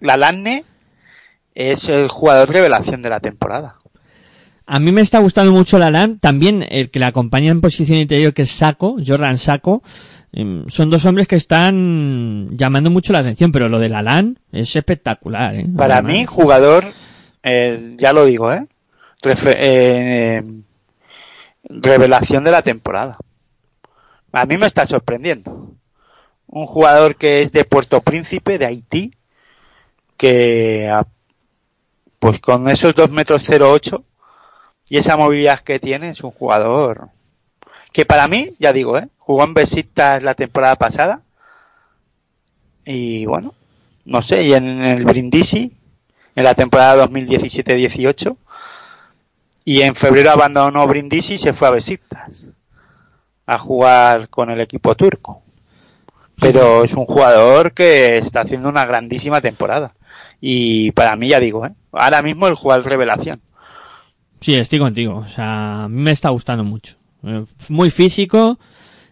Lalane 0.00 0.64
es 1.54 1.88
el 1.88 2.08
jugador 2.08 2.50
revelación 2.50 3.02
de 3.02 3.08
la 3.10 3.18
temporada. 3.20 3.74
A 4.66 4.78
mí 4.78 4.92
me 4.92 5.00
está 5.00 5.18
gustando 5.20 5.50
mucho 5.50 5.78
Lalan, 5.78 6.18
también 6.18 6.64
el 6.68 6.90
que 6.90 6.98
la 6.98 7.06
acompaña 7.08 7.50
en 7.50 7.62
posición 7.62 7.98
interior 7.98 8.34
que 8.34 8.42
es 8.42 8.50
Saco, 8.52 8.96
Jordan 9.04 9.38
Saco. 9.38 9.82
Em, 10.30 10.68
Son 10.68 10.90
dos 10.90 11.06
hombres 11.06 11.26
que 11.26 11.36
están 11.36 12.50
llamando 12.56 12.90
mucho 12.90 13.14
la 13.14 13.20
atención, 13.20 13.50
pero 13.50 13.70
lo 13.70 13.78
de 13.78 13.88
Lalan 13.88 14.38
es 14.52 14.76
espectacular. 14.76 15.54
¿eh? 15.54 15.66
Para 15.74 15.94
Además. 15.96 16.12
mí, 16.12 16.26
jugador, 16.26 16.84
eh, 17.42 17.94
ya 17.96 18.12
lo 18.12 18.26
digo, 18.26 18.52
¿eh? 18.52 18.66
Refe- 19.22 19.56
eh, 19.58 20.42
revelación 21.68 22.44
de 22.44 22.50
la 22.50 22.62
temporada. 22.62 23.18
A 24.32 24.44
mí 24.46 24.56
me 24.58 24.66
está 24.66 24.86
sorprendiendo. 24.86 25.74
Un 26.46 26.66
jugador 26.66 27.16
que 27.16 27.42
es 27.42 27.52
de 27.52 27.64
Puerto 27.64 28.00
Príncipe, 28.00 28.58
de 28.58 28.66
Haití, 28.66 29.12
que 30.16 30.88
a- 30.90 31.06
pues 32.18 32.40
con 32.40 32.68
esos 32.68 32.94
2 32.94 33.10
metros 33.10 33.48
08 33.48 34.04
y 34.88 34.96
esa 34.96 35.16
movilidad 35.16 35.60
que 35.60 35.78
tiene 35.78 36.10
es 36.10 36.22
un 36.22 36.30
jugador 36.32 37.10
que 37.92 38.04
para 38.04 38.26
mí, 38.28 38.54
ya 38.58 38.72
digo, 38.72 38.98
¿eh? 38.98 39.08
jugó 39.18 39.44
en 39.44 39.54
Besiktas 39.54 40.22
la 40.22 40.34
temporada 40.34 40.76
pasada 40.76 41.22
y 42.84 43.26
bueno, 43.26 43.54
no 44.04 44.22
sé, 44.22 44.42
y 44.44 44.54
en 44.54 44.82
el 44.82 45.04
Brindisi 45.04 45.72
en 46.34 46.44
la 46.44 46.54
temporada 46.54 47.06
2017-18 47.06 48.36
y 49.68 49.82
en 49.82 49.94
febrero 49.94 50.30
abandonó 50.30 50.86
Brindisi 50.86 51.34
y 51.34 51.38
se 51.38 51.52
fue 51.52 51.68
a 51.68 51.72
Besiktas 51.72 52.48
a 53.46 53.58
jugar 53.58 54.30
con 54.30 54.48
el 54.48 54.62
equipo 54.62 54.94
turco. 54.94 55.42
Pero 56.40 56.84
es 56.84 56.94
un 56.94 57.04
jugador 57.04 57.74
que 57.74 58.16
está 58.16 58.40
haciendo 58.40 58.70
una 58.70 58.86
grandísima 58.86 59.42
temporada. 59.42 59.92
Y 60.40 60.92
para 60.92 61.16
mí, 61.16 61.28
ya 61.28 61.38
digo, 61.38 61.66
¿eh? 61.66 61.72
ahora 61.92 62.22
mismo 62.22 62.48
el 62.48 62.54
jugador 62.54 62.86
revelación. 62.86 63.42
Sí, 64.40 64.54
estoy 64.54 64.78
contigo. 64.78 65.16
O 65.16 65.26
sea, 65.26 65.86
me 65.90 66.12
está 66.12 66.30
gustando 66.30 66.64
mucho. 66.64 66.96
Eh, 67.24 67.44
Muy 67.68 67.90
físico, 67.90 68.58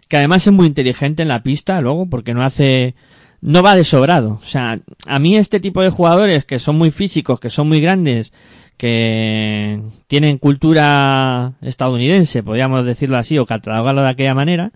que 0.08 0.16
además 0.16 0.46
es 0.46 0.54
muy 0.54 0.68
inteligente 0.68 1.20
en 1.20 1.28
la 1.28 1.42
pista 1.42 1.82
luego, 1.82 2.06
porque 2.06 2.32
no 2.32 2.42
hace, 2.42 2.94
no 3.42 3.62
va 3.62 3.74
de 3.74 3.84
sobrado. 3.84 4.40
O 4.42 4.46
sea, 4.46 4.80
a 5.06 5.18
mí 5.18 5.36
este 5.36 5.60
tipo 5.60 5.82
de 5.82 5.90
jugadores 5.90 6.46
que 6.46 6.58
son 6.60 6.78
muy 6.78 6.90
físicos, 6.90 7.40
que 7.40 7.50
son 7.50 7.68
muy 7.68 7.82
grandes, 7.82 8.32
que 8.76 9.80
tienen 10.06 10.38
cultura 10.38 11.52
estadounidense, 11.62 12.42
podríamos 12.42 12.84
decirlo 12.84 13.16
así, 13.16 13.38
o 13.38 13.46
catalogarlo 13.46 14.02
de 14.02 14.08
aquella 14.08 14.34
manera, 14.34 14.72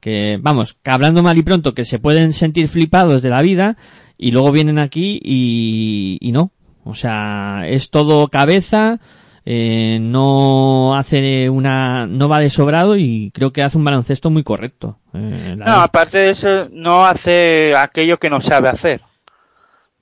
que, 0.00 0.38
vamos, 0.40 0.76
que 0.82 0.90
hablando 0.90 1.22
mal 1.22 1.36
y 1.38 1.42
pronto, 1.42 1.74
que 1.74 1.84
se 1.84 1.98
pueden 1.98 2.32
sentir 2.32 2.68
flipados 2.68 3.22
de 3.22 3.30
la 3.30 3.42
vida, 3.42 3.76
y 4.16 4.30
luego 4.30 4.52
vienen 4.52 4.78
aquí 4.78 5.20
y, 5.22 6.18
y 6.20 6.32
no. 6.32 6.52
O 6.84 6.94
sea, 6.94 7.62
es 7.66 7.90
todo 7.90 8.28
cabeza, 8.28 9.00
eh, 9.46 9.98
no 10.00 10.96
hace 10.96 11.50
una, 11.50 12.06
no 12.06 12.28
va 12.28 12.40
de 12.40 12.48
sobrado 12.50 12.96
y 12.96 13.30
creo 13.34 13.52
que 13.52 13.62
hace 13.62 13.76
un 13.76 13.84
baloncesto 13.84 14.30
muy 14.30 14.42
correcto. 14.42 14.98
Eh, 15.12 15.54
No, 15.56 15.80
aparte 15.80 16.18
de 16.18 16.30
eso, 16.30 16.68
no 16.72 17.04
hace 17.04 17.74
aquello 17.76 18.18
que 18.18 18.30
no 18.30 18.40
sabe 18.40 18.68
hacer. 18.68 19.02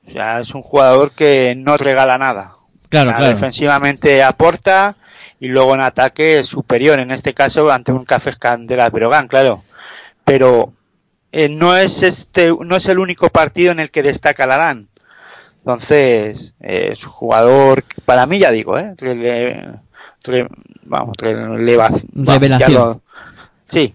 O 0.06 0.10
sea, 0.12 0.40
es 0.40 0.54
un 0.54 0.62
jugador 0.62 1.12
que 1.12 1.54
no 1.56 1.76
regala 1.76 2.18
nada. 2.18 2.56
Claro, 2.92 3.08
O 3.08 3.12
sea, 3.12 3.18
claro. 3.18 3.34
Defensivamente 3.34 4.22
aporta 4.22 4.96
y 5.40 5.48
luego 5.48 5.74
en 5.74 5.80
ataque 5.80 6.38
es 6.38 6.46
superior, 6.46 7.00
en 7.00 7.10
este 7.10 7.32
caso 7.32 7.72
ante 7.72 7.90
un 7.90 8.04
Café 8.04 8.36
Candelas 8.38 8.92
Brogan, 8.92 9.28
claro. 9.28 9.64
Pero 10.24 10.72
eh, 11.32 11.48
no 11.48 11.74
es 11.74 12.02
este, 12.02 12.52
no 12.60 12.76
es 12.76 12.86
el 12.88 12.98
único 12.98 13.30
partido 13.30 13.72
en 13.72 13.80
el 13.80 13.90
que 13.90 14.02
destaca 14.02 14.46
Larán. 14.46 14.88
Entonces, 15.60 16.52
eh, 16.60 16.90
es 16.92 17.02
un 17.04 17.10
jugador, 17.12 17.84
para 18.04 18.26
mí 18.26 18.38
ya 18.38 18.50
digo, 18.50 18.78
eh, 18.78 18.94
re- 18.98 20.46
vamos, 20.82 21.16
ya 21.22 21.30
Revelación. 22.12 22.72
lo- 22.72 23.00
sí, 23.70 23.94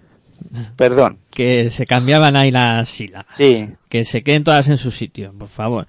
perdón, 0.76 1.18
que 1.32 1.70
se 1.72 1.86
cambiaban 1.86 2.36
ahí 2.36 2.52
las 2.52 2.88
sílabas. 2.90 3.28
sí, 3.36 3.70
Que 3.90 4.06
se 4.06 4.24
queden 4.24 4.44
todas 4.44 4.68
en 4.68 4.78
su 4.78 4.92
sitio, 4.92 5.34
por 5.38 5.48
favor. 5.48 5.88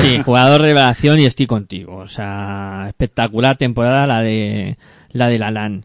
Sí, 0.00 0.20
jugador 0.24 0.60
revelación 0.60 1.18
y 1.20 1.26
estoy 1.26 1.46
contigo. 1.46 1.96
O 1.96 2.06
sea, 2.08 2.84
espectacular 2.88 3.56
temporada 3.56 4.06
la 4.06 4.20
de 4.22 4.76
la 5.10 5.28
de 5.28 5.38
Lalan. 5.38 5.84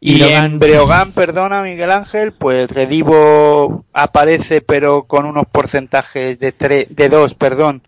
Y, 0.00 0.18
Logan- 0.18 0.44
en 0.44 0.58
Breogán, 0.58 1.12
perdona 1.12 1.62
Miguel 1.62 1.90
Ángel, 1.90 2.32
pues 2.32 2.70
Redivo 2.70 3.84
aparece 3.94 4.60
pero 4.60 5.04
con 5.04 5.24
unos 5.24 5.46
porcentajes 5.50 6.38
de 6.38 6.54
tre- 6.54 6.88
de 6.88 7.08
dos, 7.08 7.34
perdón, 7.34 7.82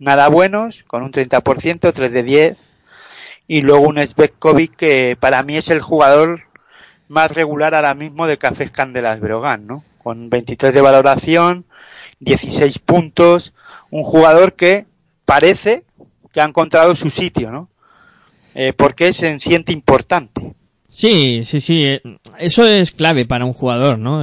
nada 0.00 0.26
buenos, 0.28 0.82
con 0.88 1.02
un 1.04 1.12
30%, 1.12 1.92
3 1.92 2.12
de 2.12 2.22
10. 2.24 2.56
Y 3.46 3.60
luego 3.62 3.88
un 3.88 4.00
Svetkovic 4.04 4.74
que 4.76 5.16
para 5.18 5.42
mí 5.44 5.56
es 5.56 5.70
el 5.70 5.80
jugador 5.80 6.42
más 7.10 7.32
regular 7.32 7.74
ahora 7.74 7.92
mismo 7.94 8.26
de 8.26 8.38
Cafés 8.38 8.70
Candelas 8.70 9.20
Breogán, 9.20 9.66
¿no? 9.66 9.84
Con 10.02 10.30
23 10.30 10.72
de 10.72 10.80
valoración, 10.80 11.64
16 12.20 12.78
puntos, 12.78 13.52
un 13.90 14.04
jugador 14.04 14.54
que 14.54 14.86
parece 15.24 15.82
que 16.32 16.40
ha 16.40 16.44
encontrado 16.44 16.94
su 16.94 17.10
sitio, 17.10 17.50
¿no? 17.50 17.68
Eh, 18.54 18.72
porque 18.76 19.12
se 19.12 19.38
siente 19.40 19.72
importante. 19.72 20.54
Sí, 20.88 21.42
sí, 21.44 21.60
sí. 21.60 21.84
eh, 21.84 22.00
Eso 22.38 22.64
es 22.66 22.92
clave 22.92 23.26
para 23.26 23.44
un 23.44 23.52
jugador, 23.52 23.98
¿no? 23.98 24.22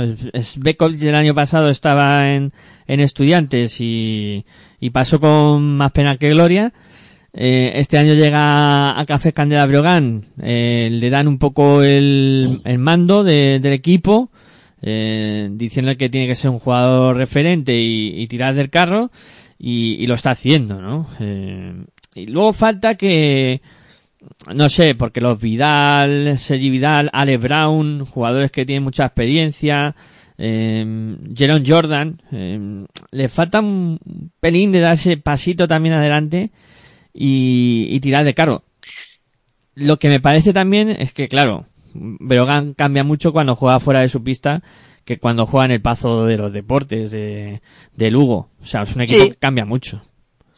Bekovic 0.57 0.97
del 0.99 1.15
año 1.15 1.33
pasado 1.35 1.69
estaba 1.69 2.31
en, 2.33 2.53
en 2.87 2.99
estudiantes 3.01 3.79
y, 3.81 4.45
y 4.79 4.89
pasó 4.91 5.19
con 5.19 5.77
más 5.77 5.91
pena 5.91 6.17
que 6.17 6.29
gloria. 6.29 6.73
Eh, 7.39 7.73
este 7.75 7.99
año 7.99 8.15
llega 8.15 8.99
a 8.99 9.05
Café 9.05 9.31
Candela 9.31 9.67
Brogan, 9.67 10.25
eh, 10.41 10.89
le 10.91 11.09
dan 11.11 11.27
un 11.27 11.37
poco 11.37 11.83
el, 11.83 12.59
mando 12.79 13.23
de- 13.23 13.59
del 13.61 13.73
equipo, 13.73 14.31
eh, 14.81 15.47
diciendo 15.51 15.95
que 15.97 16.09
tiene 16.09 16.25
que 16.25 16.33
ser 16.33 16.49
un 16.49 16.57
jugador 16.57 17.15
referente 17.15 17.75
y, 17.79 18.25
tirar 18.27 18.55
del 18.55 18.71
carro, 18.71 19.11
y, 19.59 19.97
y 19.99 20.07
lo 20.07 20.15
está 20.15 20.31
haciendo, 20.31 20.81
¿no? 20.81 21.07
Eh, 21.19 21.73
y 22.15 22.25
luego 22.25 22.53
falta 22.53 22.95
que, 22.95 23.61
no 24.51 24.67
sé, 24.69 24.95
porque 24.95 25.21
los 25.21 25.39
Vidal, 25.39 26.39
Sergi 26.39 26.71
Vidal, 26.71 27.11
Ale 27.13 27.37
Brown, 27.37 28.03
jugadores 28.05 28.51
que 28.51 28.65
tienen 28.65 28.83
mucha 28.83 29.05
experiencia, 29.05 29.95
eh, 30.39 31.15
Jerome 31.35 31.63
Jordan, 31.67 32.19
eh, 32.31 32.85
le 33.11 33.29
falta 33.29 33.59
un 33.59 33.99
pelín 34.39 34.71
de 34.71 34.79
dar 34.79 34.93
ese 34.93 35.17
pasito 35.17 35.67
también 35.67 35.93
adelante 35.93 36.49
y, 37.17 37.87
y 37.89 37.99
tirar 37.99 38.23
de 38.23 38.33
carro. 38.33 38.63
Lo 39.75 39.97
que 39.99 40.07
me 40.09 40.19
parece 40.19 40.53
también 40.53 40.89
es 40.89 41.11
que, 41.13 41.27
claro, 41.27 41.65
Brogan 41.93 42.73
cambia 42.73 43.03
mucho 43.03 43.31
cuando 43.33 43.55
juega 43.55 43.79
fuera 43.79 44.01
de 44.01 44.09
su 44.09 44.23
pista 44.23 44.61
que 45.03 45.19
cuando 45.19 45.45
juega 45.45 45.65
en 45.65 45.71
el 45.71 45.81
Pazo 45.81 46.25
de 46.25 46.37
los 46.37 46.51
Deportes 46.53 47.11
de, 47.11 47.61
de 47.95 48.11
Lugo. 48.11 48.49
O 48.61 48.65
sea, 48.65 48.81
es 48.83 48.93
un 48.95 49.01
equipo 49.01 49.23
Sí. 49.23 49.29
que 49.29 49.35
cambia 49.37 49.65
mucho. 49.65 50.01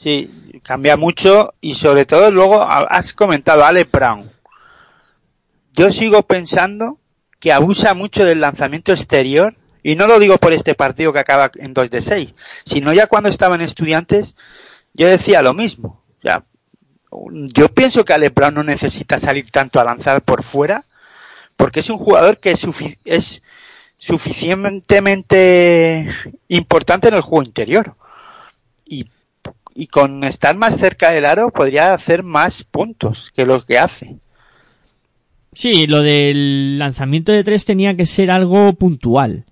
Sí, 0.02 0.30
cambia 0.64 0.98
mucho 0.98 1.54
y 1.62 1.76
sobre 1.76 2.06
todo 2.06 2.32
luego 2.32 2.62
ha- 2.62 2.84
has 2.90 3.14
comentado 3.14 3.64
a 3.64 3.68
Ale 3.68 3.84
Brown. 3.84 4.32
Yo 5.74 5.92
sigo 5.92 6.24
pensando 6.24 6.98
que 7.40 7.54
abusa 7.54 7.94
mucho 7.94 8.26
del 8.26 8.42
lanzamiento 8.42 8.92
exterior 8.92 9.56
y 9.84 9.96
no 9.96 10.08
lo 10.08 10.20
digo 10.20 10.38
por 10.38 10.52
este 10.54 10.74
partido 10.76 11.14
que 11.14 11.20
acaba 11.20 11.52
en 11.56 11.74
2 11.74 11.90
de 11.90 12.02
6, 12.02 12.36
sino 12.66 12.92
ya 12.94 13.08
cuando 13.08 13.30
estaban 13.30 13.62
estudiantes 13.62 14.36
yo 14.94 15.08
decía 15.08 15.42
lo 15.42 15.54
mismo. 15.54 16.02
Sea, 16.22 16.44
yo 17.54 17.70
pienso 17.70 18.06
que 18.06 18.14
Ale 18.14 18.30
Brown 18.30 18.54
no 18.54 18.64
necesita 18.64 19.20
salir 19.20 19.50
tanto 19.52 19.80
a 19.80 19.86
lanzar 19.86 20.22
por 20.22 20.44
fuera 20.44 20.86
porque 21.56 21.80
es 21.82 21.90
un 21.90 21.98
jugador 21.98 22.40
que 22.40 22.56
es 23.06 23.42
suficientemente 23.98 26.08
importante 26.48 27.10
en 27.10 27.16
el 27.16 27.22
juego 27.22 27.44
interior. 27.44 27.96
Y 28.86 29.10
y 29.80 29.88
con 29.88 30.26
estar 30.26 30.58
más 30.58 30.78
cerca 30.78 31.12
del 31.12 31.24
aro 31.24 31.52
podría 31.52 31.94
hacer 31.94 32.22
más 32.22 32.66
puntos 32.66 33.32
que 33.34 33.46
los 33.46 33.66
que 33.66 33.80
hace. 33.80 34.18
Sí, 35.54 35.88
lo 35.88 36.02
del 36.02 36.78
lanzamiento 36.78 37.32
de 37.32 37.46
tres 37.46 37.64
tenía 37.64 37.96
que 37.96 38.06
ser 38.06 38.30
algo 38.30 38.74
puntual. 38.74 39.46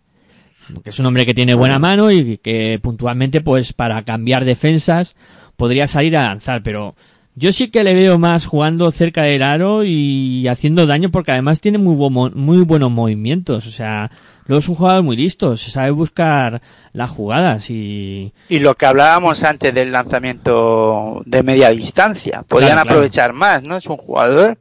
Porque 0.73 0.89
es 0.89 0.99
un 0.99 1.05
hombre 1.05 1.25
que 1.25 1.33
tiene 1.33 1.53
buena 1.53 1.79
mano 1.79 2.11
y 2.11 2.39
que 2.39 2.77
puntualmente, 2.83 3.39
pues, 3.39 3.71
para 3.71 4.03
cambiar 4.03 4.43
defensas, 4.43 5.15
podría 5.57 5.87
salir 5.87 6.15
a 6.15 6.23
lanzar, 6.29 6.63
pero 6.63 6.95
yo 7.35 7.51
sí 7.51 7.69
que 7.69 7.83
le 7.83 7.93
veo 7.93 8.17
más 8.17 8.45
jugando 8.45 8.89
cerca 8.91 9.23
del 9.23 9.43
aro 9.43 9.83
y 9.83 10.47
haciendo 10.47 10.87
daño 10.87 11.11
porque 11.11 11.31
además 11.31 11.59
tiene 11.59 11.77
muy, 11.77 11.95
buen 11.95 12.31
muy 12.35 12.59
buenos 12.63 12.89
movimientos. 12.89 13.67
O 13.67 13.71
sea, 13.71 14.09
luego 14.45 14.59
es 14.59 14.69
un 14.69 14.75
jugador 14.75 15.03
muy 15.03 15.17
listo, 15.17 15.55
se 15.57 15.69
sabe 15.69 15.91
buscar 15.91 16.61
las 16.93 17.11
jugadas 17.11 17.69
y... 17.69 18.33
Y 18.49 18.59
lo 18.59 18.73
que 18.75 18.85
hablábamos 18.87 19.43
antes 19.43 19.73
del 19.73 19.91
lanzamiento 19.91 21.21
de 21.25 21.43
media 21.43 21.69
distancia, 21.69 22.43
podían 22.47 22.71
Claro, 22.71 22.81
claro. 22.83 22.89
aprovechar 22.97 23.33
más, 23.33 23.61
¿no? 23.61 23.77
Es 23.77 23.85
un 23.85 23.97
jugador 23.97 24.57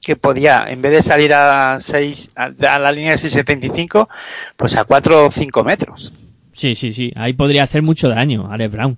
que 0.00 0.16
podía, 0.16 0.64
en 0.68 0.80
vez 0.82 0.92
de 0.92 1.02
salir 1.02 1.32
a 1.34 1.78
6, 1.80 2.30
a, 2.36 2.44
a 2.74 2.78
la 2.78 2.92
línea 2.92 3.12
de 3.12 3.18
6.75, 3.18 4.08
pues 4.56 4.76
a 4.76 4.84
4 4.84 5.26
o 5.26 5.30
5 5.30 5.64
metros. 5.64 6.12
Sí, 6.52 6.74
sí, 6.74 6.92
sí, 6.92 7.12
ahí 7.16 7.32
podría 7.32 7.64
hacer 7.64 7.82
mucho 7.82 8.08
daño, 8.08 8.48
Ale 8.50 8.68
Brown. 8.68 8.96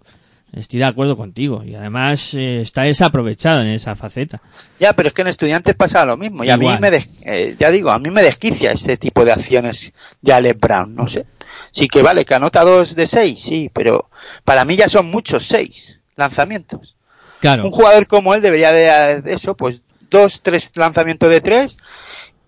Estoy 0.57 0.79
de 0.79 0.87
acuerdo 0.87 1.17
contigo 1.19 1.63
y 1.65 1.75
además 1.75 2.33
eh, 2.35 2.63
está 2.63 2.83
desaprovechado 2.83 3.61
en 3.61 3.69
esa 3.69 3.95
faceta. 3.95 4.41
Ya, 4.81 4.95
pero 4.95 5.09
es 5.09 5.15
que 5.15 5.21
en 5.23 5.29
estudiantes 5.29 5.75
pasa 5.75 6.05
lo 6.07 6.17
mismo. 6.17 6.45
Y 6.45 6.51
a 6.51 6.57
mí 6.57 6.67
me, 6.81 6.91
des- 6.91 7.09
eh, 7.23 7.55
ya 7.59 7.71
digo, 7.71 7.91
a 7.91 7.99
mí 7.99 8.09
me 8.11 8.23
desquicia 8.23 8.71
este 8.73 8.97
tipo 8.97 9.25
de 9.25 9.33
acciones 9.33 9.93
de 10.23 10.33
Ale 10.33 10.55
Brown, 10.55 10.95
no 10.95 11.09
sé. 11.09 11.27
Sí 11.73 11.89
que 11.89 12.01
vale, 12.03 12.25
que 12.25 12.35
anota 12.35 12.63
dos 12.65 12.95
de 12.95 13.07
seis, 13.07 13.41
sí, 13.43 13.71
pero 13.73 14.09
para 14.45 14.65
mí 14.65 14.77
ya 14.77 14.89
son 14.89 15.11
muchos 15.11 15.47
seis 15.47 16.01
lanzamientos. 16.17 16.97
Claro. 17.41 17.65
Un 17.67 17.71
jugador 17.71 18.07
como 18.07 18.33
él 18.35 18.41
debería 18.41 18.73
de 18.73 19.33
eso, 19.33 19.55
pues 19.57 19.83
dos, 20.09 20.41
tres 20.43 20.73
lanzamientos 20.75 21.29
de 21.29 21.43
tres 21.43 21.77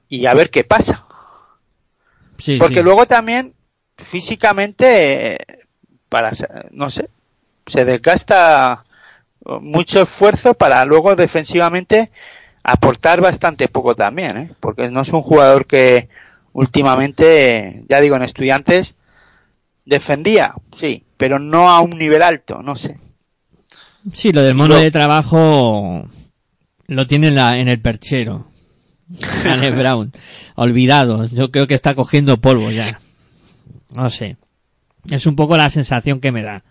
y 0.08 0.24
a 0.24 0.32
ver 0.32 0.48
qué 0.48 0.64
pasa. 0.64 1.04
Sí, 2.38 2.56
Porque 2.58 2.76
sí. 2.76 2.82
luego 2.82 3.04
también 3.06 3.52
físicamente, 3.96 5.38
para, 6.08 6.30
no 6.70 6.88
sé, 6.88 7.10
se 7.68 7.84
desgasta 7.84 8.84
eh, 9.46 9.52
mucho 9.60 10.02
esfuerzo 10.02 10.54
para 10.54 10.84
luego 10.84 11.16
defensivamente 11.16 12.10
aportar 12.62 13.20
bastante 13.20 13.68
poco 13.68 13.94
también, 13.94 14.36
¿eh? 14.36 14.50
porque 14.60 14.90
no 14.90 15.02
es 15.02 15.08
un 15.10 15.22
jugador 15.22 15.66
que 15.66 16.08
últimamente, 16.52 17.84
ya 17.88 18.00
digo, 18.00 18.16
en 18.16 18.22
estudiantes 18.22 18.96
defendía, 19.84 20.54
sí, 20.76 21.04
pero 21.16 21.38
no 21.38 21.70
a 21.70 21.80
un 21.80 21.90
nivel 21.90 22.22
alto, 22.22 22.62
no 22.62 22.76
sé. 22.76 22.98
Sí, 24.12 24.32
lo 24.32 24.42
del 24.42 24.54
mono 24.54 24.76
de 24.76 24.90
trabajo 24.90 26.08
lo 26.86 27.06
tiene 27.06 27.28
en, 27.28 27.34
la, 27.34 27.58
en 27.58 27.68
el 27.68 27.80
perchero. 27.80 28.46
Ale 29.44 29.70
Brown. 29.70 30.12
Olvidado. 30.54 31.26
Yo 31.26 31.50
creo 31.50 31.66
que 31.66 31.74
está 31.74 31.94
cogiendo 31.94 32.40
polvo 32.40 32.70
ya. 32.70 33.00
No 33.94 34.10
sé. 34.10 34.36
Es 35.08 35.26
un 35.26 35.36
poco 35.36 35.56
la 35.56 35.70
sensación 35.70 36.20
que 36.20 36.32
me 36.32 36.42
da. 36.42 36.62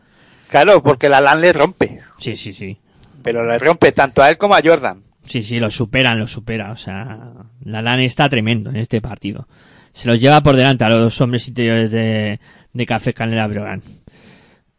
Claro, 0.50 0.82
porque 0.82 1.10
la 1.10 1.22
LAN 1.22 1.42
le 1.42 1.54
rompe, 1.54 2.00
Sí, 2.18 2.36
sí, 2.36 2.54
sí. 2.54 2.78
pero 3.24 3.46
le 3.46 3.58
rompe 3.60 3.92
tanto 3.92 4.22
a 4.22 4.30
él 4.30 4.38
como 4.38 4.56
a 4.56 4.62
Jordan. 4.64 5.04
Sí, 5.26 5.44
sí, 5.44 5.60
lo 5.60 5.70
superan, 5.70 6.20
lo 6.20 6.28
supera. 6.28 6.72
O 6.72 6.78
sea, 6.78 7.32
la 7.64 7.82
LAN 7.82 8.00
está 8.00 8.30
tremendo 8.30 8.70
en 8.70 8.78
este 8.78 9.02
partido. 9.02 9.48
Se 9.94 10.08
los 10.08 10.22
lleva 10.22 10.42
por 10.42 10.56
delante 10.56 10.86
a 10.86 10.90
los 10.90 11.20
hombres 11.20 11.48
interiores 11.48 11.92
de, 11.92 12.40
de 12.72 12.86
Café 12.86 13.14
Canela 13.14 13.48
Brogan. 13.48 13.82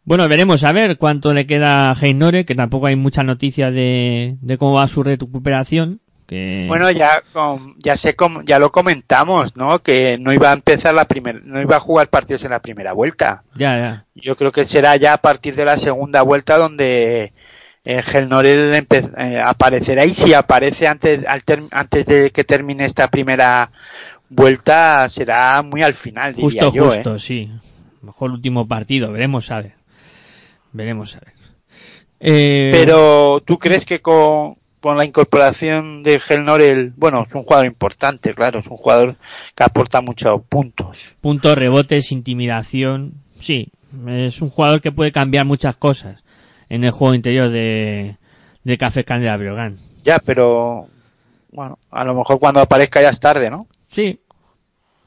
Bueno, 0.05 0.27
veremos 0.27 0.63
a 0.63 0.71
ver 0.71 0.97
cuánto 0.97 1.33
le 1.35 1.45
queda 1.45 1.91
a 1.91 1.95
Heinore, 2.01 2.45
que 2.45 2.55
tampoco 2.55 2.87
hay 2.87 2.95
mucha 2.95 3.23
noticia 3.23 3.69
de, 3.69 4.37
de 4.41 4.57
cómo 4.57 4.73
va 4.73 4.87
su 4.87 5.03
recuperación. 5.03 6.01
Que... 6.29 6.65
Bueno, 6.67 6.91
ya 6.91 7.23
ya 7.79 7.97
sé 7.97 8.15
cómo- 8.15 8.43
ya 8.43 8.59
lo 8.59 8.71
comentamos, 8.71 9.55
¿no? 9.57 9.79
Que 9.79 10.19
no 10.19 10.31
iba 10.31 10.51
a 10.51 10.53
empezar 10.53 10.93
la 10.93 11.05
primera, 11.05 11.39
no 11.43 11.59
iba 11.59 11.77
a 11.77 11.79
jugar 11.79 12.07
partidos 12.09 12.43
en 12.43 12.51
la 12.51 12.59
primera 12.59 12.93
vuelta. 12.93 13.41
Ya, 13.55 13.75
ya. 13.79 14.05
Yo 14.13 14.35
creo 14.35 14.51
que 14.51 14.65
será 14.65 14.95
ya 14.95 15.13
a 15.13 15.17
partir 15.17 15.55
de 15.55 15.65
la 15.65 15.77
segunda 15.77 16.21
vuelta 16.21 16.59
donde 16.59 17.33
eh, 17.83 18.03
Gelnorel 18.03 18.73
empe- 18.75 19.11
eh, 19.17 19.41
aparecerá 19.43 20.05
y 20.05 20.13
si 20.13 20.35
aparece 20.35 20.87
antes 20.87 21.25
al 21.25 21.41
antes 21.71 22.05
de 22.05 22.29
que 22.29 22.43
termine 22.43 22.85
esta 22.85 23.07
primera 23.07 23.71
vuelta 24.29 25.09
será 25.09 25.63
muy 25.63 25.81
al 25.81 25.95
final, 25.95 26.35
diría 26.35 26.65
Justo, 26.65 26.77
¿eh? 26.77 26.85
justo, 26.85 27.17
sí. 27.17 27.49
Mejor 28.03 28.29
último 28.29 28.67
partido, 28.67 29.11
veremos 29.11 29.49
a 29.49 29.61
ver. 29.61 29.73
Veremos 30.73 31.15
a 31.15 31.21
ver. 31.21 31.33
Eh, 32.19 32.69
Pero 32.71 33.41
tú 33.43 33.57
crees 33.57 33.83
que 33.85 33.99
con, 33.99 34.58
con 34.81 34.97
la 34.97 35.05
incorporación 35.05 36.03
de 36.03 36.19
Gelnorel, 36.19 36.93
bueno, 36.95 37.25
es 37.27 37.33
un 37.35 37.43
jugador 37.43 37.65
importante, 37.67 38.33
claro, 38.33 38.59
es 38.59 38.67
un 38.67 38.77
jugador 38.77 39.15
que 39.55 39.63
aporta 39.63 40.01
muchos 40.01 40.41
puntos. 40.47 41.11
puntos, 41.21 41.57
rebotes, 41.57 42.11
intimidación. 42.11 43.13
Sí, 43.39 43.71
es 44.07 44.41
un 44.41 44.49
jugador 44.49 44.81
que 44.81 44.91
puede 44.91 45.11
cambiar 45.11 45.45
muchas 45.45 45.75
cosas 45.77 46.23
en 46.69 46.83
el 46.83 46.91
juego 46.91 47.13
interior 47.13 47.49
de, 47.49 48.17
de 48.63 48.77
Café 48.77 49.03
Candela 49.03 49.37
Brogan. 49.37 49.77
Ya, 50.03 50.19
pero 50.19 50.87
bueno, 51.51 51.77
a 51.91 52.03
lo 52.03 52.13
mejor 52.15 52.39
cuando 52.39 52.59
aparezca 52.61 53.01
ya 53.01 53.09
es 53.09 53.19
tarde, 53.19 53.49
¿no? 53.49 53.67
Sí. 53.87 54.19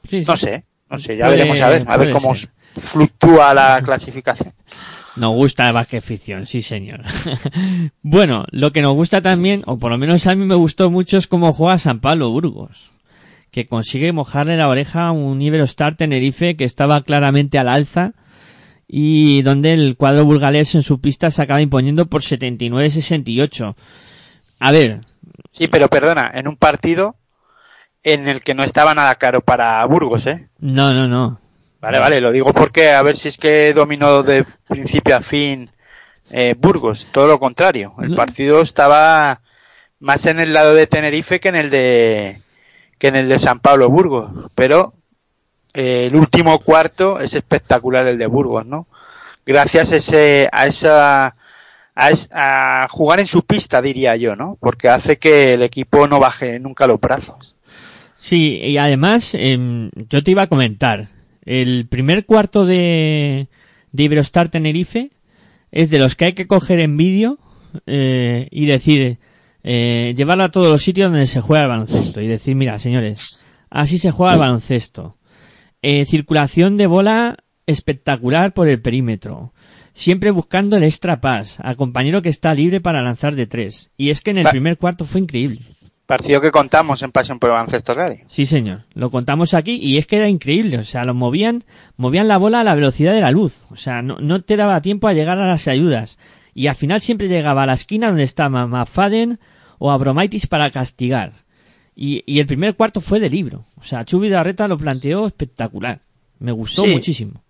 Sí, 0.03 0.21
sí. 0.21 0.25
No 0.27 0.35
sé, 0.37 0.65
no 0.89 0.99
sé, 0.99 1.15
ya 1.17 1.25
Puede- 1.25 1.37
veremos 1.37 1.61
a 1.61 1.69
ver, 1.69 1.85
a 1.87 1.97
ver 1.97 2.11
cómo 2.11 2.35
ser. 2.35 2.49
fluctúa 2.81 3.53
la 3.53 3.81
clasificación. 3.83 4.53
Nos 5.15 5.31
gusta 5.31 5.67
el 5.67 5.73
básquet 5.73 6.03
ficción, 6.03 6.45
sí 6.45 6.61
señor. 6.61 7.01
bueno, 8.01 8.45
lo 8.51 8.71
que 8.71 8.81
nos 8.81 8.93
gusta 8.93 9.21
también, 9.21 9.61
o 9.65 9.77
por 9.77 9.91
lo 9.91 9.97
menos 9.97 10.25
a 10.27 10.35
mí 10.35 10.45
me 10.45 10.55
gustó 10.55 10.89
mucho, 10.89 11.17
es 11.17 11.27
cómo 11.27 11.53
juega 11.53 11.77
San 11.77 11.99
Pablo 11.99 12.29
Burgos. 12.29 12.91
Que 13.51 13.67
consigue 13.67 14.11
mojarle 14.11 14.57
la 14.57 14.67
oreja 14.67 15.07
a 15.07 15.11
un 15.11 15.41
Iberostar 15.41 15.95
Tenerife 15.95 16.55
que 16.55 16.63
estaba 16.63 17.03
claramente 17.03 17.59
al 17.59 17.67
alza 17.67 18.13
y 18.87 19.43
donde 19.43 19.73
el 19.73 19.95
cuadro 19.95 20.25
burgalés 20.25 20.73
en 20.73 20.81
su 20.81 20.99
pista 20.99 21.29
se 21.29 21.41
acaba 21.41 21.61
imponiendo 21.61 22.07
por 22.07 22.21
79-68. 22.21 23.75
A 24.59 24.71
ver, 24.71 25.01
Sí, 25.53 25.67
pero 25.67 25.87
perdona, 25.87 26.31
en 26.33 26.47
un 26.47 26.57
partido 26.57 27.15
en 28.01 28.27
el 28.27 28.41
que 28.41 28.55
no 28.55 28.63
estaba 28.63 28.95
nada 28.95 29.15
caro 29.15 29.41
para 29.41 29.85
Burgos, 29.85 30.25
¿eh? 30.27 30.49
no, 30.59 30.93
no, 30.93 31.07
no. 31.07 31.39
Vale, 31.83 31.99
vale, 31.99 32.21
lo 32.21 32.31
digo 32.31 32.53
porque 32.53 32.91
a 32.91 33.01
ver 33.01 33.17
si 33.17 33.27
es 33.27 33.37
que 33.37 33.73
dominó 33.73 34.23
de 34.23 34.45
principio 34.69 35.17
a 35.17 35.21
fin 35.21 35.69
eh, 36.31 36.55
Burgos, 36.57 37.07
todo 37.11 37.27
lo 37.27 37.39
contrario. 37.39 37.93
El 38.01 38.15
partido 38.15 38.61
estaba 38.61 39.41
más 39.99 40.25
en 40.25 40.39
el 40.39 40.53
lado 40.53 40.73
de 40.73 40.87
Tenerife 40.87 41.39
que 41.39 41.49
en 41.49 41.55
el 41.55 41.69
de 41.69 42.41
que 42.97 43.07
en 43.09 43.17
el 43.17 43.27
de 43.27 43.37
San 43.37 43.59
Pablo 43.59 43.89
Burgos, 43.89 44.49
pero 44.55 44.93
eh, 45.73 46.05
el 46.07 46.15
último 46.15 46.59
cuarto 46.59 47.19
es 47.19 47.33
espectacular 47.33 48.07
el 48.07 48.17
de 48.17 48.27
Burgos, 48.27 48.65
¿no? 48.65 48.87
gracias 49.45 49.91
a 49.91 49.95
ese, 49.97 50.49
a 50.53 50.67
esa, 50.67 51.35
a, 51.95 52.09
es- 52.09 52.29
a 52.31 52.87
jugar 52.89 53.19
en 53.19 53.27
su 53.27 53.43
pista, 53.43 53.81
diría 53.81 54.15
yo, 54.15 54.35
¿no? 54.37 54.57
Porque 54.61 54.87
hace 54.87 55.17
que 55.17 55.55
el 55.55 55.63
equipo 55.63 56.07
no 56.07 56.19
baje 56.19 56.59
nunca 56.59 56.87
los 56.87 56.99
brazos. 57.01 57.55
Sí, 58.15 58.57
y 58.63 58.77
además, 58.77 59.33
em, 59.33 59.89
yo 60.09 60.23
te 60.23 60.31
iba 60.31 60.43
a 60.43 60.47
comentar, 60.47 61.09
el 61.45 61.87
primer 61.87 62.25
cuarto 62.25 62.65
de, 62.65 63.47
de 63.91 64.03
Iberostar 64.03 64.49
Tenerife 64.49 65.11
es 65.71 65.89
de 65.89 65.99
los 65.99 66.15
que 66.15 66.25
hay 66.25 66.33
que 66.33 66.47
coger 66.47 66.79
en 66.79 66.97
vídeo 66.97 67.39
eh, 67.87 68.47
y 68.51 68.65
decir, 68.65 69.17
eh, 69.63 70.13
llevarlo 70.15 70.43
a 70.43 70.49
todos 70.49 70.69
los 70.71 70.83
sitios 70.83 71.11
donde 71.11 71.27
se 71.27 71.41
juega 71.41 71.63
el 71.63 71.69
baloncesto 71.69 72.21
y 72.21 72.27
decir, 72.27 72.55
mira, 72.55 72.77
señores, 72.79 73.45
así 73.69 73.97
se 73.97 74.11
juega 74.11 74.33
el 74.33 74.39
baloncesto. 74.39 75.17
Eh, 75.81 76.05
circulación 76.05 76.77
de 76.77 76.87
bola 76.87 77.37
espectacular 77.65 78.53
por 78.53 78.69
el 78.69 78.81
perímetro. 78.81 79.53
Siempre 79.93 80.31
buscando 80.31 80.77
el 80.77 80.83
extra 80.83 81.21
pass 81.21 81.59
a 81.61 81.75
compañero 81.75 82.21
que 82.21 82.29
está 82.29 82.53
libre 82.53 82.81
para 82.81 83.01
lanzar 83.01 83.35
de 83.35 83.47
tres. 83.47 83.89
Y 83.97 84.09
es 84.09 84.21
que 84.21 84.31
en 84.31 84.39
el 84.39 84.45
Va- 84.47 84.51
primer 84.51 84.77
cuarto 84.77 85.05
fue 85.05 85.21
increíble. 85.21 85.59
Partido 86.05 86.41
que 86.41 86.51
contamos 86.51 87.01
en 87.01 87.11
Pasión 87.11 87.39
por 87.39 87.49
el 87.49 87.53
Baloncesto 87.53 87.93
Radio. 87.93 88.25
Sí, 88.27 88.45
señor. 88.45 88.83
Lo 88.93 89.09
contamos 89.09 89.53
aquí 89.53 89.75
y 89.81 89.97
es 89.97 90.05
que 90.05 90.17
era 90.17 90.27
increíble. 90.27 90.77
O 90.77 90.83
sea, 90.83 91.05
lo 91.05 91.13
movían, 91.13 91.63
movían 91.95 92.27
la 92.27 92.37
bola 92.37 92.59
a 92.59 92.63
la 92.63 92.75
velocidad 92.75 93.13
de 93.13 93.21
la 93.21 93.31
luz. 93.31 93.63
O 93.71 93.77
sea, 93.77 94.01
no, 94.01 94.17
no 94.19 94.41
te 94.41 94.57
daba 94.57 94.81
tiempo 94.81 95.07
a 95.07 95.13
llegar 95.13 95.39
a 95.39 95.47
las 95.47 95.67
ayudas. 95.67 96.17
Y 96.53 96.67
al 96.67 96.75
final 96.75 96.99
siempre 97.01 97.29
llegaba 97.29 97.63
a 97.63 97.65
la 97.65 97.73
esquina 97.73 98.07
donde 98.07 98.23
estaba 98.23 98.67
McFadden 98.67 99.39
o 99.79 99.91
Abromaitis 99.91 100.45
para 100.47 100.69
castigar. 100.71 101.31
Y, 101.95 102.23
y 102.25 102.39
el 102.39 102.47
primer 102.47 102.75
cuarto 102.75 102.99
fue 102.99 103.19
de 103.19 103.29
libro. 103.29 103.65
O 103.79 103.83
sea, 103.83 104.03
Chubi 104.03 104.27
Darreta 104.29 104.67
lo 104.67 104.77
planteó 104.77 105.25
espectacular. 105.25 106.01
Me 106.39 106.51
gustó 106.51 106.83
Sí. 106.85 106.91
muchísimo. 106.91 107.41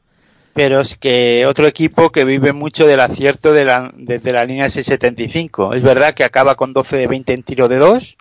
Pero 0.54 0.80
es 0.82 0.96
que 0.96 1.48
otro 1.48 1.66
equipo 1.66 2.12
que 2.12 2.24
vive 2.26 2.54
mucho 2.54 2.86
del 2.86 3.00
acierto 3.00 3.52
de 3.54 3.66
la, 3.66 3.92
desde 3.98 4.32
la 4.32 4.46
línea 4.46 4.70
675. 4.70 5.74
Es 5.74 5.82
verdad 5.82 6.14
que 6.14 6.24
acaba 6.24 6.54
con 6.56 6.74
12 6.74 6.98
de 6.98 7.08
20 7.08 7.34
en 7.34 7.42
tiro 7.44 7.68
de 7.68 7.78
2, 7.78 8.18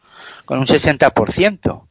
con 0.52 0.58
un 0.58 0.66
60%. 0.66 1.88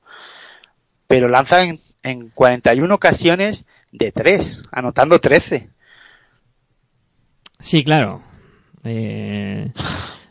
Pero 1.08 1.28
lanza 1.28 1.64
en, 1.64 1.82
en 2.04 2.30
41 2.30 2.94
ocasiones 2.94 3.66
de 3.92 4.12
3, 4.12 4.66
anotando 4.72 5.20
13. 5.20 5.68
Sí, 7.60 7.84
claro. 7.84 8.22
Eh, 8.84 9.72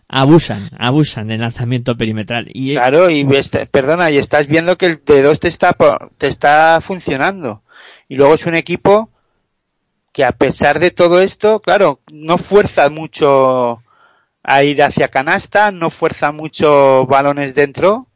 abusan, 0.06 0.70
abusan 0.78 1.26
del 1.26 1.40
lanzamiento 1.40 1.96
perimetral. 1.96 2.46
Y, 2.54 2.74
Claro, 2.74 3.10
y 3.10 3.26
perdona, 3.68 4.12
y 4.12 4.18
estás 4.18 4.46
viendo 4.46 4.78
que 4.78 4.86
el 4.86 5.04
de 5.04 5.22
2 5.22 5.40
te 5.40 5.48
está, 5.48 5.76
te 6.16 6.28
está 6.28 6.80
funcionando. 6.80 7.64
Y 8.08 8.14
luego 8.14 8.36
es 8.36 8.46
un 8.46 8.54
equipo 8.54 9.10
que 10.12 10.24
a 10.24 10.30
pesar 10.30 10.78
de 10.78 10.92
todo 10.92 11.20
esto, 11.20 11.58
claro, 11.58 11.98
no 12.12 12.38
fuerza 12.38 12.90
mucho 12.90 13.82
a 14.44 14.62
ir 14.62 14.84
hacia 14.84 15.08
canasta, 15.08 15.72
no 15.72 15.90
fuerza 15.90 16.30
mucho 16.30 17.06
balones 17.06 17.56
dentro. 17.56 18.06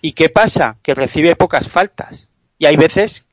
¿Y 0.00 0.12
qué 0.12 0.28
pasa? 0.28 0.76
Que 0.82 0.94
recibe 0.94 1.36
pocas 1.36 1.68
faltas. 1.68 2.28
Y 2.58 2.66
hay 2.66 2.76
veces 2.76 3.26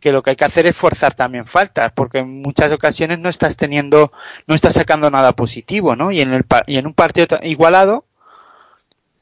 que 0.00 0.12
lo 0.12 0.22
que 0.22 0.30
hay 0.30 0.36
que 0.36 0.44
hacer 0.44 0.66
es 0.66 0.76
forzar 0.76 1.14
también 1.14 1.46
faltas, 1.46 1.90
porque 1.92 2.18
en 2.18 2.42
muchas 2.42 2.70
ocasiones 2.72 3.18
no 3.18 3.30
estás 3.30 3.56
teniendo, 3.56 4.12
no 4.46 4.54
estás 4.54 4.74
sacando 4.74 5.10
nada 5.10 5.32
positivo, 5.32 5.96
¿no? 5.96 6.12
Y 6.12 6.20
en 6.20 6.34
el, 6.34 6.44
y 6.66 6.76
en 6.76 6.86
un 6.86 6.92
partido 6.92 7.38
igualado, 7.42 8.04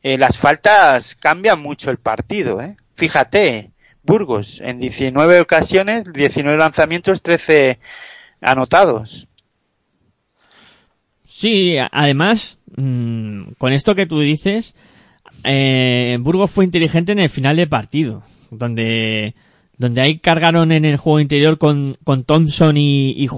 eh, 0.03 0.19
las 0.19 0.39
faltas 0.39 1.15
cambian 1.15 1.63
mucho 1.63 1.91
el 1.91 1.99
partido, 1.99 2.61
¿eh? 2.61 2.77
Fíjate, 2.97 3.71
Burgos, 4.03 4.61
en 4.61 4.81
19 4.81 5.41
ocasiones, 5.41 6.13
19 6.13 6.59
lanzamientos, 6.59 7.23
13 7.23 7.79
anotados. 8.41 9.29
Sí, 11.25 11.77
además, 11.79 12.59
mm, 12.77 13.53
con 13.59 13.73
esto 13.73 13.95
que 13.95 14.07
tú 14.07 14.19
dices, 14.19 14.75
eh, 15.45 16.19
Burgos 16.21 16.51
fue 16.51 16.65
inteligente 16.65 17.13
en 17.13 17.19
el 17.19 17.31
final 17.31 17.57
del 17.57 17.69
partido, 17.69 18.23
donde, 18.51 19.35
donde 19.79 20.01
ahí 20.01 20.19
cargaron 20.19 20.73
en 20.73 20.85
el 20.85 20.97
juego 20.97 21.21
interior 21.21 21.59
con, 21.59 21.97
con 22.05 22.25
Thompson 22.25 22.77
y, 22.77 23.11
y 23.11 23.29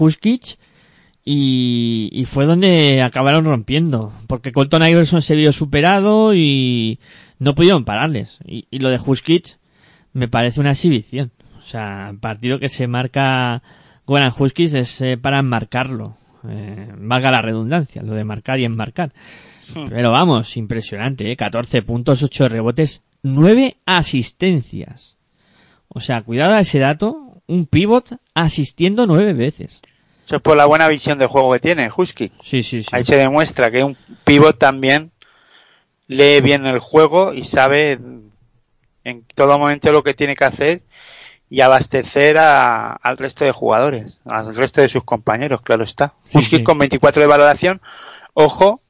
y, 1.27 2.25
fue 2.27 2.45
donde 2.45 3.03
acabaron 3.03 3.47
rompiendo, 3.47 4.13
porque 4.27 4.53
Colton 4.53 4.87
Iverson 4.87 5.23
se 5.23 5.37
vio 5.37 5.53
superado 5.53 6.35
y 6.35 6.99
no 7.39 7.55
pudieron 7.55 7.85
pararles. 7.85 8.39
Y, 8.45 8.67
lo 8.79 8.91
de 8.91 9.01
Huskic 9.05 9.59
me 10.13 10.29
parece 10.29 10.61
una 10.61 10.73
exhibición. 10.73 11.33
O 11.59 11.63
sea, 11.63 12.15
partido 12.21 12.59
que 12.59 12.69
se 12.69 12.87
marca 12.89 13.63
Goran 14.07 14.33
Huskic 14.39 14.75
es 14.75 15.01
eh, 15.01 15.17
para 15.17 15.39
enmarcarlo. 15.39 16.17
Eh, 16.47 16.93
valga 16.99 17.31
la 17.31 17.41
redundancia, 17.41 18.03
lo 18.03 18.13
de 18.13 18.25
marcar 18.25 18.61
y 18.61 18.67
enmarcar. 18.67 19.15
Pero 19.89 20.13
vamos, 20.13 20.57
impresionante, 20.57 21.31
¿eh? 21.31 21.37
14 21.37 21.83
puntos, 21.83 22.23
8 22.23 22.49
rebotes, 22.49 23.03
9 23.23 23.77
asistencias. 23.87 25.17
O 25.89 26.01
sea, 26.01 26.23
cuidado 26.23 26.55
a 26.55 26.61
ese 26.61 26.79
dato, 26.79 27.41
un 27.47 27.67
pivot 27.67 28.17
asistiendo 28.35 29.07
9 29.07 29.33
veces. 29.33 29.83
Eso 30.27 30.37
es 30.37 30.43
por 30.43 30.57
la 30.57 30.67
buena 30.67 30.89
visión 30.89 31.19
de 31.19 31.27
juego 31.27 31.53
que 31.53 31.61
tiene, 31.61 31.91
Husky. 31.95 32.33
Sí, 32.43 32.63
sí, 32.63 32.83
sí. 32.83 32.89
Ahí 32.93 33.05
se 33.05 33.17
demuestra 33.17 33.71
que 33.71 33.85
un 33.85 33.97
pivot 34.25 34.59
también 34.59 35.13
lee 36.07 36.41
bien 36.43 36.67
el 36.67 36.79
juego 36.81 37.33
y 37.35 37.45
sabe 37.45 37.93
en 39.05 39.25
todo 39.35 39.59
momento 39.59 39.93
lo 39.93 40.03
que 40.03 40.15
tiene 40.15 40.35
que 40.35 40.45
hacer 40.45 40.83
y 41.51 41.61
abastecer 41.61 42.39
a- 42.39 42.93
al 42.95 43.19
resto 43.19 43.45
de 43.45 43.53
jugadores, 43.53 44.23
al 44.25 44.55
resto 44.57 44.81
de 44.81 44.89
sus 44.89 45.05
compañeros, 45.05 45.61
claro 45.63 45.85
está. 45.85 46.15
Sí, 46.29 46.39
Husky 46.39 46.57
sí. 46.59 46.65
con 46.65 46.79
24 46.79 47.21
de 47.23 47.29
valoración, 47.29 47.81
ojo 48.33 48.81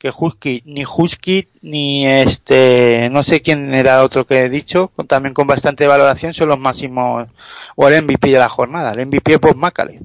que 0.00 0.10
Husky, 0.16 0.62
ni 0.64 0.82
Husky, 0.84 1.46
ni 1.60 2.06
este, 2.06 3.08
no 3.12 3.22
sé 3.22 3.42
quién 3.42 3.74
era 3.74 4.02
otro 4.02 4.24
que 4.26 4.40
he 4.40 4.48
dicho, 4.48 4.88
con- 4.96 5.06
también 5.06 5.34
con 5.34 5.46
bastante 5.46 5.86
valoración, 5.86 6.32
son 6.34 6.48
los 6.48 6.58
máximos, 6.58 7.28
o 7.76 7.86
el 7.88 8.02
MVP 8.04 8.30
de 8.30 8.38
la 8.38 8.48
jornada, 8.48 8.92
el 8.92 9.06
MVP 9.06 9.34
es 9.34 9.40
Bob 9.40 9.56
Macale. 9.56 10.00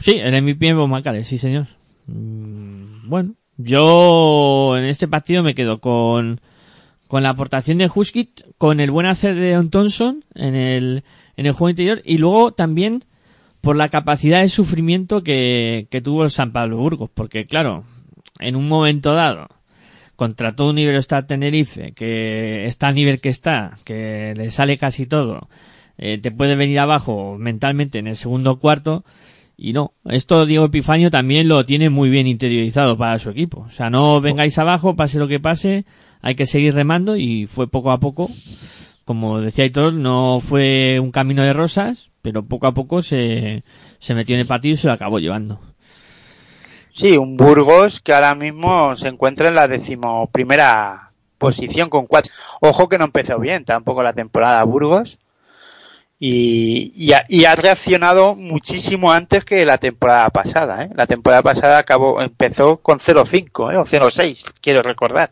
Sí, 0.00 0.12
el 0.18 0.42
MVP 0.42 0.68
en 0.68 0.88
Macale, 0.88 1.24
sí 1.24 1.36
señor. 1.38 1.66
Mm, 2.06 3.08
Bueno, 3.08 3.34
yo 3.58 4.76
en 4.78 4.84
este 4.84 5.08
partido 5.08 5.42
me 5.42 5.54
quedo 5.54 5.78
con, 5.78 6.40
con 7.06 7.22
la 7.22 7.30
aportación 7.30 7.78
de 7.78 7.90
Huskit, 7.94 8.40
con 8.56 8.80
el 8.80 8.90
buen 8.90 9.06
hacer 9.06 9.34
de 9.34 9.52
Don 9.54 9.68
Thompson 9.70 10.24
en 10.34 10.54
el, 10.54 11.04
en 11.36 11.46
el 11.46 11.52
juego 11.52 11.70
interior 11.70 12.00
y 12.04 12.16
luego 12.18 12.52
también 12.52 13.04
por 13.60 13.76
la 13.76 13.88
capacidad 13.88 14.40
de 14.40 14.48
sufrimiento 14.48 15.22
que, 15.22 15.86
que 15.90 16.00
tuvo 16.00 16.24
el 16.24 16.30
San 16.30 16.52
Pablo 16.52 16.78
Burgos, 16.78 17.10
porque 17.12 17.44
claro, 17.44 17.84
en 18.38 18.56
un 18.56 18.68
momento 18.68 19.14
dado, 19.14 19.48
contra 20.16 20.56
todo 20.56 20.70
un 20.70 20.78
Iberostar 20.78 21.26
Tenerife, 21.26 21.92
que 21.92 22.66
está 22.66 22.88
al 22.88 22.94
nivel 22.94 23.20
que 23.20 23.28
está, 23.28 23.78
que 23.84 24.34
le 24.36 24.50
sale 24.50 24.78
casi 24.78 25.06
todo, 25.06 25.48
eh, 25.96 26.18
te 26.18 26.30
puede 26.30 26.56
venir 26.56 26.80
abajo 26.80 27.36
mentalmente 27.38 27.98
en 27.98 28.06
el 28.06 28.16
segundo 28.16 28.58
cuarto, 28.58 29.04
y 29.60 29.72
no, 29.72 29.92
esto 30.04 30.46
Diego 30.46 30.66
Epifanio 30.66 31.10
también 31.10 31.48
lo 31.48 31.64
tiene 31.64 31.90
muy 31.90 32.10
bien 32.10 32.28
interiorizado 32.28 32.96
para 32.96 33.18
su 33.18 33.30
equipo. 33.30 33.62
O 33.66 33.70
sea, 33.70 33.90
no 33.90 34.20
vengáis 34.20 34.56
abajo, 34.56 34.94
pase 34.94 35.18
lo 35.18 35.26
que 35.26 35.40
pase, 35.40 35.84
hay 36.22 36.36
que 36.36 36.46
seguir 36.46 36.74
remando 36.74 37.16
y 37.16 37.46
fue 37.46 37.68
poco 37.68 37.90
a 37.90 37.98
poco. 37.98 38.30
Como 39.04 39.40
decía 39.40 39.64
Hitor, 39.64 39.94
no 39.94 40.38
fue 40.40 41.00
un 41.00 41.10
camino 41.10 41.42
de 41.42 41.54
rosas, 41.54 42.10
pero 42.22 42.46
poco 42.46 42.68
a 42.68 42.74
poco 42.74 43.02
se, 43.02 43.64
se 43.98 44.14
metió 44.14 44.36
en 44.36 44.42
el 44.42 44.46
partido 44.46 44.74
y 44.74 44.76
se 44.76 44.86
lo 44.86 44.92
acabó 44.92 45.18
llevando. 45.18 45.60
Sí, 46.98 47.16
un 47.16 47.36
Burgos 47.36 48.00
que 48.00 48.12
ahora 48.12 48.34
mismo 48.34 48.96
se 48.96 49.06
encuentra 49.06 49.46
en 49.46 49.54
la 49.54 49.68
decimoprimera 49.68 51.12
posición 51.38 51.88
con 51.90 52.08
cuatro. 52.08 52.34
Ojo 52.60 52.88
que 52.88 52.98
no 52.98 53.04
empezó 53.04 53.38
bien 53.38 53.64
tampoco 53.64 54.02
la 54.02 54.14
temporada 54.14 54.64
Burgos. 54.64 55.18
Y, 56.18 56.90
y, 56.96 57.12
ha, 57.12 57.24
y 57.28 57.44
ha 57.44 57.54
reaccionado 57.54 58.34
muchísimo 58.34 59.12
antes 59.12 59.44
que 59.44 59.64
la 59.64 59.78
temporada 59.78 60.28
pasada. 60.30 60.82
¿eh? 60.82 60.90
La 60.96 61.06
temporada 61.06 61.42
pasada 61.42 61.78
acabó, 61.78 62.20
empezó 62.20 62.78
con 62.78 62.98
0-5 62.98 63.72
¿eh? 63.72 63.76
o 63.76 63.86
0-6, 63.86 64.54
quiero 64.60 64.82
recordar. 64.82 65.30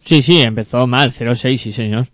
Sí, 0.00 0.22
sí, 0.22 0.40
empezó 0.40 0.86
mal, 0.86 1.12
0-6, 1.12 1.58
sí 1.58 1.72
señor. 1.74 2.06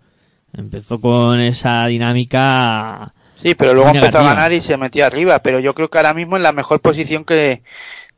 Empezó 0.51 0.99
con 0.99 1.39
esa 1.39 1.85
dinámica 1.85 3.13
Sí, 3.43 3.55
pero 3.55 3.73
luego 3.73 3.89
empezó 3.89 4.19
a 4.19 4.23
ganar 4.23 4.53
y 4.53 4.61
se 4.61 4.77
metió 4.77 5.05
arriba. 5.05 5.39
Pero 5.39 5.59
yo 5.59 5.73
creo 5.73 5.89
que 5.89 5.97
ahora 5.97 6.13
mismo 6.13 6.37
en 6.37 6.43
la 6.43 6.51
mejor 6.51 6.79
posición 6.79 7.25
que 7.25 7.63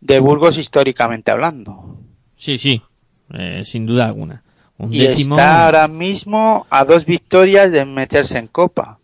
de 0.06 0.20
Burgos 0.20 0.58
históricamente 0.58 1.32
hablando. 1.32 1.98
Sí, 2.36 2.58
sí, 2.58 2.82
eh, 3.34 3.64
sin 3.66 3.86
duda 3.86 4.08
alguna. 4.08 4.44
Un 4.78 4.94
Y 4.94 5.06
está 5.06 5.66
ahora 5.66 5.88
mismo 5.88 6.66
a 6.70 6.84
dos 6.84 7.06
victorias 7.06 7.72
de 7.72 7.86
meterse 7.86 8.38
en 8.38 8.48
Copa. 8.48 9.00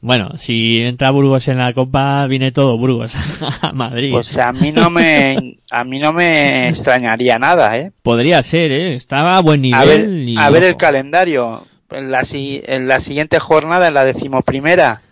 Bueno, 0.00 0.30
si 0.38 0.80
entra 0.80 1.10
Burgos 1.10 1.48
en 1.48 1.58
la 1.58 1.72
Copa, 1.74 2.24
viene 2.28 2.52
todo 2.52 2.78
Burgos 2.78 3.12
a 3.62 3.72
Madrid. 3.72 4.12
Pues 4.12 4.38
a 4.38 4.52
mí 4.52 4.70
no 4.70 4.88
me 4.90 5.58
a 5.70 5.82
mí 5.84 5.98
no 5.98 6.12
me 6.12 6.68
extrañaría 6.68 7.38
nada, 7.38 7.76
¿eh? 7.76 7.90
Podría 8.02 8.42
ser, 8.44 8.70
¿eh? 8.70 8.94
Estaba 8.94 9.36
a 9.36 9.40
buen 9.40 9.60
nivel. 9.60 9.80
A 9.80 9.84
ver, 9.84 10.08
y 10.08 10.36
a 10.38 10.50
ver 10.50 10.62
el 10.64 10.76
calendario. 10.76 11.66
En 11.90 12.10
la, 12.10 12.24
si- 12.24 12.60
en 12.64 12.86
la 12.86 13.00
siguiente 13.00 13.38
jornada, 13.40 13.88
en 13.88 13.94
la 13.94 14.04
decimoprimera, 14.04 15.02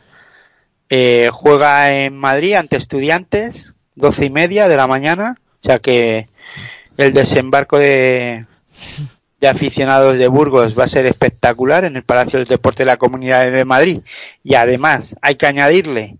Eh, 0.88 1.30
juega 1.32 1.90
en 1.98 2.16
Madrid 2.16 2.54
ante 2.54 2.76
Estudiantes, 2.76 3.74
doce 3.96 4.26
y 4.26 4.30
media 4.30 4.68
de 4.68 4.76
la 4.76 4.86
mañana. 4.86 5.36
O 5.62 5.66
sea 5.66 5.80
que 5.80 6.28
el 6.96 7.12
desembarco 7.12 7.78
de, 7.78 8.46
de 9.40 9.48
aficionados 9.48 10.16
de 10.16 10.28
Burgos 10.28 10.78
va 10.78 10.84
a 10.84 10.88
ser 10.88 11.06
espectacular 11.06 11.84
en 11.84 11.96
el 11.96 12.04
Palacio 12.04 12.38
del 12.38 12.48
Deporte 12.48 12.84
de 12.84 12.90
la 12.90 12.96
Comunidad 12.96 13.50
de 13.50 13.64
Madrid. 13.64 14.00
Y 14.44 14.54
además 14.54 15.16
hay 15.20 15.34
que 15.34 15.46
añadirle 15.46 16.18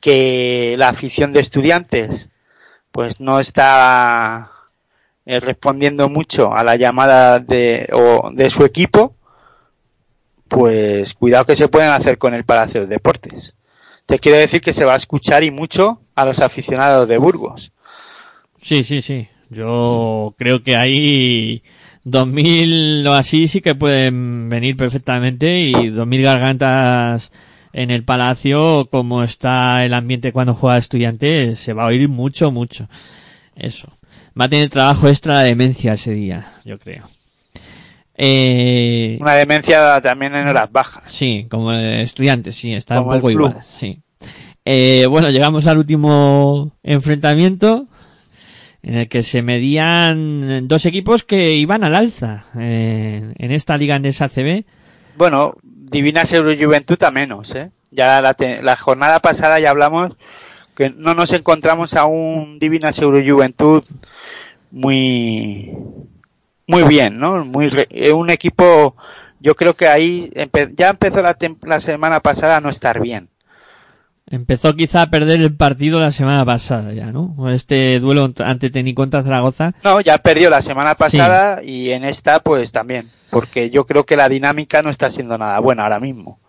que 0.00 0.74
la 0.78 0.90
afición 0.90 1.32
de 1.32 1.40
estudiantes 1.40 2.28
pues 2.92 3.20
no 3.20 3.40
está 3.40 4.52
eh, 5.26 5.40
respondiendo 5.40 6.08
mucho 6.08 6.54
a 6.54 6.64
la 6.64 6.76
llamada 6.76 7.40
de, 7.40 7.88
o 7.92 8.30
de 8.32 8.48
su 8.48 8.64
equipo, 8.64 9.14
pues 10.48 11.14
cuidado 11.14 11.44
que 11.46 11.56
se 11.56 11.68
pueden 11.68 11.90
hacer 11.90 12.16
con 12.16 12.32
el 12.32 12.44
Palacio 12.44 12.82
de 12.82 12.86
Deportes. 12.86 13.54
Te 14.06 14.18
quiero 14.20 14.38
decir 14.38 14.60
que 14.60 14.72
se 14.72 14.84
va 14.84 14.94
a 14.94 14.98
escuchar 14.98 15.42
y 15.42 15.50
mucho 15.50 16.00
a 16.14 16.24
los 16.24 16.38
aficionados 16.40 17.08
de 17.08 17.18
Burgos. 17.18 17.72
Sí, 18.62 18.84
sí, 18.84 19.02
sí. 19.02 19.28
Yo 19.50 20.34
creo 20.38 20.62
que 20.62 20.76
hay 20.76 21.62
2000 22.04 23.06
o 23.06 23.14
así 23.14 23.48
sí 23.48 23.60
que 23.60 23.74
pueden 23.74 24.48
venir 24.48 24.76
perfectamente 24.76 25.60
y 25.60 25.88
2000 25.88 26.22
gargantas 26.22 27.32
en 27.72 27.90
el 27.90 28.04
palacio, 28.04 28.88
como 28.90 29.22
está 29.22 29.84
el 29.84 29.92
ambiente 29.92 30.32
cuando 30.32 30.54
juega 30.54 30.78
estudiante, 30.78 31.56
se 31.56 31.72
va 31.72 31.82
a 31.84 31.86
oír 31.86 32.08
mucho, 32.08 32.50
mucho. 32.50 32.88
Eso. 33.54 33.92
Va 34.38 34.46
a 34.46 34.48
tener 34.48 34.68
trabajo 34.68 35.08
extra 35.08 35.34
la 35.34 35.42
demencia 35.42 35.94
ese 35.94 36.12
día, 36.12 36.46
yo 36.64 36.78
creo. 36.78 37.04
Eh, 38.18 39.18
Una 39.20 39.34
demencia 39.34 40.00
también 40.00 40.34
en 40.34 40.48
horas 40.48 40.70
bajas. 40.72 41.04
Sí, 41.06 41.46
como 41.50 41.72
estudiante, 41.72 42.52
sí, 42.52 42.72
está 42.74 42.96
Como 42.98 43.10
un 43.10 43.16
poco 43.16 43.30
igual, 43.30 43.58
sí. 43.66 44.00
Eh, 44.64 45.06
bueno, 45.08 45.30
llegamos 45.30 45.66
al 45.66 45.78
último 45.78 46.72
enfrentamiento 46.82 47.86
en 48.82 48.94
el 48.96 49.08
que 49.08 49.22
se 49.22 49.42
medían 49.42 50.66
dos 50.68 50.86
equipos 50.86 51.24
que 51.24 51.52
iban 51.54 51.84
al 51.84 51.94
alza 51.94 52.44
eh, 52.58 53.32
en 53.36 53.52
esta 53.52 53.76
liga 53.76 53.94
andesa 53.96 54.28
CB. 54.28 54.64
Bueno, 55.16 55.54
Divinas 55.62 56.32
Eurojuventud 56.32 57.00
a 57.02 57.10
menos, 57.10 57.54
¿eh? 57.54 57.70
Ya 57.90 58.20
la, 58.22 58.34
te- 58.34 58.62
la 58.62 58.76
jornada 58.76 59.20
pasada 59.20 59.60
ya 59.60 59.70
hablamos 59.70 60.12
que 60.74 60.90
no 60.90 61.14
nos 61.14 61.32
encontramos 61.32 61.94
a 61.94 62.04
un 62.06 62.58
Divinas 62.58 62.98
Eurojuventud 62.98 63.84
muy 64.70 65.70
muy 66.66 66.82
bien, 66.84 67.18
¿no? 67.18 67.44
Muy 67.44 67.68
re- 67.68 67.88
eh, 67.90 68.12
un 68.12 68.30
equipo 68.30 68.96
yo 69.40 69.54
creo 69.54 69.74
que 69.74 69.86
ahí 69.86 70.30
empe- 70.34 70.72
ya 70.76 70.90
empezó 70.90 71.22
la, 71.22 71.36
la 71.62 71.80
semana 71.80 72.20
pasada 72.20 72.56
a 72.56 72.60
no 72.60 72.70
estar 72.70 73.00
bien. 73.00 73.28
Empezó 74.28 74.74
quizá 74.74 75.02
a 75.02 75.10
perder 75.10 75.40
el 75.40 75.54
partido 75.54 76.00
la 76.00 76.10
semana 76.10 76.44
pasada 76.44 76.92
ya, 76.92 77.12
¿no? 77.12 77.48
Este 77.50 78.00
duelo 78.00 78.32
ante 78.44 78.70
Teni 78.70 78.92
contra 78.92 79.22
Zaragoza. 79.22 79.72
No, 79.84 80.00
ya 80.00 80.18
perdió 80.18 80.50
la 80.50 80.62
semana 80.62 80.96
pasada 80.96 81.62
y 81.62 81.90
en 81.92 82.04
esta 82.04 82.40
pues 82.40 82.72
también, 82.72 83.08
porque 83.30 83.70
yo 83.70 83.86
creo 83.86 84.04
que 84.04 84.16
la 84.16 84.28
dinámica 84.28 84.82
no 84.82 84.90
está 84.90 85.10
siendo 85.10 85.38
nada 85.38 85.60
buena 85.60 85.84
ahora 85.84 86.00
mismo. 86.00 86.40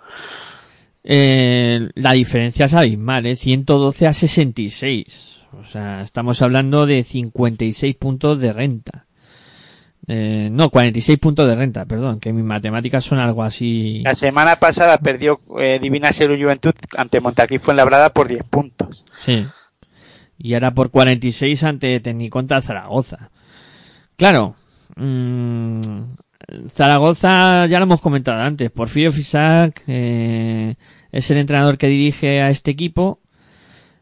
Eh, 1.03 1.89
la 1.95 2.13
diferencia 2.13 2.65
es 2.65 2.73
abismal, 2.73 3.25
¿eh? 3.27 3.35
112 3.35 4.07
a 4.07 4.13
66. 4.13 5.41
O 5.61 5.63
sea, 5.65 6.01
estamos 6.01 6.41
hablando 6.41 6.85
de 6.85 7.03
56 7.03 7.95
puntos 7.95 8.39
de 8.39 8.53
renta. 8.53 9.05
Eh, 10.09 10.47
no, 10.51 10.69
46 10.69 11.19
puntos 11.19 11.47
de 11.47 11.55
renta, 11.55 11.85
perdón, 11.85 12.21
que 12.21 12.31
mis 12.31 12.43
matemáticas 12.43 13.03
son 13.03 13.19
algo 13.19 13.43
así. 13.43 14.01
La 14.05 14.15
semana 14.15 14.55
pasada 14.55 14.97
perdió 14.99 15.41
eh, 15.59 15.79
Divinas 15.81 16.19
Eurojuventud 16.21 16.73
ante 16.95 17.19
Montaquí 17.19 17.59
Fuenlabrada 17.59 18.11
por 18.11 18.29
10 18.29 18.43
puntos. 18.45 19.05
Sí. 19.25 19.45
Y 20.37 20.53
ahora 20.53 20.73
por 20.73 20.91
46 20.91 21.61
ante 21.63 21.99
Tecniconta 21.99 22.61
Zaragoza. 22.61 23.31
Claro. 24.15 24.55
mm, 24.95 25.81
Zaragoza 26.69 27.65
ya 27.65 27.79
lo 27.79 27.83
hemos 27.83 27.99
comentado 27.99 28.41
antes. 28.41 28.71
Porfirio 28.71 29.11
Fisac 29.11 29.83
eh, 29.87 30.75
es 31.11 31.29
el 31.31 31.37
entrenador 31.37 31.77
que 31.77 31.87
dirige 31.87 32.41
a 32.41 32.49
este 32.49 32.71
equipo. 32.71 33.19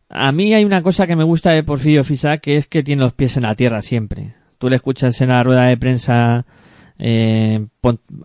A 0.08 0.32
mí 0.32 0.54
hay 0.54 0.66
una 0.66 0.84
cosa 0.84 1.08
que 1.08 1.16
me 1.16 1.24
gusta 1.24 1.50
de 1.50 1.64
Porfirio 1.64 2.04
Fisac 2.04 2.42
que 2.42 2.58
es 2.58 2.68
que 2.68 2.84
tiene 2.84 3.02
los 3.02 3.14
pies 3.14 3.38
en 3.38 3.44
la 3.44 3.56
tierra 3.56 3.82
siempre. 3.82 4.36
Tú 4.58 4.70
le 4.70 4.78
escuchas 4.78 5.20
en 5.22 5.30
la 5.30 5.44
rueda 5.44 5.66
de 5.66 5.78
prensa 5.78 6.46
eh, 7.00 7.66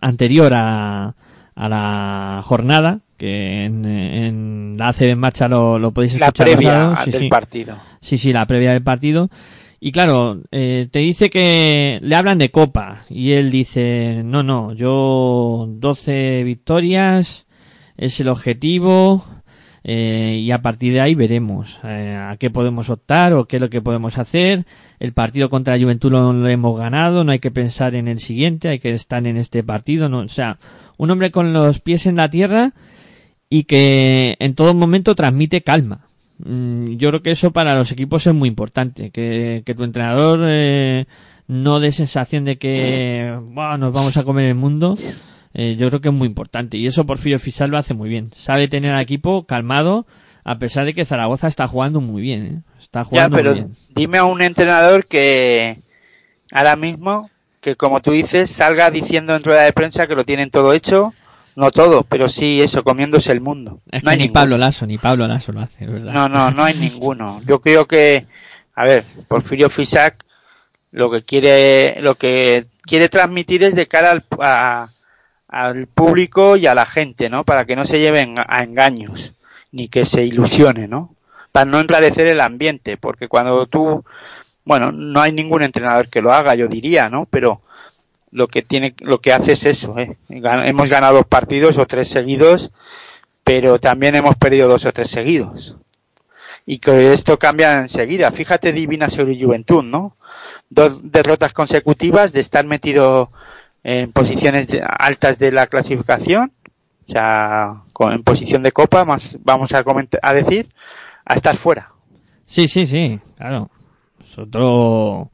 anterior 0.01 0.51
a, 0.55 1.15
a 1.55 1.69
la 1.69 2.41
jornada, 2.43 2.99
que 3.17 3.65
en, 3.65 3.85
en 3.85 4.75
la 4.77 4.89
ACB 4.89 5.03
en 5.09 5.19
marcha 5.19 5.47
lo, 5.47 5.77
lo 5.77 5.91
podéis 5.91 6.19
La 6.19 6.27
escuchar. 6.27 6.47
previa 6.47 6.95
Sí, 7.05 7.11
del 7.11 7.21
sí. 7.21 7.27
partido. 7.29 7.75
Sí, 8.01 8.17
sí, 8.17 8.33
la 8.33 8.45
previa 8.45 8.71
del 8.73 8.83
partido. 8.83 9.29
Y 9.79 9.91
claro, 9.91 10.41
eh, 10.51 10.87
te 10.91 10.99
dice 10.99 11.29
que 11.31 11.99
le 12.03 12.15
hablan 12.15 12.37
de 12.37 12.51
copa 12.51 13.03
y 13.09 13.31
él 13.31 13.49
dice, 13.49 14.21
no, 14.23 14.43
no, 14.43 14.73
yo 14.73 15.65
12 15.67 16.43
victorias 16.43 17.47
es 17.97 18.19
el 18.19 18.27
objetivo 18.29 19.25
eh, 19.83 20.39
y 20.41 20.51
a 20.51 20.61
partir 20.61 20.93
de 20.93 21.01
ahí 21.01 21.15
veremos 21.15 21.79
eh, 21.83 22.15
a 22.15 22.37
qué 22.37 22.49
podemos 22.49 22.89
optar 22.89 23.33
o 23.33 23.45
qué 23.45 23.57
es 23.57 23.61
lo 23.61 23.69
que 23.69 23.81
podemos 23.81 24.17
hacer. 24.17 24.65
El 24.99 25.13
partido 25.13 25.49
contra 25.49 25.79
Juventud 25.79 26.11
lo, 26.11 26.31
lo 26.33 26.47
hemos 26.47 26.77
ganado, 26.77 27.23
no 27.23 27.31
hay 27.31 27.39
que 27.39 27.51
pensar 27.51 27.95
en 27.95 28.07
el 28.07 28.19
siguiente, 28.19 28.69
hay 28.69 28.79
que 28.79 28.91
estar 28.91 29.25
en 29.25 29.37
este 29.37 29.63
partido. 29.63 30.07
No, 30.09 30.19
o 30.19 30.27
sea, 30.27 30.57
un 30.97 31.09
hombre 31.09 31.31
con 31.31 31.51
los 31.53 31.79
pies 31.79 32.05
en 32.05 32.17
la 32.17 32.29
tierra 32.29 32.73
y 33.49 33.63
que 33.63 34.35
en 34.39 34.53
todo 34.55 34.73
momento 34.73 35.15
transmite 35.15 35.61
calma. 35.61 36.05
Mm, 36.45 36.97
Yo 36.97 37.09
creo 37.09 37.21
que 37.23 37.31
eso 37.31 37.51
para 37.51 37.75
los 37.75 37.91
equipos 37.91 38.25
es 38.27 38.33
muy 38.33 38.49
importante, 38.49 39.09
que, 39.09 39.63
tu 39.75 39.83
entrenador 39.83 40.39
eh, 40.43 41.05
no 41.47 41.79
dé 41.79 41.91
sensación 41.91 42.45
de 42.45 42.57
que 42.57 43.35
"Buah, 43.51 43.77
nos 43.77 43.93
vamos 43.93 44.15
a 44.17 44.23
comer 44.23 44.49
el 44.49 44.55
mundo. 44.55 44.97
Eh, 45.53 45.75
yo 45.75 45.87
creo 45.89 46.01
que 46.01 46.07
es 46.09 46.13
muy 46.13 46.27
importante 46.27 46.77
y 46.77 46.87
eso 46.87 47.05
Porfirio 47.05 47.37
Fisal 47.39 47.69
lo 47.71 47.77
hace 47.77 47.93
muy 47.93 48.09
bien. 48.09 48.31
Sabe 48.35 48.67
tener 48.67 48.91
al 48.91 49.01
equipo 49.01 49.45
calmado 49.45 50.05
a 50.43 50.57
pesar 50.59 50.85
de 50.85 50.93
que 50.93 51.05
Zaragoza 51.05 51.47
está 51.47 51.67
jugando 51.67 52.01
muy 52.01 52.21
bien. 52.21 52.45
¿eh? 52.45 52.61
Está 52.79 53.01
Ya, 53.01 53.05
jugando 53.05 53.37
pero 53.37 53.51
muy 53.51 53.59
bien. 53.61 53.75
dime 53.89 54.17
a 54.17 54.23
un 54.23 54.41
entrenador 54.41 55.05
que 55.07 55.79
ahora 56.51 56.75
mismo, 56.75 57.29
que 57.59 57.75
como 57.75 58.01
tú 58.01 58.11
dices, 58.11 58.49
salga 58.49 58.89
diciendo 58.91 59.35
en 59.35 59.43
rueda 59.43 59.63
de 59.63 59.73
prensa 59.73 60.07
que 60.07 60.15
lo 60.15 60.23
tienen 60.23 60.49
todo 60.49 60.73
hecho. 60.73 61.13
No 61.53 61.69
todo, 61.69 62.03
pero 62.03 62.29
sí 62.29 62.61
eso, 62.61 62.81
comiéndose 62.81 63.29
el 63.33 63.41
mundo. 63.41 63.81
Es 63.91 64.03
no 64.03 64.07
que 64.07 64.11
hay 64.13 64.17
ni 64.17 64.23
ninguno. 64.23 64.39
Pablo 64.39 64.57
Lasso, 64.57 64.87
ni 64.87 64.97
Pablo 64.97 65.27
Lasso 65.27 65.51
lo 65.51 65.59
hace, 65.59 65.85
¿verdad? 65.85 66.13
No, 66.13 66.29
no, 66.29 66.49
no 66.51 66.63
hay 66.63 66.75
ninguno. 66.75 67.41
Yo 67.45 67.59
creo 67.59 67.85
que, 67.87 68.25
a 68.73 68.85
ver, 68.85 69.03
Porfirio 69.27 69.69
Fisac 69.69 70.23
lo 70.91 71.11
que 71.11 71.23
quiere, 71.23 72.01
lo 72.01 72.15
que 72.15 72.67
quiere 72.83 73.09
transmitir 73.09 73.63
es 73.63 73.75
de 73.75 73.85
cara 73.85 74.11
al, 74.11 74.23
a- 74.39 74.89
al 75.51 75.87
público 75.87 76.55
y 76.55 76.65
a 76.65 76.73
la 76.73 76.85
gente, 76.85 77.29
¿no? 77.29 77.43
Para 77.43 77.65
que 77.65 77.75
no 77.75 77.85
se 77.85 77.99
lleven 77.99 78.35
a 78.37 78.63
engaños, 78.63 79.33
ni 79.71 79.89
que 79.89 80.05
se 80.05 80.23
ilusione, 80.23 80.87
¿no? 80.87 81.13
Para 81.51 81.65
no 81.65 81.79
enrarecer 81.79 82.27
el 82.27 82.39
ambiente, 82.39 82.97
porque 82.97 83.27
cuando 83.27 83.67
tú, 83.67 84.03
bueno, 84.63 84.91
no 84.91 85.21
hay 85.21 85.33
ningún 85.33 85.61
entrenador 85.61 86.09
que 86.09 86.21
lo 86.21 86.31
haga, 86.31 86.55
yo 86.55 86.67
diría, 86.67 87.09
¿no? 87.09 87.27
Pero 87.29 87.61
lo 88.31 88.47
que 88.47 88.61
tiene, 88.61 88.95
lo 89.01 89.19
que 89.19 89.33
hace 89.33 89.51
es 89.51 89.65
eso, 89.65 89.97
¿eh? 89.99 90.17
Hemos 90.29 90.89
ganado 90.89 91.15
dos 91.15 91.27
partidos 91.27 91.77
o 91.77 91.85
tres 91.85 92.07
seguidos, 92.07 92.71
pero 93.43 93.79
también 93.79 94.15
hemos 94.15 94.35
perdido 94.37 94.69
dos 94.69 94.85
o 94.85 94.93
tres 94.93 95.09
seguidos 95.09 95.75
y 96.65 96.79
que 96.79 97.13
esto 97.13 97.37
cambia 97.37 97.77
enseguida. 97.77 98.31
Fíjate 98.31 98.71
Divina 98.71 99.09
sobre 99.09 99.41
Juventud, 99.41 99.83
¿no? 99.83 100.15
Dos 100.69 101.11
derrotas 101.11 101.51
consecutivas 101.51 102.31
de 102.31 102.39
estar 102.39 102.65
metido 102.65 103.31
en 103.83 104.11
posiciones 104.11 104.67
altas 104.99 105.39
de 105.39 105.51
la 105.51 105.67
clasificación, 105.67 106.51
o 107.07 107.11
sea, 107.11 107.81
en 108.11 108.23
posición 108.23 108.63
de 108.63 108.71
copa, 108.71 109.05
más 109.05 109.37
vamos 109.43 109.73
a, 109.73 109.83
comentar, 109.83 110.19
a 110.23 110.33
decir, 110.33 110.69
a 111.25 111.35
estar 111.35 111.55
fuera. 111.57 111.91
Sí, 112.45 112.67
sí, 112.67 112.85
sí, 112.85 113.19
claro. 113.37 113.69
Es 114.23 114.37
otro, 114.37 115.31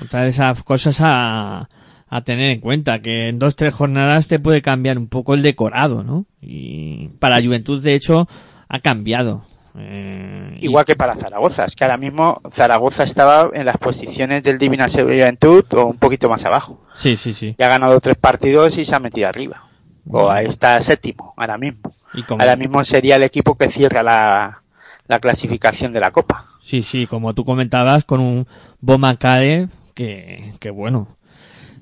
otra 0.00 0.22
de 0.22 0.28
esas 0.28 0.62
cosas 0.62 0.98
a, 1.00 1.68
a 2.08 2.20
tener 2.22 2.50
en 2.50 2.60
cuenta, 2.60 3.00
que 3.00 3.28
en 3.28 3.38
dos, 3.38 3.56
tres 3.56 3.74
jornadas 3.74 4.28
te 4.28 4.38
puede 4.38 4.62
cambiar 4.62 4.98
un 4.98 5.08
poco 5.08 5.34
el 5.34 5.42
decorado, 5.42 6.02
¿no? 6.02 6.26
Y 6.40 7.08
para 7.20 7.42
Juventud, 7.42 7.82
de 7.82 7.94
hecho, 7.94 8.28
ha 8.68 8.80
cambiado. 8.80 9.44
Eh, 9.78 10.58
y- 10.60 10.64
Igual 10.66 10.84
que 10.84 10.96
para 10.96 11.16
Zaragoza, 11.16 11.64
es 11.66 11.76
que 11.76 11.84
ahora 11.84 11.96
mismo 11.98 12.40
Zaragoza 12.54 13.04
estaba 13.04 13.50
en 13.52 13.66
las 13.66 13.76
posiciones 13.78 14.42
del 14.42 14.58
Divina 14.58 14.88
Juventud 14.88 15.64
o 15.74 15.84
un 15.86 15.98
poquito 15.98 16.28
más 16.28 16.44
abajo. 16.44 16.80
Sí, 16.94 17.16
sí, 17.16 17.34
sí. 17.34 17.54
Y 17.58 17.62
ha 17.62 17.68
ganado 17.68 18.00
tres 18.00 18.16
partidos 18.16 18.78
y 18.78 18.84
se 18.84 18.94
ha 18.94 19.00
metido 19.00 19.28
arriba. 19.28 19.64
O 20.10 20.30
ahí 20.30 20.46
está 20.46 20.80
séptimo, 20.80 21.34
ahora 21.36 21.58
mismo. 21.58 21.92
Y 22.14 22.24
Ahora 22.28 22.56
mismo 22.56 22.82
sería 22.84 23.16
el 23.16 23.24
equipo 23.24 23.56
que 23.56 23.70
cierra 23.70 24.02
la, 24.02 24.62
la 25.08 25.18
clasificación 25.18 25.92
de 25.92 26.00
la 26.00 26.10
Copa. 26.10 26.46
sí, 26.62 26.82
sí, 26.82 27.06
como 27.06 27.34
tú 27.34 27.44
comentabas, 27.44 28.04
con 28.04 28.20
un 28.20 28.46
Bomacale 28.80 29.68
que, 29.94 30.52
que 30.60 30.70
bueno, 30.70 31.08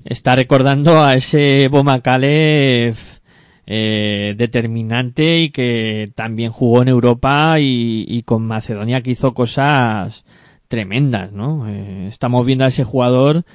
está 0.03 0.35
recordando 0.35 1.01
a 1.01 1.15
ese 1.15 1.67
Bomacale 1.69 2.93
eh, 3.67 4.35
determinante 4.37 5.39
y 5.39 5.49
que 5.49 6.11
también 6.15 6.51
jugó 6.51 6.81
en 6.81 6.87
Europa 6.89 7.57
y, 7.59 8.23
con 8.23 8.45
Macedonia 8.45 9.01
que 9.01 9.11
hizo 9.11 9.33
cosas 9.33 10.25
tremendas, 10.67 11.31
¿no? 11.31 11.67
Eh, 11.67 12.07
estamos 12.09 12.45
viendo 12.45 12.65
a 12.65 12.69
ese 12.69 12.83
jugador 12.83 13.45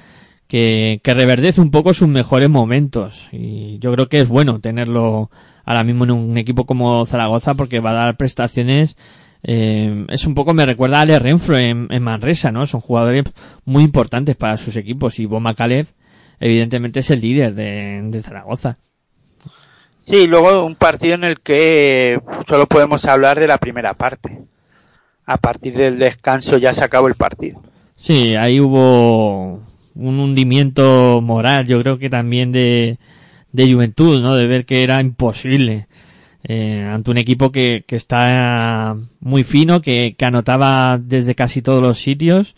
que, 0.47 1.01
que 1.03 1.13
reverdece 1.13 1.61
un 1.61 1.71
poco 1.71 1.93
sus 1.93 2.07
mejores 2.07 2.49
momentos 2.49 3.27
y 3.31 3.79
yo 3.79 3.93
creo 3.93 4.09
que 4.09 4.19
es 4.21 4.29
bueno 4.29 4.59
tenerlo 4.59 5.29
ahora 5.65 5.83
mismo 5.83 6.03
en 6.03 6.11
un 6.11 6.37
equipo 6.37 6.65
como 6.65 7.05
Zaragoza 7.05 7.53
porque 7.53 7.79
va 7.79 7.91
a 7.91 7.93
dar 7.93 8.17
prestaciones 8.17 8.97
eh, 9.43 10.05
es 10.09 10.25
un 10.27 10.35
poco 10.35 10.53
me 10.53 10.65
recuerda 10.65 10.99
a 10.99 11.01
Ale 11.01 11.17
Renfro 11.19 11.57
en, 11.57 11.87
Manresa, 12.01 12.51
¿no? 12.51 12.65
Son 12.65 12.81
jugadores 12.81 13.23
muy 13.65 13.83
importantes 13.83 14.35
para 14.35 14.57
sus 14.57 14.75
equipos 14.75 15.19
y 15.19 15.25
Boma 15.25 15.55
Kalev 15.55 15.87
evidentemente 16.39 16.99
es 16.99 17.09
el 17.11 17.21
líder 17.21 17.55
de, 17.55 18.01
de 18.03 18.23
Zaragoza. 18.23 18.77
Sí, 20.03 20.27
luego 20.27 20.65
un 20.65 20.75
partido 20.75 21.15
en 21.15 21.23
el 21.23 21.39
que 21.39 22.19
solo 22.47 22.65
podemos 22.65 23.05
hablar 23.05 23.39
de 23.39 23.47
la 23.47 23.57
primera 23.57 23.93
parte. 23.93 24.41
A 25.25 25.37
partir 25.37 25.75
del 25.75 25.99
descanso 25.99 26.57
ya 26.57 26.73
se 26.73 26.83
acabó 26.83 27.07
el 27.07 27.15
partido. 27.15 27.61
Sí, 27.95 28.35
ahí 28.35 28.59
hubo 28.59 29.61
un 29.93 30.19
hundimiento 30.19 31.21
moral, 31.21 31.67
yo 31.67 31.79
creo 31.81 31.99
que 31.99 32.09
también 32.09 32.51
de, 32.51 32.97
de 33.51 33.71
juventud, 33.71 34.21
¿no? 34.21 34.35
De 34.35 34.47
ver 34.47 34.65
que 34.65 34.83
era 34.83 34.99
imposible 34.99 35.87
eh, 36.43 36.89
ante 36.91 37.11
un 37.11 37.17
equipo 37.17 37.51
que, 37.51 37.83
que 37.87 37.95
está 37.95 38.97
muy 39.19 39.43
fino, 39.43 39.81
que, 39.81 40.15
que 40.17 40.25
anotaba 40.25 40.97
desde 40.97 41.35
casi 41.35 41.61
todos 41.61 41.81
los 41.81 41.99
sitios 41.99 42.55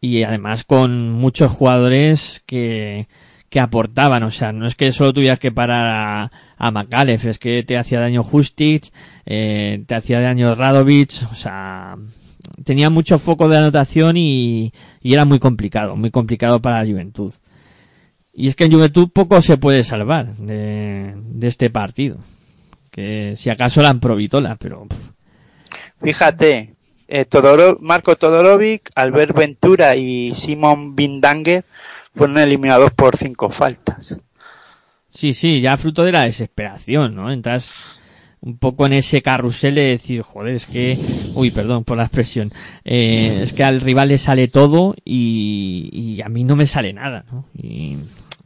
y 0.00 0.22
además 0.22 0.64
con 0.64 1.12
muchos 1.12 1.50
jugadores 1.50 2.42
que, 2.46 3.08
que 3.48 3.60
aportaban, 3.60 4.22
o 4.22 4.30
sea, 4.30 4.52
no 4.52 4.66
es 4.66 4.74
que 4.74 4.92
solo 4.92 5.12
tuvieras 5.12 5.38
que 5.38 5.52
parar 5.52 5.86
a, 5.86 6.32
a 6.56 6.70
Macalef, 6.70 7.24
es 7.26 7.38
que 7.38 7.62
te 7.62 7.78
hacía 7.78 8.00
daño 8.00 8.22
Justic, 8.22 8.92
eh, 9.24 9.82
te 9.86 9.94
hacía 9.94 10.20
daño 10.20 10.54
Radovic, 10.54 11.22
o 11.30 11.34
sea, 11.34 11.96
tenía 12.64 12.90
mucho 12.90 13.18
foco 13.18 13.48
de 13.48 13.58
anotación 13.58 14.16
y, 14.16 14.72
era 15.02 15.24
muy 15.24 15.38
complicado, 15.38 15.96
muy 15.96 16.10
complicado 16.10 16.60
para 16.60 16.82
la 16.82 16.90
Juventud. 16.90 17.32
Y 18.32 18.48
es 18.48 18.54
que 18.54 18.64
en 18.64 18.72
Juventud 18.72 19.08
poco 19.12 19.40
se 19.40 19.56
puede 19.56 19.82
salvar 19.82 20.34
de, 20.36 21.14
de 21.16 21.48
este 21.48 21.70
partido. 21.70 22.18
Que 22.90 23.34
si 23.36 23.50
acaso 23.50 23.82
la 23.82 23.94
Provitola, 23.94 24.56
pero 24.56 24.86
Fíjate, 26.00 26.74
eh, 27.08 27.26
Marco 27.80 28.16
Todorovic, 28.16 28.90
Albert 28.94 29.36
Ventura 29.36 29.96
y 29.96 30.34
Simon 30.34 30.94
Bindanger 30.94 31.64
fueron 32.18 32.36
eliminados 32.38 32.90
por 32.92 33.16
cinco 33.16 33.50
faltas. 33.50 34.18
Sí, 35.08 35.32
sí, 35.32 35.60
ya 35.60 35.76
fruto 35.76 36.04
de 36.04 36.12
la 36.12 36.24
desesperación, 36.24 37.14
¿no? 37.14 37.30
Entras 37.30 37.72
un 38.40 38.58
poco 38.58 38.86
en 38.86 38.92
ese 38.92 39.22
carrusel 39.22 39.76
de 39.76 39.82
decir, 39.82 40.22
joder, 40.22 40.54
es 40.54 40.66
que, 40.66 40.98
uy, 41.34 41.50
perdón 41.50 41.84
por 41.84 41.96
la 41.96 42.04
expresión, 42.04 42.52
eh, 42.84 43.40
es 43.42 43.52
que 43.52 43.64
al 43.64 43.80
rival 43.80 44.08
le 44.08 44.18
sale 44.18 44.48
todo 44.48 44.94
y, 45.04 46.20
a 46.24 46.28
mí 46.28 46.44
no 46.44 46.56
me 46.56 46.66
sale 46.66 46.92
nada, 46.92 47.24
¿no? 47.30 47.46
Y 47.60 47.96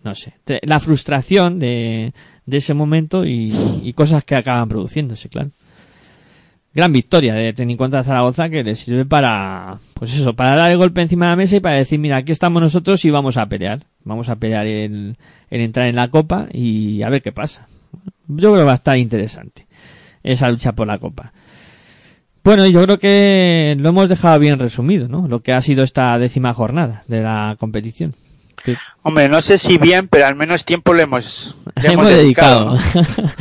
no 0.05 0.15
sé, 0.15 0.35
la 0.63 0.81
frustración 0.81 1.59
de, 1.59 2.13
de 2.47 2.57
ese 2.57 2.75
momento 2.75 3.25
y, 3.25 3.53
y 3.83 3.93
cosas 3.93 4.25
que 4.25 4.35
acaban 4.35 4.69
produciéndose, 4.69 5.29
claro. 5.29 5.51
Gran 6.75 6.93
victoria 6.93 7.35
de 7.35 7.55
en 7.57 7.77
cuenta 7.77 8.03
Zaragoza 8.03 8.49
que 8.49 8.65
le 8.65 8.77
sirve 8.77 9.05
para, 9.05 9.79
pues 9.95 10.15
eso, 10.15 10.35
para 10.35 10.57
dar 10.57 10.71
el 10.71 10.79
golpe 10.79 11.03
encima 11.03 11.27
de 11.27 11.33
la 11.33 11.37
mesa 11.37 11.57
y 11.57 11.61
para 11.61 11.77
decir, 11.77 11.99
mira, 11.99 12.17
aquí 12.17 12.33
estamos 12.33 12.63
nosotros 12.63 13.05
y 13.05 13.11
vamos 13.11 13.37
a 13.37 13.47
pelear. 13.47 13.85
Vamos 14.05 14.31
a 14.31 14.37
pelear 14.37 14.67
el, 14.67 15.17
el 15.51 15.61
entrar 15.61 15.87
en 15.87 15.97
la 15.97 16.09
copa 16.09 16.47
y 16.51 17.03
a 17.03 17.11
ver 17.11 17.21
qué 17.21 17.31
pasa. 17.31 17.69
Yo 18.27 18.53
creo 18.53 18.57
que 18.57 18.65
va 18.65 18.73
a 18.73 18.77
estar 18.77 18.97
interesante 18.97 19.67
esa 20.23 20.49
lucha 20.49 20.73
por 20.73 20.87
la 20.87 20.99
copa. 20.99 21.33
Bueno, 22.45 22.67
yo 22.67 22.83
creo 22.85 22.99
que 22.99 23.77
lo 23.79 23.91
hemos 23.91 24.09
dejado 24.09 24.39
bien 24.41 24.59
resumido, 24.59 25.09
¿no? 25.09 25.29
Lo 25.29 25.43
que 25.43 25.53
ha 25.53 25.63
sido 25.63 25.85
esta 25.85 26.19
décima 26.19 26.55
jornada 26.55 27.05
de 27.07 27.23
la 27.23 27.57
competición. 27.59 28.15
Hombre, 29.03 29.29
no 29.29 29.43
sé 29.43 29.59
si 29.59 29.79
bien, 29.79 30.07
pero 30.09 30.27
al 30.27 30.37
menos 30.37 30.65
tiempo 30.65 30.95
le 30.95 31.03
hemos, 31.03 31.57
le 31.83 31.93
hemos 31.93 32.09
dedicado. 32.09 32.79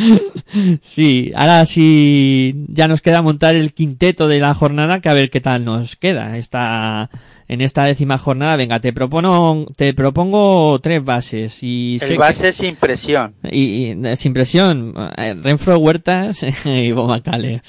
sí, 0.81 1.31
ahora 1.35 1.65
sí 1.65 2.55
ya 2.67 2.87
nos 2.87 3.01
queda 3.01 3.21
montar 3.21 3.55
el 3.55 3.73
quinteto 3.73 4.27
de 4.27 4.39
la 4.39 4.55
jornada 4.55 5.01
que 5.01 5.09
a 5.09 5.13
ver 5.13 5.29
qué 5.29 5.41
tal 5.41 5.65
nos 5.65 5.95
queda. 5.95 6.37
Esta, 6.37 7.09
en 7.53 7.59
esta 7.59 7.83
décima 7.83 8.17
jornada, 8.17 8.55
venga, 8.55 8.79
te 8.79 8.93
propongo, 8.93 9.65
te 9.75 9.93
propongo 9.93 10.79
tres 10.81 11.03
bases 11.03 11.57
y 11.61 11.97
El 12.01 12.07
que- 12.07 12.17
base 12.17 12.47
es 12.47 12.63
impresión. 12.63 13.35
y, 13.43 13.91
y, 13.91 14.15
sin 14.15 14.31
presión, 14.33 14.93
eh, 15.17 15.33
Renfro 15.33 15.77
Huertas 15.77 16.43
y 16.65 16.93
Bomacale. 16.93 17.61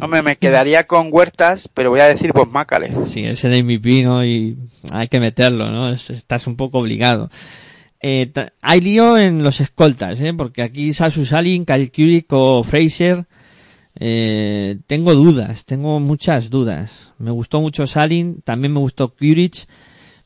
Hombre, 0.00 0.22
me 0.22 0.36
quedaría 0.36 0.84
con 0.84 1.08
Huertas, 1.10 1.68
pero 1.74 1.90
voy 1.90 2.00
a 2.00 2.06
decir 2.06 2.32
Bob 2.32 2.50
Macale. 2.52 2.92
Sí, 3.06 3.24
ese 3.24 3.48
de 3.48 3.62
MVP, 3.64 4.04
¿no? 4.04 4.24
Y 4.24 4.56
hay 4.92 5.08
que 5.08 5.18
meterlo, 5.18 5.70
¿no? 5.70 5.90
Es- 5.92 6.10
estás 6.10 6.46
un 6.46 6.56
poco 6.56 6.78
obligado. 6.78 7.30
Eh, 8.00 8.32
hay 8.60 8.80
lío 8.80 9.16
en 9.18 9.42
los 9.44 9.60
escoltas, 9.60 10.20
¿eh? 10.20 10.34
Porque 10.34 10.62
aquí 10.62 10.92
Sasu 10.92 11.24
Salin, 11.24 11.64
Kyle 11.64 11.90
o 12.30 12.62
Fraser, 12.64 13.26
eh, 13.94 14.78
tengo 14.86 15.14
dudas, 15.14 15.64
tengo 15.64 16.00
muchas 16.00 16.50
dudas. 16.50 17.12
Me 17.18 17.30
gustó 17.30 17.60
mucho 17.60 17.86
Salin, 17.86 18.42
también 18.42 18.72
me 18.72 18.80
gustó 18.80 19.14
Kuric. 19.14 19.66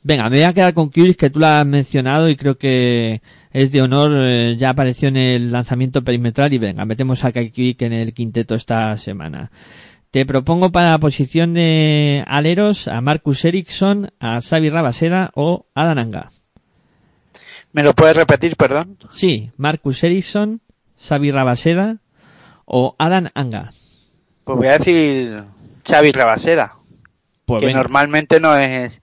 Venga, 0.03 0.31
me 0.31 0.37
voy 0.37 0.45
a 0.45 0.55
quedar 0.55 0.75
con 0.75 0.91
Kuric, 0.91 1.17
que 1.17 1.31
tú 1.31 1.41
la 1.41 1.61
has 1.61 1.67
mencionado 1.67 2.29
y 2.29 2.37
creo 2.37 2.57
que 2.57 3.23
es 3.53 3.73
de 3.73 3.83
honor, 3.83 4.13
eh, 4.15 4.57
ya 4.59 4.71
apareció 4.71 5.09
en 5.09 5.17
el 5.17 5.51
lanzamiento 5.51 6.05
perimetral 6.05 6.53
y 6.53 6.59
venga, 6.59 6.85
metemos 6.85 7.25
a 7.25 7.33
Kurik 7.33 7.83
en 7.83 7.93
el 7.93 8.15
quinteto 8.15 8.55
esta 8.55 8.97
semana. 8.99 9.51
Te 10.11 10.25
propongo 10.25 10.71
para 10.71 10.93
la 10.93 10.99
posición 10.99 11.53
de 11.55 12.25
aleros 12.27 12.89
a 12.89 13.01
Marcus 13.01 13.45
Ericsson, 13.45 14.13
a 14.21 14.41
Xavi 14.41 14.71
Rabaseda 14.71 15.31
o 15.35 15.67
a 15.75 15.85
Dananga. 15.85 16.31
¿Me 17.73 17.83
lo 17.83 17.93
puedes 17.93 18.17
repetir, 18.17 18.57
perdón? 18.57 18.97
Sí, 19.11 19.51
Marcus 19.59 20.03
Ericsson, 20.05 20.63
Xavi 20.99 21.33
Rabaseda 21.33 21.99
o 22.67 22.95
Adam 22.99 23.29
Anga. 23.35 23.73
Pues 24.45 24.59
voy 24.59 24.69
a 24.69 24.79
decir 24.79 25.43
Xavi 25.89 26.13
Rabaseda, 26.13 26.75
Pues 27.47 27.61
que 27.61 27.67
venga. 27.67 27.79
normalmente 27.81 28.39
no 28.41 28.57
es 28.57 29.01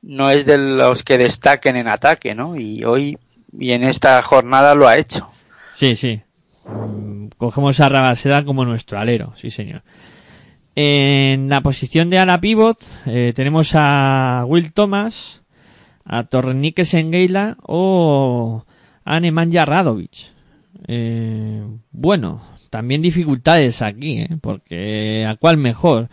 no 0.00 0.30
es 0.30 0.46
de 0.46 0.58
los 0.58 1.02
que 1.02 1.18
destaquen 1.18 1.76
en 1.76 1.88
ataque, 1.88 2.34
¿no? 2.34 2.56
Y 2.56 2.84
hoy 2.84 3.18
y 3.58 3.72
en 3.72 3.84
esta 3.84 4.22
jornada 4.22 4.74
lo 4.74 4.88
ha 4.88 4.96
hecho. 4.96 5.28
Sí, 5.74 5.94
sí. 5.96 6.22
Cogemos 7.36 7.78
a 7.80 7.88
Rabaseda 7.88 8.44
como 8.44 8.64
nuestro 8.64 8.98
alero, 8.98 9.32
sí 9.36 9.50
señor. 9.50 9.82
En 10.74 11.48
la 11.48 11.60
posición 11.60 12.10
de 12.10 12.18
ala 12.18 12.40
pivot 12.40 12.78
eh, 13.06 13.32
tenemos 13.34 13.72
a 13.74 14.44
Will 14.46 14.72
Thomas, 14.72 15.42
a 16.04 16.24
Torrenique 16.24 16.84
Sengeila 16.84 17.56
o 17.62 18.64
a 19.04 19.20
Nemanja 19.20 19.64
Radovic. 19.64 20.32
Eh, 20.86 21.64
bueno, 21.90 22.42
también 22.70 23.02
dificultades 23.02 23.82
aquí, 23.82 24.20
¿eh? 24.20 24.36
porque 24.40 25.26
¿a 25.28 25.36
cuál 25.36 25.56
mejor? 25.56 26.08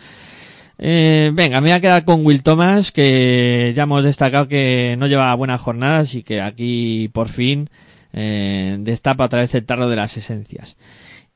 Eh, 0.77 1.31
venga, 1.33 1.61
me 1.61 1.69
voy 1.69 1.75
a 1.75 1.81
quedar 1.81 2.05
con 2.05 2.25
Will 2.25 2.43
Thomas, 2.43 2.91
que 2.91 3.73
ya 3.75 3.83
hemos 3.83 4.03
destacado 4.03 4.47
que 4.47 4.95
no 4.97 5.07
lleva 5.07 5.33
buenas 5.35 5.61
jornadas 5.61 6.15
y 6.15 6.23
que 6.23 6.41
aquí 6.41 7.09
por 7.13 7.29
fin 7.29 7.69
eh, 8.13 8.77
destapa 8.79 9.25
otra 9.25 9.41
vez 9.41 9.55
el 9.55 9.65
tarro 9.65 9.89
de 9.89 9.95
las 9.95 10.17
esencias. 10.17 10.77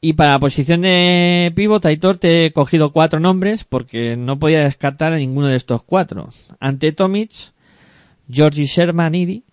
Y 0.01 0.13
para 0.13 0.31
la 0.31 0.39
posición 0.39 0.81
de 0.81 1.51
pivot, 1.55 1.85
Aitor, 1.85 2.17
te 2.17 2.45
he 2.45 2.53
cogido 2.53 2.93
cuatro 2.93 3.19
nombres 3.19 3.65
porque 3.65 4.15
no 4.15 4.39
podía 4.39 4.61
descartar 4.61 5.11
a 5.11 5.17
ninguno 5.17 5.47
de 5.47 5.57
estos 5.57 5.83
cuatro. 5.83 6.29
Ante 6.61 6.93
Tomic, 6.93 7.31
Georgi 8.29 8.65
Shermanidi, 8.65 9.43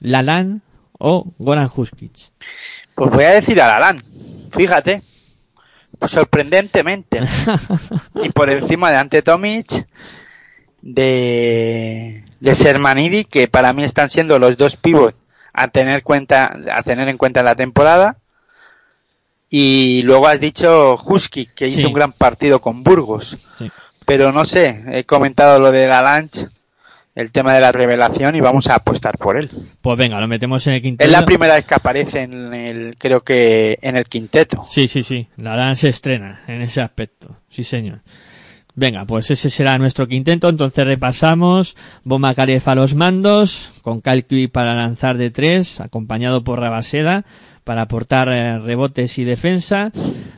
Lalan 0.00 0.62
o 0.98 1.32
Goran 1.38 1.70
Huskic. 1.74 2.12
Pues 2.94 3.10
voy 3.10 3.24
a 3.24 3.34
decir 3.34 3.60
a 3.60 3.76
Alan. 3.76 4.02
Fíjate. 4.52 5.02
Sorprendentemente. 6.06 7.20
y 8.22 8.28
por 8.30 8.50
encima 8.50 8.90
de 8.90 8.96
Ante 8.98 9.22
Tomic, 9.22 9.86
de, 10.82 12.24
de 12.40 12.54
Sermanidi, 12.54 13.24
que 13.24 13.48
para 13.48 13.72
mí 13.72 13.84
están 13.84 14.08
siendo 14.08 14.38
los 14.38 14.56
dos 14.56 14.76
pivots 14.76 15.16
a 15.52 15.68
tener 15.68 16.02
cuenta, 16.02 16.56
a 16.72 16.82
tener 16.82 17.08
en 17.08 17.16
cuenta 17.16 17.40
en 17.40 17.46
la 17.46 17.54
temporada. 17.56 18.18
Y 19.50 20.02
luego 20.02 20.28
has 20.28 20.38
dicho 20.38 20.96
Husky, 21.02 21.46
que 21.46 21.68
Sí. 21.70 21.80
hizo 21.80 21.88
un 21.88 21.94
gran 21.94 22.12
partido 22.12 22.60
con 22.60 22.82
Burgos. 22.84 23.36
Sí. 23.56 23.70
Pero 24.04 24.30
no 24.30 24.44
sé, 24.44 24.84
he 24.92 25.04
comentado 25.04 25.58
lo 25.58 25.72
de 25.72 25.86
la 25.88 26.02
Lanch, 26.02 26.46
el 27.18 27.32
tema 27.32 27.52
de 27.52 27.60
la 27.60 27.72
revelación 27.72 28.36
y 28.36 28.40
vamos 28.40 28.68
a 28.68 28.76
apostar 28.76 29.18
por 29.18 29.36
él. 29.36 29.50
Pues 29.80 29.98
venga, 29.98 30.20
lo 30.20 30.28
metemos 30.28 30.64
en 30.68 30.74
el 30.74 30.82
quinteto. 30.82 31.04
Es 31.04 31.10
la 31.10 31.26
primera 31.26 31.54
vez 31.54 31.66
que 31.66 31.74
aparece 31.74 32.20
en 32.20 32.54
el, 32.54 32.96
creo 32.96 33.22
que 33.22 33.76
en 33.82 33.96
el 33.96 34.04
quinteto. 34.04 34.64
Sí, 34.70 34.86
sí, 34.86 35.02
sí. 35.02 35.26
Lalan 35.36 35.74
se 35.74 35.88
estrena 35.88 36.42
en 36.46 36.62
ese 36.62 36.80
aspecto. 36.80 37.36
Sí, 37.50 37.64
señor. 37.64 38.02
Venga, 38.76 39.04
pues 39.04 39.32
ese 39.32 39.50
será 39.50 39.76
nuestro 39.78 40.06
quinteto. 40.06 40.48
Entonces 40.48 40.86
repasamos. 40.86 41.76
Bomba 42.04 42.34
Calef 42.34 42.68
a 42.68 42.76
los 42.76 42.94
mandos, 42.94 43.72
con 43.82 44.00
Kuick 44.00 44.52
para 44.52 44.76
lanzar 44.76 45.16
de 45.16 45.32
tres, 45.32 45.80
acompañado 45.80 46.44
por 46.44 46.60
Rabaseda. 46.60 47.24
Para 47.68 47.82
aportar 47.82 48.30
eh, 48.30 48.58
rebotes 48.58 49.18
y 49.18 49.24
defensa, 49.24 49.92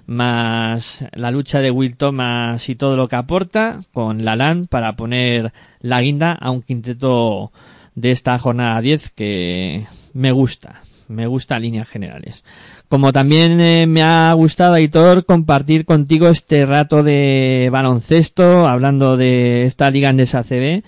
más 0.05 1.05
la 1.13 1.31
lucha 1.31 1.61
de 1.61 1.71
Will 1.71 1.97
Thomas 1.97 2.69
y 2.69 2.75
todo 2.75 2.97
lo 2.97 3.07
que 3.07 3.15
aporta, 3.15 3.83
con 3.93 4.25
Lalan 4.25 4.67
para 4.67 4.97
poner 4.97 5.53
la 5.79 6.01
guinda 6.01 6.33
a 6.33 6.51
un 6.51 6.63
quinteto 6.63 7.53
de 7.95 8.11
esta 8.11 8.37
jornada 8.41 8.81
10 8.81 9.11
que 9.11 9.87
me 10.13 10.33
gusta, 10.33 10.83
me 11.07 11.29
gusta 11.29 11.55
en 11.55 11.63
líneas 11.63 11.89
generales. 11.89 12.43
Como 12.89 13.13
también 13.13 13.61
eh, 13.61 13.87
me 13.87 14.03
ha 14.03 14.33
gustado, 14.33 14.75
Aitor, 14.75 15.25
compartir 15.25 15.85
contigo 15.85 16.27
este 16.31 16.67
rato 16.67 17.05
de 17.05 17.69
baloncesto, 17.71 18.67
hablando 18.67 19.17
de 19.17 19.67
esta 19.67 19.89
liga 19.93 20.11
en 20.11 20.19
ACB, 20.19 20.83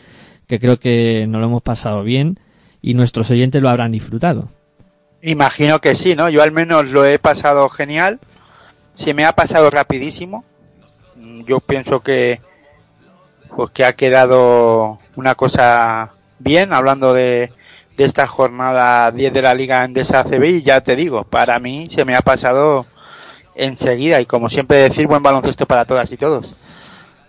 que 0.49 0.59
creo 0.59 0.81
que 0.81 1.25
nos 1.29 1.41
lo 1.41 1.47
hemos 1.47 1.63
pasado 1.63 2.03
bien 2.03 2.41
y 2.81 2.95
nuestros 2.95 3.31
oyentes 3.31 3.63
lo 3.63 3.69
habrán 3.69 3.93
disfrutado. 3.93 4.49
Imagino 5.23 5.81
que 5.81 5.95
sí, 5.95 6.15
¿no? 6.15 6.29
Yo 6.29 6.43
al 6.43 6.53
menos 6.53 6.87
lo 6.87 7.05
he 7.05 7.19
pasado 7.19 7.69
genial. 7.69 8.19
Se 8.95 9.15
me 9.15 9.25
ha 9.25 9.33
pasado 9.33 9.71
rapidísimo. 9.71 10.45
Yo 11.47 11.61
pienso 11.61 12.01
que 12.01 12.41
pues 13.55 13.71
que 13.71 13.85
ha 13.85 13.95
quedado 13.95 14.99
una 15.15 15.35
cosa 15.35 16.13
bien 16.39 16.73
hablando 16.73 17.13
de, 17.13 17.53
de 17.97 18.05
esta 18.05 18.27
jornada 18.27 19.11
10 19.11 19.33
de 19.33 19.43
la 19.43 19.55
Liga 19.55 19.85
Endesa 19.85 20.25
CB 20.25 20.45
y 20.45 20.63
ya 20.63 20.81
te 20.81 20.97
digo, 20.97 21.25
para 21.25 21.59
mí 21.59 21.89
se 21.91 22.05
me 22.05 22.17
ha 22.17 22.23
pasado 22.23 22.87
enseguida 23.55 24.21
y 24.21 24.27
como 24.27 24.49
siempre 24.49 24.79
decir 24.79 25.07
buen 25.07 25.23
baloncesto 25.23 25.67
para 25.67 25.85
todas 25.85 26.11
y 26.13 26.17
todos. 26.17 26.55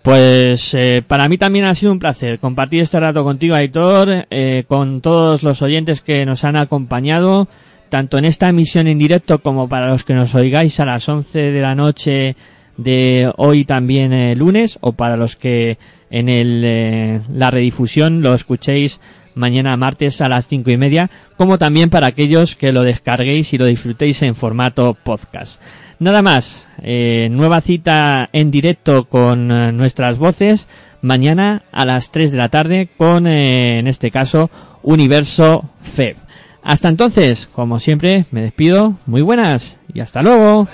Pues 0.02 0.74
eh, 0.74 1.02
para 1.06 1.28
mí 1.28 1.38
también 1.38 1.64
ha 1.64 1.74
sido 1.74 1.92
un 1.92 1.98
placer 1.98 2.38
compartir 2.38 2.82
este 2.82 3.00
rato 3.00 3.24
contigo, 3.24 3.54
Aitor, 3.54 4.26
eh, 4.30 4.64
con 4.68 5.00
todos 5.00 5.42
los 5.42 5.62
oyentes 5.62 6.02
que 6.02 6.26
nos 6.26 6.44
han 6.44 6.56
acompañado, 6.56 7.48
tanto 7.94 8.18
en 8.18 8.24
esta 8.24 8.48
emisión 8.48 8.88
en 8.88 8.98
directo 8.98 9.38
como 9.38 9.68
para 9.68 9.86
los 9.86 10.02
que 10.02 10.14
nos 10.14 10.34
oigáis 10.34 10.80
a 10.80 10.84
las 10.84 11.08
11 11.08 11.52
de 11.52 11.62
la 11.62 11.76
noche 11.76 12.34
de 12.76 13.30
hoy 13.36 13.64
también 13.64 14.12
eh, 14.12 14.34
lunes, 14.34 14.78
o 14.80 14.94
para 14.94 15.16
los 15.16 15.36
que 15.36 15.78
en 16.10 16.28
el, 16.28 16.62
eh, 16.64 17.20
la 17.32 17.52
redifusión 17.52 18.20
lo 18.20 18.34
escuchéis 18.34 18.98
mañana 19.36 19.76
martes 19.76 20.20
a 20.20 20.28
las 20.28 20.48
cinco 20.48 20.72
y 20.72 20.76
media, 20.76 21.08
como 21.36 21.56
también 21.56 21.88
para 21.88 22.08
aquellos 22.08 22.56
que 22.56 22.72
lo 22.72 22.82
descarguéis 22.82 23.52
y 23.52 23.58
lo 23.58 23.66
disfrutéis 23.66 24.22
en 24.22 24.34
formato 24.34 24.94
podcast. 25.00 25.60
Nada 26.00 26.20
más, 26.20 26.66
eh, 26.82 27.28
nueva 27.30 27.60
cita 27.60 28.28
en 28.32 28.50
directo 28.50 29.04
con 29.04 29.46
nuestras 29.76 30.18
voces 30.18 30.66
mañana 31.00 31.62
a 31.70 31.84
las 31.84 32.10
3 32.10 32.32
de 32.32 32.38
la 32.38 32.48
tarde 32.48 32.88
con, 32.96 33.28
en 33.28 33.86
este 33.86 34.10
caso, 34.10 34.50
Universo 34.82 35.70
FEB. 35.84 36.23
Hasta 36.64 36.88
entonces, 36.88 37.46
como 37.52 37.78
siempre, 37.78 38.24
me 38.30 38.40
despido. 38.40 38.94
Muy 39.06 39.20
buenas 39.20 39.76
y 39.92 40.00
hasta 40.00 40.22
luego. 40.22 40.66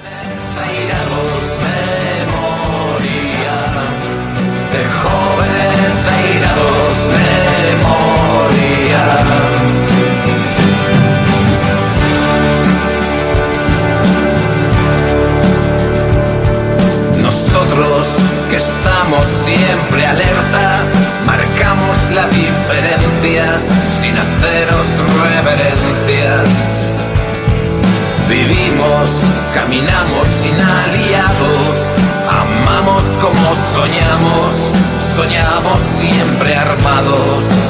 Vivimos, 28.28 29.10
caminamos 29.52 30.28
sin 30.42 30.54
aliados, 30.54 31.66
amamos 32.28 33.02
como 33.20 33.56
soñamos, 33.74 34.52
soñamos 35.16 35.80
siempre 35.98 36.54
armados. 36.54 37.69